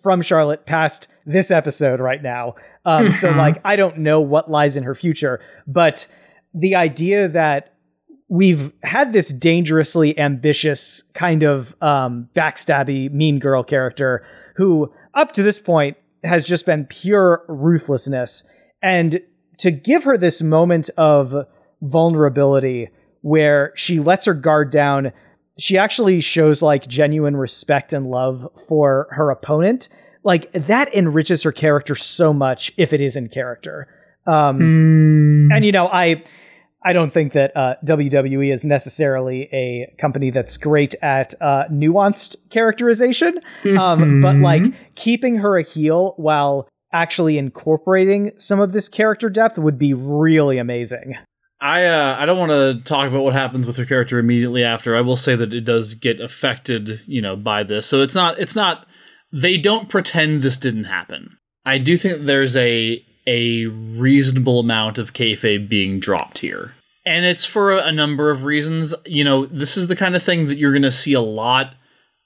from 0.00 0.22
Charlotte 0.22 0.64
past 0.66 1.08
this 1.26 1.50
episode 1.50 2.00
right 2.00 2.22
now. 2.22 2.54
Um, 2.84 3.12
So, 3.12 3.28
Mhm. 3.32 3.36
like, 3.36 3.60
I 3.64 3.76
don't 3.76 3.98
know 3.98 4.20
what 4.20 4.50
lies 4.50 4.76
in 4.76 4.82
her 4.84 4.94
future, 4.94 5.40
but 5.66 6.06
the 6.54 6.74
idea 6.74 7.28
that 7.28 7.68
we've 8.28 8.72
had 8.82 9.12
this 9.12 9.28
dangerously 9.28 10.18
ambitious 10.18 11.02
kind 11.14 11.42
of 11.42 11.74
um, 11.82 12.28
backstabby 12.34 13.10
mean 13.12 13.38
girl 13.38 13.62
character 13.62 14.24
who, 14.56 14.90
up 15.14 15.32
to 15.32 15.42
this 15.42 15.58
point, 15.58 15.96
has 16.24 16.46
just 16.46 16.64
been 16.66 16.86
pure 16.86 17.44
ruthlessness, 17.48 18.44
and 18.82 19.20
to 19.58 19.70
give 19.70 20.04
her 20.04 20.16
this 20.16 20.40
moment 20.42 20.88
of 20.96 21.46
vulnerability 21.82 22.88
where 23.20 23.72
she 23.76 24.00
lets 24.00 24.26
her 24.26 24.34
guard 24.34 24.70
down. 24.70 25.12
She 25.58 25.76
actually 25.78 26.20
shows 26.20 26.62
like 26.62 26.86
genuine 26.88 27.36
respect 27.36 27.92
and 27.92 28.06
love 28.10 28.48
for 28.68 29.08
her 29.10 29.30
opponent. 29.30 29.88
Like 30.24 30.50
that 30.52 30.92
enriches 30.94 31.42
her 31.42 31.52
character 31.52 31.94
so 31.94 32.32
much 32.32 32.72
if 32.76 32.92
it 32.92 33.00
is 33.00 33.16
in 33.16 33.28
character. 33.28 33.88
Um, 34.26 34.58
Mm. 35.50 35.54
and 35.56 35.64
you 35.64 35.72
know, 35.72 35.88
I 35.88 36.22
I 36.84 36.92
don't 36.92 37.12
think 37.14 37.32
that 37.34 37.56
uh, 37.56 37.74
WWE 37.84 38.52
is 38.52 38.64
necessarily 38.64 39.48
a 39.52 39.94
company 39.98 40.30
that's 40.30 40.56
great 40.56 40.94
at 41.00 41.32
uh, 41.40 41.64
nuanced 41.70 42.34
characterization. 42.50 43.38
Um, 43.78 44.20
but 44.20 44.34
Mhm. 44.36 44.42
like 44.42 44.62
keeping 44.96 45.36
her 45.36 45.56
a 45.58 45.62
heel 45.62 46.14
while 46.16 46.68
actually 46.92 47.38
incorporating 47.38 48.32
some 48.36 48.60
of 48.60 48.72
this 48.72 48.88
character 48.88 49.30
depth 49.30 49.58
would 49.58 49.78
be 49.78 49.94
really 49.94 50.58
amazing. 50.58 51.14
I 51.62 51.84
uh, 51.84 52.16
I 52.18 52.26
don't 52.26 52.38
want 52.38 52.50
to 52.50 52.82
talk 52.84 53.08
about 53.08 53.22
what 53.22 53.34
happens 53.34 53.68
with 53.68 53.76
her 53.76 53.86
character 53.86 54.18
immediately 54.18 54.64
after. 54.64 54.96
I 54.96 55.00
will 55.00 55.16
say 55.16 55.36
that 55.36 55.54
it 55.54 55.64
does 55.64 55.94
get 55.94 56.20
affected, 56.20 57.00
you 57.06 57.22
know, 57.22 57.36
by 57.36 57.62
this. 57.62 57.86
So 57.86 58.02
it's 58.02 58.16
not 58.16 58.38
it's 58.40 58.56
not 58.56 58.86
they 59.32 59.56
don't 59.56 59.88
pretend 59.88 60.42
this 60.42 60.56
didn't 60.56 60.84
happen. 60.84 61.38
I 61.64 61.78
do 61.78 61.96
think 61.96 62.24
there's 62.24 62.56
a 62.56 63.02
a 63.28 63.66
reasonable 63.66 64.58
amount 64.58 64.98
of 64.98 65.12
kayfabe 65.12 65.68
being 65.68 66.00
dropped 66.00 66.38
here. 66.38 66.74
And 67.06 67.24
it's 67.24 67.44
for 67.44 67.72
a, 67.72 67.84
a 67.84 67.92
number 67.92 68.32
of 68.32 68.42
reasons. 68.42 68.92
You 69.06 69.22
know, 69.22 69.46
this 69.46 69.76
is 69.76 69.86
the 69.86 69.96
kind 69.96 70.16
of 70.16 70.22
thing 70.22 70.46
that 70.46 70.58
you're 70.58 70.72
going 70.72 70.82
to 70.82 70.90
see 70.90 71.12
a 71.12 71.20
lot 71.20 71.76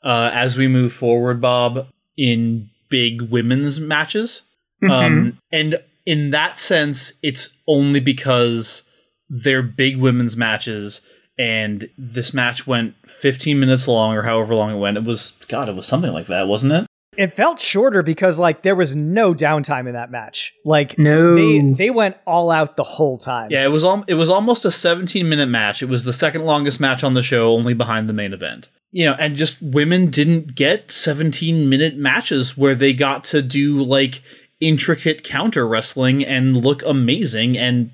uh, 0.02 0.30
as 0.32 0.56
we 0.56 0.66
move 0.66 0.94
forward, 0.94 1.42
Bob, 1.42 1.86
in 2.16 2.70
big 2.88 3.20
women's 3.20 3.80
matches. 3.80 4.42
Mhm. 4.82 4.90
Um, 4.90 5.38
and 5.52 5.78
in 6.06 6.30
that 6.30 6.58
sense, 6.58 7.12
it's 7.22 7.50
only 7.66 8.00
because 8.00 8.82
they're 9.28 9.62
big 9.62 9.96
women's 9.98 10.36
matches, 10.36 11.00
and 11.38 11.88
this 11.98 12.32
match 12.32 12.66
went 12.66 12.94
15 13.08 13.58
minutes 13.60 13.86
long, 13.88 14.14
or 14.14 14.22
however 14.22 14.54
long 14.54 14.70
it 14.74 14.78
went. 14.78 14.96
It 14.96 15.04
was 15.04 15.38
God, 15.48 15.68
it 15.68 15.74
was 15.74 15.86
something 15.86 16.12
like 16.12 16.26
that, 16.26 16.46
wasn't 16.48 16.72
it? 16.72 16.86
It 17.18 17.32
felt 17.32 17.58
shorter 17.58 18.02
because 18.02 18.38
like 18.38 18.60
there 18.62 18.74
was 18.74 18.94
no 18.94 19.32
downtime 19.32 19.86
in 19.86 19.94
that 19.94 20.10
match. 20.10 20.52
Like 20.66 20.98
No. 20.98 21.34
they 21.34 21.72
they 21.72 21.90
went 21.90 22.16
all 22.26 22.50
out 22.50 22.76
the 22.76 22.82
whole 22.84 23.16
time. 23.16 23.50
Yeah, 23.50 23.64
it 23.64 23.68
was. 23.70 23.84
Al- 23.84 24.04
it 24.06 24.14
was 24.14 24.28
almost 24.28 24.66
a 24.66 24.70
17 24.70 25.26
minute 25.26 25.46
match. 25.48 25.82
It 25.82 25.88
was 25.88 26.04
the 26.04 26.12
second 26.12 26.44
longest 26.44 26.78
match 26.78 27.02
on 27.02 27.14
the 27.14 27.22
show, 27.22 27.52
only 27.52 27.72
behind 27.72 28.08
the 28.08 28.12
main 28.12 28.34
event. 28.34 28.68
You 28.92 29.06
know, 29.06 29.14
and 29.18 29.34
just 29.34 29.60
women 29.62 30.10
didn't 30.10 30.54
get 30.54 30.92
17 30.92 31.68
minute 31.70 31.96
matches 31.96 32.56
where 32.56 32.74
they 32.74 32.92
got 32.92 33.24
to 33.24 33.40
do 33.42 33.82
like 33.82 34.22
intricate 34.60 35.22
counter 35.24 35.66
wrestling 35.66 36.24
and 36.24 36.56
look 36.56 36.82
amazing 36.84 37.56
and 37.58 37.90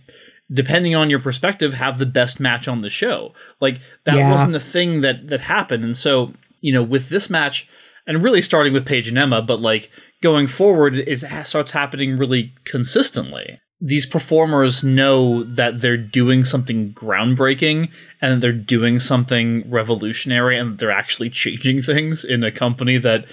depending 0.52 0.94
on 0.94 1.08
your 1.10 1.18
perspective 1.20 1.74
have 1.74 1.98
the 1.98 2.06
best 2.06 2.40
match 2.40 2.68
on 2.68 2.78
the 2.78 2.90
show. 2.90 3.32
Like 3.60 3.80
that 4.04 4.16
Yeah. 4.16 4.30
wasn't 4.30 4.54
a 4.56 4.60
thing 4.60 5.00
that 5.02 5.28
that 5.28 5.40
happened. 5.40 5.84
And 5.84 5.96
so, 5.96 6.34
you 6.60 6.72
know, 6.72 6.82
with 6.82 7.08
this 7.08 7.30
match 7.30 7.66
and 8.06 8.22
really 8.22 8.42
starting 8.42 8.72
with 8.72 8.84
Paige 8.86 9.08
and 9.08 9.18
Emma, 9.18 9.40
but 9.42 9.60
like 9.60 9.90
going 10.22 10.46
forward 10.46 10.96
it 10.96 11.20
starts 11.46 11.70
happening 11.72 12.16
really 12.18 12.52
consistently. 12.64 13.58
These 13.84 14.06
performers 14.06 14.84
know 14.84 15.42
that 15.42 15.80
they're 15.80 15.96
doing 15.96 16.44
something 16.44 16.92
groundbreaking 16.94 17.88
and 18.20 18.40
they're 18.40 18.52
doing 18.52 19.00
something 19.00 19.68
revolutionary 19.68 20.56
and 20.58 20.78
they're 20.78 20.90
actually 20.92 21.30
changing 21.30 21.82
things 21.90 22.24
in 22.24 22.44
a 22.44 22.50
company 22.50 22.98
that 22.98 23.24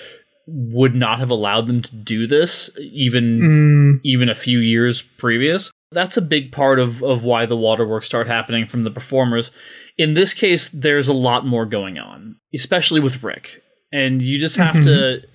would 0.48 0.96
not 0.96 1.20
have 1.20 1.30
allowed 1.30 1.68
them 1.68 1.82
to 1.84 1.96
do 1.96 2.26
this 2.26 2.72
even 2.80 3.40
Mm. 3.40 4.00
even 4.04 4.30
a 4.30 4.34
few 4.34 4.58
years 4.60 5.02
previous. 5.04 5.72
That's 5.91 6.18
a 6.18 6.22
big 6.22 6.52
part 6.52 6.80
of, 6.80 7.02
of 7.03 7.24
why 7.24 7.45
the 7.45 7.57
waterworks 7.57 8.06
start 8.06 8.28
happening 8.28 8.68
from 8.68 8.84
the 8.84 8.91
performers. 8.91 9.52
In 9.98 10.14
this 10.14 10.34
case, 10.34 10.70
there's 10.70 11.07
a 11.07 11.14
lot 11.14 11.45
more 11.45 11.66
going 11.66 11.98
on, 11.98 12.36
especially 12.53 12.99
with 12.99 13.24
Ric. 13.24 13.61
And 13.91 14.22
you 14.22 14.38
just 14.38 14.57
have 14.57 14.76
mm-hmm. 14.76 14.86
to 14.86 15.28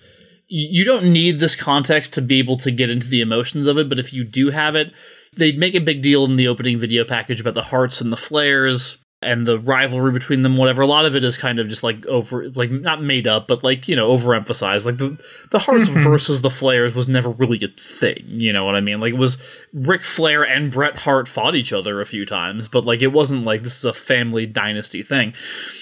you 0.47 0.69
you 0.81 0.85
don't 0.85 1.13
need 1.13 1.41
this 1.41 1.57
context 1.57 2.15
to 2.15 2.23
be 2.23 2.39
able 2.39 2.57
to 2.59 2.71
get 2.71 2.91
into 2.91 3.09
the 3.09 3.21
emotions 3.21 3.67
of 3.67 3.79
it, 3.79 3.89
but 3.89 3.99
if 3.99 4.13
you 4.13 4.23
do 4.25 4.51
have 4.51 4.77
it, 4.77 4.93
they'd 5.37 5.59
make 5.59 5.75
a 5.75 5.81
big 5.81 6.03
deal 6.03 6.25
in 6.25 6.37
the 6.37 6.47
opening 6.47 6.79
video 6.79 7.05
package 7.05 7.41
about 7.41 7.55
the 7.55 7.63
Harts 7.63 8.01
and 8.01 8.13
the 8.13 8.17
Flairs 8.17 8.99
and 9.25 9.47
the 9.47 9.59
rivalry 9.59 10.13
between 10.13 10.43
them, 10.43 10.57
whatever. 10.57 10.83
A 10.83 10.87
lot 10.87 11.07
of 11.07 11.17
it 11.17 11.25
is 11.25 11.37
kind 11.39 11.59
of 11.59 11.69
just 11.69 11.83
like 11.83 12.05
over, 12.07 12.49
like 12.51 12.71
not 12.71 13.03
made 13.03 13.27
up, 13.27 13.49
but 13.49 13.65
like 13.65 13.89
you 13.89 13.97
know, 13.97 14.17
overemphasized. 14.17 14.85
Like 14.85 14.99
the 14.99 15.19
the 15.51 15.59
Harts 15.59 15.89
Mhm. 15.89 16.05
versus 16.05 16.43
the 16.43 16.49
Flairs 16.49 16.95
was 16.95 17.09
never 17.09 17.31
really 17.31 17.59
a 17.65 17.69
thing. 17.81 18.25
You 18.29 18.53
know 18.53 18.65
what 18.65 18.75
I 18.77 18.81
mean? 18.81 19.01
Like 19.01 19.15
it 19.15 19.19
was 19.19 19.39
Ric 19.73 20.05
Flair 20.05 20.43
and 20.45 20.71
Bret 20.71 20.97
Hart 20.99 21.27
fought 21.29 21.57
each 21.57 21.73
other 21.73 22.01
a 22.01 22.07
few 22.07 22.25
times, 22.27 22.69
but 22.69 22.85
like 22.85 23.03
it 23.03 23.13
wasn't 23.13 23.45
like 23.45 23.63
this 23.63 23.77
is 23.79 23.85
a 23.85 23.93
family 23.93 24.47
dynasty 24.47 25.03
thing. 25.03 25.35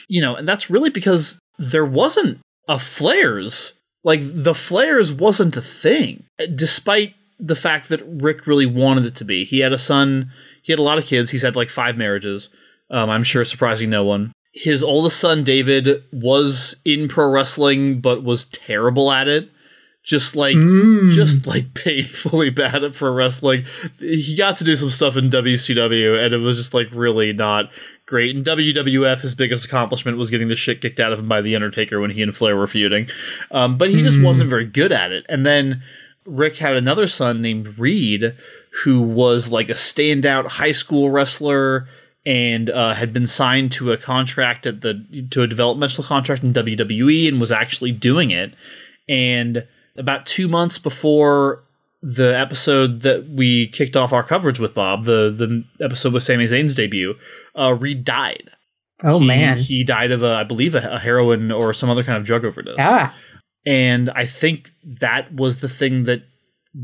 You 0.09 0.21
know, 0.21 0.35
and 0.37 0.47
that's 0.49 0.71
really 0.71 0.91
because 0.91 1.39
there 1.59 1.87
wasn't 1.87 2.39
a 2.69 2.77
Flairs. 2.77 3.73
Like 4.05 4.21
the 4.23 4.53
Flairs 4.53 5.17
wasn't 5.17 5.57
a 5.57 5.61
thing, 5.61 6.25
despite 6.55 7.15
the 7.39 7.57
fact 7.57 7.89
that 7.89 8.03
Ric 8.07 8.47
really 8.47 8.67
wanted 8.67 9.05
it 9.05 9.17
to 9.17 9.25
be. 9.25 9.45
He 9.45 9.61
had 9.61 9.73
a 9.73 9.79
son. 9.79 10.31
He 10.63 10.73
had 10.73 10.79
a 10.79 10.83
lot 10.83 10.99
of 10.99 11.07
kids. 11.07 11.31
He's 11.31 11.43
had 11.43 11.57
like 11.57 11.69
five 11.71 11.97
marriages. 11.97 12.51
Um, 12.93 13.11
I'm 13.11 13.25
sure 13.25 13.45
surprising 13.45 13.91
no 13.91 14.05
one. 14.05 14.33
His 14.55 14.83
oldest 14.83 15.19
son 15.19 15.43
David 15.45 16.05
was 16.13 16.77
in 16.85 17.09
pro 17.09 17.29
wrestling, 17.31 18.01
but 18.01 18.23
was 18.23 18.45
terrible 18.45 19.11
at 19.11 19.27
it. 19.27 19.49
Just 20.05 20.35
like 20.37 20.57
Mm. 20.57 21.13
just 21.13 21.47
like 21.47 21.75
painfully 21.85 22.51
bad 22.51 22.83
at 22.85 22.95
pro 22.95 23.13
wrestling. 23.13 23.65
He 24.01 24.35
got 24.37 24.57
to 24.59 24.65
do 24.65 24.75
some 24.77 24.91
stuff 24.91 25.17
in 25.17 25.31
WCW, 25.31 26.23
and 26.23 26.35
it 26.35 26.39
was 26.39 26.57
just 26.57 26.75
like 26.75 26.89
really 26.93 27.33
not 27.33 27.71
great. 28.05 28.35
In 28.37 28.43
WWF, 28.43 29.21
his 29.21 29.35
biggest 29.37 29.65
accomplishment 29.65 30.19
was 30.19 30.29
getting 30.29 30.49
the 30.49 30.57
shit 30.57 30.81
kicked 30.81 30.99
out 31.01 31.13
of 31.13 31.21
him 31.21 31.29
by 31.29 31.41
the 31.41 31.55
Undertaker 31.55 32.01
when 32.01 32.11
he 32.11 32.21
and 32.21 32.37
Flair 32.37 32.57
were 32.57 32.67
feuding. 32.67 33.09
Um, 33.53 33.79
but 33.79 33.91
he 33.91 34.03
just 34.03 34.19
Mhm. 34.19 34.25
wasn't 34.25 34.51
very 34.51 34.67
good 34.67 34.91
at 34.93 35.13
it. 35.13 35.25
And 35.29 35.47
then 35.47 35.83
Ric 36.27 36.57
had 36.57 36.77
another 36.77 37.07
son 37.07 37.41
named 37.41 37.79
Reid 37.79 38.35
who 38.85 39.01
was 39.01 39.51
like 39.51 39.69
a 39.69 39.75
standout 39.75 40.47
high 40.49 40.73
school 40.73 41.11
wrestler 41.11 41.87
and 42.25 42.71
uh, 42.71 42.95
had 42.95 43.13
been 43.13 43.27
signed 43.27 43.73
to 43.73 43.93
a 43.93 43.97
contract 43.97 44.67
at 44.67 44.81
the 44.81 45.27
to 45.31 45.43
a 45.43 45.47
developmental 45.47 46.05
contract 46.05 46.45
in 46.45 46.53
WWE 46.53 47.29
and 47.29 47.41
was 47.41 47.53
actually 47.53 47.93
doing 47.93 48.31
it. 48.31 48.55
And 49.09 49.67
about 49.97 50.27
two 50.27 50.49
months 50.49 50.79
before 50.79 51.65
the 52.03 52.37
episode 52.39 53.01
that 53.01 53.29
we 53.29 53.69
kicked 53.69 53.97
off 53.97 54.13
our 54.13 54.23
coverage 54.23 54.59
with 54.59 54.75
Bob, 54.75 55.05
the 55.05 55.31
the 55.31 55.85
episode 55.85 56.13
with 56.13 56.23
Sami 56.23 56.47
Zayn's 56.47 56.75
debut, 56.75 57.15
uh, 57.57 57.77
Reid 57.79 58.05
died. 58.05 58.51
Oh 59.05 59.19
he, 59.19 59.27
man. 59.27 59.59
he 59.59 59.83
died 59.83 60.13
of 60.13 60.23
a, 60.23 60.35
I 60.35 60.45
believe, 60.45 60.75
a, 60.75 60.79
a 60.79 60.99
heroin 60.99 61.51
or 61.51 61.73
some 61.73 61.91
other 61.91 62.05
kind 62.05 62.19
of 62.19 62.25
drug 62.25 62.45
overdose. 62.45 62.77
Ah. 62.79 63.15
And 63.67 64.11
I 64.11 64.27
think 64.27 64.71
that 64.85 65.33
was 65.35 65.61
the 65.61 65.69
thing 65.69 66.05
that 66.05 66.23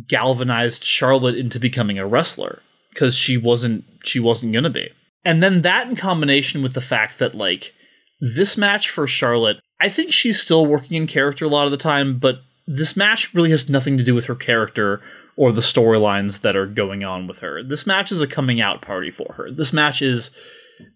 galvanized 0.07 0.85
Charlotte 0.85 1.37
into 1.37 1.59
becoming 1.59 1.99
a 1.99 2.07
wrestler 2.07 2.61
because 2.91 3.17
she 3.17 3.37
wasn't 3.37 3.85
she 4.05 4.21
wasn't 4.21 4.53
gonna 4.53 4.71
be. 4.71 4.91
And 5.29 5.43
then 5.43 5.61
that 5.63 5.87
in 5.89 5.95
combination 5.95 6.63
with 6.63 6.73
the 6.73 6.81
fact 6.81 7.19
that 7.19 7.35
like 7.35 7.75
this 8.21 8.57
match 8.57 8.89
for 8.89 9.07
Charlotte, 9.07 9.59
I 9.79 9.89
think 9.91 10.13
she's 10.13 10.41
still 10.41 10.65
working 10.67 10.97
in 10.97 11.07
character 11.07 11.45
a 11.45 11.49
lot 11.49 11.67
of 11.67 11.71
the 11.71 11.77
time, 11.77 12.19
but 12.19 12.37
this 12.67 12.97
match 12.97 13.35
really 13.35 13.51
has 13.51 13.69
nothing 13.69 13.99
to 13.99 14.03
do 14.03 14.15
with 14.15 14.25
her 14.25 14.35
character 14.35 15.03
or 15.37 15.53
the 15.53 15.61
storylines 15.61 16.41
that 16.41 16.57
are 16.57 16.67
going 16.67 17.05
on 17.05 17.27
with 17.27 17.41
her. 17.41 17.63
This 17.63 17.87
match 17.87 18.11
is 18.11 18.21
a 18.23 18.27
coming 18.27 18.61
out 18.61 18.81
party 18.83 19.11
for 19.11 19.35
her. 19.35 19.51
This 19.51 19.73
match 19.73 20.01
is 20.03 20.31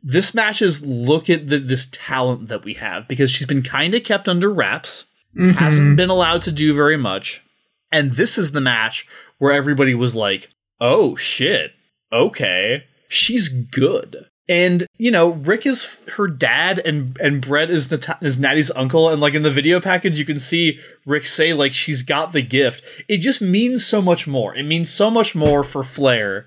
this 0.02 0.32
match 0.34 0.62
is 0.62 0.84
look 0.86 1.28
at 1.28 1.48
the, 1.48 1.59
this 1.59 1.88
talent 1.92 2.48
that 2.48 2.64
we 2.64 2.72
have 2.74 3.06
because 3.09 3.30
she's 3.30 3.46
been 3.46 3.62
kind 3.62 3.94
of 3.94 4.02
kept 4.04 4.28
under 4.28 4.50
wraps, 4.52 5.04
Mhm. 5.36 5.54
hasn't 5.56 5.96
been 5.96 6.10
allowed 6.10 6.40
to 6.42 6.52
do 6.52 6.74
very 6.74 6.96
much. 6.96 7.42
And 7.90 8.12
this 8.12 8.38
is 8.38 8.52
the 8.52 8.60
match 8.62 9.06
where 9.38 9.52
everybody 9.52 9.94
was 9.94 10.14
like, 10.14 10.48
"Oh 10.80 11.16
shit. 11.16 11.72
Okay. 12.12 12.84
She's 13.12 13.48
good." 13.48 14.26
And 14.48 14.86
you 14.98 15.10
know, 15.10 15.30
Ric 15.30 15.66
is 15.66 15.98
her 16.16 16.26
dad, 16.26 16.80
and 16.80 17.16
and 17.20 17.40
Bret 17.40 17.70
is 17.70 17.90
Nat- 17.90 18.18
is 18.22 18.40
Natty's 18.40 18.70
uncle. 18.72 19.09
And 19.09 19.20
like 19.20 19.34
in 19.34 19.43
the 19.43 19.51
video 19.51 19.80
package, 19.80 20.18
you 20.18 20.24
can 20.24 20.39
see 20.39 20.78
Ric 21.06 21.26
say 21.26 21.52
like 21.52 21.74
she's 21.74 22.02
got 22.02 22.32
the 22.32 22.43
gift. 22.43 22.82
It 23.09 23.18
just 23.18 23.40
means 23.40 23.86
so 23.86 24.02
much 24.02 24.26
more. 24.26 24.55
It 24.55 24.64
means 24.64 24.90
so 24.90 25.10
much 25.10 25.34
more 25.34 25.62
for 25.62 25.82
Flair. 25.82 26.47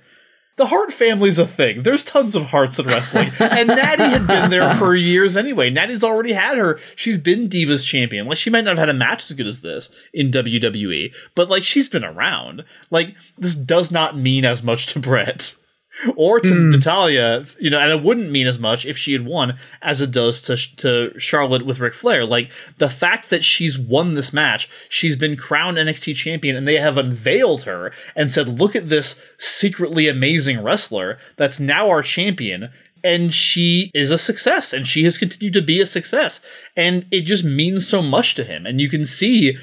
The 0.57 0.67
Hart 0.67 0.91
family's 0.91 1.37
a 1.37 1.45
thing. 1.45 1.83
There's 1.83 2.03
tons 2.03 2.33
of 2.33 2.45
Harts 2.45 2.79
in 2.79 2.85
wrestling, 2.85 3.31
and 3.39 3.67
Natty 3.67 4.03
had 4.03 4.25
been 4.25 4.49
there 4.49 4.73
for 4.75 4.95
years 4.95 5.35
anyway. 5.35 5.69
Natty's 5.69 6.03
already 6.03 6.31
had 6.31 6.57
her. 6.57 6.79
She's 6.95 7.17
been 7.17 7.49
Divas 7.49 7.85
champion. 7.85 8.27
Like 8.27 8.37
she 8.37 8.49
might 8.49 8.63
not 8.63 8.77
have 8.77 8.87
had 8.87 8.89
a 8.89 8.97
match 8.97 9.29
as 9.29 9.35
good 9.35 9.47
as 9.47 9.61
this 9.61 9.89
in 10.13 10.31
WWE, 10.31 11.13
but 11.35 11.49
like 11.49 11.63
she's 11.63 11.89
been 11.89 12.05
around. 12.05 12.63
Like 12.89 13.15
this 13.37 13.55
does 13.55 13.91
not 13.91 14.17
mean 14.17 14.45
as 14.45 14.63
much 14.63 14.87
to 14.87 14.99
Bret 14.99 15.55
or 16.15 16.39
to 16.39 16.53
Hmm. 16.53 16.69
Natalya, 16.69 17.45
you 17.59 17.69
know, 17.69 17.79
and 17.79 17.91
it 17.91 18.03
wouldn't 18.03 18.31
mean 18.31 18.47
as 18.47 18.59
much 18.59 18.85
if 18.85 18.97
she 18.97 19.13
had 19.13 19.25
won 19.25 19.57
as 19.81 20.01
it 20.01 20.11
does 20.11 20.41
to 20.43 20.57
to 20.77 21.17
Charlotte 21.19 21.65
with 21.65 21.79
Ric 21.79 21.93
Flair. 21.93 22.25
Like 22.25 22.49
the 22.77 22.89
fact 22.89 23.29
that 23.29 23.43
she's 23.43 23.77
won 23.79 24.13
this 24.13 24.33
match, 24.33 24.69
she's 24.89 25.15
been 25.15 25.35
crowned 25.37 25.77
NXT 25.77 26.15
champion, 26.15 26.55
and 26.55 26.67
they 26.67 26.77
have 26.77 26.97
unveiled 26.97 27.63
her 27.63 27.91
and 28.15 28.31
said, 28.31 28.59
"Look 28.59 28.75
at 28.75 28.89
this 28.89 29.21
secretly 29.37 30.07
amazing 30.07 30.61
wrestler 30.61 31.17
that's 31.37 31.59
now 31.59 31.89
our 31.89 32.01
champion." 32.01 32.69
And 33.03 33.31
she 33.33 33.91
is 33.93 34.09
a 34.09 34.17
success, 34.17 34.73
and 34.73 34.87
she 34.87 35.03
has 35.03 35.19
continued 35.19 35.53
to 35.53 35.61
be 35.61 35.79
a 35.79 35.85
success, 35.85 36.41
and 36.75 37.05
it 37.11 37.21
just 37.21 37.43
means 37.43 37.87
so 37.87 38.01
much 38.01 38.33
to 38.35 38.43
him. 38.43 38.65
And 38.65 38.81
you 38.81 38.89
can 38.89 39.05
see 39.05 39.55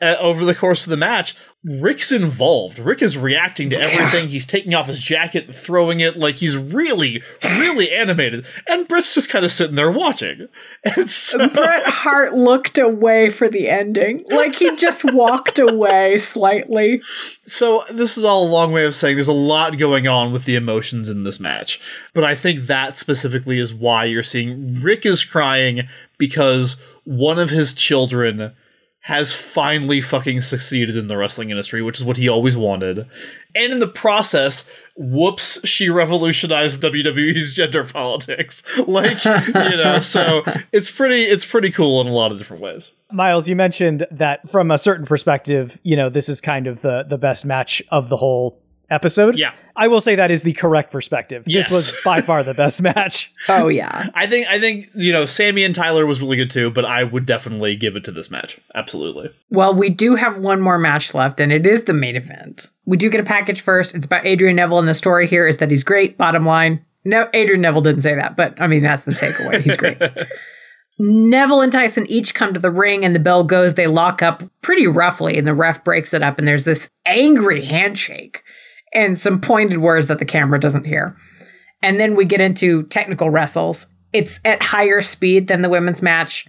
uh, 0.00 0.16
over 0.20 0.44
the 0.44 0.54
course 0.54 0.86
of 0.86 0.90
the 0.90 0.96
match, 0.96 1.34
Ric's 1.64 2.12
involved. 2.12 2.78
Ric 2.78 3.00
is 3.00 3.16
reacting 3.16 3.70
to 3.70 3.80
everything. 3.80 4.28
He's 4.28 4.44
taking 4.44 4.74
off 4.74 4.86
his 4.86 4.98
jacket 4.98 5.46
and 5.46 5.54
throwing 5.54 6.00
it 6.00 6.16
like 6.16 6.34
he's 6.34 6.58
really, 6.58 7.22
really 7.42 7.90
animated. 7.90 8.44
And 8.68 8.86
Bret's 8.86 9.14
just 9.14 9.30
kind 9.30 9.46
of 9.46 9.50
sitting 9.50 9.76
there 9.76 9.90
watching. 9.90 10.48
And 10.96 11.10
so, 11.10 11.48
Bret 11.48 11.86
Hart 11.86 12.34
looked 12.34 12.78
away 12.78 13.30
for 13.30 13.48
the 13.48 13.68
ending. 13.68 14.24
Like 14.28 14.54
he 14.54 14.76
just 14.76 15.04
walked 15.04 15.58
away 15.58 16.18
slightly. 16.18 17.00
so 17.46 17.82
this 17.90 18.18
is 18.18 18.24
all 18.24 18.46
a 18.46 18.50
long 18.50 18.72
way 18.72 18.84
of 18.84 18.94
saying 18.94 19.16
there's 19.16 19.28
a 19.28 19.32
lot 19.32 19.78
going 19.78 20.06
on 20.06 20.32
with 20.32 20.44
the 20.44 20.56
emotions 20.56 21.08
in 21.08 21.24
this 21.24 21.40
match. 21.40 21.80
But 22.12 22.24
I 22.24 22.34
think 22.34 22.66
that 22.66 22.98
specifically 22.98 23.58
is 23.58 23.72
why 23.72 24.04
you're 24.04 24.22
seeing 24.22 24.80
Ric 24.82 25.06
is 25.06 25.24
crying 25.24 25.88
because 26.18 26.76
one 27.04 27.38
of 27.38 27.50
his 27.50 27.72
children 27.72 28.54
has 29.04 29.34
finally 29.34 30.00
fucking 30.00 30.40
succeeded 30.40 30.96
in 30.96 31.08
the 31.08 31.16
wrestling 31.18 31.50
industry, 31.50 31.82
which 31.82 31.98
is 31.98 32.04
what 32.04 32.16
he 32.16 32.26
always 32.26 32.56
wanted. 32.56 33.06
And 33.54 33.70
in 33.70 33.78
the 33.78 33.86
process, 33.86 34.66
whoops, 34.96 35.60
she 35.68 35.90
revolutionized 35.90 36.80
WWE's 36.82 37.52
gender 37.52 37.84
politics. 37.84 38.62
Like, 38.86 39.24
you 39.24 39.76
know, 39.76 39.98
so 39.98 40.42
it's 40.72 40.90
pretty 40.90 41.24
it's 41.24 41.44
pretty 41.44 41.70
cool 41.70 42.00
in 42.00 42.06
a 42.06 42.12
lot 42.12 42.32
of 42.32 42.38
different 42.38 42.62
ways. 42.62 42.92
Miles, 43.12 43.48
you 43.48 43.56
mentioned 43.56 44.06
that 44.10 44.48
from 44.48 44.70
a 44.70 44.78
certain 44.78 45.04
perspective, 45.04 45.80
you 45.82 45.96
know, 45.96 46.08
this 46.08 46.28
is 46.28 46.40
kind 46.40 46.66
of 46.66 46.80
the 46.82 47.04
the 47.08 47.18
best 47.18 47.44
match 47.44 47.82
of 47.90 48.08
the 48.08 48.16
whole 48.16 48.62
episode. 48.90 49.36
Yeah. 49.36 49.52
I 49.76 49.88
will 49.88 50.00
say 50.00 50.14
that 50.14 50.30
is 50.30 50.42
the 50.42 50.52
correct 50.52 50.92
perspective. 50.92 51.44
Yes. 51.46 51.68
This 51.68 51.76
was 51.76 52.00
by 52.04 52.20
far 52.20 52.42
the 52.42 52.54
best 52.54 52.80
match. 52.82 53.30
Oh 53.48 53.68
yeah. 53.68 54.08
I 54.14 54.26
think 54.26 54.46
I 54.48 54.60
think, 54.60 54.88
you 54.94 55.12
know, 55.12 55.26
Sami 55.26 55.64
and 55.64 55.74
Tyler 55.74 56.06
was 56.06 56.20
really 56.20 56.36
good 56.36 56.50
too, 56.50 56.70
but 56.70 56.84
I 56.84 57.04
would 57.04 57.26
definitely 57.26 57.76
give 57.76 57.96
it 57.96 58.04
to 58.04 58.12
this 58.12 58.30
match. 58.30 58.60
Absolutely. 58.74 59.30
Well, 59.50 59.74
we 59.74 59.90
do 59.90 60.14
have 60.14 60.38
one 60.38 60.60
more 60.60 60.78
match 60.78 61.14
left, 61.14 61.40
and 61.40 61.52
it 61.52 61.66
is 61.66 61.84
the 61.84 61.92
main 61.92 62.16
event. 62.16 62.70
We 62.84 62.96
do 62.96 63.10
get 63.10 63.20
a 63.20 63.24
package 63.24 63.60
first. 63.60 63.94
It's 63.94 64.06
about 64.06 64.26
Adrian 64.26 64.56
Neville, 64.56 64.78
and 64.78 64.88
the 64.88 64.94
story 64.94 65.26
here 65.26 65.46
is 65.46 65.58
that 65.58 65.70
he's 65.70 65.84
great. 65.84 66.16
Bottom 66.18 66.46
line. 66.46 66.84
No, 67.04 67.28
Adrian 67.34 67.60
Neville 67.60 67.82
didn't 67.82 68.02
say 68.02 68.14
that, 68.14 68.36
but 68.36 68.60
I 68.60 68.66
mean 68.66 68.82
that's 68.82 69.02
the 69.02 69.12
takeaway. 69.12 69.60
He's 69.60 69.76
great. 69.76 70.00
Neville 70.98 71.60
and 71.60 71.72
Tyson 71.72 72.06
each 72.08 72.34
come 72.34 72.54
to 72.54 72.60
the 72.60 72.70
ring, 72.70 73.04
and 73.04 73.14
the 73.14 73.20
bell 73.20 73.42
goes. 73.42 73.74
They 73.74 73.88
lock 73.88 74.22
up 74.22 74.44
pretty 74.60 74.86
roughly, 74.86 75.36
and 75.36 75.46
the 75.46 75.54
ref 75.54 75.82
breaks 75.82 76.14
it 76.14 76.22
up, 76.22 76.38
and 76.38 76.46
there's 76.46 76.64
this 76.64 76.88
angry 77.04 77.64
handshake 77.64 78.43
and 78.94 79.18
some 79.18 79.40
pointed 79.40 79.78
words 79.78 80.06
that 80.06 80.18
the 80.18 80.24
camera 80.24 80.58
doesn't 80.60 80.84
hear. 80.84 81.16
And 81.82 82.00
then 82.00 82.16
we 82.16 82.24
get 82.24 82.40
into 82.40 82.84
technical 82.84 83.30
wrestles. 83.30 83.88
It's 84.12 84.40
at 84.44 84.62
higher 84.62 85.00
speed 85.00 85.48
than 85.48 85.62
the 85.62 85.68
women's 85.68 86.02
match. 86.02 86.46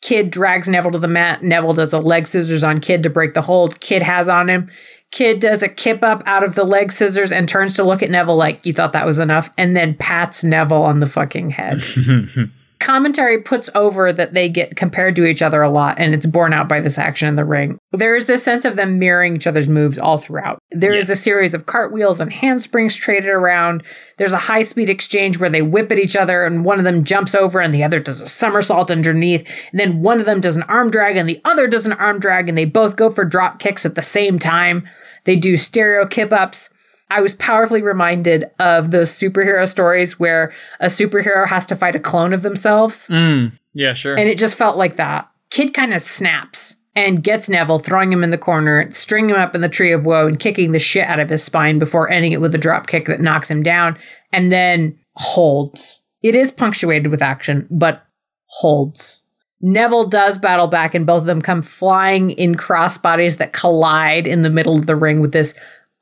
Kidd 0.00 0.30
drags 0.30 0.68
Neville 0.68 0.92
to 0.92 0.98
the 0.98 1.08
mat. 1.08 1.42
Neville 1.42 1.74
does 1.74 1.92
a 1.92 1.98
leg 1.98 2.26
scissors 2.26 2.64
on 2.64 2.78
Kidd 2.78 3.02
to 3.02 3.10
break 3.10 3.34
the 3.34 3.42
hold. 3.42 3.80
Kidd 3.80 4.02
has 4.02 4.28
on 4.28 4.48
him. 4.48 4.70
Kidd 5.10 5.40
does 5.40 5.62
a 5.62 5.68
kip 5.68 6.02
up 6.02 6.22
out 6.24 6.44
of 6.44 6.54
the 6.54 6.64
leg 6.64 6.92
scissors 6.92 7.32
and 7.32 7.48
turns 7.48 7.74
to 7.74 7.84
look 7.84 8.02
at 8.02 8.10
Neville 8.10 8.36
like, 8.36 8.64
You 8.64 8.72
thought 8.72 8.92
that 8.92 9.04
was 9.04 9.18
enough? 9.18 9.50
And 9.58 9.76
then 9.76 9.94
pats 9.94 10.44
Neville 10.44 10.82
on 10.82 11.00
the 11.00 11.06
fucking 11.06 11.50
head. 11.50 11.82
Commentary 12.80 13.38
puts 13.40 13.68
over 13.74 14.10
that 14.10 14.32
they 14.32 14.48
get 14.48 14.74
compared 14.74 15.14
to 15.16 15.26
each 15.26 15.42
other 15.42 15.60
a 15.60 15.70
lot, 15.70 15.98
and 15.98 16.14
it's 16.14 16.26
borne 16.26 16.54
out 16.54 16.66
by 16.66 16.80
this 16.80 16.98
action 16.98 17.28
in 17.28 17.36
the 17.36 17.44
ring. 17.44 17.78
There 17.92 18.16
is 18.16 18.24
this 18.24 18.42
sense 18.42 18.64
of 18.64 18.74
them 18.76 18.98
mirroring 18.98 19.36
each 19.36 19.46
other's 19.46 19.68
moves 19.68 19.98
all 19.98 20.16
throughout. 20.16 20.58
There 20.72 20.94
is 20.94 21.08
Yeah. 21.08 21.12
a 21.12 21.16
series 21.16 21.52
of 21.52 21.66
cartwheels 21.66 22.20
and 22.20 22.32
handsprings 22.32 22.96
traded 22.96 23.28
around. 23.28 23.82
There's 24.16 24.32
a 24.32 24.38
high 24.38 24.62
speed 24.62 24.88
exchange 24.88 25.38
where 25.38 25.50
they 25.50 25.60
whip 25.60 25.92
at 25.92 25.98
each 25.98 26.16
other, 26.16 26.42
and 26.44 26.64
one 26.64 26.78
of 26.78 26.84
them 26.84 27.04
jumps 27.04 27.34
over, 27.34 27.60
and 27.60 27.74
the 27.74 27.84
other 27.84 28.00
does 28.00 28.22
a 28.22 28.26
somersault 28.26 28.90
underneath. 28.90 29.46
And 29.72 29.78
then 29.78 30.00
one 30.00 30.18
of 30.18 30.26
them 30.26 30.40
does 30.40 30.56
an 30.56 30.62
arm 30.64 30.90
drag, 30.90 31.18
and 31.18 31.28
the 31.28 31.40
other 31.44 31.68
does 31.68 31.86
an 31.86 31.92
arm 31.92 32.18
drag, 32.18 32.48
and 32.48 32.56
they 32.56 32.64
both 32.64 32.96
go 32.96 33.10
for 33.10 33.26
drop 33.26 33.58
kicks 33.58 33.84
at 33.84 33.94
the 33.94 34.02
same 34.02 34.38
time. 34.38 34.88
They 35.24 35.36
do 35.36 35.58
stereo 35.58 36.06
kip 36.06 36.32
ups. 36.32 36.70
I 37.10 37.20
was 37.20 37.34
powerfully 37.34 37.82
reminded 37.82 38.44
of 38.58 38.92
those 38.92 39.10
superhero 39.10 39.68
stories 39.68 40.20
where 40.20 40.52
a 40.78 40.86
superhero 40.86 41.46
has 41.46 41.66
to 41.66 41.76
fight 41.76 41.96
a 41.96 42.00
clone 42.00 42.32
of 42.32 42.42
themselves. 42.42 43.08
Mm, 43.08 43.52
yeah, 43.72 43.94
sure. 43.94 44.16
And 44.16 44.28
it 44.28 44.38
just 44.38 44.56
felt 44.56 44.76
like 44.76 44.96
that. 44.96 45.28
Kidd 45.50 45.74
kind 45.74 45.92
of 45.92 46.00
snaps 46.00 46.76
and 46.94 47.22
gets 47.22 47.48
Neville, 47.48 47.78
throwing 47.78 48.12
him 48.12 48.24
in 48.24 48.30
the 48.30 48.38
corner, 48.38 48.90
stringing 48.92 49.30
him 49.30 49.40
up 49.40 49.54
in 49.54 49.60
the 49.60 49.68
tree 49.68 49.92
of 49.92 50.06
woe, 50.06 50.26
and 50.26 50.38
kicking 50.38 50.72
the 50.72 50.78
shit 50.78 51.06
out 51.06 51.20
of 51.20 51.30
his 51.30 51.42
spine 51.42 51.78
before 51.78 52.10
ending 52.10 52.32
it 52.32 52.40
with 52.40 52.54
a 52.54 52.58
drop 52.58 52.86
kick 52.86 53.06
that 53.06 53.20
knocks 53.20 53.50
him 53.50 53.62
down 53.62 53.98
and 54.32 54.50
then 54.50 54.98
holds. 55.14 56.02
It 56.22 56.34
is 56.34 56.52
punctuated 56.52 57.10
with 57.10 57.22
action, 57.22 57.66
but 57.70 58.04
holds. 58.46 59.24
Neville 59.62 60.06
does 60.06 60.38
battle 60.38 60.66
back, 60.66 60.94
and 60.94 61.06
both 61.06 61.20
of 61.20 61.26
them 61.26 61.42
come 61.42 61.62
flying 61.62 62.30
in 62.30 62.54
crossbodies 62.54 63.36
that 63.36 63.52
collide 63.52 64.26
in 64.26 64.42
the 64.42 64.50
middle 64.50 64.78
of 64.78 64.86
the 64.86 64.96
ring 64.96 65.20
with 65.20 65.32
this 65.32 65.54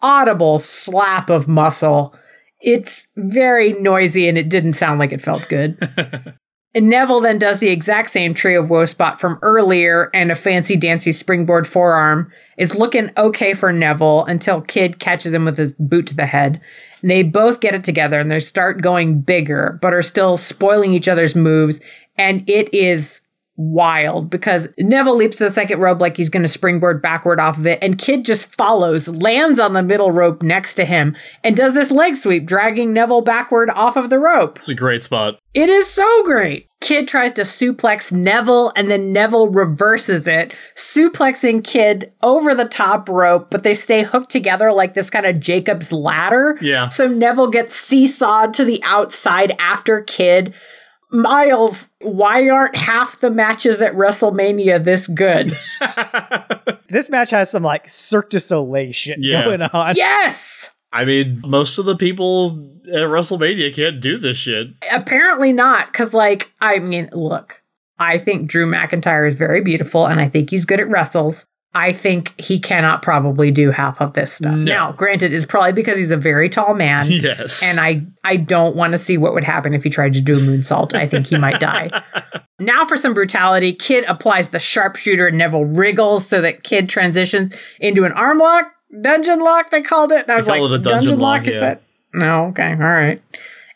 audible 0.02 0.58
slap 0.58 1.30
of 1.30 1.48
muscle. 1.48 2.14
It's 2.60 3.08
very 3.16 3.72
noisy 3.74 4.28
and 4.28 4.36
it 4.36 4.48
didn't 4.48 4.72
sound 4.72 4.98
like 4.98 5.12
it 5.12 5.20
felt 5.20 5.48
good. 5.48 5.78
And 6.74 6.90
Neville 6.90 7.20
then 7.20 7.38
does 7.38 7.58
the 7.58 7.70
exact 7.70 8.10
same 8.10 8.34
tree 8.34 8.54
of 8.54 8.68
woe 8.68 8.84
spot 8.84 9.18
from 9.18 9.38
earlier 9.42 10.10
and 10.12 10.30
a 10.30 10.34
fancy 10.34 10.76
dancy 10.76 11.12
springboard 11.12 11.66
forearm. 11.66 12.30
It's 12.58 12.74
looking 12.74 13.10
okay 13.16 13.54
for 13.54 13.72
Neville 13.72 14.24
until 14.26 14.60
Kidd 14.60 14.98
catches 14.98 15.32
him 15.32 15.46
with 15.46 15.56
his 15.56 15.72
boot 15.72 16.06
to 16.08 16.16
the 16.16 16.26
head. 16.26 16.60
And 17.00 17.10
they 17.10 17.22
both 17.22 17.60
get 17.60 17.74
it 17.74 17.84
together 17.84 18.20
and 18.20 18.30
they 18.30 18.38
start 18.38 18.82
going 18.82 19.22
bigger, 19.22 19.78
but 19.80 19.94
are 19.94 20.02
still 20.02 20.36
spoiling 20.36 20.92
each 20.92 21.08
other's 21.08 21.34
moves. 21.34 21.80
And 22.16 22.48
it 22.48 22.72
is 22.74 23.22
wild 23.58 24.30
because 24.30 24.68
Neville 24.78 25.16
leaps 25.16 25.36
to 25.38 25.44
the 25.44 25.50
second 25.50 25.80
rope 25.80 26.00
like 26.00 26.16
he's 26.16 26.28
going 26.28 26.44
to 26.44 26.48
springboard 26.48 27.02
backward 27.02 27.40
off 27.40 27.58
of 27.58 27.66
it, 27.66 27.78
and 27.82 27.98
Kidd 27.98 28.24
just 28.24 28.54
follows, 28.54 29.08
lands 29.08 29.60
on 29.60 29.72
the 29.74 29.82
middle 29.82 30.12
rope 30.12 30.42
next 30.42 30.74
to 30.76 30.84
him, 30.84 31.16
and 31.44 31.56
does 31.56 31.74
this 31.74 31.90
leg 31.90 32.16
sweep, 32.16 32.46
dragging 32.46 32.92
Neville 32.92 33.20
backward 33.20 33.68
off 33.70 33.96
of 33.96 34.08
the 34.08 34.18
rope. 34.18 34.56
It's 34.56 34.68
a 34.68 34.74
great 34.74 35.02
spot. 35.02 35.38
It 35.52 35.68
is 35.68 35.90
so 35.90 36.22
great. 36.22 36.68
Kidd 36.80 37.08
tries 37.08 37.32
to 37.32 37.42
suplex 37.42 38.12
Neville, 38.12 38.72
and 38.76 38.88
then 38.88 39.12
Neville 39.12 39.48
reverses 39.50 40.28
it, 40.28 40.54
suplexing 40.76 41.64
Kidd 41.64 42.12
over 42.22 42.54
the 42.54 42.64
top 42.64 43.08
rope, 43.08 43.48
but 43.50 43.64
they 43.64 43.74
stay 43.74 44.04
hooked 44.04 44.30
together 44.30 44.72
like 44.72 44.94
this 44.94 45.10
kind 45.10 45.26
of 45.26 45.40
Jacob's 45.40 45.92
ladder. 45.92 46.56
Yeah. 46.60 46.88
So 46.90 47.08
Neville 47.08 47.48
gets 47.48 47.74
seesawed 47.74 48.52
to 48.54 48.64
the 48.64 48.80
outside 48.84 49.56
after 49.58 50.02
Kidd. 50.02 50.54
Miles, 51.10 51.92
why 52.00 52.48
aren't 52.48 52.76
half 52.76 53.20
the 53.20 53.30
matches 53.30 53.80
at 53.82 53.94
WrestleMania 53.94 54.82
this 54.82 55.06
good? 55.08 55.52
This 56.90 57.10
match 57.10 57.28
has 57.30 57.50
some 57.50 57.62
like 57.62 57.86
Cirque 57.86 58.30
du 58.30 58.40
Soleil 58.40 58.92
shit 58.92 59.18
Yeah. 59.20 59.44
going 59.44 59.60
on. 59.60 59.94
yes! 59.94 60.70
I 60.90 61.04
mean, 61.04 61.42
most 61.44 61.76
of 61.78 61.84
the 61.84 61.96
people 61.96 62.66
at 62.86 63.02
WrestleMania 63.02 63.74
can't 63.74 64.00
do 64.00 64.16
this 64.16 64.38
shit. 64.38 64.68
Apparently 64.90 65.52
not, 65.52 65.86
because, 65.88 66.14
like, 66.14 66.50
I 66.62 66.78
mean, 66.78 67.10
look, 67.12 67.62
I 67.98 68.16
think 68.16 68.48
Drew 68.48 68.64
McIntyre 68.66 69.28
is 69.28 69.34
very 69.34 69.60
beautiful 69.60 70.06
and 70.06 70.18
I 70.18 70.28
think 70.30 70.48
he's 70.48 70.64
good 70.64 70.80
at 70.80 70.88
wrestles. 70.88 71.44
I 71.74 71.92
think 71.92 72.38
he 72.40 72.58
cannot 72.58 73.02
probably 73.02 73.50
do 73.50 73.70
half 73.70 74.00
of 74.00 74.14
this 74.14 74.32
stuff. 74.32 74.56
No. 74.58 74.64
Now, 74.64 74.92
granted, 74.92 75.32
it's 75.34 75.44
probably 75.44 75.72
because 75.72 75.98
he's 75.98 76.10
a 76.10 76.16
very 76.16 76.48
tall 76.48 76.74
man. 76.74 77.06
Yes. 77.18 77.62
And 77.62 77.78
I, 77.78 78.02
I 78.24 78.36
don't 78.36 78.74
want 78.74 78.92
to 78.92 78.98
see 78.98 79.18
what 79.18 79.34
would 79.34 79.44
happen 79.44 79.74
if 79.74 79.82
he 79.84 79.90
tried 79.90 80.14
to 80.14 80.20
do 80.20 80.38
a 80.38 80.40
moonsault. 80.40 80.94
I 80.94 81.06
think 81.06 81.26
he 81.26 81.36
might 81.36 81.60
die. 81.60 81.90
Now 82.58 82.84
for 82.84 82.96
some 82.96 83.12
brutality. 83.12 83.72
Kidd 83.74 84.04
applies 84.04 84.50
the 84.50 84.58
sharpshooter 84.58 85.26
and 85.26 85.36
Neville 85.36 85.64
wriggles 85.64 86.26
so 86.26 86.40
that 86.40 86.62
Kidd 86.62 86.88
transitions 86.88 87.54
into 87.80 88.04
an 88.04 88.12
arm 88.12 88.38
lock, 88.38 88.72
dungeon 89.02 89.40
lock, 89.40 89.70
they 89.70 89.82
called 89.82 90.12
it. 90.12 90.22
And 90.22 90.30
I 90.30 90.36
was 90.36 90.46
like, 90.48 90.60
dungeon, 90.60 90.82
dungeon 90.82 91.18
lock, 91.18 91.40
lock, 91.40 91.48
is 91.48 91.56
that? 91.56 91.82
No, 92.14 92.46
okay, 92.46 92.70
all 92.72 92.78
right. 92.78 93.20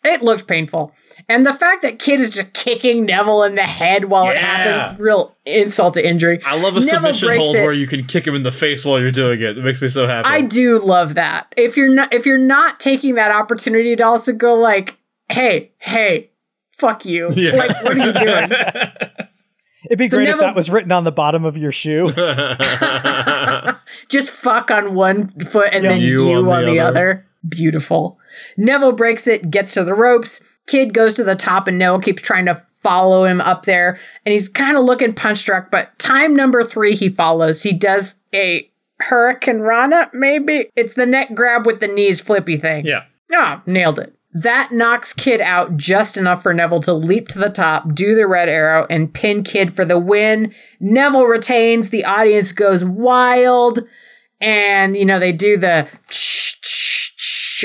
It 0.04 0.22
looked 0.22 0.48
painful. 0.48 0.94
And 1.32 1.46
the 1.46 1.54
fact 1.54 1.82
that 1.82 1.98
Kidd 1.98 2.20
is 2.20 2.28
just 2.30 2.52
kicking 2.52 3.06
Neville 3.06 3.42
in 3.44 3.54
the 3.54 3.62
head 3.62 4.06
while 4.06 4.28
it 4.28 4.36
happens, 4.36 4.98
real 5.00 5.34
insult 5.46 5.94
to 5.94 6.06
injury. 6.06 6.40
I 6.44 6.54
love 6.60 6.76
a 6.76 6.80
Neville 6.80 7.14
submission 7.14 7.36
hold 7.36 7.56
it. 7.56 7.62
where 7.62 7.72
you 7.72 7.86
can 7.86 8.04
kick 8.04 8.26
him 8.26 8.34
in 8.34 8.42
the 8.42 8.52
face 8.52 8.84
while 8.84 9.00
you're 9.00 9.10
doing 9.10 9.40
it. 9.40 9.56
It 9.56 9.64
makes 9.64 9.80
me 9.80 9.88
so 9.88 10.06
happy. 10.06 10.28
I 10.28 10.42
do 10.42 10.78
love 10.78 11.14
that. 11.14 11.52
If 11.56 11.76
you're 11.76 11.88
not 11.88 12.12
if 12.12 12.26
you're 12.26 12.36
not 12.38 12.78
taking 12.80 13.14
that 13.14 13.30
opportunity 13.32 13.96
to 13.96 14.04
also 14.04 14.32
go 14.32 14.54
like, 14.54 14.98
hey, 15.30 15.72
hey, 15.78 16.30
fuck 16.78 17.04
you. 17.06 17.30
Yeah. 17.32 17.52
Like, 17.54 17.82
what 17.82 17.96
are 17.98 18.06
you 18.06 18.12
doing? 18.12 18.50
It'd 19.86 19.98
be 19.98 20.08
So 20.08 20.18
great 20.18 20.28
if 20.28 20.38
that 20.38 20.54
was 20.54 20.70
written 20.70 20.92
on 20.92 21.04
the 21.04 21.10
bottom 21.12 21.44
of 21.44 21.56
your 21.56 21.72
shoe. 21.72 22.12
Just 24.08 24.30
fuck 24.30 24.70
on 24.70 24.94
one 24.94 25.28
foot 25.28 25.70
and 25.72 25.84
Yeah. 25.84 25.90
then 25.90 26.00
you, 26.00 26.28
You 26.28 26.36
on, 26.38 26.48
on 26.48 26.64
the, 26.66 26.72
the 26.72 26.80
other. 26.80 26.88
other. 26.90 27.26
Beautiful. 27.48 28.18
Neville 28.56 28.92
breaks 28.92 29.26
it, 29.26 29.50
gets 29.50 29.74
to 29.74 29.82
the 29.84 29.94
ropes. 29.94 30.40
Kidd 30.66 30.94
goes 30.94 31.14
to 31.14 31.24
the 31.24 31.36
top, 31.36 31.68
and 31.68 31.78
Neville 31.78 32.00
keeps 32.00 32.22
trying 32.22 32.46
to 32.46 32.54
follow 32.82 33.24
him 33.24 33.40
up 33.40 33.64
there. 33.64 33.98
And 34.24 34.32
he's 34.32 34.48
kind 34.48 34.76
of 34.76 34.84
looking 34.84 35.14
punch 35.14 35.38
struck, 35.38 35.70
but 35.70 35.98
time 35.98 36.34
number 36.34 36.64
three, 36.64 36.94
he 36.94 37.08
follows. 37.08 37.62
He 37.62 37.72
does 37.72 38.16
a 38.34 38.70
Hurricanrana, 39.08 40.12
maybe? 40.12 40.70
It's 40.76 40.94
the 40.94 41.06
neck 41.06 41.34
grab 41.34 41.66
with 41.66 41.80
the 41.80 41.88
knees 41.88 42.20
flippy 42.20 42.56
thing. 42.56 42.86
yeah. 42.86 43.04
Ah, 43.34 43.62
nailed 43.66 43.98
it. 43.98 44.14
That 44.34 44.72
knocks 44.72 45.12
Kidd 45.12 45.40
out 45.40 45.76
just 45.76 46.16
enough 46.16 46.42
for 46.42 46.52
Neville 46.52 46.80
to 46.80 46.92
leap 46.92 47.28
to 47.28 47.38
the 47.38 47.48
top, 47.50 47.94
do 47.94 48.14
the 48.14 48.26
red 48.26 48.48
arrow, 48.48 48.86
and 48.90 49.12
pin 49.12 49.42
Kidd 49.42 49.74
for 49.74 49.84
the 49.84 49.98
win. 49.98 50.54
Neville 50.80 51.26
retains. 51.26 51.90
The 51.90 52.04
audience 52.04 52.52
goes 52.52 52.84
wild. 52.84 53.86
And, 54.40 54.96
you 54.96 55.04
know, 55.04 55.18
they 55.18 55.32
do 55.32 55.56
the 55.56 55.86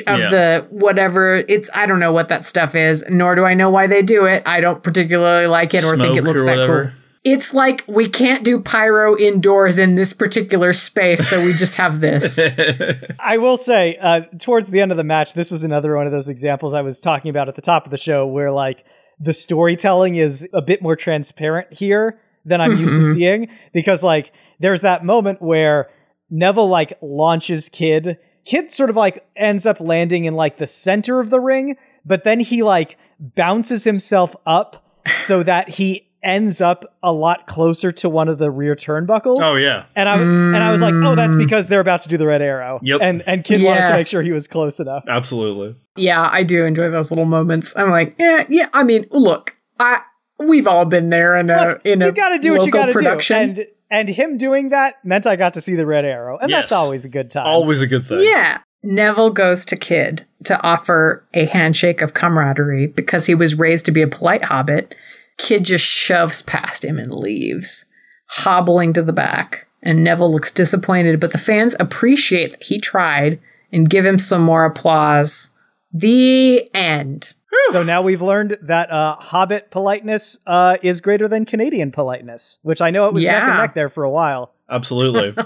of 0.07 0.19
Yeah. 0.19 0.29
the 0.29 0.67
whatever. 0.69 1.37
It's, 1.47 1.69
I 1.73 1.85
don't 1.85 1.99
know 1.99 2.11
what 2.11 2.27
that 2.29 2.45
stuff 2.45 2.75
is, 2.75 3.03
nor 3.09 3.35
do 3.35 3.43
I 3.45 3.53
know 3.53 3.69
why 3.69 3.87
they 3.87 4.01
do 4.01 4.25
it. 4.25 4.43
I 4.45 4.59
don't 4.61 4.81
particularly 4.83 5.47
like 5.47 5.73
it 5.73 5.83
or 5.83 5.97
think 5.97 6.17
it 6.17 6.23
looks 6.23 6.43
that 6.43 6.65
cool. 6.67 6.91
It's 7.23 7.53
like 7.53 7.83
we 7.87 8.07
can't 8.07 8.45
do 8.45 8.61
pyro 8.61 9.17
indoors 9.17 9.77
in 9.77 9.95
this 9.95 10.13
particular 10.13 10.71
space, 10.71 11.27
so 11.27 11.43
we 11.43 11.51
just 11.53 11.75
have 11.75 11.99
this. 11.99 12.39
I 13.19 13.37
will 13.37 13.57
say, 13.57 13.97
uh, 13.99 14.21
towards 14.39 14.71
the 14.71 14.79
end 14.79 14.91
of 14.91 14.97
the 14.97 15.03
match, 15.03 15.33
this 15.33 15.51
was 15.51 15.63
another 15.65 15.97
one 15.97 16.05
of 16.05 16.13
those 16.13 16.29
examples 16.29 16.73
I 16.73 16.81
was 16.81 16.99
talking 17.01 17.29
about 17.29 17.49
at 17.49 17.55
the 17.55 17.61
top 17.61 17.83
of 17.85 17.91
the 17.91 17.97
show 17.97 18.25
where 18.25 18.51
like 18.51 18.85
the 19.19 19.33
storytelling 19.33 20.15
is 20.15 20.47
a 20.53 20.61
bit 20.61 20.81
more 20.81 20.95
transparent 20.95 21.73
here 21.73 22.19
than 22.45 22.61
I'm 22.61 22.71
used 22.71 22.95
to 22.95 23.01
Mhm. 23.01 23.13
seeing 23.13 23.47
because 23.73 24.03
like 24.03 24.31
there's 24.61 24.81
that 24.81 25.03
moment 25.03 25.41
where 25.41 25.89
Neville 26.29 26.69
like 26.69 26.93
launches 27.01 27.67
Kidd. 27.67 28.17
Kidd 28.47 28.71
sort 28.71 28.89
of 28.89 28.95
like 28.95 29.23
ends 29.35 29.65
up 29.65 29.79
landing 29.79 30.25
in 30.25 30.33
like 30.33 30.57
the 30.57 30.67
center 30.67 31.19
of 31.19 31.29
the 31.29 31.39
ring, 31.39 31.75
but 32.05 32.23
then 32.23 32.39
he 32.39 32.63
like 32.63 32.97
bounces 33.19 33.83
himself 33.83 34.35
up 34.45 34.83
so 35.07 35.43
that 35.51 35.69
he 35.69 36.03
ends 36.23 36.61
up 36.61 36.83
a 37.03 37.11
lot 37.11 37.45
closer 37.47 37.91
to 37.91 38.09
one 38.09 38.27
of 38.27 38.37
the 38.39 38.49
rear 38.49 38.75
turnbuckles. 38.75 39.37
oh 39.41 39.55
yeah. 39.55 39.85
And 39.95 40.09
I 40.09 40.15
and 40.17 40.57
I 40.57 40.71
was 40.71 40.81
like, 40.81 40.93
oh, 40.95 41.13
that's 41.15 41.33
Mm. 41.35 41.37
because 41.37 41.67
they're 41.67 41.79
about 41.79 42.01
to 42.01 42.09
do 42.09 42.17
the 42.17 42.25
red 42.25 42.41
arrow. 42.41 42.79
Yep. 42.81 42.99
And 43.03 43.21
and 43.27 43.43
Kidd 43.43 43.61
wanted 43.61 43.87
to 43.87 43.93
make 43.97 44.07
sure 44.07 44.21
he 44.23 44.31
was 44.31 44.47
close 44.47 44.79
enough. 44.79 45.03
Absolutely. 45.07 45.75
Yeah, 45.95 46.27
I 46.31 46.43
do 46.43 46.65
enjoy 46.65 46.89
those 46.89 47.11
little 47.11 47.25
moments. 47.25 47.75
I'm 47.77 47.91
like, 47.91 48.15
yeah, 48.17 48.45
yeah. 48.49 48.69
I 48.73 48.83
mean, 48.83 49.05
look, 49.11 49.55
I 49.79 49.99
we've 50.39 50.67
all 50.67 50.85
been 50.85 51.09
there 51.09 51.35
in 51.37 51.49
a 51.49 51.67
Look, 51.69 51.85
in 51.85 52.01
a 52.01 52.05
you 52.07 52.11
got 52.13 52.29
to 52.29 52.39
do 52.39 52.53
what 52.53 52.65
you 52.65 52.71
got 52.71 52.85
to 52.87 52.91
do. 52.93 52.97
production. 52.97 53.37
And 53.37 53.65
and 53.89 54.09
him 54.09 54.37
doing 54.37 54.69
that 54.69 54.95
meant 55.03 55.25
I 55.25 55.35
got 55.35 55.53
to 55.55 55.61
see 55.61 55.75
the 55.75 55.85
red 55.85 56.05
arrow, 56.05 56.37
and 56.37 56.51
that's 56.51 56.71
always 56.71 57.05
a 57.05 57.09
good 57.09 57.31
time. 57.31 57.47
Always 57.47 57.81
a 57.81 57.87
good 57.87 58.05
thing. 58.05 58.19
yeah, 58.21 58.59
Neville 58.83 59.31
goes 59.31 59.65
to 59.65 59.75
Kidd 59.75 60.25
to 60.43 60.61
offer 60.61 61.25
a 61.33 61.45
handshake 61.45 62.01
of 62.01 62.13
camaraderie 62.13 62.87
because 62.87 63.25
he 63.25 63.35
was 63.35 63.55
raised 63.57 63.85
to 63.85 63.91
be 63.91 64.01
a 64.01 64.07
polite 64.07 64.45
hobbit. 64.45 64.95
Kidd 65.37 65.65
just 65.65 65.85
shoves 65.85 66.41
past 66.41 66.83
him 66.83 66.97
and 66.97 67.13
leaves, 67.13 67.85
hobbling 68.29 68.93
to 68.93 69.03
the 69.03 69.13
back. 69.13 69.67
And 69.83 70.03
Neville 70.03 70.31
looks 70.31 70.51
disappointed, 70.51 71.19
but 71.19 71.31
the 71.31 71.37
fans 71.37 71.75
appreciate 71.79 72.51
that 72.51 72.63
he 72.63 72.79
tried 72.79 73.39
and 73.71 73.89
give 73.89 74.05
him 74.05 74.17
some 74.17 74.41
more 74.41 74.65
applause. 74.65 75.51
The 75.93 76.69
end. 76.75 77.33
So 77.69 77.83
now 77.83 78.01
we've 78.01 78.21
learned 78.21 78.57
that 78.61 78.89
uh, 78.91 79.15
Hobbit 79.17 79.71
politeness 79.71 80.37
uh, 80.47 80.77
is 80.81 81.01
greater 81.01 81.27
than 81.27 81.45
Canadian 81.45 81.91
politeness, 81.91 82.59
which 82.63 82.81
I 82.81 82.89
know 82.91 83.07
it 83.07 83.13
was 83.13 83.25
neck 83.25 83.43
and 83.43 83.57
neck 83.57 83.73
there 83.73 83.89
for 83.89 84.03
a 84.03 84.09
while. 84.09 84.53
Absolutely. 84.69 85.35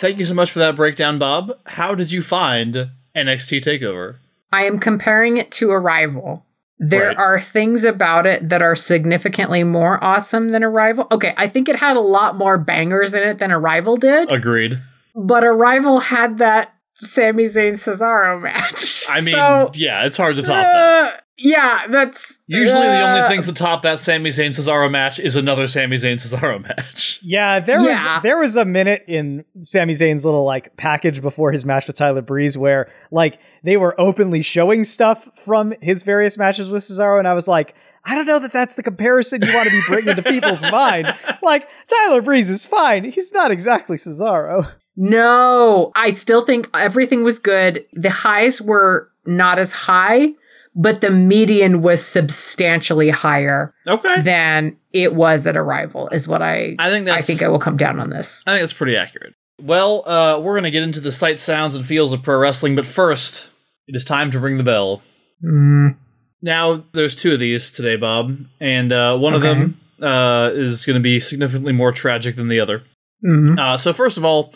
Thank 0.00 0.18
you 0.18 0.24
so 0.24 0.34
much 0.34 0.50
for 0.50 0.60
that 0.60 0.76
breakdown, 0.76 1.18
Bob. 1.18 1.52
How 1.66 1.94
did 1.94 2.10
you 2.10 2.22
find 2.22 2.90
NXT 3.14 3.60
Takeover? 3.60 4.16
I 4.50 4.64
am 4.64 4.78
comparing 4.78 5.36
it 5.36 5.50
to 5.52 5.70
Arrival. 5.70 6.44
There 6.78 7.08
Right. 7.08 7.16
are 7.18 7.38
things 7.38 7.84
about 7.84 8.24
it 8.26 8.48
that 8.48 8.62
are 8.62 8.74
significantly 8.74 9.62
more 9.64 10.02
awesome 10.02 10.52
than 10.52 10.64
Arrival. 10.64 11.06
Okay, 11.12 11.34
I 11.36 11.46
think 11.46 11.68
it 11.68 11.76
had 11.76 11.96
a 11.96 12.00
lot 12.00 12.36
more 12.36 12.56
bangers 12.56 13.12
in 13.12 13.22
it 13.22 13.38
than 13.38 13.52
Arrival 13.52 13.98
did, 13.98 14.32
Agreed. 14.32 14.80
but 15.14 15.44
Arrival 15.44 16.00
had 16.00 16.38
that 16.38 16.72
Sami 17.00 17.44
Zayn 17.44 17.72
Cesaro 17.72 18.40
match. 18.40 19.04
I 19.08 19.20
mean, 19.22 19.32
So, 19.34 19.70
yeah, 19.74 20.04
it's 20.04 20.16
hard 20.16 20.36
to 20.36 20.42
top 20.42 20.48
that. 20.66 21.14
uh, 21.14 21.16
yeah, 21.42 21.86
that's 21.88 22.40
Usually, 22.46 22.80
the 22.86 23.00
only 23.02 23.20
uh, 23.20 23.28
things 23.28 23.46
that 23.46 23.56
top 23.56 23.80
that 23.82 23.98
Sami 24.00 24.28
Zayn 24.28 24.50
Cesaro 24.50 24.90
match 24.90 25.18
is 25.18 25.36
another 25.36 25.66
Sami 25.66 25.96
Zayn 25.96 26.16
Cesaro 26.16 26.62
match. 26.68 27.18
Yeah, 27.22 27.60
there 27.60 27.80
Yeah. 27.82 28.14
was 28.16 28.22
there 28.22 28.36
was 28.38 28.56
a 28.56 28.66
minute 28.66 29.04
in 29.08 29.44
Sami 29.62 29.94
Zayn's 29.94 30.24
little 30.26 30.44
like 30.44 30.76
package 30.76 31.22
before 31.22 31.50
his 31.50 31.64
match 31.64 31.86
with 31.86 31.96
Tyler 31.96 32.20
Breeze 32.20 32.58
where 32.58 32.92
like 33.10 33.38
they 33.64 33.78
were 33.78 33.98
openly 33.98 34.42
showing 34.42 34.84
stuff 34.84 35.30
from 35.34 35.72
his 35.80 36.02
various 36.02 36.36
matches 36.36 36.68
with 36.68 36.82
Cesaro, 36.84 37.18
and 37.18 37.26
I 37.26 37.32
was 37.32 37.48
like, 37.48 37.74
I 38.04 38.14
don't 38.14 38.26
know 38.26 38.38
that 38.38 38.52
that's 38.52 38.74
the 38.74 38.82
comparison 38.82 39.40
you 39.42 39.52
want 39.54 39.66
to 39.68 39.70
be 39.70 39.82
bringing 39.88 40.16
to 40.16 40.22
people's 40.22 40.60
mind. 40.70 41.06
Like 41.42 41.66
Tyler 41.88 42.20
Breeze 42.20 42.50
is 42.50 42.66
fine; 42.66 43.10
he's 43.10 43.32
not 43.32 43.50
exactly 43.50 43.96
Cesaro. 43.96 44.70
No, 44.96 45.92
I 45.94 46.12
still 46.12 46.44
think 46.44 46.68
everything 46.74 47.22
was 47.24 47.38
good. 47.38 47.84
The 47.92 48.10
highs 48.10 48.60
were 48.60 49.10
not 49.26 49.58
as 49.58 49.72
high, 49.72 50.30
but 50.74 51.00
the 51.00 51.10
median 51.10 51.82
was 51.82 52.04
substantially 52.04 53.10
higher 53.10 53.74
Okay. 53.86 54.20
than 54.22 54.76
it 54.92 55.14
was 55.14 55.46
at 55.46 55.56
Arrival. 55.56 56.08
Is 56.08 56.28
what 56.28 56.42
I 56.42 56.76
I 56.78 56.90
think 56.90 57.06
that's 57.06 57.18
I 57.18 57.22
think 57.22 57.42
I 57.42 57.48
will 57.48 57.58
come 57.58 57.76
down 57.76 57.98
on 58.00 58.10
this. 58.10 58.42
I 58.46 58.52
think 58.52 58.62
that's 58.62 58.72
pretty 58.72 58.96
accurate. 58.96 59.34
Well, 59.62 60.08
uh, 60.08 60.40
we're 60.40 60.54
going 60.54 60.64
to 60.64 60.70
get 60.70 60.82
into 60.82 61.00
the 61.00 61.12
sights, 61.12 61.42
sounds, 61.42 61.74
and 61.74 61.84
feels 61.84 62.12
of 62.14 62.22
pro 62.22 62.38
wrestling, 62.38 62.76
but 62.76 62.86
first, 62.86 63.50
it 63.86 63.94
is 63.94 64.04
time 64.06 64.30
to 64.30 64.38
ring 64.38 64.56
the 64.56 64.64
bell. 64.64 65.02
Mm. 65.44 65.96
Now, 66.40 66.84
there's 66.92 67.14
two 67.14 67.34
of 67.34 67.40
these 67.40 67.70
today, 67.70 67.96
Bob, 67.96 68.38
and 68.58 68.90
uh, 68.90 69.18
one 69.18 69.34
of 69.34 69.42
them 69.42 69.78
uh, 70.00 70.50
is 70.54 70.86
going 70.86 70.94
to 70.94 71.00
be 71.02 71.20
significantly 71.20 71.72
more 71.74 71.92
tragic 71.92 72.36
than 72.36 72.48
the 72.48 72.58
other. 72.58 72.82
Mm. 73.22 73.58
Uh, 73.58 73.76
so, 73.76 73.92
first 73.92 74.16
of 74.16 74.24
all, 74.24 74.54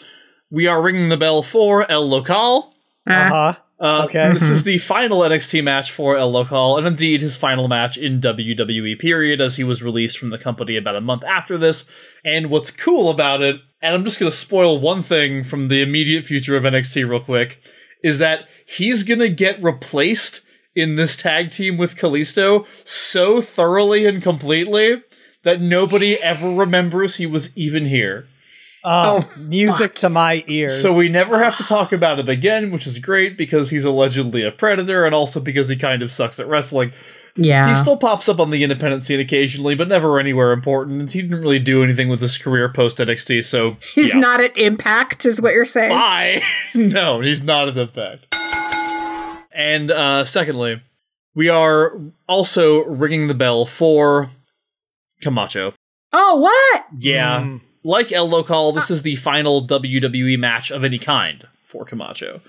we 0.55 0.66
are 0.68 0.81
ringing 0.81 1.09
the 1.09 1.16
bell 1.16 1.43
for 1.43 1.90
El 1.90 2.09
Local. 2.09 2.74
Ah, 3.09 3.10
Uh 3.10 3.28
huh. 3.28 3.55
Uh, 3.81 4.05
Okay. 4.06 4.31
This 4.32 4.48
is 4.48 4.62
the 4.70 4.78
final 4.78 5.20
NXT 5.20 5.62
match 5.64 5.90
for 5.90 6.16
El 6.16 6.31
Local, 6.31 6.78
and 6.78 6.86
indeed 6.86 7.20
his 7.20 7.36
final 7.36 7.66
match 7.68 7.98
in 7.98 8.20
WWE. 8.20 8.98
Period, 8.98 9.40
as 9.40 9.56
he 9.56 9.64
was 9.64 9.82
released 9.82 10.16
from 10.16 10.31
the 10.31 10.39
company 10.39 10.76
about 10.76 10.94
a 10.97 11.01
month 11.01 11.24
after 11.24 11.59
this. 11.59 11.85
And 12.24 12.51
what's 12.51 12.70
cool 12.70 13.10
about 13.10 13.43
it, 13.43 13.56
and 13.82 13.94
I'm 13.94 14.05
just 14.05 14.20
going 14.20 14.31
to 14.31 14.36
spoil 14.36 14.81
one 14.81 15.02
thing 15.02 15.43
from 15.44 15.68
the 15.68 15.82
immediate 15.82 16.24
future 16.24 16.56
of 16.56 16.62
NXT 16.62 17.09
real 17.09 17.20
quick, 17.20 17.60
is 18.02 18.18
that 18.18 18.47
he's 18.66 19.02
going 19.02 19.18
to 19.20 19.28
get 19.28 19.62
replaced 19.62 20.40
in 20.76 20.94
this 20.94 21.16
tag 21.16 21.51
team 21.51 21.76
with 21.76 21.97
Kalisto 21.97 22.66
so 22.85 23.40
thoroughly 23.40 24.06
and 24.06 24.22
completely 24.22 25.02
that 25.43 25.60
nobody 25.60 26.20
ever 26.22 26.51
remembers 26.51 27.16
he 27.16 27.26
was 27.26 27.55
even 27.56 27.86
here. 27.86 28.26
Oh, 28.85 29.20
Oh, 29.24 29.40
music 29.40 29.94
to 29.97 30.09
my 30.09 30.44
ears. 30.47 30.81
So 30.81 30.94
we 30.94 31.09
never 31.09 31.43
have 31.43 31.56
to 31.56 31.65
talk 31.65 31.93
about 31.93 32.19
him 32.19 32.28
again, 32.28 32.70
which 32.70 32.86
is 32.86 32.98
great 32.98 33.39
because 33.39 33.70
he's 33.70 33.85
allegedly 33.85 34.43
a 34.43 34.51
predator 34.52 35.06
and 35.06 35.15
also 35.15 35.40
because 35.40 35.69
he 35.69 35.77
kind 35.77 36.02
of 36.02 36.12
sucks 36.12 36.39
at 36.39 36.47
wrestling. 36.47 36.93
Yeah. 37.36 37.69
He 37.69 37.74
still 37.74 37.97
pops 37.97 38.28
up 38.28 38.39
on 38.39 38.51
the 38.51 38.62
independent 38.62 39.02
scene 39.02 39.19
occasionally, 39.19 39.74
but 39.74 39.89
never 39.89 40.20
anywhere 40.20 40.52
important. 40.52 41.11
He 41.11 41.23
didn't 41.23 41.40
really 41.40 41.59
do 41.59 41.82
anything 41.82 42.09
with 42.09 42.20
his 42.20 42.39
career 42.39 42.69
post 42.69 42.98
NXT, 42.98 43.43
so 43.44 43.77
He's 43.94 44.11
yeah. 44.15 44.20
not 44.20 44.40
at 44.40 44.56
Impact, 44.56 45.27
is 45.27 45.40
what 45.40 45.52
you're 45.52 45.65
saying. 45.65 45.90
Bye. 45.90 46.43
no, 46.74 47.20
he's 47.20 47.43
not 47.43 47.69
at 47.69 47.77
Impact. 47.77 48.36
And 49.52 49.90
uh, 49.90 50.24
secondly, 50.24 50.81
we 51.35 51.48
are 51.48 51.98
also 52.28 52.85
ringing 52.85 53.27
the 53.28 53.35
bell 53.35 53.66
for 53.66 54.31
Camacho. 55.23 55.74
Oh, 56.12 56.36
what? 56.36 56.85
Yeah, 56.98 57.40
Mm. 57.44 57.61
Like 57.85 58.11
El 58.11 58.28
Local, 58.28 58.73
this 58.73 58.90
ah. 58.90 58.94
is 58.94 59.02
the 59.02 59.16
final 59.16 59.66
WWE 59.66 60.39
match 60.39 60.70
of 60.70 60.82
any 60.82 60.98
kind 60.98 61.47
for 61.65 61.85
Camacho. 61.85 62.40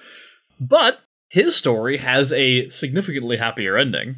But 0.60 1.02
his 1.30 1.56
story 1.56 1.98
has 1.98 2.32
a 2.32 2.70
significantly 2.70 3.38
happier 3.38 3.78
ending. 3.78 4.16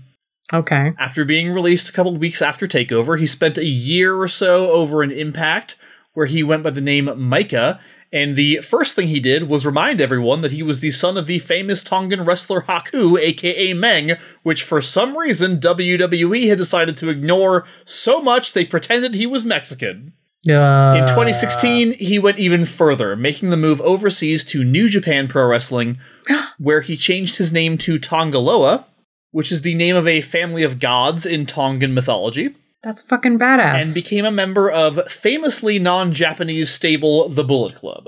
Okay. 0.53 0.93
After 0.97 1.25
being 1.25 1.51
released 1.51 1.89
a 1.89 1.93
couple 1.93 2.15
weeks 2.15 2.41
after 2.41 2.67
TakeOver, 2.67 3.19
he 3.19 3.27
spent 3.27 3.57
a 3.57 3.65
year 3.65 4.15
or 4.15 4.27
so 4.27 4.71
over 4.71 5.03
in 5.03 5.11
Impact, 5.11 5.75
where 6.13 6.25
he 6.25 6.43
went 6.43 6.63
by 6.63 6.69
the 6.69 6.81
name 6.81 7.11
Micah. 7.17 7.79
And 8.13 8.37
the 8.37 8.57
first 8.57 8.95
thing 8.95 9.09
he 9.09 9.19
did 9.19 9.49
was 9.49 9.65
remind 9.65 9.99
everyone 9.99 10.39
that 10.41 10.53
he 10.53 10.63
was 10.63 10.79
the 10.79 10.91
son 10.91 11.17
of 11.17 11.27
the 11.27 11.39
famous 11.39 11.83
Tongan 11.83 12.23
wrestler 12.23 12.61
Haku, 12.61 13.19
aka 13.19 13.73
Meng, 13.73 14.11
which 14.43 14.63
for 14.63 14.81
some 14.81 15.17
reason 15.17 15.59
WWE 15.59 16.47
had 16.47 16.57
decided 16.57 16.97
to 16.97 17.09
ignore 17.09 17.65
so 17.83 18.21
much 18.21 18.53
they 18.53 18.63
pretended 18.63 19.15
he 19.15 19.27
was 19.27 19.43
Mexican. 19.43 20.13
Uh, 20.49 20.95
In 20.97 21.03
2016, 21.07 21.93
he 21.93 22.19
went 22.19 22.39
even 22.39 22.65
further, 22.65 23.15
making 23.15 23.49
the 23.49 23.57
move 23.57 23.81
overseas 23.81 24.43
to 24.45 24.63
New 24.63 24.89
Japan 24.89 25.27
Pro 25.27 25.45
Wrestling, 25.47 25.97
where 26.57 26.81
he 26.81 26.95
changed 26.97 27.37
his 27.37 27.51
name 27.53 27.77
to 27.79 27.99
Tanga 27.99 28.39
Loa, 28.39 28.85
which 29.31 29.51
is 29.51 29.61
the 29.61 29.75
name 29.75 29.95
of 29.95 30.07
a 30.07 30.21
family 30.21 30.63
of 30.63 30.79
gods 30.79 31.25
in 31.25 31.45
Tongan 31.45 31.93
mythology, 31.93 32.55
That's 32.83 33.01
fucking 33.01 33.37
badass. 33.39 33.83
and 33.85 33.93
became 33.93 34.25
a 34.25 34.31
member 34.31 34.69
of 34.69 35.05
famously 35.11 35.79
non 35.79 36.13
Japanese 36.13 36.69
stable 36.69 37.27
The 37.29 37.43
Bullet 37.43 37.75
Club. 37.75 38.05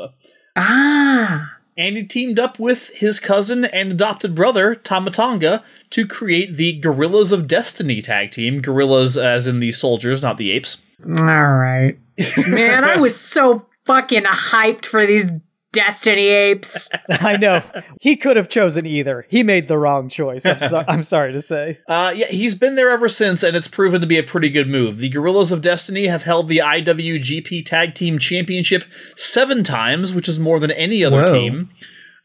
ah. 0.56 1.54
And 1.78 1.96
he 1.96 2.04
teamed 2.04 2.40
up 2.40 2.60
with 2.60 2.90
his 2.98 3.22
cousin 3.22 3.64
and 3.64 3.94
adopted 3.94 4.36
brother, 4.36 4.76
Tama 4.76 5.12
Tonga, 5.12 5.64
to 5.92 6.06
create 6.06 6.58
the 6.58 6.74
Guerrillas 6.74 7.32
of 7.32 7.48
Destiny 7.48 8.02
tag 8.02 8.32
team. 8.32 8.62
Guerrillas, 8.62 9.16
as 9.16 9.48
in 9.48 9.62
the 9.62 9.72
soldiers, 9.72 10.22
not 10.22 10.38
the 10.38 10.52
apes. 10.52 10.76
All 11.18 11.24
right. 11.24 11.98
Man, 12.48 12.84
I 12.84 12.98
was 12.98 13.20
so 13.20 13.68
fucking 13.86 14.24
hyped 14.24 14.86
for 14.86 15.06
these 15.06 15.30
Destiny 15.72 16.28
apes. 16.30 16.90
I 17.10 17.38
know. 17.38 17.62
He 18.02 18.16
could 18.16 18.38
have 18.38 18.50
chosen 18.50 18.88
either. 18.88 19.28
He 19.30 19.44
made 19.44 19.68
the 19.68 19.78
wrong 19.78 20.10
choice. 20.10 20.44
I'm, 20.44 20.60
so- 20.62 20.84
I'm 20.88 21.04
sorry 21.04 21.32
to 21.34 21.42
say. 21.42 21.78
Uh, 21.88 22.12
yeah, 22.16 22.28
he's 22.28 22.56
been 22.56 22.76
there 22.76 22.90
ever 22.92 23.10
since, 23.10 23.44
and 23.44 23.56
it's 23.56 23.68
proven 23.68 24.00
to 24.02 24.08
be 24.08 24.18
a 24.18 24.24
pretty 24.24 24.50
good 24.50 24.68
move. 24.68 24.98
The 25.00 25.10
Guerrillas 25.10 25.52
of 25.52 25.62
Destiny 25.62 26.06
have 26.08 26.24
held 26.24 26.48
the 26.48 26.58
IWGP 26.60 27.66
Tag 27.66 27.94
Team 27.96 28.20
Championship 28.20 28.84
seven 29.16 29.64
times, 29.64 30.14
which 30.14 30.28
is 30.28 30.40
more 30.40 30.60
than 30.60 30.72
any 30.72 31.04
other 31.04 31.24
Whoa. 31.24 31.34
team. 31.34 31.70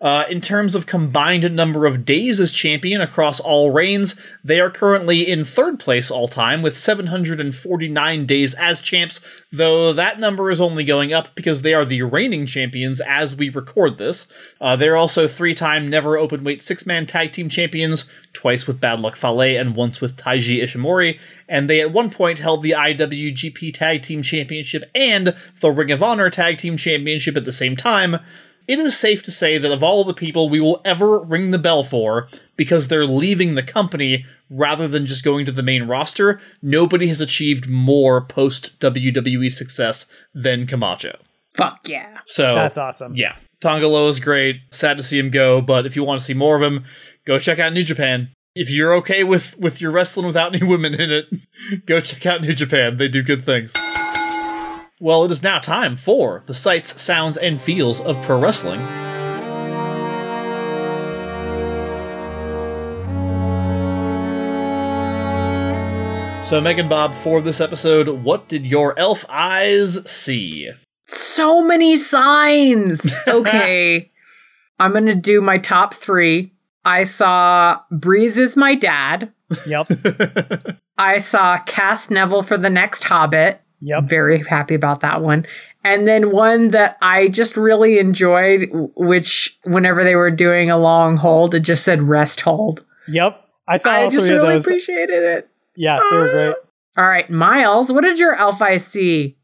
Uh, 0.00 0.24
in 0.28 0.40
terms 0.40 0.74
of 0.74 0.86
combined 0.86 1.54
number 1.54 1.86
of 1.86 2.04
days 2.04 2.40
as 2.40 2.52
champion 2.52 3.00
across 3.00 3.40
all 3.40 3.70
reigns, 3.72 4.16
they 4.42 4.60
are 4.60 4.70
currently 4.70 5.28
in 5.28 5.44
third 5.44 5.78
place 5.78 6.10
all 6.10 6.28
time 6.28 6.62
with 6.62 6.76
749 6.76 8.26
days 8.26 8.54
as 8.54 8.80
champs, 8.80 9.20
though 9.52 9.92
that 9.92 10.18
number 10.20 10.50
is 10.50 10.60
only 10.60 10.84
going 10.84 11.12
up 11.12 11.34
because 11.34 11.62
they 11.62 11.74
are 11.74 11.84
the 11.84 12.02
reigning 12.02 12.44
champions 12.44 13.00
as 13.00 13.36
we 13.36 13.48
record 13.48 13.96
this. 13.96 14.26
Uh, 14.60 14.76
they're 14.76 14.96
also 14.96 15.26
three 15.26 15.54
time 15.54 15.88
never 15.88 16.18
open 16.18 16.44
weight 16.44 16.62
six 16.62 16.84
man 16.86 17.06
tag 17.06 17.32
team 17.32 17.48
champions, 17.48 18.10
twice 18.32 18.66
with 18.66 18.80
Bad 18.80 19.00
Luck 19.00 19.16
Fale 19.16 19.40
and 19.58 19.76
once 19.76 20.00
with 20.00 20.16
Taiji 20.16 20.62
Ishimori, 20.62 21.18
and 21.48 21.70
they 21.70 21.80
at 21.80 21.92
one 21.92 22.10
point 22.10 22.38
held 22.38 22.62
the 22.62 22.72
IWGP 22.72 23.72
Tag 23.72 24.02
Team 24.02 24.22
Championship 24.22 24.84
and 24.94 25.34
the 25.60 25.70
Ring 25.70 25.92
of 25.92 26.02
Honor 26.02 26.30
Tag 26.30 26.58
Team 26.58 26.76
Championship 26.76 27.36
at 27.36 27.44
the 27.44 27.52
same 27.52 27.76
time. 27.76 28.18
It 28.66 28.78
is 28.78 28.96
safe 28.96 29.22
to 29.24 29.30
say 29.30 29.58
that 29.58 29.72
of 29.72 29.82
all 29.82 30.04
the 30.04 30.14
people 30.14 30.48
we 30.48 30.60
will 30.60 30.80
ever 30.84 31.20
ring 31.20 31.50
the 31.50 31.58
bell 31.58 31.84
for, 31.84 32.28
because 32.56 32.88
they're 32.88 33.04
leaving 33.04 33.54
the 33.54 33.62
company 33.62 34.24
rather 34.48 34.88
than 34.88 35.06
just 35.06 35.24
going 35.24 35.44
to 35.46 35.52
the 35.52 35.62
main 35.62 35.84
roster, 35.84 36.40
nobody 36.62 37.06
has 37.08 37.20
achieved 37.20 37.68
more 37.68 38.22
post 38.22 38.78
WWE 38.80 39.50
success 39.50 40.06
than 40.32 40.66
Camacho. 40.66 41.16
Fuck 41.54 41.88
yeah. 41.88 42.20
So 42.24 42.54
That's 42.54 42.78
awesome. 42.78 43.14
yeah, 43.14 43.36
Tongalo 43.60 44.08
is 44.08 44.18
great. 44.18 44.60
Sad 44.70 44.96
to 44.96 45.02
see 45.02 45.18
him 45.18 45.30
go, 45.30 45.60
but 45.60 45.86
if 45.86 45.94
you 45.94 46.02
want 46.02 46.20
to 46.20 46.24
see 46.24 46.34
more 46.34 46.56
of 46.56 46.62
him, 46.62 46.84
go 47.26 47.38
check 47.38 47.58
out 47.58 47.72
New 47.72 47.84
Japan. 47.84 48.30
If 48.54 48.70
you're 48.70 48.94
okay 48.94 49.24
with 49.24 49.58
with 49.58 49.80
your 49.80 49.90
wrestling 49.90 50.26
without 50.26 50.54
any 50.54 50.66
women 50.66 50.94
in 50.94 51.10
it, 51.10 51.26
go 51.86 52.00
check 52.00 52.24
out 52.26 52.40
New 52.40 52.54
Japan. 52.54 52.96
They 52.96 53.08
do 53.08 53.22
good 53.22 53.44
things. 53.44 53.72
Well, 55.00 55.24
it 55.24 55.32
is 55.32 55.42
now 55.42 55.58
time 55.58 55.96
for 55.96 56.44
the 56.46 56.54
sights, 56.54 57.02
sounds, 57.02 57.36
and 57.36 57.60
feels 57.60 58.00
of 58.00 58.20
pro 58.22 58.38
wrestling. 58.38 58.80
So, 66.44 66.60
Megan 66.60 66.88
Bob, 66.88 67.12
for 67.14 67.40
this 67.40 67.60
episode, 67.60 68.06
what 68.22 68.48
did 68.48 68.66
your 68.66 68.96
elf 68.96 69.24
eyes 69.28 70.08
see? 70.08 70.70
So 71.06 71.64
many 71.64 71.96
signs. 71.96 73.12
Okay. 73.26 74.12
I'm 74.78 74.92
going 74.92 75.06
to 75.06 75.14
do 75.14 75.40
my 75.40 75.58
top 75.58 75.94
three. 75.94 76.52
I 76.84 77.04
saw 77.04 77.80
Breeze 77.90 78.38
is 78.38 78.56
my 78.56 78.74
dad. 78.74 79.32
Yep. 79.66 79.90
I 80.98 81.18
saw 81.18 81.58
Cass 81.58 82.10
Neville 82.10 82.42
for 82.42 82.58
the 82.58 82.70
next 82.70 83.04
Hobbit. 83.04 83.60
Yep. 83.84 84.04
Very 84.04 84.42
happy 84.42 84.74
about 84.74 85.00
that 85.00 85.20
one. 85.20 85.46
And 85.84 86.08
then 86.08 86.30
one 86.30 86.70
that 86.70 86.96
I 87.02 87.28
just 87.28 87.56
really 87.56 87.98
enjoyed, 87.98 88.70
which 88.96 89.58
whenever 89.64 90.02
they 90.02 90.16
were 90.16 90.30
doing 90.30 90.70
a 90.70 90.78
long 90.78 91.18
hold, 91.18 91.54
it 91.54 91.60
just 91.60 91.84
said 91.84 92.02
rest 92.02 92.40
hold. 92.40 92.82
Yep. 93.08 93.38
I 93.68 93.76
saw 93.76 93.90
I 93.90 94.04
all 94.04 94.10
just 94.10 94.26
three 94.26 94.36
really 94.36 94.54
of 94.54 94.62
those. 94.62 94.66
appreciated 94.66 95.22
it. 95.22 95.48
yeah, 95.76 95.98
they 96.10 96.16
were 96.16 96.30
great. 96.30 96.54
All 96.96 97.06
right, 97.08 97.28
Miles, 97.28 97.92
what 97.92 98.04
did 98.04 98.18
your 98.18 98.34
elf 98.36 98.62
eye 98.62 98.78
see? 98.78 99.36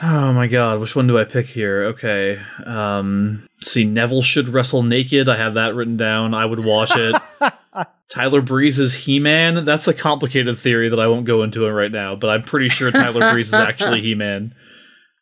Oh 0.00 0.32
my 0.32 0.46
god, 0.46 0.78
which 0.78 0.94
one 0.94 1.08
do 1.08 1.18
I 1.18 1.24
pick 1.24 1.46
here? 1.46 1.82
Okay. 1.86 2.40
Um 2.64 3.48
see 3.60 3.84
Neville 3.84 4.22
should 4.22 4.48
wrestle 4.48 4.84
naked. 4.84 5.28
I 5.28 5.36
have 5.36 5.54
that 5.54 5.74
written 5.74 5.96
down. 5.96 6.34
I 6.34 6.44
would 6.44 6.64
watch 6.64 6.92
it. 6.94 7.16
Tyler 8.08 8.40
Breeze 8.40 8.78
is 8.78 8.94
He-Man. 8.94 9.64
That's 9.64 9.86
a 9.86 9.94
complicated 9.94 10.58
theory 10.58 10.88
that 10.88 11.00
I 11.00 11.08
won't 11.08 11.26
go 11.26 11.42
into 11.42 11.66
it 11.66 11.70
right 11.70 11.92
now, 11.92 12.16
but 12.16 12.30
I'm 12.30 12.42
pretty 12.42 12.68
sure 12.68 12.90
Tyler 12.90 13.32
Breeze 13.32 13.48
is 13.48 13.54
actually 13.54 14.00
He-Man. 14.02 14.54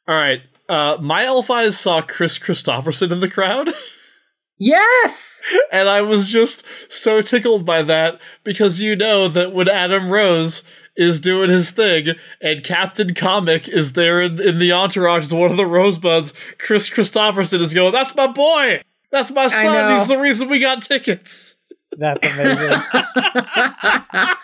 All 0.09 0.15
right. 0.15 0.41
Uh 0.69 0.99
my 1.01 1.25
elf 1.25 1.51
eyes 1.51 1.79
saw 1.79 2.01
Chris 2.01 2.39
Christopherson 2.39 3.13
in 3.13 3.21
the 3.21 3.31
crowd. 3.31 3.71
Yes. 4.59 5.43
And 5.71 5.89
I 5.89 6.01
was 6.03 6.29
just 6.29 6.65
so 6.91 7.21
tickled 7.21 7.65
by 7.65 7.83
that 7.83 8.21
because 8.43 8.81
you 8.81 8.97
know 8.97 9.29
that 9.29 9.53
when 9.53 9.69
Adam 9.69 10.11
Rose 10.11 10.63
is 10.97 11.21
doing 11.21 11.51
his 11.51 11.71
thing 11.71 12.15
and 12.41 12.65
Captain 12.65 13.15
Comic 13.15 13.69
is 13.69 13.93
there 13.93 14.23
in, 14.23 14.41
in 14.41 14.59
the 14.59 14.73
entourage 14.73 15.25
as 15.25 15.35
one 15.35 15.51
of 15.51 15.57
the 15.57 15.67
rosebuds, 15.67 16.33
Chris 16.59 16.89
Christopherson 16.89 17.61
is 17.61 17.75
going, 17.75 17.93
That's 17.93 18.17
my 18.17 18.27
boy! 18.27 18.83
That's 19.13 19.31
my 19.31 19.49
son! 19.49 19.99
He's 19.99 20.09
the 20.09 20.19
reason 20.19 20.49
we 20.49 20.59
got 20.59 20.83
tickets! 20.83 21.56
That's 21.97 22.25
amazing. 22.25 22.79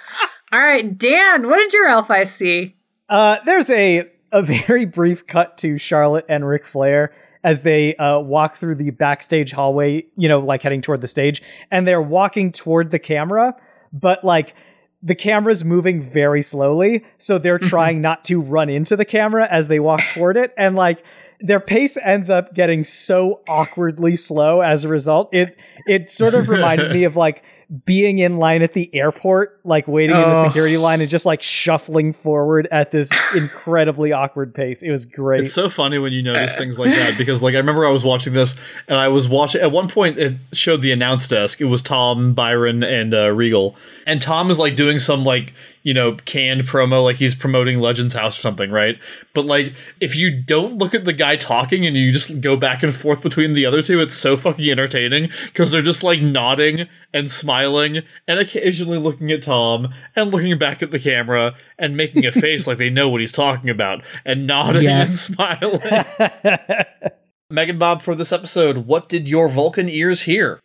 All 0.53 0.61
right, 0.61 0.97
Dan, 0.97 1.49
what 1.49 1.59
did 1.59 1.73
your 1.73 1.87
elf 1.89 2.11
eye 2.11 2.24
see? 2.24 2.77
Uh, 3.09 3.39
there's 3.45 3.70
a 3.70 4.09
a 4.33 4.43
very 4.43 4.87
brief 4.87 5.27
cut 5.27 5.59
to 5.59 5.77
Charlotte 5.79 6.24
and 6.29 6.47
Ric 6.47 6.66
Flair 6.66 7.12
as 7.45 7.62
they 7.62 7.95
uh, 7.97 8.19
walk 8.19 8.57
through 8.57 8.77
the 8.77 8.91
backstage 8.91 9.53
hallway, 9.53 10.07
you 10.16 10.29
know, 10.29 10.41
like 10.41 10.62
heading 10.62 10.81
toward 10.81 11.01
the 11.01 11.09
stage, 11.09 11.43
and 11.70 11.87
they're 11.87 12.03
walking 12.03 12.53
toward 12.53 12.91
the 12.91 12.99
camera, 12.99 13.55
but 13.93 14.24
like 14.24 14.55
the 15.03 15.15
camera's 15.15 15.65
moving 15.65 16.09
very 16.09 16.41
slowly, 16.41 17.05
so 17.19 17.39
they're 17.39 17.59
trying 17.59 18.01
not 18.01 18.24
to 18.24 18.41
run 18.41 18.69
into 18.69 18.97
the 18.97 19.05
camera 19.05 19.47
as 19.51 19.69
they 19.69 19.81
walk 19.81 20.01
toward 20.15 20.37
it, 20.37 20.55
and 20.57 20.77
like 20.77 21.03
their 21.43 21.60
pace 21.60 21.97
ends 22.02 22.31
up 22.31 22.55
getting 22.55 22.85
so 22.85 23.40
awkwardly 23.48 24.16
slow 24.16 24.60
as 24.60 24.85
a 24.85 24.89
result. 24.89 25.28
It 25.32 25.56
it 25.86 26.10
sort 26.10 26.35
of 26.35 26.48
reminded 26.48 26.93
me 26.93 27.05
of 27.05 27.16
like 27.16 27.43
being 27.86 28.19
in 28.19 28.36
line 28.36 28.60
at 28.60 28.74
the 28.74 28.94
airport, 28.94 29.59
like 29.64 29.89
waiting 29.89 30.14
in 30.14 30.20
the 30.20 30.39
Oh. 30.39 30.44
security 30.47 30.77
line 30.77 31.01
and 31.01 31.09
just 31.09 31.24
like 31.24 31.40
shuffling 31.43 32.12
forward 32.12 32.69
at 32.70 32.90
this 32.93 33.10
incredibly 33.35 34.12
awkward 34.12 34.55
pace. 34.55 34.82
It 34.82 34.90
was 34.90 35.06
great. 35.06 35.40
It's 35.44 35.55
so 35.55 35.70
funny 35.70 35.98
when 35.98 36.12
you 36.12 36.23
notice 36.23 36.55
things 36.55 36.78
like 36.78 36.90
that 36.90 37.16
because, 37.16 37.43
like, 37.43 37.55
I 37.55 37.59
remember 37.59 37.86
I 37.86 37.90
was 37.90 38.05
watching 38.05 38.35
this 38.35 38.56
and 38.89 38.98
I 38.98 39.09
was 39.09 39.27
watching. 39.27 39.62
At 39.62 39.73
one 39.73 39.89
point, 39.89 40.19
it 40.19 40.35
showed 40.52 40.82
the 40.82 40.93
announce 40.93 41.27
desk. 41.28 41.62
It 41.62 41.66
was 41.66 41.81
Tom, 41.82 42.35
Byron, 42.35 42.82
and 42.82 43.14
uh, 43.14 43.31
Regal, 43.32 43.74
and 44.06 44.20
Tom 44.20 44.51
is 44.51 44.59
like 44.59 44.77
doing 44.77 44.98
some 44.98 45.24
like 45.24 45.55
you 45.83 45.93
know 45.95 46.15
canned 46.25 46.63
promo, 46.63 47.03
like 47.03 47.17
he's 47.17 47.35
promoting 47.35 47.79
Legends 47.81 48.15
House 48.15 48.39
or 48.39 48.43
something, 48.43 48.71
right? 48.71 48.99
But 49.35 49.45
like, 49.45 49.75
if 50.01 50.15
you 50.17 50.31
don't 50.43 50.79
look 50.79 50.95
at 50.95 51.05
the 51.05 51.13
guy 51.13 51.37
talking 51.37 51.85
and 51.87 51.97
you 51.97 52.13
just 52.13 52.41
go 52.41 52.57
back 52.57 52.83
and 52.83 52.95
forth 52.95 53.23
between 53.23 53.55
the 53.55 53.67
other 53.67 53.83
two, 53.83 54.01
it's 54.01 54.15
so 54.15 54.37
fucking 54.37 54.69
entertaining 54.71 55.31
because 55.47 55.71
they're 55.71 55.83
just 55.83 56.03
like 56.03 56.21
nodding 56.21 56.89
and 57.15 57.31
smiling 57.31 57.99
and 58.27 58.39
occasionally 58.39 58.99
looking 58.99 59.31
at 59.31 59.43
Tom 59.43 59.89
and 60.17 60.31
looking 60.31 60.57
back 60.59 60.83
at 60.83 60.91
the 60.91 60.99
camera 61.01 61.55
and 61.79 61.97
making 61.97 62.25
a 62.27 62.33
face 62.33 62.67
like 62.67 62.79
they 62.79 62.91
know 62.91 63.09
what 63.09 63.21
he's 63.21 63.33
talking 63.33 63.71
about 63.71 64.03
and 64.25 64.47
nodding 64.47 64.83
Yes. 64.85 65.29
and 65.29 65.37
smiling. 65.37 65.81
Megan 67.51 67.79
Bob, 67.79 68.01
for 68.01 68.15
this 68.15 68.33
episode, 68.33 68.79
what 68.87 69.09
did 69.11 69.29
your 69.29 69.49
Vulcan 69.49 69.89
ears 69.89 70.23
hear? 70.23 70.59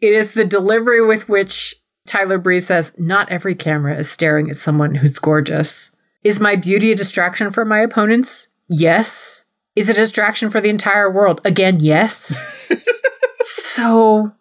It 0.00 0.14
is 0.14 0.32
the 0.32 0.46
delivery 0.46 1.04
with 1.04 1.28
which 1.28 1.74
Tyler 2.06 2.38
Breeze 2.38 2.66
says, 2.66 2.92
Not 2.98 3.30
every 3.30 3.54
camera 3.54 3.96
is 3.96 4.10
staring 4.10 4.50
at 4.50 4.56
someone 4.56 4.96
who's 4.96 5.18
gorgeous. 5.18 5.90
Is 6.24 6.40
my 6.40 6.56
beauty 6.56 6.92
a 6.92 6.94
distraction 6.94 7.50
for 7.50 7.64
my 7.64 7.78
opponents? 7.80 8.48
Yes. 8.68 9.44
Is 9.76 9.88
it 9.88 9.96
a 9.96 10.00
distraction 10.00 10.50
for 10.50 10.60
the 10.60 10.68
entire 10.68 11.10
world? 11.10 11.40
Again, 11.44 11.76
yes. 11.80 12.68
so 13.42 14.32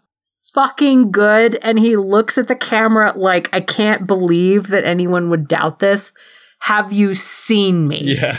fucking 0.54 1.12
good. 1.12 1.56
And 1.62 1.80
he 1.80 1.96
looks 1.96 2.38
at 2.38 2.48
the 2.48 2.56
camera 2.56 3.14
like, 3.16 3.50
I 3.54 3.62
can't 3.62 4.08
believe 4.08 4.68
that 4.68 4.84
anyone 4.84 5.30
would 5.30 5.48
doubt 5.48 5.80
this. 5.80 6.14
Have 6.62 6.92
you 6.92 7.14
seen 7.14 7.88
me? 7.88 8.02
Yeah. 8.20 8.38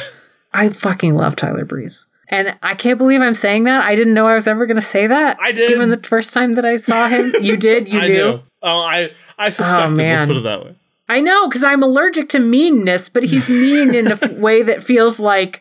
I 0.53 0.69
fucking 0.69 1.15
love 1.15 1.37
Tyler 1.37 1.65
Breeze. 1.65 2.07
And 2.29 2.57
I 2.63 2.75
can't 2.75 2.99
believe 2.99 3.21
I'm 3.21 3.35
saying 3.35 3.65
that. 3.65 3.85
I 3.85 3.97
didn't 3.97 4.15
know 4.15 4.27
I 4.27 4.35
was 4.35 4.47
ever 4.47 4.67
going 4.67 4.77
to 4.77 4.81
say 4.83 5.07
that. 5.07 5.39
I 5.41 5.53
did. 5.53 5.69
Given 5.69 5.91
the 5.91 5.99
first 6.01 6.33
time 6.33 6.55
that 6.55 6.65
I 6.65 6.77
saw 6.77 7.09
him. 7.09 7.33
You 7.41 7.57
did? 7.57 7.89
You 7.89 7.99
I 7.99 8.09
knew? 8.09 8.15
know. 8.19 8.43
Oh, 8.63 8.79
I 8.79 9.11
I 9.39 9.47
oh, 9.47 9.51
suspected. 9.51 9.99
Let's 9.99 10.27
put 10.27 10.37
it 10.37 10.45
that 10.45 10.65
way. 10.65 10.75
I 11.09 11.21
know, 11.21 11.49
because 11.49 11.65
I'm 11.65 11.83
allergic 11.83 12.29
to 12.31 12.39
meanness, 12.39 13.09
but 13.09 13.25
he's 13.25 13.49
mean 13.49 13.95
in 13.95 14.07
a 14.07 14.13
f- 14.13 14.33
way 14.39 14.63
that 14.63 14.83
feels 14.83 15.19
like 15.19 15.61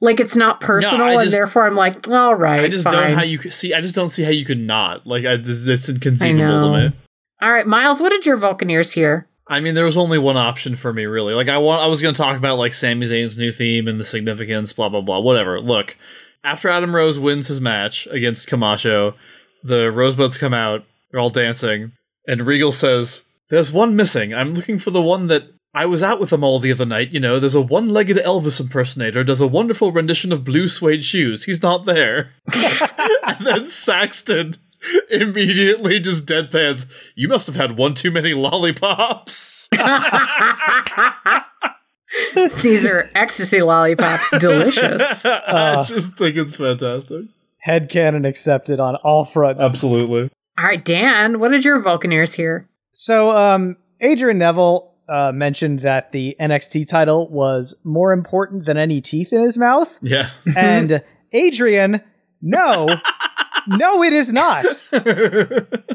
like 0.00 0.18
it's 0.20 0.36
not 0.36 0.60
personal, 0.60 1.18
I 1.18 1.22
and 1.22 1.32
therefore 1.32 1.66
I'm 1.66 1.76
like, 1.76 2.08
all 2.08 2.34
right, 2.34 2.60
I 2.64 2.68
just 2.68 2.84
fine. 2.84 2.94
don't 2.94 3.12
how 3.12 3.22
you 3.22 3.38
see. 3.50 3.74
I 3.74 3.80
just 3.80 3.94
don't 3.94 4.08
see 4.08 4.22
how 4.22 4.30
you 4.30 4.44
could 4.44 4.58
not 4.58 5.06
like. 5.06 5.24
I, 5.24 5.36
this, 5.36 5.66
it's 5.66 5.88
inconceivable 5.88 6.72
to 6.72 6.88
me. 6.90 6.96
all 7.40 7.52
right, 7.52 7.66
Miles, 7.66 8.00
what 8.00 8.10
did 8.10 8.26
your 8.26 8.38
Vulcaneers 8.38 8.92
hear? 8.92 9.28
I 9.46 9.60
mean, 9.60 9.74
there 9.74 9.84
was 9.84 9.96
only 9.96 10.18
one 10.18 10.36
option 10.36 10.74
for 10.74 10.92
me, 10.92 11.06
really. 11.06 11.32
Like, 11.32 11.48
I 11.48 11.56
want, 11.56 11.80
I 11.80 11.86
was 11.86 12.02
going 12.02 12.14
to 12.14 12.20
talk 12.20 12.36
about 12.36 12.58
like 12.58 12.74
Sami 12.74 13.06
Zayn's 13.06 13.38
new 13.38 13.50
theme 13.50 13.88
and 13.88 13.98
the 13.98 14.04
significance, 14.04 14.72
blah 14.72 14.88
blah 14.88 15.00
blah, 15.00 15.20
whatever. 15.20 15.60
Look, 15.60 15.96
after 16.44 16.68
Adam 16.68 16.94
Rose 16.94 17.18
wins 17.18 17.46
his 17.48 17.60
match 17.60 18.06
against 18.10 18.48
Camacho, 18.48 19.14
the 19.62 19.90
Rosebuds 19.92 20.38
come 20.38 20.54
out. 20.54 20.84
They're 21.10 21.20
all 21.20 21.30
dancing, 21.30 21.92
and 22.28 22.46
Regal 22.46 22.70
says, 22.70 23.24
"There's 23.48 23.72
one 23.72 23.96
missing. 23.96 24.32
I'm 24.32 24.52
looking 24.52 24.78
for 24.78 24.90
the 24.90 25.02
one 25.02 25.26
that." 25.26 25.44
I 25.74 25.84
was 25.84 26.02
out 26.02 26.18
with 26.18 26.30
them 26.30 26.42
all 26.42 26.58
the 26.58 26.72
other 26.72 26.86
night, 26.86 27.10
you 27.10 27.20
know. 27.20 27.38
There's 27.38 27.54
a 27.54 27.60
one 27.60 27.90
legged 27.90 28.16
Elvis 28.16 28.58
impersonator, 28.58 29.22
does 29.22 29.42
a 29.42 29.46
wonderful 29.46 29.92
rendition 29.92 30.32
of 30.32 30.42
blue 30.42 30.66
suede 30.66 31.04
shoes. 31.04 31.44
He's 31.44 31.62
not 31.62 31.84
there. 31.84 32.30
and 33.22 33.46
then 33.46 33.66
Saxton 33.66 34.56
immediately 35.10 36.00
just 36.00 36.26
deadpans, 36.26 36.86
You 37.14 37.28
must 37.28 37.46
have 37.46 37.56
had 37.56 37.76
one 37.76 37.94
too 37.94 38.10
many 38.10 38.34
lollipops. 38.34 39.68
These 42.62 42.86
are 42.86 43.10
ecstasy 43.14 43.60
lollipops, 43.60 44.38
delicious. 44.38 45.24
I 45.26 45.84
just 45.86 46.16
think 46.16 46.36
it's 46.36 46.54
fantastic. 46.54 47.26
Head 47.58 47.90
Headcanon 47.90 48.26
accepted 48.26 48.80
on 48.80 48.96
all 48.96 49.24
fronts. 49.24 49.60
Absolutely. 49.60 50.30
All 50.58 50.64
right, 50.64 50.84
Dan, 50.84 51.38
what 51.38 51.52
did 51.52 51.64
your 51.64 51.80
Vulcaneers 51.80 52.34
hear? 52.34 52.68
So, 52.90 53.30
um, 53.30 53.76
Adrian 54.00 54.38
Neville 54.38 54.92
uh, 55.08 55.30
mentioned 55.32 55.80
that 55.80 56.10
the 56.10 56.36
NXT 56.40 56.88
title 56.88 57.28
was 57.30 57.74
more 57.84 58.12
important 58.12 58.66
than 58.66 58.76
any 58.76 59.00
teeth 59.00 59.32
in 59.32 59.40
his 59.40 59.56
mouth. 59.56 59.96
Yeah. 60.02 60.30
And 60.56 61.04
Adrian, 61.32 62.02
no, 62.42 62.88
no, 63.68 64.02
it 64.02 64.12
is 64.12 64.32
not. 64.32 64.64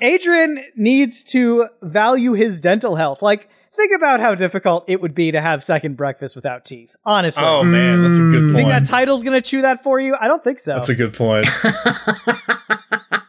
Adrian 0.02 0.64
needs 0.78 1.26
to 1.26 1.68
value 1.82 2.32
his 2.32 2.62
dental 2.62 2.96
health. 2.96 3.22
Like, 3.22 3.50
think 3.76 3.92
about 3.94 4.22
how 4.22 4.34
difficult 4.34 4.86
it 4.88 5.02
would 5.02 5.14
be 5.14 5.32
to 5.32 5.42
have 5.42 5.62
second 5.64 5.98
breakfast 5.98 6.36
without 6.36 6.64
teeth. 6.64 6.96
Honestly. 7.04 7.44
oh 7.46 7.64
man, 7.64 8.04
that's 8.04 8.18
a 8.18 8.22
good 8.22 8.52
point. 8.52 8.56
Think 8.56 8.70
that 8.70 8.86
title's 8.86 9.24
gonna 9.24 9.42
chew 9.42 9.64
that 9.64 9.84
for 9.84 10.00
you? 10.00 10.16
I 10.18 10.28
don't 10.28 10.44
think 10.44 10.60
so. 10.60 10.76
that's 10.76 10.90
a 10.90 10.96
good 10.96 11.14
point. 11.14 11.48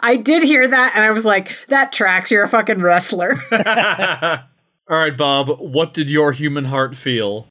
I 0.00 0.16
did 0.16 0.42
hear 0.42 0.66
that, 0.66 0.92
and 0.94 1.04
I 1.04 1.10
was 1.10 1.24
like, 1.24 1.56
that 1.68 1.92
tracks. 1.92 2.30
You're 2.30 2.44
a 2.44 2.48
fucking 2.48 2.80
wrestler. 2.80 3.36
All 3.52 4.98
right, 4.98 5.16
Bob, 5.16 5.60
what 5.60 5.94
did 5.94 6.10
your 6.10 6.32
human 6.32 6.66
heart 6.66 6.96
feel? 6.96 7.48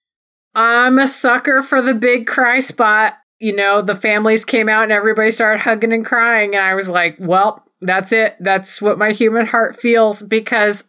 I'm 0.53 0.97
a 0.97 1.07
sucker 1.07 1.61
for 1.61 1.81
the 1.81 1.93
big 1.93 2.27
cry 2.27 2.59
spot. 2.59 3.17
You 3.39 3.53
know, 3.53 3.81
the 3.81 3.95
families 3.95 4.45
came 4.45 4.69
out 4.69 4.83
and 4.83 4.91
everybody 4.91 5.29
started 5.31 5.61
hugging 5.61 5.91
and 5.91 6.05
crying. 6.05 6.55
And 6.55 6.63
I 6.63 6.73
was 6.75 6.89
like, 6.89 7.17
well, 7.19 7.65
that's 7.81 8.13
it. 8.13 8.37
That's 8.39 8.81
what 8.81 8.97
my 8.97 9.11
human 9.11 9.45
heart 9.47 9.75
feels 9.75 10.21
because 10.21 10.85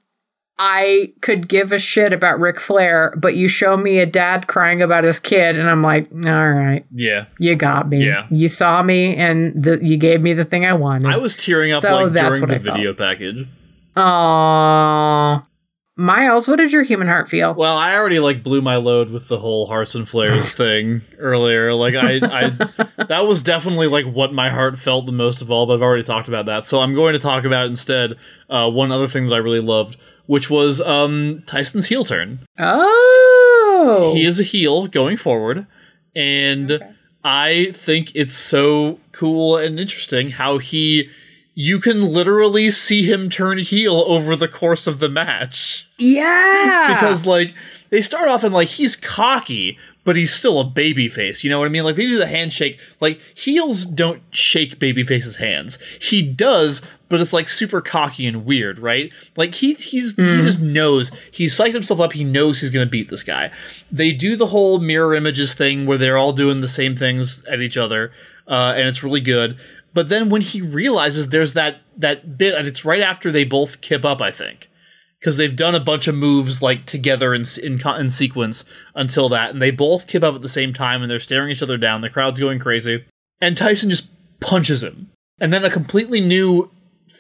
I 0.58 1.12
could 1.20 1.48
give 1.48 1.70
a 1.70 1.78
shit 1.78 2.12
about 2.14 2.40
Ric 2.40 2.58
Flair, 2.60 3.12
but 3.18 3.34
you 3.34 3.46
show 3.46 3.76
me 3.76 3.98
a 3.98 4.06
dad 4.06 4.46
crying 4.46 4.80
about 4.80 5.04
his 5.04 5.20
kid, 5.20 5.58
and 5.58 5.68
I'm 5.68 5.82
like, 5.82 6.08
all 6.12 6.50
right, 6.50 6.84
Yeah. 6.92 7.26
you 7.38 7.56
got 7.56 7.88
me. 7.90 8.06
Yeah. 8.06 8.26
You 8.30 8.48
saw 8.48 8.82
me 8.82 9.14
and 9.16 9.52
the, 9.62 9.78
you 9.84 9.98
gave 9.98 10.22
me 10.22 10.32
the 10.32 10.46
thing 10.46 10.64
I 10.64 10.72
wanted. 10.72 11.10
I 11.12 11.18
was 11.18 11.36
tearing 11.36 11.72
up 11.72 11.82
So 11.82 11.92
like 11.94 12.12
that's 12.12 12.38
during 12.38 12.40
what 12.42 12.48
the 12.48 12.54
I 12.54 12.58
felt. 12.58 12.76
video 12.78 12.94
package. 12.94 13.46
Aww. 13.96 15.44
Miles, 15.98 16.46
what 16.46 16.56
did 16.56 16.72
your 16.74 16.82
human 16.82 17.06
heart 17.08 17.30
feel? 17.30 17.54
Well, 17.54 17.74
I 17.74 17.96
already 17.96 18.18
like 18.18 18.42
blew 18.42 18.60
my 18.60 18.76
load 18.76 19.10
with 19.10 19.28
the 19.28 19.38
whole 19.38 19.66
Harts 19.66 19.94
and 19.94 20.04
Flairs 20.04 20.52
thing 20.56 21.00
earlier. 21.18 21.72
Like 21.72 21.94
I, 21.94 22.20
I 22.22 23.04
that 23.04 23.20
was 23.26 23.40
definitely 23.40 23.86
like 23.86 24.04
what 24.04 24.32
my 24.34 24.50
heart 24.50 24.78
felt 24.78 25.06
the 25.06 25.12
most 25.12 25.40
of 25.40 25.50
all. 25.50 25.66
But 25.66 25.74
I've 25.76 25.82
already 25.82 26.02
talked 26.02 26.28
about 26.28 26.44
that, 26.46 26.66
so 26.66 26.80
I'm 26.80 26.94
going 26.94 27.14
to 27.14 27.18
talk 27.18 27.44
about 27.44 27.66
instead 27.68 28.16
uh, 28.50 28.70
one 28.70 28.92
other 28.92 29.08
thing 29.08 29.26
that 29.28 29.34
I 29.34 29.38
really 29.38 29.60
loved, 29.60 29.96
which 30.26 30.50
was 30.50 30.80
um, 30.80 31.42
Tyson's 31.46 31.86
heel 31.86 32.04
turn. 32.04 32.40
Oh. 32.58 34.12
He 34.14 34.24
is 34.24 34.40
a 34.40 34.44
heel 34.44 34.86
going 34.86 35.16
forward, 35.16 35.66
and 36.14 36.70
Okay. 36.72 36.90
I 37.24 37.72
think 37.72 38.14
it's 38.14 38.34
so 38.34 39.00
cool 39.12 39.56
and 39.56 39.80
interesting 39.80 40.30
how 40.30 40.58
he. 40.58 41.10
You 41.58 41.80
can 41.80 42.12
literally 42.12 42.70
see 42.70 43.02
him 43.10 43.30
turn 43.30 43.56
heel 43.58 44.04
over 44.06 44.36
the 44.36 44.46
course 44.46 44.86
of 44.86 44.98
the 44.98 45.08
match 45.08 45.88
Yeah. 45.98 46.92
because 46.94 47.24
like 47.24 47.54
they 47.88 48.02
start 48.02 48.28
off 48.28 48.44
and 48.44 48.52
like 48.52 48.68
he's 48.68 48.94
cocky 48.94 49.78
but 50.06 50.16
he's 50.16 50.32
still 50.32 50.58
a 50.58 50.64
baby 50.64 51.08
face 51.08 51.44
you 51.44 51.50
know 51.50 51.58
what 51.58 51.66
i 51.66 51.68
mean? 51.68 51.84
Like 51.84 51.96
they 51.96 52.06
do 52.06 52.16
the 52.16 52.26
handshake 52.26 52.80
like 53.00 53.20
heels 53.34 53.84
don't 53.84 54.22
shake 54.30 54.78
baby 54.78 55.04
face's 55.04 55.36
hands. 55.36 55.78
He 56.00 56.22
does 56.22 56.80
but 57.10 57.20
it's 57.20 57.34
like 57.34 57.48
super 57.48 57.82
cocky 57.82 58.26
and 58.26 58.46
weird 58.46 58.78
right? 58.78 59.10
Like 59.36 59.54
he 59.54 59.74
he's 59.74 60.16
he 60.16 60.42
just 60.42 60.62
knows. 60.62 61.10
He's 61.30 61.54
psyched 61.54 61.74
himself 61.74 62.00
up. 62.00 62.14
He 62.14 62.24
knows 62.24 62.60
he's 62.60 62.70
gonna 62.70 62.86
beat 62.86 63.10
this 63.10 63.22
guy. 63.22 63.50
They 63.92 64.12
do 64.12 64.36
the 64.36 64.46
whole 64.46 64.78
mirror 64.78 65.14
images 65.14 65.52
thing 65.52 65.84
where 65.84 65.98
they're 65.98 66.16
all 66.16 66.32
doing 66.32 66.62
the 66.62 66.68
same 66.68 66.96
things 66.96 67.44
at 67.46 67.60
each 67.60 67.76
other 67.76 68.12
uh, 68.48 68.72
and 68.76 68.88
it's 68.88 69.04
really 69.04 69.20
good. 69.20 69.58
But 69.92 70.08
then 70.08 70.28
when 70.28 70.42
he 70.42 70.60
realizes 70.62 71.28
there's 71.28 71.54
that 71.54 71.80
that 71.96 72.36
bit 72.36 72.54
and 72.54 72.66
it's 72.66 72.84
right 72.84 73.00
after 73.00 73.32
they 73.32 73.44
both 73.44 73.80
kip 73.80 74.04
up 74.04 74.20
i 74.20 74.30
think 74.30 74.68
because 75.20 75.36
they've 75.36 75.56
done 75.56 75.74
a 75.74 75.80
bunch 75.80 76.08
of 76.08 76.14
moves 76.14 76.62
like 76.62 76.86
together 76.86 77.34
in, 77.34 77.44
in 77.62 77.80
in 77.86 78.10
sequence 78.10 78.64
until 78.94 79.28
that, 79.28 79.50
and 79.50 79.62
they 79.62 79.70
both 79.70 80.06
kip 80.06 80.22
up 80.22 80.34
at 80.34 80.42
the 80.42 80.48
same 80.48 80.72
time, 80.72 81.02
and 81.02 81.10
they're 81.10 81.20
staring 81.20 81.50
each 81.50 81.62
other 81.62 81.76
down. 81.76 82.00
The 82.00 82.10
crowd's 82.10 82.40
going 82.40 82.58
crazy, 82.58 83.04
and 83.40 83.56
Tyson 83.56 83.90
just 83.90 84.08
punches 84.40 84.82
him, 84.82 85.10
and 85.40 85.52
then 85.52 85.64
a 85.64 85.70
completely 85.70 86.20
new 86.20 86.70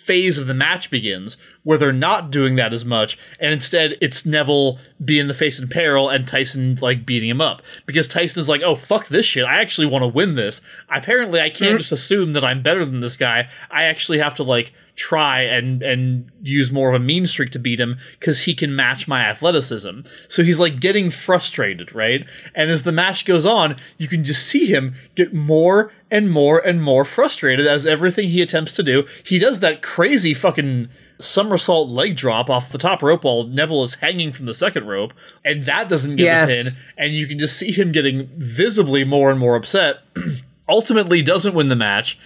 phase 0.06 0.38
of 0.38 0.46
the 0.46 0.54
match 0.54 0.88
begins 0.88 1.36
where 1.64 1.76
they're 1.76 1.92
not 1.92 2.30
doing 2.30 2.54
that 2.54 2.72
as 2.72 2.84
much 2.84 3.18
and 3.40 3.52
instead 3.52 3.96
it's 4.00 4.24
Neville 4.24 4.78
being 5.04 5.26
the 5.26 5.34
face 5.34 5.58
in 5.58 5.68
peril 5.68 6.08
and 6.08 6.26
Tyson 6.26 6.78
like 6.80 7.04
beating 7.04 7.28
him 7.28 7.40
up. 7.40 7.60
Because 7.86 8.06
Tyson 8.06 8.40
is 8.40 8.48
like 8.48 8.62
oh 8.62 8.76
fuck 8.76 9.08
this 9.08 9.26
shit. 9.26 9.44
I 9.44 9.60
actually 9.60 9.88
want 9.88 10.02
to 10.02 10.08
win 10.08 10.36
this. 10.36 10.60
Apparently 10.88 11.40
I 11.40 11.50
can't 11.50 11.70
mm-hmm. 11.70 11.78
just 11.78 11.92
assume 11.92 12.34
that 12.34 12.44
I'm 12.44 12.62
better 12.62 12.84
than 12.84 13.00
this 13.00 13.16
guy. 13.16 13.48
I 13.70 13.84
actually 13.84 14.18
have 14.18 14.36
to 14.36 14.44
like 14.44 14.72
try 14.96 15.42
and 15.42 15.82
and 15.82 16.30
use 16.42 16.72
more 16.72 16.88
of 16.88 16.94
a 16.94 17.04
mean 17.04 17.26
streak 17.26 17.50
to 17.50 17.58
beat 17.58 17.78
him 17.78 17.98
because 18.18 18.44
he 18.44 18.54
can 18.54 18.74
match 18.74 19.06
my 19.06 19.20
athleticism. 19.22 20.00
So 20.28 20.42
he's 20.42 20.58
like 20.58 20.80
getting 20.80 21.10
frustrated, 21.10 21.94
right? 21.94 22.24
And 22.54 22.70
as 22.70 22.82
the 22.82 22.92
match 22.92 23.24
goes 23.26 23.44
on, 23.46 23.76
you 23.98 24.08
can 24.08 24.24
just 24.24 24.46
see 24.46 24.66
him 24.66 24.94
get 25.14 25.34
more 25.34 25.92
and 26.10 26.30
more 26.30 26.58
and 26.58 26.82
more 26.82 27.04
frustrated 27.04 27.66
as 27.66 27.84
everything 27.86 28.28
he 28.30 28.40
attempts 28.40 28.72
to 28.72 28.82
do. 28.82 29.06
He 29.22 29.38
does 29.38 29.60
that 29.60 29.82
crazy 29.82 30.32
fucking 30.32 30.88
somersault 31.18 31.88
leg 31.88 32.16
drop 32.16 32.48
off 32.48 32.70
the 32.72 32.78
top 32.78 33.02
rope 33.02 33.24
while 33.24 33.44
Neville 33.44 33.82
is 33.82 33.96
hanging 33.96 34.32
from 34.32 34.46
the 34.46 34.54
second 34.54 34.86
rope, 34.86 35.12
and 35.44 35.64
that 35.66 35.88
doesn't 35.88 36.16
get 36.16 36.24
Yes. 36.24 36.64
the 36.64 36.70
pin, 36.70 36.80
and 36.98 37.14
you 37.14 37.26
can 37.26 37.38
just 37.38 37.56
see 37.56 37.72
him 37.72 37.92
getting 37.92 38.28
visibly 38.36 39.04
more 39.04 39.30
and 39.30 39.38
more 39.38 39.56
upset. 39.56 39.98
Ultimately, 40.68 41.22
doesn't 41.22 41.54
win 41.54 41.68
the 41.68 41.76
match. 41.76 42.18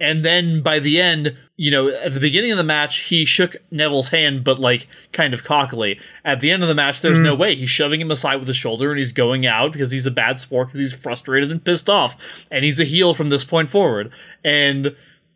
And 0.00 0.24
then 0.24 0.62
by 0.62 0.78
the 0.78 1.00
end, 1.00 1.36
you 1.56 1.70
know, 1.70 1.88
at 1.88 2.14
the 2.14 2.20
beginning 2.20 2.52
of 2.52 2.56
the 2.56 2.64
match, 2.64 3.00
he 3.00 3.24
shook 3.24 3.56
Neville's 3.70 4.08
hand, 4.08 4.44
but 4.44 4.58
like 4.58 4.86
kind 5.12 5.34
of 5.34 5.42
cockily. 5.42 6.00
At 6.24 6.40
the 6.40 6.52
end 6.52 6.62
of 6.62 6.68
the 6.68 6.74
match, 6.74 7.00
there's 7.00 7.18
no 7.18 7.34
hmm. 7.34 7.40
way. 7.40 7.54
He's 7.56 7.70
shoving 7.70 8.00
him 8.00 8.10
aside 8.10 8.36
with 8.36 8.46
his 8.46 8.56
shoulder 8.56 8.90
and 8.90 8.98
he's 8.98 9.12
going 9.12 9.44
out 9.44 9.72
because 9.72 9.90
he's 9.90 10.06
a 10.06 10.12
bad 10.12 10.40
sport 10.40 10.68
because 10.68 10.80
he's 10.80 10.92
frustrated 10.92 11.50
and 11.50 11.64
pissed 11.64 11.90
off. 11.90 12.16
And 12.50 12.64
he's 12.64 12.78
a 12.78 12.84
heel 12.84 13.12
from 13.12 13.30
this 13.30 13.44
point 13.44 13.70
forward. 13.70 14.12
And 14.44 14.94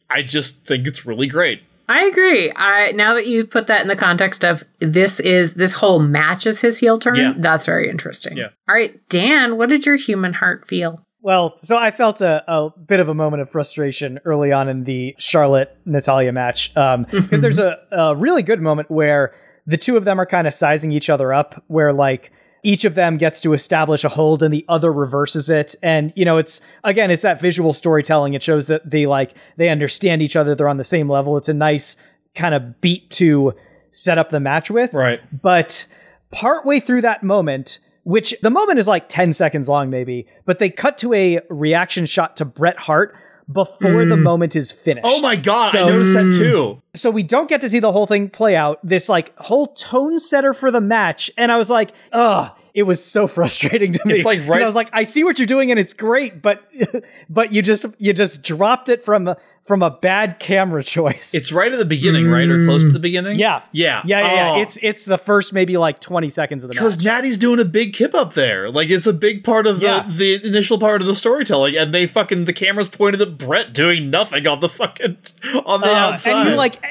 I 0.09 0.23
just 0.23 0.65
think 0.65 0.87
it's 0.87 1.05
really 1.05 1.27
great. 1.27 1.63
I 1.89 2.05
agree. 2.05 2.53
I 2.55 2.93
now 2.93 3.15
that 3.15 3.27
you 3.27 3.45
put 3.45 3.67
that 3.67 3.83
in 3.83 3.89
the 3.89 3.97
context 3.97 4.45
of 4.45 4.63
this 4.81 5.19
is 5.21 5.55
this 5.55 5.75
whole 5.75 5.99
match 5.99 6.47
is 6.47 6.61
his 6.61 6.79
heel 6.79 6.99
turn, 6.99 7.17
Yeah. 7.17 7.35
that's 7.37 7.67
very 7.67 7.91
interesting. 7.91 8.37
Yeah. 8.37 8.49
All 8.69 8.75
right, 8.75 9.01
Dan, 9.09 9.59
what 9.59 9.69
did 9.69 9.85
your 9.85 9.97
human 9.97 10.35
heart 10.35 10.69
feel? 10.69 11.05
Well, 11.23 11.59
so 11.63 11.77
I 11.77 11.91
felt 11.93 12.21
a, 12.21 12.43
a 12.53 12.71
bit 12.71 12.99
of 13.01 13.09
a 13.09 13.15
moment 13.15 13.43
of 13.43 13.51
frustration 13.51 14.19
early 14.25 14.51
on 14.53 14.69
in 14.69 14.85
the 14.85 15.15
Charlotte 15.19 15.77
Natalya 15.87 16.33
match 16.33 16.71
because 16.75 17.07
Mm-hmm. 17.07 17.41
there's 17.41 17.59
a, 17.61 17.79
a 17.93 18.17
really 18.17 18.43
good 18.43 18.61
moment 18.61 18.91
where 18.91 19.33
the 19.67 19.77
two 19.77 19.97
of 19.97 20.05
them 20.05 20.21
are 20.21 20.27
kind 20.27 20.47
of 20.49 20.55
sizing 20.55 20.91
each 20.91 21.09
other 21.09 21.33
up, 21.33 21.63
where 21.69 21.93
like 21.93 22.33
each 22.65 22.85
of 22.85 22.95
them 22.97 23.17
gets 23.19 23.41
to 23.43 23.53
establish 23.53 24.03
a 24.05 24.09
hold 24.09 24.43
and 24.43 24.53
the 24.53 24.65
other 24.69 24.93
reverses 24.93 25.49
it, 25.49 25.77
and 25.83 26.13
you 26.17 26.25
know 26.25 26.39
it's 26.39 26.61
again 26.85 27.11
it's 27.13 27.23
that 27.23 27.41
visual 27.41 27.73
storytelling. 27.73 28.35
It 28.35 28.43
shows 28.43 28.67
that 28.67 28.89
they 28.91 29.07
like 29.07 29.35
they 29.57 29.69
understand 29.69 30.23
each 30.23 30.35
other, 30.37 30.55
they're 30.57 30.69
on 30.69 30.77
the 30.79 30.85
same 30.85 31.09
level. 31.09 31.37
It's 31.37 31.49
a 31.49 31.55
nice 31.55 31.97
kind 32.35 32.55
of 32.55 32.81
beat 32.81 33.09
to 33.11 33.55
set 33.93 34.19
up 34.19 34.31
the 34.31 34.41
match 34.41 34.71
with, 34.71 34.93
Right. 34.93 35.21
but 35.43 35.87
partway 36.33 36.81
through 36.81 37.03
that 37.03 37.23
moment, 37.23 37.79
which 38.05 38.35
the 38.43 38.51
moment 38.51 38.79
is 38.79 38.89
like 38.89 39.09
10 39.09 39.33
seconds 39.33 39.69
long, 39.69 39.91
maybe, 39.91 40.27
but 40.45 40.59
they 40.59 40.71
cut 40.71 40.99
to 40.99 41.15
a 41.15 41.41
reaction 41.49 42.07
shot 42.07 42.37
to 42.39 42.45
Bret 42.45 42.79
Hart 42.79 43.17
before 43.51 44.05
the 44.05 44.17
mm. 44.17 44.23
moment 44.23 44.57
is 44.57 44.73
finished. 44.73 45.07
Oh 45.09 45.21
my 45.21 45.37
god, 45.37 45.71
So- 45.71 45.87
I 45.87 45.91
noticed 45.91 46.15
that 46.15 46.33
too. 46.39 46.83
So 46.95 47.11
we 47.11 47.23
don't 47.23 47.49
get 47.49 47.61
to 47.63 47.71
see 47.71 47.79
the 47.79 47.93
whole 47.93 48.07
thing 48.07 48.29
play 48.29 48.57
out. 48.57 48.79
This 48.83 49.09
like 49.09 49.37
whole 49.39 49.69
tone 49.69 50.19
setter 50.19 50.53
for 50.53 50.71
the 50.71 50.81
match. 50.81 51.31
And 51.37 51.51
I 51.51 51.59
was 51.59 51.71
like, 51.71 51.93
ugh. 52.13 52.53
It 52.75 52.85
was 52.85 53.05
so 53.05 53.27
frustrating 53.29 53.93
to 53.93 54.01
me. 54.07 54.15
It's 54.15 54.25
like 54.25 54.47
right- 54.47 54.63
I 54.63 54.67
was 54.67 54.75
like, 54.75 54.89
I 54.93 55.05
see 55.05 55.25
what 55.25 55.39
you're 55.39 55.47
doing 55.47 55.71
and 55.71 55.79
it's 55.79 55.93
great, 55.93 56.41
but 56.41 56.63
but 57.29 57.53
you 57.53 57.63
just 57.63 57.85
you 57.99 58.13
just 58.13 58.43
dropped 58.43 58.89
it 58.89 59.05
from 59.05 59.35
from 59.65 59.83
a 59.83 59.91
bad 59.91 60.39
camera 60.41 60.83
choice. 60.97 61.35
It's 61.35 61.53
right 61.53 61.71
at 61.73 61.79
the 61.79 61.85
beginning, 61.85 62.29
right? 62.29 62.49
Or 62.49 62.65
close 62.65 62.83
to 62.85 62.91
the 62.91 62.99
beginning? 62.99 63.39
yeah. 63.39 63.63
Yeah. 63.73 64.03
Yeah, 64.05 64.21
yeah, 64.21 64.27
Oh. 64.53 64.57
yeah. 64.57 64.63
It's 64.63 64.79
it's 64.83 65.05
the 65.05 65.19
first 65.19 65.53
maybe 65.53 65.77
like 65.77 65.99
20 66.01 66.29
seconds 66.31 66.65
of 66.65 66.69
the. 66.69 66.75
Because 66.75 67.03
Natty's 67.03 67.39
doing 67.39 67.61
a 67.61 67.65
big 67.65 67.93
kip 67.95 68.15
up 68.15 68.35
there. 68.35 68.71
Like 68.71 68.91
it's 68.91 69.07
a 69.07 69.13
big 69.13 69.45
part 69.45 69.67
of 69.67 69.81
the, 69.81 69.87
Yeah. 69.87 70.11
the 70.11 70.45
initial 70.47 70.79
part 70.79 71.01
of 71.01 71.07
the 71.07 71.15
storytelling, 71.15 71.77
and 71.77 71.95
they 71.95 72.07
fucking 72.07 72.45
the 72.47 72.53
camera's 72.53 72.89
pointed 72.89 73.23
at 73.23 73.39
Bret 73.39 73.73
doing 73.73 74.11
nothing 74.11 74.47
on 74.47 74.61
the 74.61 74.69
fucking 74.69 75.17
on 75.65 75.81
the 75.81 75.87
Uh, 75.87 75.95
outside. 75.95 76.41
and 76.43 76.51
you 76.51 76.57
like 76.57 76.83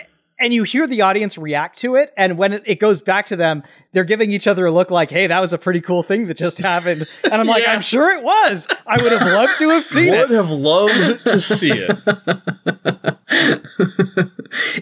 and 0.42 0.54
you 0.54 0.64
hear 0.64 0.88
the 0.88 1.02
audience 1.02 1.38
react 1.38 1.78
to 1.80 1.96
it 1.96 2.14
and 2.18 2.38
when 2.38 2.54
it, 2.54 2.64
it 2.66 2.80
goes 2.80 3.02
back 3.02 3.26
to 3.28 3.36
them 3.36 3.64
they're 3.94 4.04
giving 4.04 4.32
each 4.32 4.48
other 4.48 4.66
a 4.66 4.72
look 4.72 4.90
like 4.92 5.10
hey 5.10 5.28
that 5.28 5.40
was 5.40 5.54
a 5.54 5.58
pretty 5.58 5.80
cool 5.82 6.04
thing 6.04 6.28
that 6.28 6.38
just 6.38 6.58
happened 6.58 7.04
and 7.26 7.34
i'm 7.34 7.48
like 7.48 7.64
Yeah. 7.68 7.74
i'm 7.74 7.82
sure 7.82 8.16
it 8.16 8.24
was 8.24 8.68
i 8.88 9.02
would 9.02 9.12
have 9.12 9.22
loved 9.28 9.58
to 9.60 9.70
have 9.70 9.86
seen 9.86 10.08
it. 10.10 10.14
I 10.16 10.22
would 10.22 10.32
have 10.32 10.50
loved 10.50 11.26
to 11.26 11.40
see 11.40 11.72
it. 11.72 11.98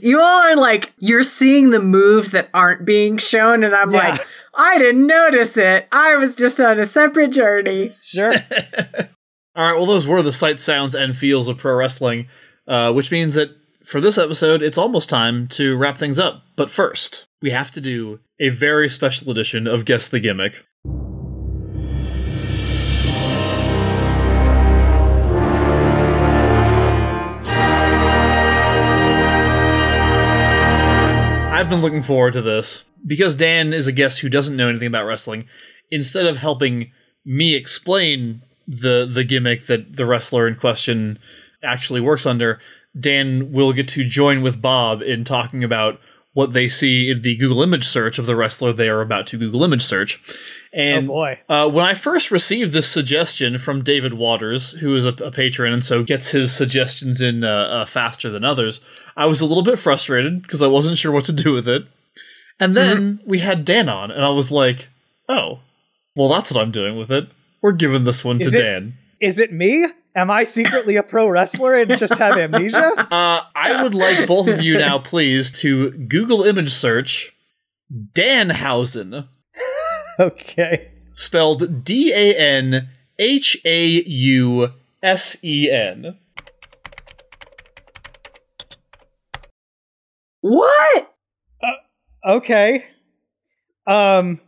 You 0.02 0.20
all 0.20 0.42
are 0.44 0.56
like 0.56 0.94
you're 0.98 1.22
seeing 1.24 1.70
the 1.70 1.80
moves 1.80 2.32
that 2.32 2.50
aren't 2.56 2.86
being 2.86 3.18
shown, 3.18 3.64
and 3.64 3.76
I'm 3.76 3.92
Yeah. 3.92 4.10
like, 4.12 4.28
I 4.56 4.80
didn't 4.80 5.06
notice 5.06 5.58
it. 5.58 5.88
I 5.92 6.16
was 6.16 6.34
just 6.36 6.60
on 6.60 6.80
a 6.80 6.86
separate 6.88 7.32
journey. 7.32 7.92
sure 8.02 8.32
All 9.56 9.70
right, 9.72 9.78
well, 9.78 9.86
those 9.86 10.08
were 10.08 10.22
the 10.24 10.32
sights, 10.34 10.64
sounds, 10.64 10.96
and 10.96 11.16
feels 11.16 11.48
of 11.48 11.58
pro 11.58 11.76
wrestling, 11.76 12.28
uh, 12.68 12.94
which 12.94 13.12
means 13.12 13.36
that 13.36 13.50
for 13.90 14.00
this 14.00 14.20
episode, 14.20 14.62
it's 14.62 14.78
almost 14.78 15.10
time 15.10 15.48
to 15.48 15.76
wrap 15.76 15.98
things 15.98 16.20
up. 16.20 16.44
But 16.56 16.70
first, 16.70 17.26
we 17.42 17.50
have 17.50 17.72
to 17.72 17.82
do 17.82 18.20
a 18.40 18.50
very 18.50 18.88
special 18.88 19.32
edition 19.32 19.66
of 19.66 19.84
Guess 19.84 20.10
the 20.10 20.20
Gimmick. 20.20 20.64
I've 31.52 31.68
been 31.68 31.82
looking 31.82 32.04
forward 32.04 32.34
to 32.34 32.44
this 32.44 32.84
because 33.08 33.36
Dan 33.36 33.74
is 33.74 33.88
a 33.88 33.92
guest 33.92 34.20
who 34.20 34.30
doesn't 34.30 34.56
know 34.56 34.70
anything 34.70 34.88
about 34.88 35.06
wrestling. 35.06 35.48
Instead 35.90 36.28
of 36.28 36.38
helping 36.38 36.92
me 37.26 37.56
explain 37.56 38.44
the 38.68 39.10
the 39.12 39.24
gimmick 39.24 39.66
that 39.66 39.96
the 39.96 40.06
wrestler 40.06 40.48
in 40.48 40.54
question 40.54 41.18
actually 41.64 42.02
works 42.02 42.28
under, 42.28 42.60
Dan 42.98 43.52
will 43.52 43.74
get 43.74 43.88
to 43.90 44.04
join 44.06 44.42
with 44.42 44.62
Bob 44.62 45.02
in 45.02 45.24
talking 45.24 45.64
about 45.64 46.00
what 46.34 46.54
they 46.54 46.70
see 46.70 47.10
in 47.10 47.22
the 47.22 47.36
Google 47.36 47.62
image 47.64 47.86
search 47.86 48.20
of 48.20 48.26
the 48.26 48.36
wrestler 48.36 48.72
they 48.72 48.88
are 48.88 49.02
about 49.02 49.28
to 49.28 49.38
Google 49.38 49.64
image 49.64 49.82
search. 49.82 50.22
And 50.72 51.06
oh 51.06 51.08
boy 51.08 51.40
uh, 51.50 51.70
when 51.70 51.84
I 51.84 51.96
first 51.96 52.30
received 52.32 52.72
this 52.72 52.88
suggestion 52.88 53.58
from 53.58 53.84
David 53.84 54.14
Waters, 54.14 54.72
who 54.80 54.96
is 54.96 55.06
a, 55.06 55.10
a 55.24 55.32
patron 55.32 55.74
and 55.74 55.84
so 55.84 56.04
gets 56.04 56.30
his 56.30 56.52
suggestions 56.56 57.20
in 57.22 57.44
uh, 57.44 57.48
uh, 57.50 57.86
faster 57.86 58.30
than 58.30 58.46
others, 58.46 58.80
I 59.18 59.26
was 59.26 59.42
a 59.42 59.46
little 59.46 59.64
bit 59.64 59.80
frustrated 59.80 60.42
because 60.44 60.62
I 60.62 60.68
wasn't 60.68 60.98
sure 61.00 61.12
what 61.12 61.26
to 61.26 61.34
do 61.34 61.52
with 61.54 61.68
it. 61.68 61.86
And 62.60 62.76
then 62.76 63.22
we 63.26 63.40
had 63.40 63.64
Dan 63.66 63.88
on, 63.90 64.12
and 64.12 64.24
I 64.24 64.30
was 64.32 64.52
like, 64.52 64.90
oh, 65.30 65.60
well, 66.16 66.28
that's 66.30 66.52
what 66.52 66.62
I'm 66.62 66.72
doing 66.72 66.98
with 66.98 67.10
it. 67.10 67.28
We're 67.62 67.72
giving 67.72 68.04
this 68.04 68.24
one 68.24 68.40
Is 68.42 68.52
to 68.52 68.58
it- 68.58 68.62
Dan. 68.62 68.98
is 69.22 69.40
it 69.40 69.52
me 69.54 69.88
am 70.16 70.32
i 70.32 70.44
secretly 70.44 70.96
a 70.96 71.04
pro 71.04 71.28
wrestler 71.28 71.76
and 71.76 71.98
just 71.98 72.18
have 72.18 72.38
amnesia 72.38 72.94
Uh, 73.12 73.42
I 73.56 73.82
would 73.84 73.96
like 73.96 74.28
both 74.28 74.48
of 74.48 74.62
you 74.62 74.78
now, 74.78 75.00
please, 75.00 75.52
to 75.62 75.92
Google 75.92 76.44
image 76.44 76.72
search 76.72 77.36
Danhausen, 77.92 79.28
okay 80.20 80.92
spelled 81.14 81.84
D 81.84 82.14
A 82.14 82.36
N 82.36 82.90
H 83.18 83.58
A 83.66 83.86
U 83.86 84.72
S 85.04 85.38
E 85.44 85.70
N. 85.70 86.18
What? 90.42 91.14
okay 92.26 92.86
um 93.86 94.40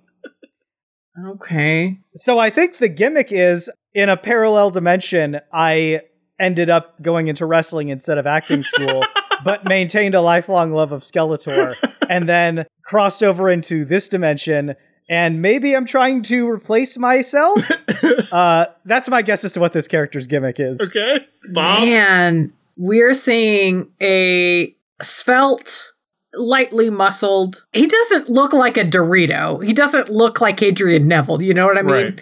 Okay. 1.28 2.00
So 2.16 2.40
I 2.40 2.50
think 2.50 2.78
the 2.78 2.88
gimmick 2.88 3.32
is 3.32 3.70
in 3.94 4.10
a 4.10 4.18
parallel 4.18 4.72
dimension, 4.72 5.40
I 5.52 6.02
ended 6.40 6.70
up 6.70 7.02
going 7.02 7.28
into 7.28 7.46
wrestling 7.46 7.90
instead 7.90 8.18
of 8.18 8.26
acting 8.26 8.64
school, 8.64 9.04
but 9.44 9.66
maintained 9.66 10.16
a 10.16 10.22
lifelong 10.22 10.72
love 10.72 10.92
of 10.92 11.02
Skeletor, 11.02 11.76
and 12.10 12.28
then 12.28 12.66
crossed 12.84 13.24
over 13.24 13.50
into 13.50 13.86
this 13.86 14.10
dimension. 14.10 14.76
And 15.10 15.42
maybe 15.42 15.76
I'm 15.76 15.86
trying 15.86 16.24
to 16.24 16.50
replace 16.50 16.98
myself. 16.98 17.70
uh, 18.32 18.68
that's 18.86 19.10
my 19.10 19.22
guess 19.22 19.44
as 19.44 19.54
to 19.54 19.60
what 19.60 19.74
this 19.74 19.88
character's 19.88 20.28
gimmick 20.28 20.56
is. 20.60 20.82
Okay, 20.82 21.26
Bob. 21.52 21.84
Man, 21.84 22.54
we're 22.78 23.14
seeing 23.14 23.90
a 24.02 24.74
svelte, 25.02 25.92
lightly 26.34 26.90
muscled. 26.90 27.66
He 27.74 27.88
doesn't 27.88 28.30
look 28.30 28.54
like 28.54 28.78
a 28.78 28.86
Dorito. 28.86 29.64
He 29.64 29.74
doesn't 29.74 30.10
look 30.10 30.40
like 30.40 30.62
Adrian 30.62 31.08
Neville. 31.08 31.44
You 31.44 31.54
know 31.54 31.66
what 31.66 31.78
I 31.78 31.82
mean? 31.82 31.94
Right. 31.94 32.22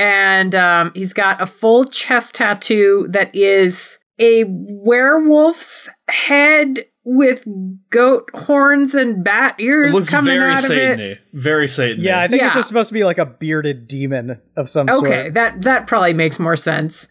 And 0.00 0.54
um, 0.54 0.92
he's 0.94 1.12
got 1.12 1.42
a 1.42 1.46
full 1.46 1.84
chest 1.84 2.36
tattoo 2.36 3.06
that 3.10 3.34
is 3.34 3.98
a 4.18 4.44
werewolf's 4.48 5.90
head 6.08 6.86
with 7.04 7.44
goat 7.90 8.30
horns 8.32 8.94
and 8.94 9.22
bat 9.22 9.56
It 9.58 9.64
ears 9.64 9.92
looks 9.92 10.08
coming 10.08 10.38
very 10.38 10.52
out 10.52 10.64
of 10.64 10.70
it. 10.70 10.98
Satany. 10.98 11.18
Very 11.34 11.66
Satany. 11.66 12.02
Yeah, 12.04 12.18
I 12.18 12.28
think 12.28 12.42
it's 12.42 12.54
just 12.54 12.68
supposed 12.68 12.88
to 12.88 12.94
be 12.94 13.04
like 13.04 13.18
a 13.18 13.26
bearded 13.26 13.86
demon 13.88 14.40
of 14.56 14.70
some 14.70 14.88
Okay, 14.88 14.96
sort. 14.96 15.06
Okay, 15.10 15.30
that 15.30 15.60
that 15.62 15.86
probably 15.86 16.14
makes 16.14 16.38
more 16.38 16.56
sense. 16.56 17.08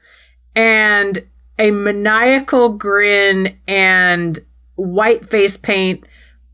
And 0.56 1.20
a 1.60 1.70
maniacal 1.70 2.70
grin 2.70 3.56
and 3.68 4.40
white 4.78 5.30
face 5.30 5.57
paint 5.57 6.03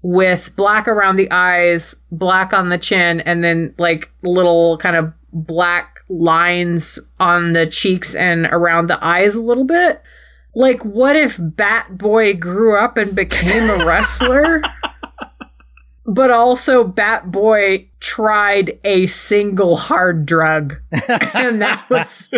with 0.02 0.53
black 0.57 0.90
around 0.90 1.16
the 1.16 1.32
eyes, 1.32 1.95
black 2.12 2.52
on 2.52 2.68
the 2.68 2.78
chin, 2.78 3.22
and 3.22 3.41
then 3.41 3.74
like 3.78 4.12
little 4.22 4.78
kind 4.80 4.98
of 4.98 5.14
black 5.32 5.94
lines 6.10 6.99
on 7.19 7.53
the 7.53 7.65
cheeks 7.65 8.15
and 8.15 8.45
around 8.48 8.88
the 8.88 9.03
eyes 9.03 9.36
a 9.36 9.41
little 9.41 9.64
bit. 9.64 10.02
Like, 10.53 10.84
what 10.86 11.15
if 11.15 11.38
Bat 11.40 11.98
Boy 11.98 12.34
grew 12.34 12.77
up 12.77 12.98
and 12.98 13.14
became 13.14 13.69
a 13.69 13.86
wrestler? 13.86 14.61
but 16.06 16.32
also, 16.32 16.84
Bat 16.84 17.32
Boy 17.32 17.90
tried 17.99 18.80
a 18.86 19.07
single 19.07 19.76
hard 19.76 20.26
drug. 20.26 20.77
and 21.34 21.61
that 21.61 21.86
was, 21.90 22.30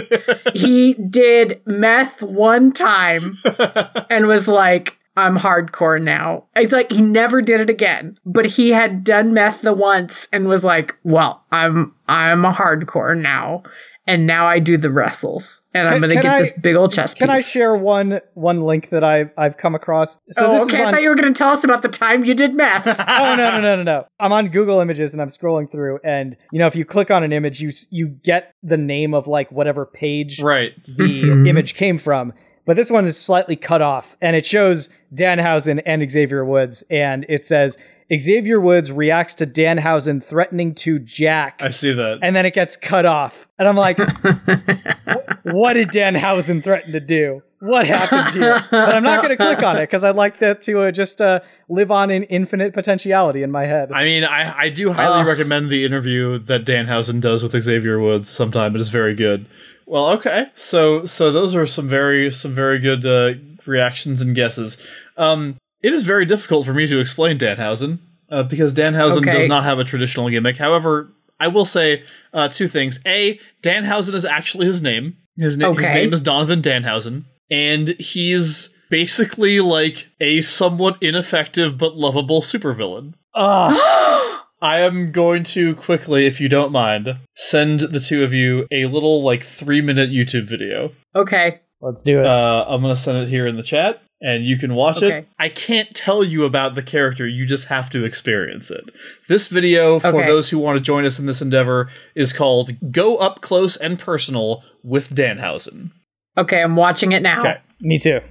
he 0.55 0.93
did 0.93 1.61
meth 1.65 2.23
one 2.23 2.71
time 2.71 3.37
and 4.09 4.27
was 4.27 4.47
like, 4.47 4.97
I'm 5.17 5.37
hardcore 5.37 6.01
now. 6.01 6.45
It's 6.55 6.71
like 6.71 6.91
he 6.91 7.01
never 7.01 7.41
did 7.41 7.59
it 7.59 7.69
again, 7.69 8.17
but 8.25 8.45
he 8.45 8.69
had 8.71 9.03
done 9.03 9.33
meth 9.33 9.61
the 9.61 9.73
once 9.73 10.27
and 10.31 10.47
was 10.47 10.63
like, 10.63 10.95
"Well, 11.03 11.43
I'm 11.51 11.93
I'm 12.07 12.45
a 12.45 12.53
hardcore 12.53 13.19
now." 13.19 13.63
And 14.09 14.25
now 14.25 14.45
I 14.47 14.59
do 14.59 14.77
the 14.77 14.89
wrestles, 14.89 15.63
and 15.73 15.85
I'm 15.85 15.99
gonna 15.99 16.13
get 16.13 16.25
I- 16.25 16.39
this 16.39 16.53
big 16.53 16.77
old 16.77 16.93
chest 16.93 17.17
Can 17.17 17.29
I 17.29 17.41
share 17.41 17.75
one 17.75 18.21
one 18.35 18.61
link 18.61 18.87
that 18.91 19.03
I 19.03 19.29
I've 19.37 19.57
come 19.57 19.75
across? 19.75 20.17
So 20.29 20.47
oh, 20.47 20.53
this 20.53 20.63
okay. 20.63 20.73
is 20.75 20.79
on, 20.79 20.87
I 20.87 20.91
thought 20.91 21.01
you 21.01 21.09
were 21.09 21.15
gonna 21.15 21.33
tell 21.33 21.49
us 21.49 21.65
about 21.65 21.81
the 21.81 21.89
time 21.89 22.23
you 22.23 22.33
did 22.33 22.53
meth. 22.55 22.87
oh 22.87 23.35
no 23.35 23.51
no 23.51 23.59
no 23.59 23.75
no 23.75 23.83
no! 23.83 24.05
I'm 24.17 24.31
on 24.31 24.47
Google 24.47 24.79
Images 24.79 25.11
and 25.11 25.21
I'm 25.21 25.27
scrolling 25.27 25.69
through, 25.69 25.99
and 26.05 26.37
you 26.53 26.59
know 26.59 26.67
if 26.67 26.75
you 26.77 26.85
click 26.85 27.11
on 27.11 27.23
an 27.23 27.33
image, 27.33 27.59
you 27.59 27.71
you 27.91 28.07
get 28.07 28.53
the 28.63 28.77
name 28.77 29.13
of 29.13 29.27
like 29.27 29.51
whatever 29.51 29.85
page 29.85 30.41
right. 30.41 30.71
the 30.87 31.03
Mhm. 31.23 31.45
image 31.47 31.73
came 31.75 31.97
from. 31.97 32.31
But 32.67 32.75
this 32.75 32.91
one 32.91 33.05
is 33.05 33.17
slightly 33.17 33.55
cut 33.55 33.81
off, 33.81 34.17
and 34.21 34.35
it 34.35 34.45
shows 34.45 34.89
Danhausen 35.15 35.81
and 35.85 36.11
Xavier 36.11 36.43
Woods, 36.43 36.83
and 36.89 37.25
it 37.29 37.45
says 37.45 37.77
Xavier 38.13 38.59
Woods 38.59 38.91
reacts 38.91 39.35
to 39.35 39.47
Danhausen 39.47 40.21
threatening 40.21 40.75
to 40.75 40.99
Jack, 40.99 41.61
I 41.61 41.69
see 41.69 41.93
that. 41.93 42.19
and 42.21 42.35
then 42.35 42.45
it 42.45 42.53
gets 42.53 42.75
cut 42.75 43.05
off, 43.05 43.47
and 43.57 43.69
I'm 43.69 43.77
like, 43.77 43.97
what 45.43 45.73
did 45.73 45.89
Danhausen 45.89 46.61
threaten 46.61 46.91
to 46.91 46.99
do? 46.99 47.41
What 47.59 47.87
happened 47.87 48.35
here? 48.35 48.59
But 48.69 48.95
I'm 48.95 49.03
not 49.03 49.23
going 49.23 49.35
to 49.35 49.43
click 49.43 49.63
on 49.63 49.77
it 49.77 49.81
because 49.81 50.03
I'd 50.03 50.15
like 50.15 50.39
that 50.39 50.61
to 50.63 50.81
uh, 50.81 50.91
just 50.91 51.21
uh, 51.21 51.39
live 51.69 51.89
on 51.89 52.11
in 52.11 52.23
infinite 52.23 52.73
potentiality 52.73 53.41
in 53.41 53.49
my 53.51 53.65
head. 53.65 53.91
I 53.91 54.03
mean, 54.03 54.23
I, 54.23 54.57
I 54.57 54.69
do 54.69 54.91
highly 54.91 55.21
Ugh. 55.21 55.27
recommend 55.27 55.69
the 55.69 55.83
interview 55.83 56.37
that 56.39 56.65
Danhausen 56.65 57.19
does 57.19 57.41
with 57.41 57.59
Xavier 57.63 57.99
Woods 57.99 58.29
sometime. 58.29 58.75
It 58.75 58.81
is 58.81 58.89
very 58.89 59.15
good. 59.15 59.47
Well, 59.87 60.09
okay. 60.09 60.47
So 60.53 61.05
so 61.05 61.31
those 61.31 61.55
are 61.55 61.65
some 61.65 61.87
very 61.87 62.31
some 62.31 62.53
very 62.53 62.77
good 62.79 63.05
uh, 63.05 63.33
reactions 63.65 64.21
and 64.21 64.35
guesses. 64.35 64.77
Um, 65.15 65.55
it 65.81 65.93
is 65.93 66.03
very 66.03 66.25
difficult 66.25 66.65
for 66.65 66.73
me 66.73 66.85
to 66.87 66.99
explain 66.99 67.37
Danhausen 67.37 67.99
uh, 68.29 68.43
because 68.43 68.73
Danhausen 68.73 69.19
Okay. 69.19 69.31
does 69.31 69.47
not 69.47 69.63
have 69.63 69.79
a 69.79 69.83
traditional 69.83 70.29
gimmick. 70.29 70.57
However, 70.57 71.09
I 71.39 71.47
will 71.47 71.65
say 71.65 72.03
uh, 72.33 72.49
two 72.49 72.67
things. 72.67 72.99
A, 73.05 73.39
Danhausen 73.63 74.13
is 74.13 74.25
actually 74.25 74.65
his 74.65 74.81
name. 74.81 75.15
His, 75.37 75.57
na- 75.57 75.71
his 75.71 75.89
name 75.89 76.11
is 76.13 76.19
Donovan 76.21 76.61
Danhausen, 76.63 77.23
and 77.49 77.89
he's 77.99 78.69
basically 78.89 79.59
like 79.59 80.07
a 80.21 80.41
somewhat 80.41 80.97
ineffective 81.01 81.77
but 81.77 81.95
lovable 81.95 82.41
supervillain. 82.41 83.13
Ugh. 83.35 83.73
I 84.61 84.79
am 84.79 85.11
going 85.11 85.43
to 85.43 85.75
quickly, 85.75 86.25
if 86.25 86.41
you 86.41 86.49
don't 86.49 86.71
mind, 86.71 87.15
send 87.35 87.81
the 87.81 87.99
two 87.99 88.23
of 88.23 88.33
you 88.33 88.65
a 88.71 88.85
little 88.87 89.21
like 89.23 89.43
three 89.43 89.81
minute 89.81 90.09
YouTube 90.09 90.47
video. 90.47 90.91
okay. 91.15 91.59
let's 91.79 92.01
do 92.01 92.19
it. 92.19 92.25
Uh, 92.25 92.65
I'm 92.67 92.81
going 92.81 92.95
to 92.95 92.99
send 92.99 93.19
it 93.19 93.29
here 93.29 93.45
in 93.45 93.55
the 93.55 93.61
chat 93.63 94.01
and 94.19 94.43
you 94.45 94.57
can 94.57 94.73
watch 94.73 94.97
Okay. 95.03 95.19
it. 95.19 95.27
I 95.37 95.49
can't 95.49 95.93
tell 95.93 96.23
you 96.23 96.43
about 96.43 96.73
the 96.73 96.81
character, 96.81 97.27
you 97.27 97.45
just 97.45 97.65
have 97.67 97.91
to 97.91 98.03
experience 98.03 98.71
it. 98.71 98.89
This 99.29 99.47
video, 99.47 99.99
for 99.99 100.07
Okay. 100.07 100.25
those 100.25 100.49
who 100.49 100.57
want 100.57 100.77
to 100.77 100.81
join 100.81 101.05
us 101.05 101.19
in 101.19 101.27
this 101.27 101.39
endeavor, 101.39 101.87
is 102.15 102.33
called 102.33 102.71
Go 102.91 103.17
Up 103.17 103.41
Close 103.41 103.77
and 103.77 103.99
Personal 103.99 104.63
with 104.81 105.13
Danhausen. 105.13 105.91
Okay, 106.37 106.61
I'm 106.61 106.75
watching 106.75 107.13
it 107.13 107.23
now. 107.23 107.39
Okay. 107.39 107.57
Me 107.81 107.97
too. 107.97 108.21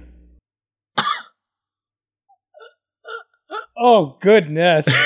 oh 3.77 4.17
goodness. 4.21 4.87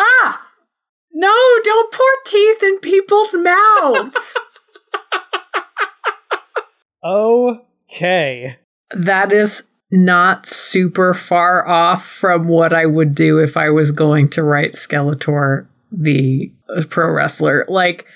Ah! 0.00 0.48
No, 1.12 1.34
don't 1.64 1.92
pour 1.92 2.06
teeth 2.24 2.62
in 2.62 2.78
people's 2.78 3.34
mouths. 3.34 4.36
okay. 8.00 8.56
that 8.92 9.32
is 9.32 9.66
not 9.90 10.46
super 10.46 11.14
far 11.14 11.66
off 11.66 12.06
from 12.06 12.46
what 12.46 12.72
I 12.72 12.86
would 12.86 13.14
do 13.14 13.38
if 13.38 13.56
I 13.56 13.70
was 13.70 13.90
going 13.90 14.28
to 14.30 14.44
write 14.44 14.72
Skeletor, 14.72 15.66
the 15.90 16.52
pro 16.90 17.10
wrestler. 17.10 17.64
Like, 17.68 18.06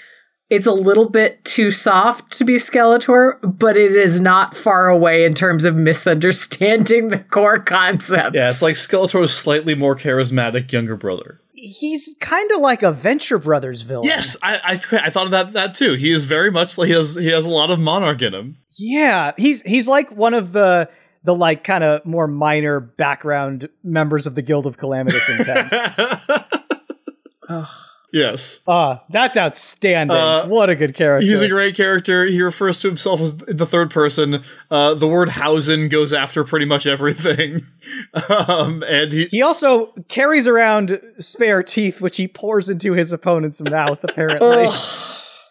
it's 0.53 0.67
a 0.67 0.73
little 0.73 1.09
bit 1.09 1.43
too 1.45 1.71
soft 1.71 2.31
to 2.33 2.45
be 2.45 2.57
Skeletor, 2.57 3.39
but 3.43 3.79
it 3.79 3.93
is 3.93 4.21
not 4.21 4.55
far 4.55 4.91
away 4.91 5.25
in 5.25 5.33
terms 5.33 5.65
of 5.65 5.75
misunderstanding 5.75 7.09
the 7.09 7.25
core 7.25 7.59
concept. 7.59 8.37
Yeah, 8.37 8.51
it's 8.51 8.61
like 8.61 8.75
Skeletor's 8.75 9.35
slightly 9.35 9.75
more 9.75 9.97
charismatic 9.97 10.71
younger 10.71 10.95
brother. 10.95 11.41
He's 11.55 12.17
kind 12.21 12.51
of 12.53 12.61
like 12.61 12.83
a 12.83 12.93
Venture 12.93 13.39
Brothers 13.39 13.81
villain. 13.81 14.09
Yes, 14.09 14.37
I 14.43 14.61
I, 14.63 14.77
th- 14.77 15.03
I 15.03 15.09
thought 15.09 15.25
of 15.25 15.31
that 15.31 15.55
that 15.55 15.75
too. 15.75 15.95
He 15.95 16.11
is 16.11 16.27
very 16.27 16.51
much 16.51 16.77
like 16.77 16.89
he 16.89 16.95
has 16.95 17.15
he 17.15 17.29
has 17.29 17.47
a 17.47 17.51
lot 17.51 17.71
of 17.71 17.81
monarch 17.81 18.21
in 18.21 18.35
him. 18.35 18.59
Yeah, 18.79 19.33
he's 19.39 19.63
he's 19.63 19.89
like 19.89 20.11
one 20.11 20.35
of 20.35 20.53
the 20.53 20.91
the 21.25 21.35
like 21.35 21.65
kind 21.65 21.83
of 21.83 22.05
more 22.05 22.27
minor 22.27 22.79
background 22.79 23.71
members 23.83 24.27
of 24.27 24.35
the 24.35 24.43
Guild 24.43 24.67
of 24.67 24.77
Calamitous 24.77 25.31
Intent. 25.31 25.73
Ugh. 27.49 27.69
Yes. 28.13 28.61
Ah, 28.67 29.03
that's 29.11 29.37
outstanding. 29.37 30.17
Uh, 30.17 30.47
what 30.47 30.71
a 30.71 30.77
good 30.77 30.95
character. 30.95 31.27
He's 31.27 31.43
a 31.43 31.49
great 31.49 31.75
character. 31.75 32.25
He 32.25 32.41
refers 32.43 32.81
to 32.81 32.89
himself 32.89 33.21
as 33.21 33.37
the 33.37 33.67
third 33.67 33.91
person. 33.91 34.43
Uh, 34.71 34.95
the 34.95 35.09
word 35.09 35.31
Hausen 35.31 35.89
goes 35.89 36.13
after 36.13 36.45
pretty 36.45 36.67
much 36.67 36.87
everything. 36.87 37.67
um, 38.29 38.85
and 38.87 39.13
he, 39.13 39.27
he 39.27 39.43
also 39.43 39.87
carries 40.09 40.47
around 40.47 41.01
spare 41.19 41.63
teeth, 41.63 42.01
which 42.01 42.17
he 42.17 42.29
pours 42.29 42.69
into 42.69 42.93
his 42.93 43.13
opponent's 43.13 43.61
mouth, 43.61 43.99
apparently. 44.03 44.69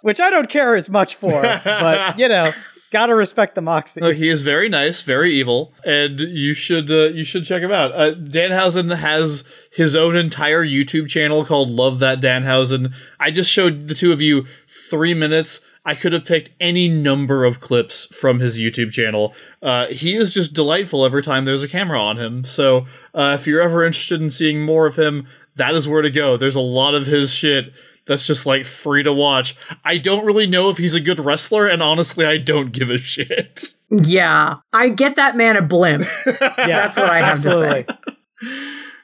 Which 0.01 0.19
I 0.19 0.31
don't 0.31 0.49
care 0.49 0.75
as 0.75 0.89
much 0.89 1.13
for, 1.13 1.43
but 1.43 2.17
you 2.17 2.27
know, 2.27 2.51
gotta 2.91 3.15
respect 3.15 3.55
the 3.55 3.61
moxie. 3.61 4.01
Look, 4.01 4.15
he 4.15 4.29
is 4.29 4.41
very 4.43 4.69
nice, 4.69 5.01
very 5.01 5.31
evil, 5.31 5.73
and 5.85 6.19
you 6.19 6.53
should 6.53 6.91
uh, 6.91 7.09
you 7.09 7.23
should 7.23 7.45
check 7.45 7.63
him 7.63 7.71
out. 7.71 7.91
Uh, 7.93 8.13
Danhausen 8.13 8.95
has 8.95 9.43
his 9.71 9.95
own 9.95 10.15
entire 10.15 10.63
YouTube 10.63 11.09
channel 11.09 11.43
called 11.45 11.69
Love 11.69 11.99
That 11.99 12.21
Danhausen. 12.21 12.93
I 13.19 13.31
just 13.31 13.49
showed 13.49 13.87
the 13.87 13.95
two 13.95 14.11
of 14.11 14.21
you 14.21 14.45
three 14.69 15.13
minutes. 15.13 15.61
I 15.83 15.95
could 15.95 16.13
have 16.13 16.25
picked 16.25 16.51
any 16.59 16.87
number 16.87 17.43
of 17.43 17.59
clips 17.59 18.05
from 18.15 18.39
his 18.39 18.59
YouTube 18.59 18.91
channel. 18.91 19.33
Uh, 19.63 19.87
he 19.87 20.15
is 20.15 20.31
just 20.31 20.53
delightful 20.53 21.03
every 21.05 21.23
time 21.23 21.45
there's 21.45 21.63
a 21.63 21.67
camera 21.67 21.99
on 21.99 22.17
him. 22.17 22.45
So 22.45 22.85
uh, 23.15 23.35
if 23.39 23.47
you're 23.47 23.61
ever 23.61 23.83
interested 23.83 24.21
in 24.21 24.29
seeing 24.29 24.61
more 24.61 24.85
of 24.85 24.95
him, 24.95 25.25
that 25.55 25.73
is 25.73 25.87
where 25.89 26.03
to 26.03 26.11
go. 26.11 26.37
There's 26.37 26.55
a 26.55 26.61
lot 26.61 26.93
of 26.93 27.07
his 27.07 27.33
shit 27.33 27.73
that's 28.07 28.25
just 28.27 28.45
like 28.45 28.65
free 28.65 29.03
to 29.03 29.13
watch. 29.13 29.55
I 29.85 29.97
don't 29.97 30.25
really 30.25 30.47
know 30.47 30.69
if 30.69 30.77
he's 30.77 30.95
a 30.95 30.99
good 31.01 31.19
wrestler, 31.19 31.67
and 31.67 31.81
honestly, 31.83 32.25
I 32.25 32.37
don't 32.37 32.71
give 32.71 32.89
a 32.89 32.97
shit. 32.97 33.73
Yeah. 33.89 34.57
I 34.73 34.89
get 34.89 35.15
that 35.15 35.35
man 35.35 35.57
a 35.57 35.61
blimp. 35.61 36.05
yeah, 36.25 36.67
that's 36.67 36.97
what 36.97 37.09
I 37.09 37.19
have 37.21 37.41
to 37.41 37.51
say. 37.51 37.85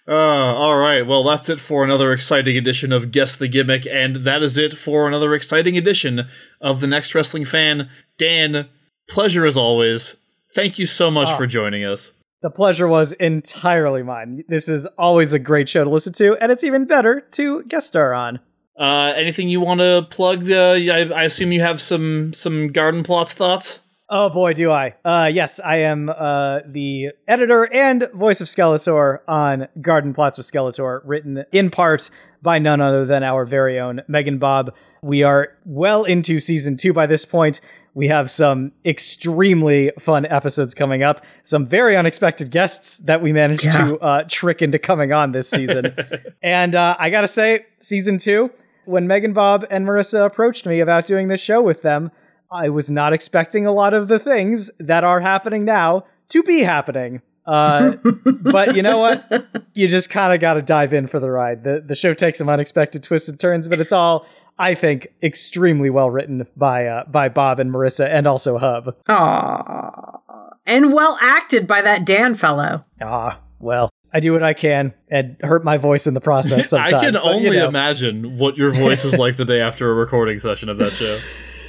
Uh, 0.08 0.12
all 0.56 0.78
right. 0.78 1.06
Well, 1.06 1.24
that's 1.24 1.50
it 1.50 1.60
for 1.60 1.84
another 1.84 2.14
exciting 2.14 2.56
edition 2.58 2.94
of 2.94 3.12
Guess 3.12 3.36
the 3.36 3.50
Gimmick, 3.50 3.86
and 3.86 4.18
that 4.18 4.42
is 4.42 4.58
it 4.58 4.74
for 4.74 5.06
another 5.08 5.34
exciting 5.36 5.78
edition 5.78 6.28
of 6.62 6.80
the 6.80 6.88
Next 6.88 7.14
Wrestling 7.14 7.44
Fan. 7.44 7.90
Dan, 8.18 8.70
pleasure 9.10 9.46
as 9.46 9.58
always. 9.58 10.16
Thank 10.56 10.80
you 10.80 10.86
so 10.86 11.12
much 11.12 11.28
Oh. 11.30 11.36
for 11.36 11.46
joining 11.46 11.84
us. 11.84 12.14
The 12.42 12.50
pleasure 12.50 12.88
was 12.88 13.12
entirely 13.14 14.04
mine. 14.04 14.44
This 14.48 14.70
is 14.70 14.86
always 14.98 15.34
a 15.34 15.40
great 15.40 15.68
show 15.68 15.84
to 15.84 15.90
listen 15.90 16.14
to, 16.14 16.38
and 16.38 16.52
it's 16.52 16.64
even 16.64 16.86
better 16.86 17.22
to 17.32 17.64
guest 17.64 17.88
star 17.88 18.14
on. 18.14 18.40
Uh, 18.78 19.14
anything 19.16 19.50
you 19.50 19.60
want 19.60 19.80
to 19.80 20.06
plug? 20.10 20.50
Uh, 20.50 20.74
I, 20.74 21.10
I 21.14 21.24
assume 21.24 21.52
you 21.52 21.62
have 21.62 21.82
some 21.82 22.34
some 22.34 22.68
garden 22.68 23.04
plots 23.04 23.34
thoughts. 23.34 23.80
Oh 24.10 24.30
boy, 24.30 24.54
do 24.54 24.72
I. 24.72 24.96
Uh, 25.04 25.30
yes, 25.34 25.60
I 25.60 25.78
am 25.80 26.10
uh, 26.10 26.60
the 26.66 27.10
editor 27.28 27.66
and 27.74 28.08
voice 28.14 28.40
of 28.40 28.48
Skeletor 28.48 29.20
on 29.28 29.68
Garden 29.82 30.14
Plots 30.14 30.38
with 30.38 30.50
Skeletor, 30.50 31.02
written 31.04 31.44
in 31.52 31.70
part 31.70 32.10
by 32.42 32.58
none 32.58 32.80
other 32.80 33.06
than 33.06 33.24
our 33.24 33.46
very 33.46 33.78
own 33.80 34.02
Megan 34.08 34.38
Bob. 34.38 34.74
We 35.02 35.24
are 35.24 35.50
well 35.66 36.06
into 36.06 36.40
season 36.40 36.78
two 36.78 36.94
by 36.94 37.06
this 37.06 37.26
point. 37.26 37.60
We 37.96 38.08
have 38.08 38.30
some 38.32 38.72
extremely 38.86 39.92
fun 40.00 40.26
episodes 40.26 40.74
coming 40.74 41.04
up, 41.04 41.26
some 41.44 41.66
very 41.66 41.98
unexpected 41.98 42.52
guests 42.52 43.00
that 43.00 43.22
we 43.22 43.34
managed 43.34 43.66
Yeah. 43.66 43.72
to 43.88 44.00
uh, 44.00 44.24
trick 44.30 44.62
into 44.62 44.80
coming 44.80 45.12
on 45.12 45.32
this 45.32 45.50
season. 45.50 45.96
and 46.44 46.76
uh, 46.76 46.96
I 47.00 47.10
gotta 47.10 47.28
say, 47.28 47.66
season 47.82 48.20
two, 48.20 48.52
when 48.88 49.08
Megan 49.08 49.34
Bob 49.34 49.66
and 49.70 49.86
Marissa 49.86 50.26
approached 50.26 50.66
me 50.66 50.80
about 50.80 51.08
doing 51.08 51.28
this 51.28 51.42
show 51.42 51.62
with 51.62 51.82
them, 51.82 52.12
I 52.52 52.70
was 52.70 52.90
not 52.90 53.14
expecting 53.14 53.66
a 53.66 53.72
lot 53.72 53.94
of 53.94 54.08
the 54.08 54.20
things 54.20 54.72
that 54.80 55.04
are 55.04 55.20
happening 55.20 55.66
now 55.66 56.06
to 56.30 56.44
be 56.44 56.62
happening. 56.62 57.22
Uh, 57.46 57.96
but 58.44 58.76
you 58.76 58.82
know 58.82 58.98
what? 58.98 59.30
You 59.74 59.88
just 59.88 60.10
kind 60.10 60.34
of 60.34 60.40
got 60.40 60.54
to 60.54 60.62
dive 60.62 60.94
in 60.94 61.08
for 61.08 61.20
the 61.20 61.30
ride. 61.30 61.64
The 61.64 61.84
the 61.86 61.96
show 61.96 62.14
takes 62.14 62.38
some 62.38 62.50
unexpected 62.50 63.04
twists 63.04 63.30
and 63.30 63.40
turns, 63.40 63.68
but 63.68 63.80
it's 63.80 63.92
all 63.92 64.26
I 64.60 64.76
think 64.76 65.08
extremely 65.22 65.90
well 65.90 66.10
written 66.10 66.48
by 66.56 66.88
uh, 66.88 67.06
by 67.06 67.30
Bob 67.30 67.60
and 67.60 67.72
Marissa 67.72 68.08
and 68.08 68.28
also 68.28 68.58
Hub. 68.58 68.96
Aw. 69.08 70.20
And 70.66 70.94
well 70.94 71.18
acted 71.22 71.66
by 71.66 71.82
that 71.82 72.06
Dan 72.06 72.36
fellow. 72.36 72.84
Ah, 73.02 73.40
well, 73.60 73.90
I 74.18 74.20
do 74.20 74.34
what 74.34 74.42
I 74.42 74.56
can 74.56 74.96
and 75.12 75.38
hurt 75.42 75.64
my 75.64 75.78
voice 75.78 76.08
in 76.08 76.16
the 76.16 76.22
process 76.22 76.70
sometimes. 76.72 76.94
I 76.96 77.06
can 77.06 77.14
but, 77.14 77.24
you 77.24 77.30
only 77.30 77.58
know, 77.58 77.68
imagine 77.68 78.40
what 78.40 78.58
your 78.58 78.72
voice 78.72 79.06
is 79.06 79.16
like 79.16 79.38
the 79.38 79.46
day 79.46 79.62
after 79.62 79.92
a 79.92 79.94
recording 79.94 80.40
session 80.40 80.70
of 80.70 80.80
that 80.80 80.90
show. 80.90 81.20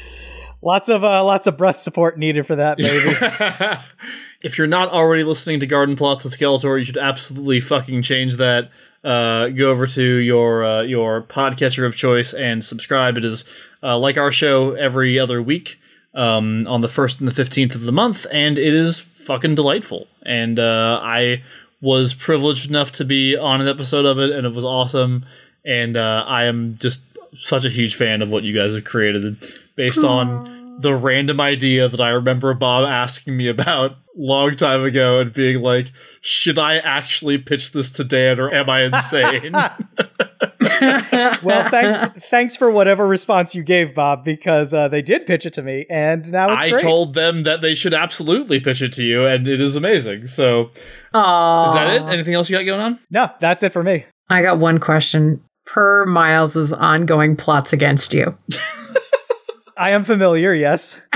Lots 0.63 0.89
of 0.89 1.05
uh, 1.05 1.23
lots 1.23 1.47
of 1.47 1.57
breath 1.57 1.77
support 1.77 2.19
needed 2.19 2.45
for 2.47 2.57
that, 2.57 2.79
baby. 2.79 3.15
if 4.43 4.59
you're 4.59 4.67
not 4.67 4.89
already 4.89 5.23
listening 5.23 5.61
to 5.61 5.69
Garden 5.69 5.95
Plots 5.95 6.25
with 6.25 6.37
Skeletor, 6.37 6.77
you 6.79 6.85
should 6.85 6.97
absolutely 6.97 7.61
fucking 7.61 8.03
change 8.03 8.39
that. 8.39 8.71
Uh, 9.05 9.51
go 9.51 9.71
over 9.71 9.87
to 9.87 10.03
your 10.03 10.65
uh, 10.65 10.83
your 10.83 11.23
podcatcher 11.23 11.87
of 11.87 11.95
choice 11.95 12.33
and 12.33 12.65
subscribe. 12.65 13.17
It 13.17 13.25
is 13.25 13.45
uh, 13.85 13.97
like 13.99 14.17
our 14.17 14.33
show 14.33 14.73
every 14.73 15.17
other 15.17 15.41
week 15.41 15.79
um, 16.15 16.67
on 16.67 16.81
the 16.81 16.89
first 16.89 17.21
and 17.21 17.29
the 17.29 17.35
fifteenth 17.35 17.77
of 17.77 17.83
the 17.83 17.93
month, 17.93 18.27
and 18.33 18.59
it 18.59 18.75
is 18.75 18.99
fucking 18.99 19.55
delightful. 19.55 20.09
And 20.27 20.59
uh, 20.59 20.99
I 21.05 21.45
was 21.81 22.15
privileged 22.15 22.69
enough 22.69 22.93
to 22.93 23.05
be 23.05 23.37
on 23.37 23.61
an 23.61 23.69
episode 23.69 24.05
of 24.05 24.19
it, 24.19 24.31
and 24.31 24.47
it 24.47 24.55
was 24.55 24.65
awesome. 24.65 25.25
And 25.65 25.97
uh, 25.97 26.25
I 26.27 26.45
am 26.45 26.77
just 26.79 27.03
such 27.35 27.65
a 27.65 27.69
huge 27.69 27.95
fan 27.95 28.23
of 28.23 28.31
what 28.31 28.43
you 28.43 28.55
guys 28.55 28.75
have 28.75 28.85
created 28.85 29.37
based 29.77 30.03
on 30.03 30.81
the 30.81 30.95
random 30.95 31.41
idea 31.41 31.89
that 31.89 32.01
I 32.01 32.11
remember 32.11 32.55
Bob 32.55 32.85
asking 32.85 33.37
me 33.37 33.49
about 33.49 33.97
long 34.17 34.55
time 34.55 34.85
ago 34.85 35.21
and 35.21 35.33
being 35.33 35.61
like, 35.61 35.93
should 36.21 36.59
I 36.59 36.79
actually 36.79 37.39
pitch 37.39 37.73
this 37.73 37.91
to 37.93 38.05
Dan 38.05 38.39
or 38.41 38.53
am 38.53 38.71
I 38.71 38.83
insane? 38.85 39.55
well, 41.43 41.69
thanks 41.69 42.05
thanks 42.29 42.57
for 42.57 42.71
whatever 42.71 43.07
response 43.07 43.55
you 43.55 43.63
gave, 43.63 43.95
Bob, 43.95 44.25
because 44.25 44.73
uh, 44.75 44.89
they 44.89 45.03
did 45.03 45.27
pitch 45.27 45.47
it 45.47 45.53
to 45.55 45.63
me, 45.63 45.87
and 45.91 46.31
now 46.31 46.53
it's 46.53 46.63
I 46.63 46.71
great. 46.71 46.83
told 46.83 47.15
them 47.15 47.43
that 47.45 47.61
they 47.61 47.75
should 47.75 47.95
absolutely 47.95 48.61
pitch 48.61 48.83
it 48.83 48.93
to 48.95 49.03
you, 49.03 49.27
and 49.27 49.47
it 49.49 49.61
is 49.61 49.77
amazing. 49.77 50.27
So, 50.27 50.71
Aww. 51.15 51.67
is 51.69 51.75
that 51.75 51.89
it? 51.95 52.03
Anything 52.13 52.35
else 52.35 52.51
you 52.51 52.57
got 52.57 52.65
going 52.65 52.81
on? 52.81 52.99
no, 53.11 53.31
that's 53.41 53.63
it 53.63 53.73
for 53.73 53.83
me. 53.83 54.05
I 54.29 54.43
got 54.43 54.59
one 54.59 54.79
question. 54.79 55.43
Per 55.67 56.07
Miles's 56.07 56.73
ongoing 56.73 57.37
plots 57.37 57.73
against 57.75 58.15
you. 58.15 58.37
I 59.77 59.91
am 59.91 60.03
familiar, 60.05 60.55
yes. 60.55 61.01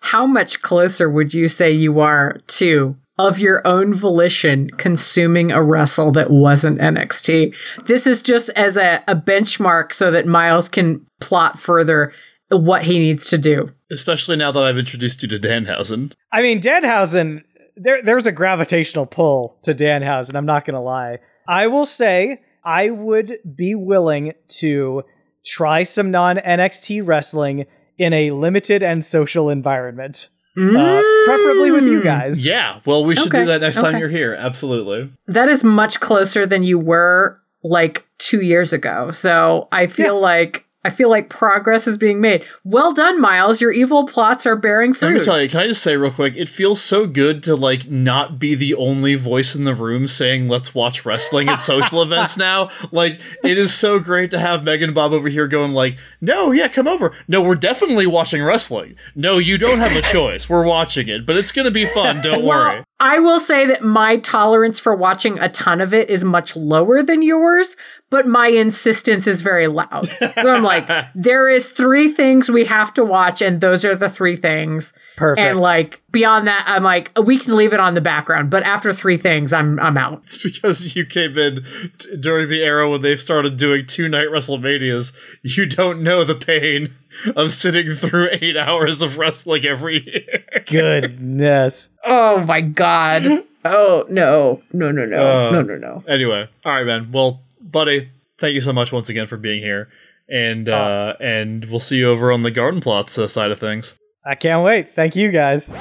How 0.00 0.26
much 0.26 0.60
closer 0.60 1.08
would 1.08 1.32
you 1.32 1.48
say 1.48 1.70
you 1.70 2.00
are 2.00 2.38
to, 2.48 2.96
of 3.18 3.38
your 3.38 3.66
own 3.66 3.92
volition, 3.92 4.70
consuming 4.70 5.50
a 5.50 5.62
wrestle 5.62 6.12
that 6.12 6.30
wasn't 6.30 6.80
NXT? 6.80 7.54
This 7.86 8.06
is 8.06 8.22
just 8.22 8.48
as 8.50 8.76
a, 8.76 9.02
a 9.08 9.16
benchmark 9.16 9.92
so 9.92 10.10
that 10.10 10.26
Miles 10.26 10.68
can 10.68 11.04
plot 11.20 11.58
further 11.58 12.12
what 12.50 12.84
he 12.84 12.98
needs 12.98 13.28
to 13.30 13.38
do. 13.38 13.72
Especially 13.90 14.36
now 14.36 14.52
that 14.52 14.62
I've 14.62 14.78
introduced 14.78 15.22
you 15.22 15.28
to 15.28 15.38
Danhausen. 15.38 16.12
I 16.32 16.42
mean, 16.42 16.60
Danhausen, 16.60 17.42
there, 17.76 18.02
there's 18.02 18.26
a 18.26 18.32
gravitational 18.32 19.06
pull 19.06 19.58
to 19.62 19.74
Danhausen, 19.74 20.34
I'm 20.34 20.46
not 20.46 20.64
going 20.64 20.74
to 20.74 20.80
lie. 20.80 21.18
I 21.46 21.66
will 21.66 21.86
say 21.86 22.42
I 22.64 22.90
would 22.90 23.38
be 23.56 23.74
willing 23.74 24.34
to 24.48 25.02
try 25.44 25.82
some 25.82 26.10
non 26.10 26.36
NXT 26.36 27.06
wrestling 27.06 27.66
in 27.96 28.12
a 28.12 28.30
limited 28.30 28.82
and 28.82 29.04
social 29.04 29.50
environment. 29.50 30.28
Uh, 30.58 31.02
preferably 31.24 31.70
with 31.70 31.84
you 31.84 32.02
guys. 32.02 32.44
Yeah, 32.44 32.80
well, 32.84 33.04
we 33.04 33.14
should 33.14 33.28
Okay, 33.28 33.40
do 33.40 33.46
that 33.46 33.60
next 33.60 33.76
time 33.76 33.98
you're 33.98 34.08
here. 34.08 34.34
Absolutely. 34.34 35.10
That 35.26 35.48
is 35.48 35.62
much 35.62 36.00
closer 36.00 36.46
than 36.46 36.62
you 36.64 36.78
were 36.78 37.40
like 37.62 38.06
two 38.18 38.42
years 38.42 38.72
ago. 38.72 39.10
So 39.10 39.68
I 39.72 39.86
feel 39.86 40.20
like 40.20 40.64
I 40.84 40.90
feel 40.90 41.10
like 41.10 41.28
progress 41.28 41.88
is 41.88 41.98
being 41.98 42.20
made. 42.20 42.46
Well 42.62 42.92
done, 42.92 43.20
Miles. 43.20 43.60
Your 43.60 43.72
evil 43.72 44.06
plots 44.06 44.46
are 44.46 44.54
bearing 44.54 44.94
fruit. 44.94 45.08
Let 45.08 45.18
me 45.18 45.24
tell 45.24 45.42
you, 45.42 45.48
can 45.48 45.60
I 45.60 45.66
just 45.66 45.82
say 45.82 45.96
real 45.96 46.12
quick? 46.12 46.36
It 46.36 46.48
feels 46.48 46.80
so 46.80 47.06
good 47.06 47.42
to 47.44 47.56
like 47.56 47.90
not 47.90 48.38
be 48.38 48.54
the 48.54 48.74
only 48.74 49.16
voice 49.16 49.56
in 49.56 49.64
the 49.64 49.74
room 49.74 50.06
saying 50.06 50.48
"Let's 50.48 50.74
watch 50.74 51.04
wrestling 51.04 51.48
at 51.48 51.60
social 51.60 52.02
events." 52.02 52.36
Now, 52.48 52.70
like 52.92 53.18
it 53.42 53.58
is 53.58 53.74
so 53.74 53.98
great 53.98 54.30
to 54.30 54.38
have 54.38 54.62
Megan 54.62 54.94
Bob 54.94 55.12
over 55.12 55.28
here 55.28 55.48
going 55.48 55.72
like, 55.72 55.96
"No, 56.20 56.52
yeah, 56.52 56.68
come 56.68 56.86
over. 56.86 57.12
No, 57.26 57.42
we're 57.42 57.56
definitely 57.56 58.06
watching 58.06 58.42
wrestling. 58.42 58.94
No, 59.16 59.38
you 59.38 59.58
don't 59.58 59.78
have 59.78 59.96
a 59.96 60.02
choice. 60.12 60.48
We're 60.48 60.64
watching 60.64 61.08
it, 61.08 61.26
but 61.26 61.36
it's 61.36 61.50
gonna 61.50 61.72
be 61.72 61.86
fun. 61.86 62.22
Don't 62.22 62.44
worry." 62.44 62.84
Well, 63.00 63.10
I 63.10 63.18
will 63.18 63.38
say 63.38 63.66
that 63.66 63.82
my 63.82 64.16
tolerance 64.18 64.80
for 64.80 64.94
watching 64.94 65.38
a 65.38 65.48
ton 65.48 65.80
of 65.80 65.94
it 65.94 66.10
is 66.10 66.24
much 66.24 66.56
lower 66.56 67.02
than 67.02 67.22
yours, 67.22 67.76
but 68.10 68.26
my 68.26 68.48
insistence 68.48 69.26
is 69.26 69.42
very 69.42 69.68
loud. 69.68 70.06
So 70.06 70.50
I'm 70.50 70.62
like, 70.62 70.88
there 71.14 71.48
is 71.48 71.70
three 71.70 72.08
things 72.08 72.50
we 72.50 72.64
have 72.64 72.92
to 72.94 73.04
watch, 73.04 73.40
and 73.40 73.60
those 73.60 73.84
are 73.84 73.94
the 73.94 74.08
three 74.08 74.36
things. 74.36 74.92
Perfect. 75.16 75.46
And 75.46 75.60
like 75.60 76.00
beyond 76.10 76.48
that, 76.48 76.64
I'm 76.66 76.82
like, 76.82 77.12
we 77.22 77.38
can 77.38 77.54
leave 77.54 77.72
it 77.72 77.80
on 77.80 77.94
the 77.94 78.00
background, 78.00 78.50
but 78.50 78.62
after 78.64 78.92
three 78.92 79.16
things, 79.16 79.52
I'm 79.52 79.78
I'm 79.78 79.96
out. 79.96 80.22
It's 80.24 80.42
because 80.42 80.96
you 80.96 81.04
came 81.04 81.38
in 81.38 81.64
t- 81.98 82.16
during 82.16 82.48
the 82.48 82.62
era 82.62 82.88
when 82.90 83.02
they've 83.02 83.20
started 83.20 83.56
doing 83.56 83.86
two 83.86 84.08
night 84.08 84.28
WrestleManias. 84.28 85.12
You 85.42 85.66
don't 85.66 86.02
know 86.02 86.24
the 86.24 86.34
pain 86.34 86.94
of 87.36 87.52
sitting 87.52 87.94
through 87.94 88.28
eight 88.40 88.56
hours 88.56 89.02
of 89.02 89.18
wrestling 89.18 89.64
every 89.64 90.04
year. 90.04 90.44
Goodness. 90.66 91.90
Oh 92.04 92.40
my 92.40 92.60
god. 92.60 93.44
Oh 93.64 94.06
no. 94.08 94.62
No 94.72 94.90
no 94.90 95.04
no. 95.04 95.16
Uh, 95.16 95.50
no 95.52 95.62
no 95.62 95.76
no. 95.76 96.02
Anyway, 96.08 96.48
all 96.64 96.72
right, 96.72 96.84
man. 96.84 97.10
Well, 97.12 97.42
buddy, 97.60 98.10
thank 98.38 98.54
you 98.54 98.60
so 98.60 98.72
much 98.72 98.92
once 98.92 99.08
again 99.08 99.26
for 99.26 99.36
being 99.36 99.62
here, 99.62 99.88
and 100.28 100.68
uh, 100.68 101.16
and 101.20 101.64
we'll 101.66 101.80
see 101.80 101.98
you 101.98 102.08
over 102.08 102.32
on 102.32 102.42
the 102.42 102.50
garden 102.50 102.80
plots 102.80 103.18
uh, 103.18 103.26
side 103.28 103.50
of 103.50 103.58
things. 103.58 103.94
I 104.24 104.34
can't 104.34 104.64
wait. 104.64 104.94
Thank 104.94 105.16
you 105.16 105.30
guys. 105.30 105.74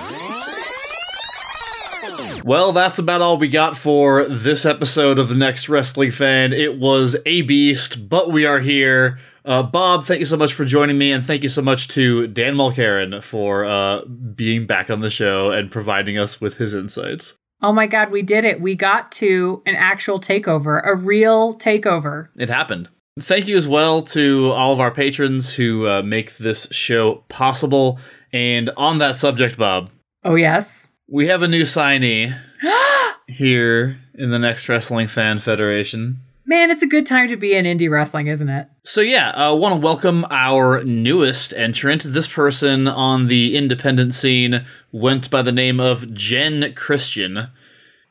Well, 2.44 2.72
that's 2.72 2.98
about 2.98 3.22
all 3.22 3.38
we 3.38 3.50
got 3.50 3.76
for 3.78 4.26
this 4.26 4.66
episode 4.66 5.20
of 5.20 5.28
the 5.28 5.36
Next 5.36 5.68
Wrestling 5.68 6.12
Fan. 6.12 6.54
It 6.54 6.80
was 6.80 7.18
a 7.26 7.42
beast, 7.42 8.08
but 8.08 8.32
we 8.32 8.46
are 8.46 8.60
here. 8.60 9.20
Uh, 9.48 9.64
Bob, 9.64 10.04
thank 10.04 10.20
you 10.20 10.26
so 10.26 10.36
much 10.36 10.54
for 10.54 10.66
joining 10.66 10.98
me, 10.98 11.10
and 11.14 11.26
thank 11.26 11.42
you 11.42 11.48
so 11.48 11.62
much 11.62 11.88
to 11.88 12.28
Dan 12.28 12.54
Mulkerin 12.56 13.24
for 13.24 13.64
uh, 13.64 14.04
being 14.04 14.68
back 14.68 14.90
on 14.90 15.00
the 15.00 15.10
show 15.10 15.52
and 15.52 15.72
providing 15.72 16.18
us 16.18 16.42
with 16.42 16.58
his 16.58 16.74
insights. 16.74 17.34
Oh 17.62 17.72
my 17.72 17.88
god, 17.88 18.12
we 18.12 18.22
did 18.22 18.44
it. 18.44 18.60
We 18.60 18.76
got 18.76 19.10
to 19.14 19.64
an 19.66 19.76
actual 19.78 20.20
takeover, 20.20 20.82
a 20.86 20.94
real 20.96 21.56
takeover. 21.58 22.28
It 22.36 22.50
happened. 22.50 22.90
Thank 23.22 23.48
you 23.48 23.56
as 23.56 23.70
well 23.70 24.02
to 24.04 24.52
all 24.52 24.74
of 24.74 24.82
our 24.82 24.92
patrons 24.92 25.54
who 25.54 25.88
uh, 25.88 26.02
make 26.04 26.36
this 26.38 26.68
show 26.72 27.24
possible. 27.30 28.00
And 28.34 28.70
on 28.76 28.98
that 28.98 29.18
subject, 29.18 29.58
Bob, 29.58 29.90
Oh 30.26 30.36
yes. 30.36 30.92
we 31.08 31.28
have 31.28 31.42
a 31.42 31.48
new 31.48 31.64
signee 31.64 32.38
here 33.28 33.98
in 34.14 34.30
the 34.30 34.40
Next 34.40 34.68
Wrestling 34.68 35.08
Fan 35.08 35.40
Federation. 35.40 36.20
Man, 36.50 36.72
it's 36.72 36.82
a 36.82 36.88
good 36.88 37.06
time 37.06 37.28
to 37.28 37.36
be 37.36 37.54
in 37.56 37.66
indie 37.66 37.92
wrestling, 37.92 38.28
isn't 38.28 38.48
it? 38.48 38.70
So 38.84 39.02
yeah, 39.02 39.34
I 39.36 39.48
uh, 39.48 39.56
want 39.56 39.76
to 39.76 39.82
welcome 39.82 40.26
our 40.32 40.82
newest 40.86 41.54
entrant. 41.54 42.04
This 42.06 42.26
person 42.26 42.88
on 42.88 43.28
the 43.28 43.58
independent 43.58 44.14
scene 44.14 44.66
went 44.94 45.30
by 45.30 45.42
the 45.42 45.52
name 45.52 45.82
of 45.82 46.14
Jen 46.14 46.74
Christian. 46.74 47.50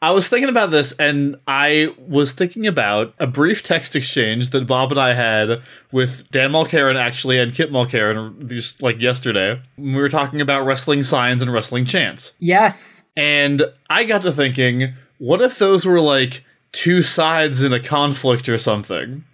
I 0.03 0.11
was 0.11 0.29
thinking 0.29 0.51
about 0.51 0.71
this, 0.71 0.93
and 0.99 1.37
I 1.47 1.95
was 1.99 2.33
thinking 2.33 2.67
about 2.67 3.15
a 3.19 3.27
brief 3.27 3.63
text 3.63 3.97
exchange 3.97 4.51
that 4.51 4.67
Bob 4.67 4.91
and 4.91 5.01
I 5.01 5.15
had 5.15 5.63
with 5.91 6.31
Dan 6.31 6.51
Mulkerin, 6.51 6.97
actually, 6.97 7.39
and 7.39 7.55
Kip 7.55 7.71
Mulkerin, 7.71 8.51
just 8.51 8.83
like 8.83 9.01
yesterday. 9.01 9.63
We 9.79 9.95
were 9.95 10.11
talking 10.11 10.43
about 10.43 10.67
wrestling 10.67 11.05
signs 11.05 11.41
and 11.41 11.51
wrestling 11.51 11.87
chants. 11.87 12.35
Yes. 12.39 13.03
And 13.17 13.63
I 13.89 14.05
got 14.05 14.21
to 14.23 14.31
thinking, 14.31 14.93
what 15.17 15.41
if 15.41 15.59
those 15.59 15.87
were 15.87 16.03
like 16.03 16.45
two 16.77 17.01
sides 17.01 17.62
in 17.62 17.73
a 17.73 17.81
conflict 17.81 18.48
or 18.48 18.59
something? 18.59 19.24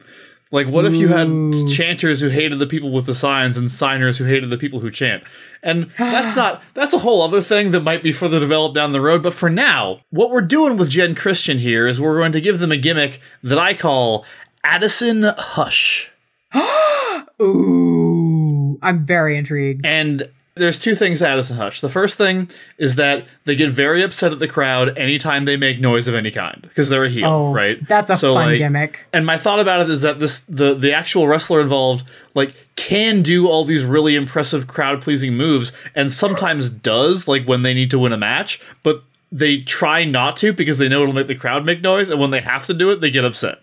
Like, 0.53 0.69
what 0.69 0.85
if 0.85 0.95
you 0.95 1.09
had 1.09 1.29
Ooh. 1.29 1.67
chanters 1.67 2.21
who 2.21 2.29
hated 2.29 2.59
the 2.59 2.67
people 2.67 2.93
with 2.93 3.07
the 3.07 3.15
signs 3.15 3.57
and 3.57 3.71
signers 3.71 4.19
who 4.19 4.25
hated 4.25 4.51
the 4.51 4.59
people 4.59 4.81
who 4.81 4.91
chant? 4.91 5.25
And 5.63 5.91
that's 5.99 6.37
not, 6.37 6.63
that's 6.75 6.95
a 6.95 6.99
whole 6.99 7.23
other 7.23 7.41
thing 7.41 7.73
that 7.73 7.81
might 7.81 8.03
be 8.03 8.13
further 8.13 8.39
developed 8.39 8.75
down 8.75 8.93
the 8.93 9.01
road. 9.01 9.23
But 9.23 9.35
for 9.35 9.51
now, 9.51 10.01
what 10.11 10.31
we're 10.31 10.43
doing 10.43 10.77
with 10.77 10.91
Jen 10.91 11.15
Christian 11.15 11.59
here 11.59 11.89
is 11.89 12.01
we're 12.01 12.19
going 12.19 12.33
to 12.33 12.41
give 12.41 12.59
them 12.59 12.71
a 12.71 12.77
gimmick 12.77 13.19
that 13.43 13.59
I 13.59 13.73
call 13.75 14.27
Addison 14.63 15.25
Hush. 15.25 16.13
Ooh. 17.41 18.79
I'm 18.83 19.07
very 19.07 19.39
intrigued. 19.39 19.87
And 19.87 20.29
there's 20.55 20.79
two 20.79 20.95
things 20.95 21.21
to 21.21 21.29
Addison 21.29 21.57
Hush. 21.57 21.81
The 21.81 21.89
first 21.89 22.19
thing 22.19 22.51
is 22.77 22.97
that 22.97 23.25
they 23.47 23.57
get 23.57 23.71
very 23.71 24.03
upset 24.03 24.33
at 24.33 24.39
the 24.39 24.47
crowd 24.49 24.99
anytime 24.99 25.47
they 25.47 25.57
make 25.57 25.81
noise 25.81 26.07
of 26.09 26.15
any 26.15 26.31
kind 26.31 26.61
because 26.63 26.89
they're 26.91 27.05
a 27.05 27.09
heel, 27.09 27.27
Oh, 27.27 27.53
right? 27.53 27.79
That's 27.89 28.11
a 28.11 28.17
So, 28.17 28.35
fun 28.35 28.47
like, 28.49 28.59
gimmick. 28.59 29.01
And 29.15 29.25
my 29.25 29.39
thought 29.39 29.61
about 29.61 29.81
it 29.81 29.89
is 29.91 30.03
that 30.03 30.19
this 30.19 30.41
the 30.41 30.75
the 30.75 30.93
actual 30.93 31.27
wrestler 31.27 31.61
involved 31.63 32.07
like 32.35 32.55
can 32.77 33.23
do 33.23 33.49
all 33.49 33.65
these 33.65 33.85
really 33.85 34.15
impressive 34.15 34.67
crowd 34.67 35.01
pleasing 35.01 35.35
moves 35.35 35.73
and 35.95 36.13
sometimes 36.13 36.69
does 36.69 37.27
like 37.27 37.47
when 37.47 37.63
they 37.63 37.73
need 37.73 37.91
to 37.91 37.99
win 37.99 38.13
a 38.13 38.19
match, 38.19 38.61
but 38.83 39.03
they 39.31 39.59
try 39.63 40.05
not 40.05 40.37
to 40.37 40.53
because 40.53 40.77
they 40.77 40.89
know 40.91 41.01
it'll 41.03 41.15
make 41.15 41.27
the 41.29 41.35
crowd 41.35 41.65
make 41.65 41.81
noise 41.81 42.11
and 42.11 42.21
when 42.21 42.31
they 42.31 42.41
have 42.43 42.67
to 42.67 42.75
do 42.75 42.91
it 42.91 43.01
they 43.01 43.11
get 43.11 43.25
upset. 43.25 43.61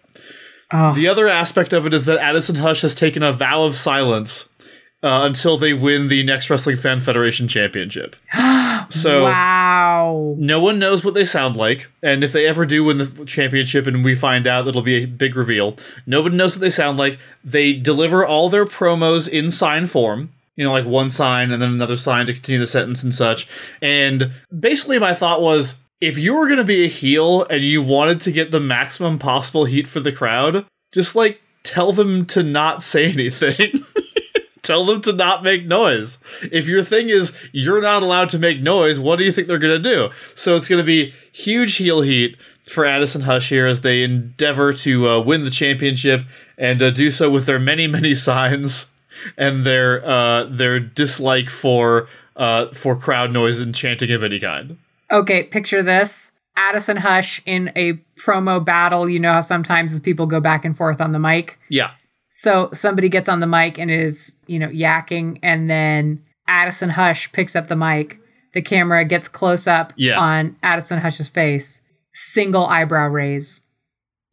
Oh. 0.71 0.91
The 0.93 1.07
other 1.07 1.27
aspect 1.27 1.71
of 1.73 1.85
it 1.85 1.93
is 1.93 2.05
that 2.05 2.17
Addison 2.19 2.55
Hush 2.55 2.81
has 2.81 2.95
taken 2.95 3.21
a 3.21 3.31
vow 3.31 3.63
of 3.63 3.75
silence 3.75 4.48
uh, 5.01 5.21
until 5.23 5.57
they 5.57 5.73
win 5.73 6.07
the 6.07 6.23
next 6.23 6.49
Wrestling 6.49 6.77
Fan 6.77 6.99
Federation 6.99 7.47
Championship. 7.47 8.15
so 8.89 9.23
wow. 9.23 10.35
no 10.37 10.59
one 10.59 10.79
knows 10.79 11.05
what 11.05 11.13
they 11.13 11.25
sound 11.25 11.55
like, 11.55 11.89
and 12.03 12.23
if 12.23 12.31
they 12.31 12.45
ever 12.45 12.65
do 12.65 12.83
win 12.83 12.97
the 12.97 13.25
championship 13.25 13.87
and 13.87 14.03
we 14.03 14.15
find 14.15 14.45
out, 14.45 14.67
it'll 14.67 14.81
be 14.81 15.03
a 15.03 15.07
big 15.07 15.35
reveal. 15.35 15.77
Nobody 16.05 16.35
knows 16.35 16.55
what 16.55 16.61
they 16.61 16.69
sound 16.69 16.97
like. 16.97 17.17
They 17.43 17.73
deliver 17.73 18.25
all 18.25 18.49
their 18.49 18.65
promos 18.65 19.27
in 19.27 19.51
sign 19.51 19.87
form. 19.87 20.31
You 20.55 20.65
know, 20.65 20.73
like 20.73 20.85
one 20.85 21.09
sign 21.09 21.51
and 21.51 21.61
then 21.61 21.69
another 21.69 21.95
sign 21.95 22.25
to 22.25 22.33
continue 22.33 22.59
the 22.59 22.67
sentence 22.67 23.01
and 23.01 23.13
such. 23.13 23.47
And 23.81 24.33
basically, 24.57 24.99
my 24.99 25.13
thought 25.13 25.41
was 25.41 25.77
if 26.01 26.17
you 26.17 26.33
were 26.33 26.47
going 26.47 26.57
to 26.57 26.65
be 26.65 26.83
a 26.83 26.89
heel 26.89 27.45
and 27.45 27.61
you 27.63 27.81
wanted 27.81 28.19
to 28.21 28.33
get 28.33 28.51
the 28.51 28.59
maximum 28.59 29.19
possible 29.19 29.63
heat 29.63 29.87
for 29.87 30.01
the 30.01 30.11
crowd, 30.11 30.65
just 30.91 31.15
like 31.15 31.41
tell 31.63 31.93
them 31.93 32.25
to 32.25 32.43
not 32.43 32.81
say 32.83 33.05
anything. 33.09 33.85
tell 34.69 34.85
them 34.85 35.01
to 35.01 35.13
not 35.13 35.41
make 35.41 35.65
noise. 35.65 36.19
If 36.51 36.67
your 36.67 36.83
thing 36.83 37.09
is 37.09 37.33
you're 37.51 37.81
not 37.81 38.03
allowed 38.03 38.29
to 38.29 38.39
make 38.39 38.61
noise, 38.61 38.99
what 38.99 39.17
do 39.17 39.25
you 39.25 39.31
think 39.31 39.47
they're 39.47 39.57
going 39.57 39.81
to 39.81 39.89
do? 39.95 40.09
So 40.35 40.55
it's 40.55 40.67
going 40.67 40.81
to 40.81 40.85
be 40.85 41.11
huge 41.31 41.77
heel 41.77 42.01
heat 42.01 42.37
for 42.65 42.85
Addison 42.85 43.21
Hush 43.21 43.49
here 43.49 43.65
as 43.65 43.81
they 43.81 44.03
endeavor 44.03 44.71
to 44.73 45.09
uh, 45.09 45.21
win 45.21 45.43
the 45.43 45.49
championship 45.49 46.21
and 46.55 46.81
uh, 46.83 46.91
do 46.91 47.09
so 47.09 47.31
with 47.31 47.47
their 47.47 47.57
many, 47.59 47.87
many 47.87 48.13
signs 48.29 48.91
and 49.37 49.65
their 49.65 50.05
uh, 50.05 50.43
their 50.43 50.79
dislike 50.79 51.49
for 51.49 52.07
uh, 52.35 52.67
for 52.67 52.95
crowd 52.95 53.31
noise 53.31 53.59
and 53.59 53.73
chanting 53.73 54.11
of 54.11 54.23
any 54.23 54.39
kind. 54.39 54.77
Okay, 55.11 55.45
picture 55.45 55.81
this. 55.81 56.31
Addison 56.55 56.97
Hush 56.97 57.41
in 57.45 57.71
a 57.75 57.93
promo 58.17 58.63
battle. 58.63 59.09
You 59.09 59.19
know 59.19 59.33
how 59.33 59.41
sometimes 59.41 59.99
people 59.99 60.27
go 60.27 60.39
back 60.39 60.63
and 60.63 60.77
forth 60.77 61.01
on 61.01 61.11
the 61.13 61.19
mic? 61.19 61.57
Yeah. 61.69 61.91
So 62.41 62.69
somebody 62.71 63.09
gets 63.09 63.27
on 63.27 63.41
the 63.41 63.47
mic 63.47 63.77
and 63.77 63.91
is, 63.91 64.35
you 64.47 64.59
know, 64.59 64.69
yakking, 64.69 65.39
and 65.43 65.69
then 65.69 66.23
Addison 66.47 66.89
Hush 66.89 67.29
picks 67.33 67.53
up 67.53 67.67
the 67.67 67.75
mic. 67.75 68.17
The 68.53 68.61
camera 68.61 69.03
gets 69.03 69.27
close 69.27 69.67
up 69.67 69.91
Yeah. 69.97 70.17
on 70.17 70.55
Addison 70.63 70.99
Hush's 70.99 71.27
face, 71.27 71.81
single 72.13 72.65
eyebrow 72.65 73.09
raise, 73.09 73.63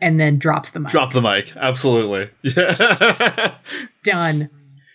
and 0.01 0.20
then 0.20 0.39
drops 0.39 0.70
the 0.70 0.78
mic. 0.78 0.93
Drop 0.93 1.12
the 1.15 1.20
mic. 1.20 1.53
Absolutely. 1.57 2.31
Yeah. 2.43 3.57
Done. 4.05 4.51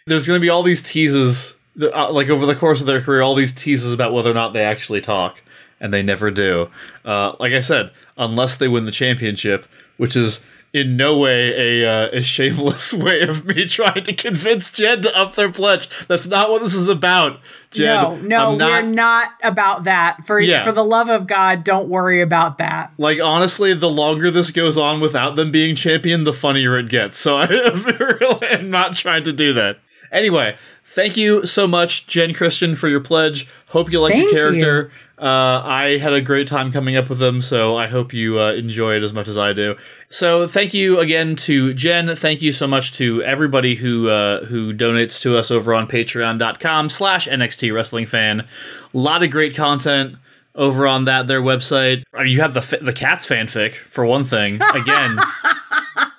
There's 0.08 0.26
going 0.26 0.40
to 0.40 0.42
be 0.42 0.50
all 0.50 0.64
these 0.64 0.82
teases, 0.82 1.58
uh, 1.82 2.14
like 2.14 2.30
over 2.30 2.46
the 2.46 2.56
course 2.56 2.80
of 2.80 2.88
their 2.88 3.02
career, 3.02 3.22
all 3.24 3.36
these 3.36 3.52
teases 3.52 3.92
about 3.92 4.14
whether 4.14 4.32
or 4.32 4.36
not 4.36 4.54
they 4.54 4.64
actually 4.64 5.02
talk, 5.02 5.44
and 5.82 5.94
they 5.94 6.02
never 6.02 6.32
do. 6.32 6.70
Uh, 7.04 7.36
like 7.42 7.52
I 7.52 7.60
said, 7.60 7.92
unless 8.18 8.56
they 8.56 8.70
win 8.70 8.86
the 8.86 8.92
championship, 8.94 9.66
which 9.98 10.16
is 10.16 10.40
in 10.74 10.96
no 10.96 11.18
way 11.18 11.82
a, 11.82 11.90
uh, 11.90 12.10
a 12.14 12.22
shameless 12.22 12.94
way 12.94 13.22
of 13.22 13.46
me 13.46 13.66
trying 13.66 14.04
to 14.04 14.14
convince 14.14 14.72
Jen 14.72 15.02
to 15.02 15.18
up 15.18 15.36
their 15.36 15.52
pledge. 15.52 16.08
That's 16.08 16.28
not 16.28 16.50
what 16.50 16.62
this 16.62 16.74
is 16.74 16.88
about, 16.88 17.42
Jen. 17.72 18.02
no, 18.02 18.16
no, 18.18 18.56
not, 18.56 18.84
we're 18.84 18.90
not 18.90 19.30
about 19.44 19.84
that. 19.84 20.26
For 20.26 20.40
Yeah. 20.40 20.64
for 20.64 20.72
the 20.72 20.84
love 20.84 21.10
of 21.10 21.28
God, 21.28 21.64
don't 21.64 21.90
worry 21.90 22.22
about 22.22 22.58
that. 22.60 22.94
Like 22.98 23.20
honestly, 23.20 23.74
the 23.74 23.90
longer 23.90 24.32
this 24.32 24.52
goes 24.52 24.78
on 24.78 25.02
without 25.02 25.36
them 25.36 25.52
being 25.52 25.76
champion, 25.76 26.24
the 26.24 26.34
funnier 26.34 26.78
it 26.78 26.90
gets. 26.90 27.18
So 27.18 27.38
I 27.42 27.48
really 27.48 28.48
am 28.48 28.70
not 28.70 28.96
trying 28.96 29.24
to 29.26 29.34
do 29.34 29.54
that. 29.54 29.78
Anyway, 30.12 30.58
thank 30.86 31.16
you 31.16 31.46
so 31.46 31.68
much, 31.68 32.06
Jen 32.08 32.34
Christian, 32.34 32.76
for 32.76 32.88
your 32.90 33.00
pledge. 33.00 33.48
Hope 33.70 33.92
you 33.92 34.00
like 34.02 34.14
Thank 34.14 34.30
the 34.30 34.36
character. 34.36 34.92
Uh, 35.22 35.62
I 35.64 36.00
had 36.00 36.14
a 36.14 36.22
great 36.22 36.48
time 36.48 36.72
coming 36.72 36.96
up 36.96 37.08
with 37.08 37.20
them, 37.20 37.44
so 37.44 37.76
I 37.76 37.86
hope 37.86 38.12
you 38.12 38.40
uh, 38.40 38.54
enjoy 38.54 38.96
it 38.96 39.04
as 39.04 39.14
much 39.14 39.28
as 39.28 39.38
I 39.38 39.54
do. 39.54 39.76
So 40.10 40.48
thank 40.48 40.74
you 40.74 40.98
again 40.98 41.36
to 41.38 41.76
Jen. 41.76 42.16
Thank 42.16 42.42
you 42.42 42.52
so 42.52 42.66
much 42.66 42.94
to 42.94 43.22
everybody 43.22 43.76
who 43.76 44.10
uh, 44.10 44.46
who 44.46 44.74
donates 44.74 45.22
to 45.22 45.38
us 45.38 45.52
over 45.52 45.76
on 45.76 45.88
patreon.com 45.88 46.90
slash 46.90 47.28
NXT 47.28 47.72
Wrestling 47.72 48.08
Fan. 48.08 48.40
A 48.40 48.48
lot 48.94 49.22
of 49.22 49.30
great 49.30 49.56
content 49.56 50.16
over 50.56 50.88
on 50.88 51.06
that 51.06 51.28
their 51.28 51.42
website. 51.42 52.04
I 52.16 52.24
mean, 52.24 52.34
you 52.34 52.42
have 52.42 52.56
the 52.56 52.80
the 52.82 52.94
Cats 52.94 53.28
fanfic 53.28 53.74
for 53.74 54.04
one 54.04 54.24
thing. 54.24 54.56
Again, 54.74 55.20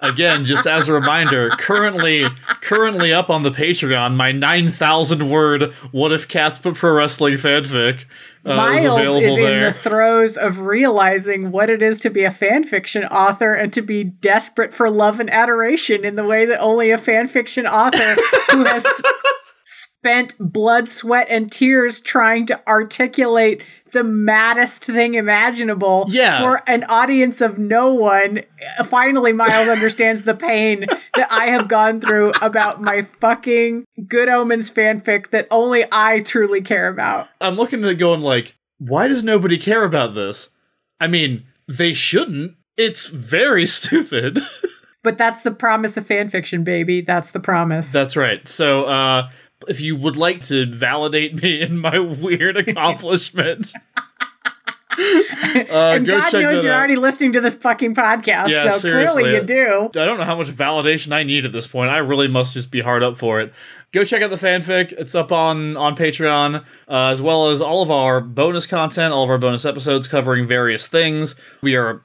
again, 0.02 0.44
just 0.44 0.66
as 0.66 0.88
a 0.88 0.92
reminder, 0.92 1.48
currently 1.50 2.26
currently 2.60 3.12
up 3.12 3.30
on 3.30 3.42
the 3.42 3.50
Patreon, 3.50 4.14
my 4.14 4.32
nine 4.32 4.68
thousand 4.68 5.30
word 5.30 5.72
"What 5.90 6.12
if 6.12 6.28
Cats 6.28 6.58
put 6.58 6.74
pro 6.74 6.92
wrestling 6.92 7.34
fanfic" 7.34 8.04
uh, 8.44 8.50
is 8.50 8.56
Miles 8.56 8.84
available 8.84 9.38
is 9.38 9.38
in 9.38 9.60
the 9.60 9.72
throes 9.72 10.36
of 10.36 10.60
realizing 10.60 11.52
what 11.52 11.70
it 11.70 11.82
is 11.82 12.00
to 12.00 12.10
be 12.10 12.24
a 12.24 12.30
fan 12.30 12.64
fiction 12.64 13.04
author 13.04 13.54
and 13.54 13.72
to 13.72 13.82
be 13.82 14.04
desperate 14.04 14.74
for 14.74 14.90
love 14.90 15.20
and 15.20 15.30
adoration 15.30 16.04
in 16.04 16.16
the 16.16 16.24
way 16.24 16.44
that 16.44 16.60
only 16.60 16.90
a 16.90 16.98
fan 16.98 17.28
fiction 17.28 17.66
author 17.66 18.16
who 18.50 18.64
has 18.64 18.84
spent 20.02 20.34
blood, 20.40 20.88
sweat, 20.88 21.28
and 21.30 21.50
tears 21.50 22.00
trying 22.00 22.44
to 22.44 22.60
articulate 22.66 23.62
the 23.92 24.02
maddest 24.02 24.84
thing 24.84 25.14
imaginable 25.14 26.06
Yeah. 26.08 26.40
for 26.40 26.68
an 26.68 26.82
audience 26.88 27.40
of 27.40 27.56
no 27.56 27.94
one. 27.94 28.42
Finally, 28.86 29.32
Miles 29.32 29.68
understands 29.68 30.24
the 30.24 30.34
pain 30.34 30.86
that 31.14 31.30
I 31.30 31.46
have 31.50 31.68
gone 31.68 32.00
through 32.00 32.32
about 32.42 32.82
my 32.82 33.02
fucking 33.02 33.84
Good 34.08 34.28
Omens 34.28 34.72
fanfic 34.72 35.30
that 35.30 35.46
only 35.52 35.84
I 35.92 36.18
truly 36.20 36.62
care 36.62 36.88
about. 36.88 37.28
I'm 37.40 37.54
looking 37.54 37.84
at 37.84 37.90
it 37.90 37.94
going 37.98 38.22
like, 38.22 38.56
why 38.78 39.06
does 39.06 39.22
nobody 39.22 39.56
care 39.56 39.84
about 39.84 40.16
this? 40.16 40.48
I 40.98 41.06
mean, 41.06 41.44
they 41.68 41.92
shouldn't. 41.92 42.56
It's 42.76 43.06
very 43.06 43.66
stupid. 43.68 44.40
But 45.04 45.16
that's 45.18 45.42
the 45.42 45.50
promise 45.52 45.96
of 45.96 46.06
fan 46.08 46.28
fiction, 46.28 46.64
baby. 46.64 47.02
That's 47.02 47.30
the 47.30 47.40
promise. 47.40 47.92
That's 47.92 48.16
right. 48.16 48.46
So, 48.48 48.84
uh, 48.84 49.28
if 49.68 49.80
you 49.80 49.96
would 49.96 50.16
like 50.16 50.42
to 50.46 50.66
validate 50.66 51.34
me 51.42 51.60
in 51.60 51.78
my 51.78 51.98
weird 51.98 52.56
accomplishment, 52.56 53.72
uh, 54.98 55.94
and 55.96 56.04
go 56.06 56.18
God 56.20 56.30
check 56.30 56.42
knows 56.42 56.62
you're 56.64 56.72
out. 56.72 56.78
already 56.78 56.96
listening 56.96 57.32
to 57.32 57.40
this 57.40 57.54
fucking 57.54 57.94
podcast, 57.94 58.48
Yeah, 58.48 58.70
so 58.70 58.78
seriously. 58.78 59.22
clearly 59.22 59.40
you 59.40 59.44
do. 59.46 60.00
I 60.00 60.04
don't 60.04 60.18
know 60.18 60.24
how 60.24 60.36
much 60.36 60.48
validation 60.48 61.12
I 61.12 61.22
need 61.22 61.44
at 61.44 61.52
this 61.52 61.66
point. 61.66 61.90
I 61.90 61.98
really 61.98 62.28
must 62.28 62.52
just 62.52 62.70
be 62.70 62.80
hard 62.80 63.02
up 63.02 63.16
for 63.18 63.40
it. 63.40 63.52
Go 63.92 64.04
check 64.04 64.22
out 64.22 64.30
the 64.30 64.36
fanfic. 64.36 64.92
It's 64.92 65.14
up 65.14 65.32
on 65.32 65.76
on 65.76 65.96
Patreon, 65.96 66.56
uh, 66.56 67.10
as 67.12 67.20
well 67.22 67.48
as 67.48 67.60
all 67.60 67.82
of 67.82 67.90
our 67.90 68.20
bonus 68.20 68.66
content, 68.66 69.12
all 69.12 69.24
of 69.24 69.30
our 69.30 69.38
bonus 69.38 69.64
episodes 69.64 70.08
covering 70.08 70.46
various 70.46 70.88
things. 70.88 71.34
We 71.62 71.76
are 71.76 72.02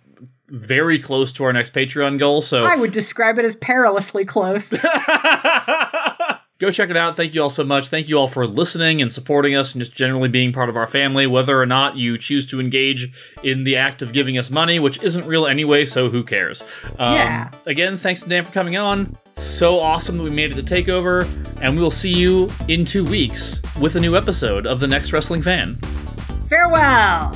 very 0.49 0.97
close 0.97 1.33
to 1.33 1.43
our 1.43 1.51
next 1.51 1.73
Patreon 1.73 2.19
goal, 2.19 2.41
so 2.41 2.63
I 2.65 2.75
would 2.75 2.91
describe 2.93 3.37
it 3.37 3.43
as 3.45 3.55
perilously 3.57 4.23
close. 4.25 4.73
Go 6.59 6.71
check 6.71 6.89
it 6.89 6.97
out. 6.97 7.15
Thank 7.15 7.35
you 7.35 7.43
all 7.43 7.51
so 7.51 7.63
much. 7.63 7.89
Thank 7.89 8.09
you 8.09 8.17
all 8.17 8.27
for 8.27 8.47
listening 8.47 8.99
and 8.99 9.13
supporting 9.13 9.55
us 9.55 9.75
and 9.75 9.79
just 9.81 9.93
generally 9.95 10.27
being 10.27 10.51
part 10.51 10.69
of 10.69 10.75
our 10.75 10.87
family, 10.87 11.27
whether 11.27 11.61
or 11.61 11.67
not 11.67 11.97
you 11.97 12.17
choose 12.17 12.47
to 12.47 12.59
engage 12.59 13.11
in 13.43 13.63
the 13.63 13.75
act 13.77 14.01
of 14.01 14.11
giving 14.11 14.39
us 14.39 14.49
money, 14.49 14.79
which 14.79 15.03
isn't 15.03 15.25
real 15.27 15.45
anyway, 15.45 15.85
so 15.85 16.09
who 16.09 16.23
cares? 16.23 16.63
Um, 16.97 17.13
Yeah. 17.13 17.51
Again, 17.67 17.95
thanks 17.97 18.21
to 18.23 18.29
Dan 18.29 18.43
for 18.43 18.51
coming 18.53 18.75
on. 18.75 19.15
So 19.33 19.79
awesome 19.79 20.17
that 20.17 20.23
we 20.23 20.31
made 20.31 20.57
it 20.57 20.65
to 20.65 20.75
Takeover, 20.75 21.27
and 21.61 21.75
we 21.75 21.81
will 21.83 21.91
see 21.91 22.11
you 22.11 22.49
in 22.67 22.85
two 22.85 23.05
weeks 23.05 23.61
with 23.79 23.95
a 23.95 23.99
new 23.99 24.17
episode 24.17 24.65
of 24.65 24.79
The 24.79 24.87
Next 24.87 25.13
Wrestling 25.13 25.43
Fan. 25.43 25.75
Farewell. 26.49 27.33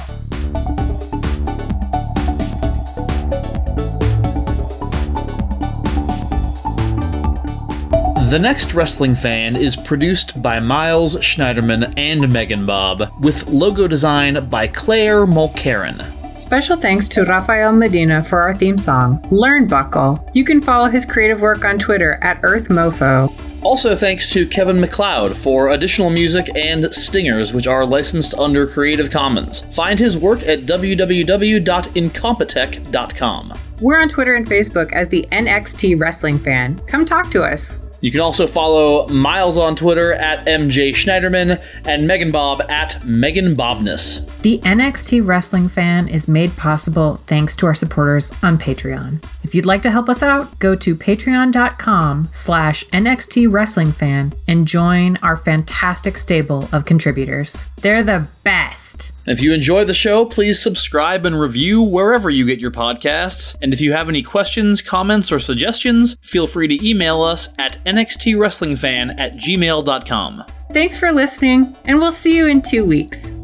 The 8.32 8.40
Next 8.40 8.74
Wrestling 8.74 9.14
Fan 9.14 9.56
is 9.58 9.76
produced 9.76 10.42
by 10.42 10.62
Miles 10.62 11.18
Schneiderman 11.18 11.94
and 11.98 12.32
Megan 12.32 12.66
Bob, 12.66 13.12
with 13.20 13.50
logo 13.50 13.90
design 13.90 14.48
by 14.50 14.68
Claire 14.68 15.26
Mulkerin. 15.26 16.38
Special 16.38 16.78
thanks 16.78 17.10
to 17.10 17.26
Rafael 17.26 17.74
Medina 17.74 18.24
for 18.24 18.40
our 18.40 18.56
theme 18.56 18.78
song, 18.78 19.20
Learnbuckle. 19.24 20.30
You 20.34 20.46
can 20.46 20.62
follow 20.62 20.86
his 20.86 21.06
creative 21.06 21.42
work 21.42 21.66
on 21.66 21.78
Twitter 21.78 22.20
at 22.22 22.42
EarthMeauxFaux. 22.42 23.66
Also, 23.66 23.96
thanks 23.96 24.32
to 24.32 24.48
Kevin 24.48 24.80
MacLeod 24.80 25.36
for 25.36 25.72
additional 25.72 26.10
music 26.10 26.48
and 26.56 26.86
stingers, 26.86 27.54
which 27.54 27.68
are 27.68 27.86
licensed 27.86 28.34
under 28.36 28.66
Creative 28.66 29.10
Commons. 29.10 29.64
Find 29.76 30.00
his 30.00 30.18
work 30.18 30.42
at 30.44 30.62
www.incompetech.com. 30.62 33.54
We're 33.82 34.00
on 34.00 34.08
Twitter 34.08 34.36
and 34.36 34.48
Facebook 34.48 34.94
as 34.94 35.10
the 35.10 35.28
NXT 35.34 36.00
Wrestling 36.00 36.40
Fan. 36.40 36.80
Come 36.88 37.06
talk 37.06 37.30
to 37.32 37.44
us. 37.44 37.78
You 38.02 38.12
can 38.12 38.20
also 38.20 38.48
follow 38.48 39.08
Miles 39.08 39.58
on 39.58 39.76
Twitter 39.76 40.14
at 40.14 40.46
MJ 40.48 40.90
Schneiderman 40.90 41.64
and 41.86 42.08
Megan 42.08 42.32
Bob 42.32 42.62
at 42.70 43.04
Megan 43.06 43.56
Bobness. 43.56 44.28
The 44.42 44.58
NXT 44.60 45.26
Wrestling 45.26 45.70
Fan 45.70 46.08
is 46.08 46.28
made 46.28 46.58
possible 46.58 47.18
thanks 47.28 47.56
to 47.58 47.68
our 47.68 47.76
supporters 47.76 48.34
on 48.42 48.58
Patreon. 48.58 49.24
If 49.44 49.54
you'd 49.54 49.68
like 49.68 49.84
to 49.84 49.92
help 49.92 50.10
us 50.10 50.24
out, 50.24 50.58
go 50.58 50.76
to 50.76 50.96
patreon.com 50.96 52.30
slash 52.32 52.84
NXT 52.88 53.52
Wrestling 53.52 53.92
Fan 53.92 54.34
and 54.48 54.68
join 54.68 55.18
our 55.18 55.38
fantastic 55.38 56.18
stable 56.18 56.68
of 56.72 56.86
contributors. 56.86 57.68
They're 57.82 58.04
the 58.04 58.28
best. 58.44 59.12
If 59.26 59.42
you 59.42 59.54
enjoy 59.54 59.86
the 59.86 59.94
show, 59.94 60.26
please 60.26 60.62
subscribe 60.62 61.26
and 61.26 61.40
review 61.40 61.82
wherever 61.82 62.30
you 62.30 62.46
get 62.46 62.60
your 62.60 62.72
podcasts. 62.72 63.56
And 63.62 63.74
if 63.74 63.82
you 63.82 63.94
have 63.94 64.10
any 64.10 64.24
questions, 64.24 64.82
comments, 64.82 65.32
or 65.32 65.40
suggestions, 65.40 66.18
feel 66.22 66.48
free 66.48 66.68
to 66.68 66.88
email 66.88 67.22
us 67.22 67.54
at 67.60 67.84
nxtwrestlingfan 67.86 69.20
at 69.20 69.34
gmail.com. 69.34 70.44
Thanks 70.72 70.98
for 70.98 71.12
listening, 71.12 71.76
and 71.86 72.00
we'll 72.00 72.12
see 72.12 72.36
you 72.36 72.48
in 72.48 72.62
two 72.62 72.86
weeks. 72.86 73.36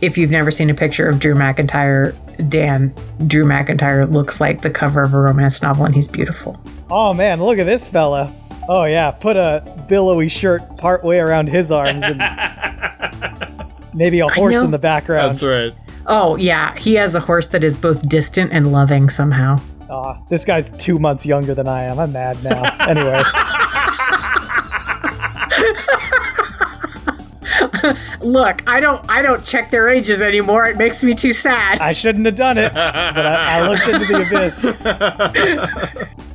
If 0.00 0.18
you've 0.18 0.30
never 0.30 0.50
seen 0.50 0.68
a 0.68 0.74
picture 0.74 1.08
of 1.08 1.18
Drew 1.18 1.34
McIntyre, 1.34 2.14
Dan, 2.48 2.94
Drew 3.26 3.44
McIntyre 3.44 4.10
looks 4.10 4.40
like 4.40 4.62
the 4.62 4.70
cover 4.70 5.02
of 5.02 5.14
a 5.14 5.20
romance 5.20 5.62
novel, 5.62 5.84
and 5.84 5.94
he's 5.94 6.08
beautiful. 6.08 6.60
Oh 6.90 7.12
man, 7.12 7.42
look 7.42 7.58
at 7.58 7.64
this 7.64 7.88
fella. 7.88 8.34
Oh 8.68 8.84
yeah, 8.84 9.10
put 9.10 9.36
a 9.36 9.62
billowy 9.88 10.28
shirt 10.28 10.62
part 10.78 11.04
way 11.04 11.18
around 11.18 11.48
his 11.48 11.70
arms 11.70 12.02
and 12.02 12.18
maybe 13.94 14.20
a 14.20 14.28
horse 14.28 14.56
in 14.56 14.70
the 14.70 14.78
background. 14.78 15.32
That's 15.32 15.42
right. 15.42 15.72
Oh, 16.06 16.36
yeah, 16.36 16.76
he 16.76 16.94
has 16.94 17.14
a 17.14 17.20
horse 17.20 17.46
that 17.48 17.64
is 17.64 17.76
both 17.76 18.06
distant 18.08 18.52
and 18.52 18.72
loving 18.72 19.08
somehow. 19.08 19.58
Aw, 19.88 20.22
this 20.28 20.44
guy's 20.44 20.70
two 20.70 20.98
months 20.98 21.24
younger 21.24 21.54
than 21.54 21.68
I 21.68 21.84
am. 21.84 21.98
I'm 21.98 22.12
mad 22.12 22.42
now. 22.44 22.62
anyway, 22.86 23.22
Look, 28.24 28.66
I 28.66 28.80
don't 28.80 29.04
I 29.08 29.20
don't 29.20 29.44
check 29.44 29.70
their 29.70 29.88
ages 29.88 30.22
anymore. 30.22 30.64
It 30.64 30.78
makes 30.78 31.04
me 31.04 31.14
too 31.14 31.34
sad. 31.34 31.78
I 31.78 31.92
shouldn't 31.92 32.24
have 32.24 32.34
done 32.34 32.56
it, 32.56 32.72
but 32.72 32.80
I, 32.80 33.58
I 33.58 33.68
looked 33.68 33.86
into 33.86 34.06
the 34.06 34.22
abyss. 34.22 36.14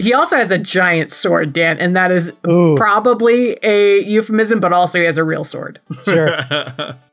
He 0.00 0.14
also 0.14 0.36
has 0.36 0.52
a 0.52 0.58
giant 0.58 1.10
sword, 1.10 1.52
Dan, 1.52 1.76
and 1.78 1.96
that 1.96 2.12
is 2.12 2.32
Ooh. 2.48 2.76
probably 2.76 3.58
a 3.64 4.00
euphemism, 4.04 4.60
but 4.60 4.72
also 4.72 5.00
he 5.00 5.04
has 5.06 5.18
a 5.18 5.24
real 5.24 5.42
sword. 5.42 5.80
Sure. 6.04 6.38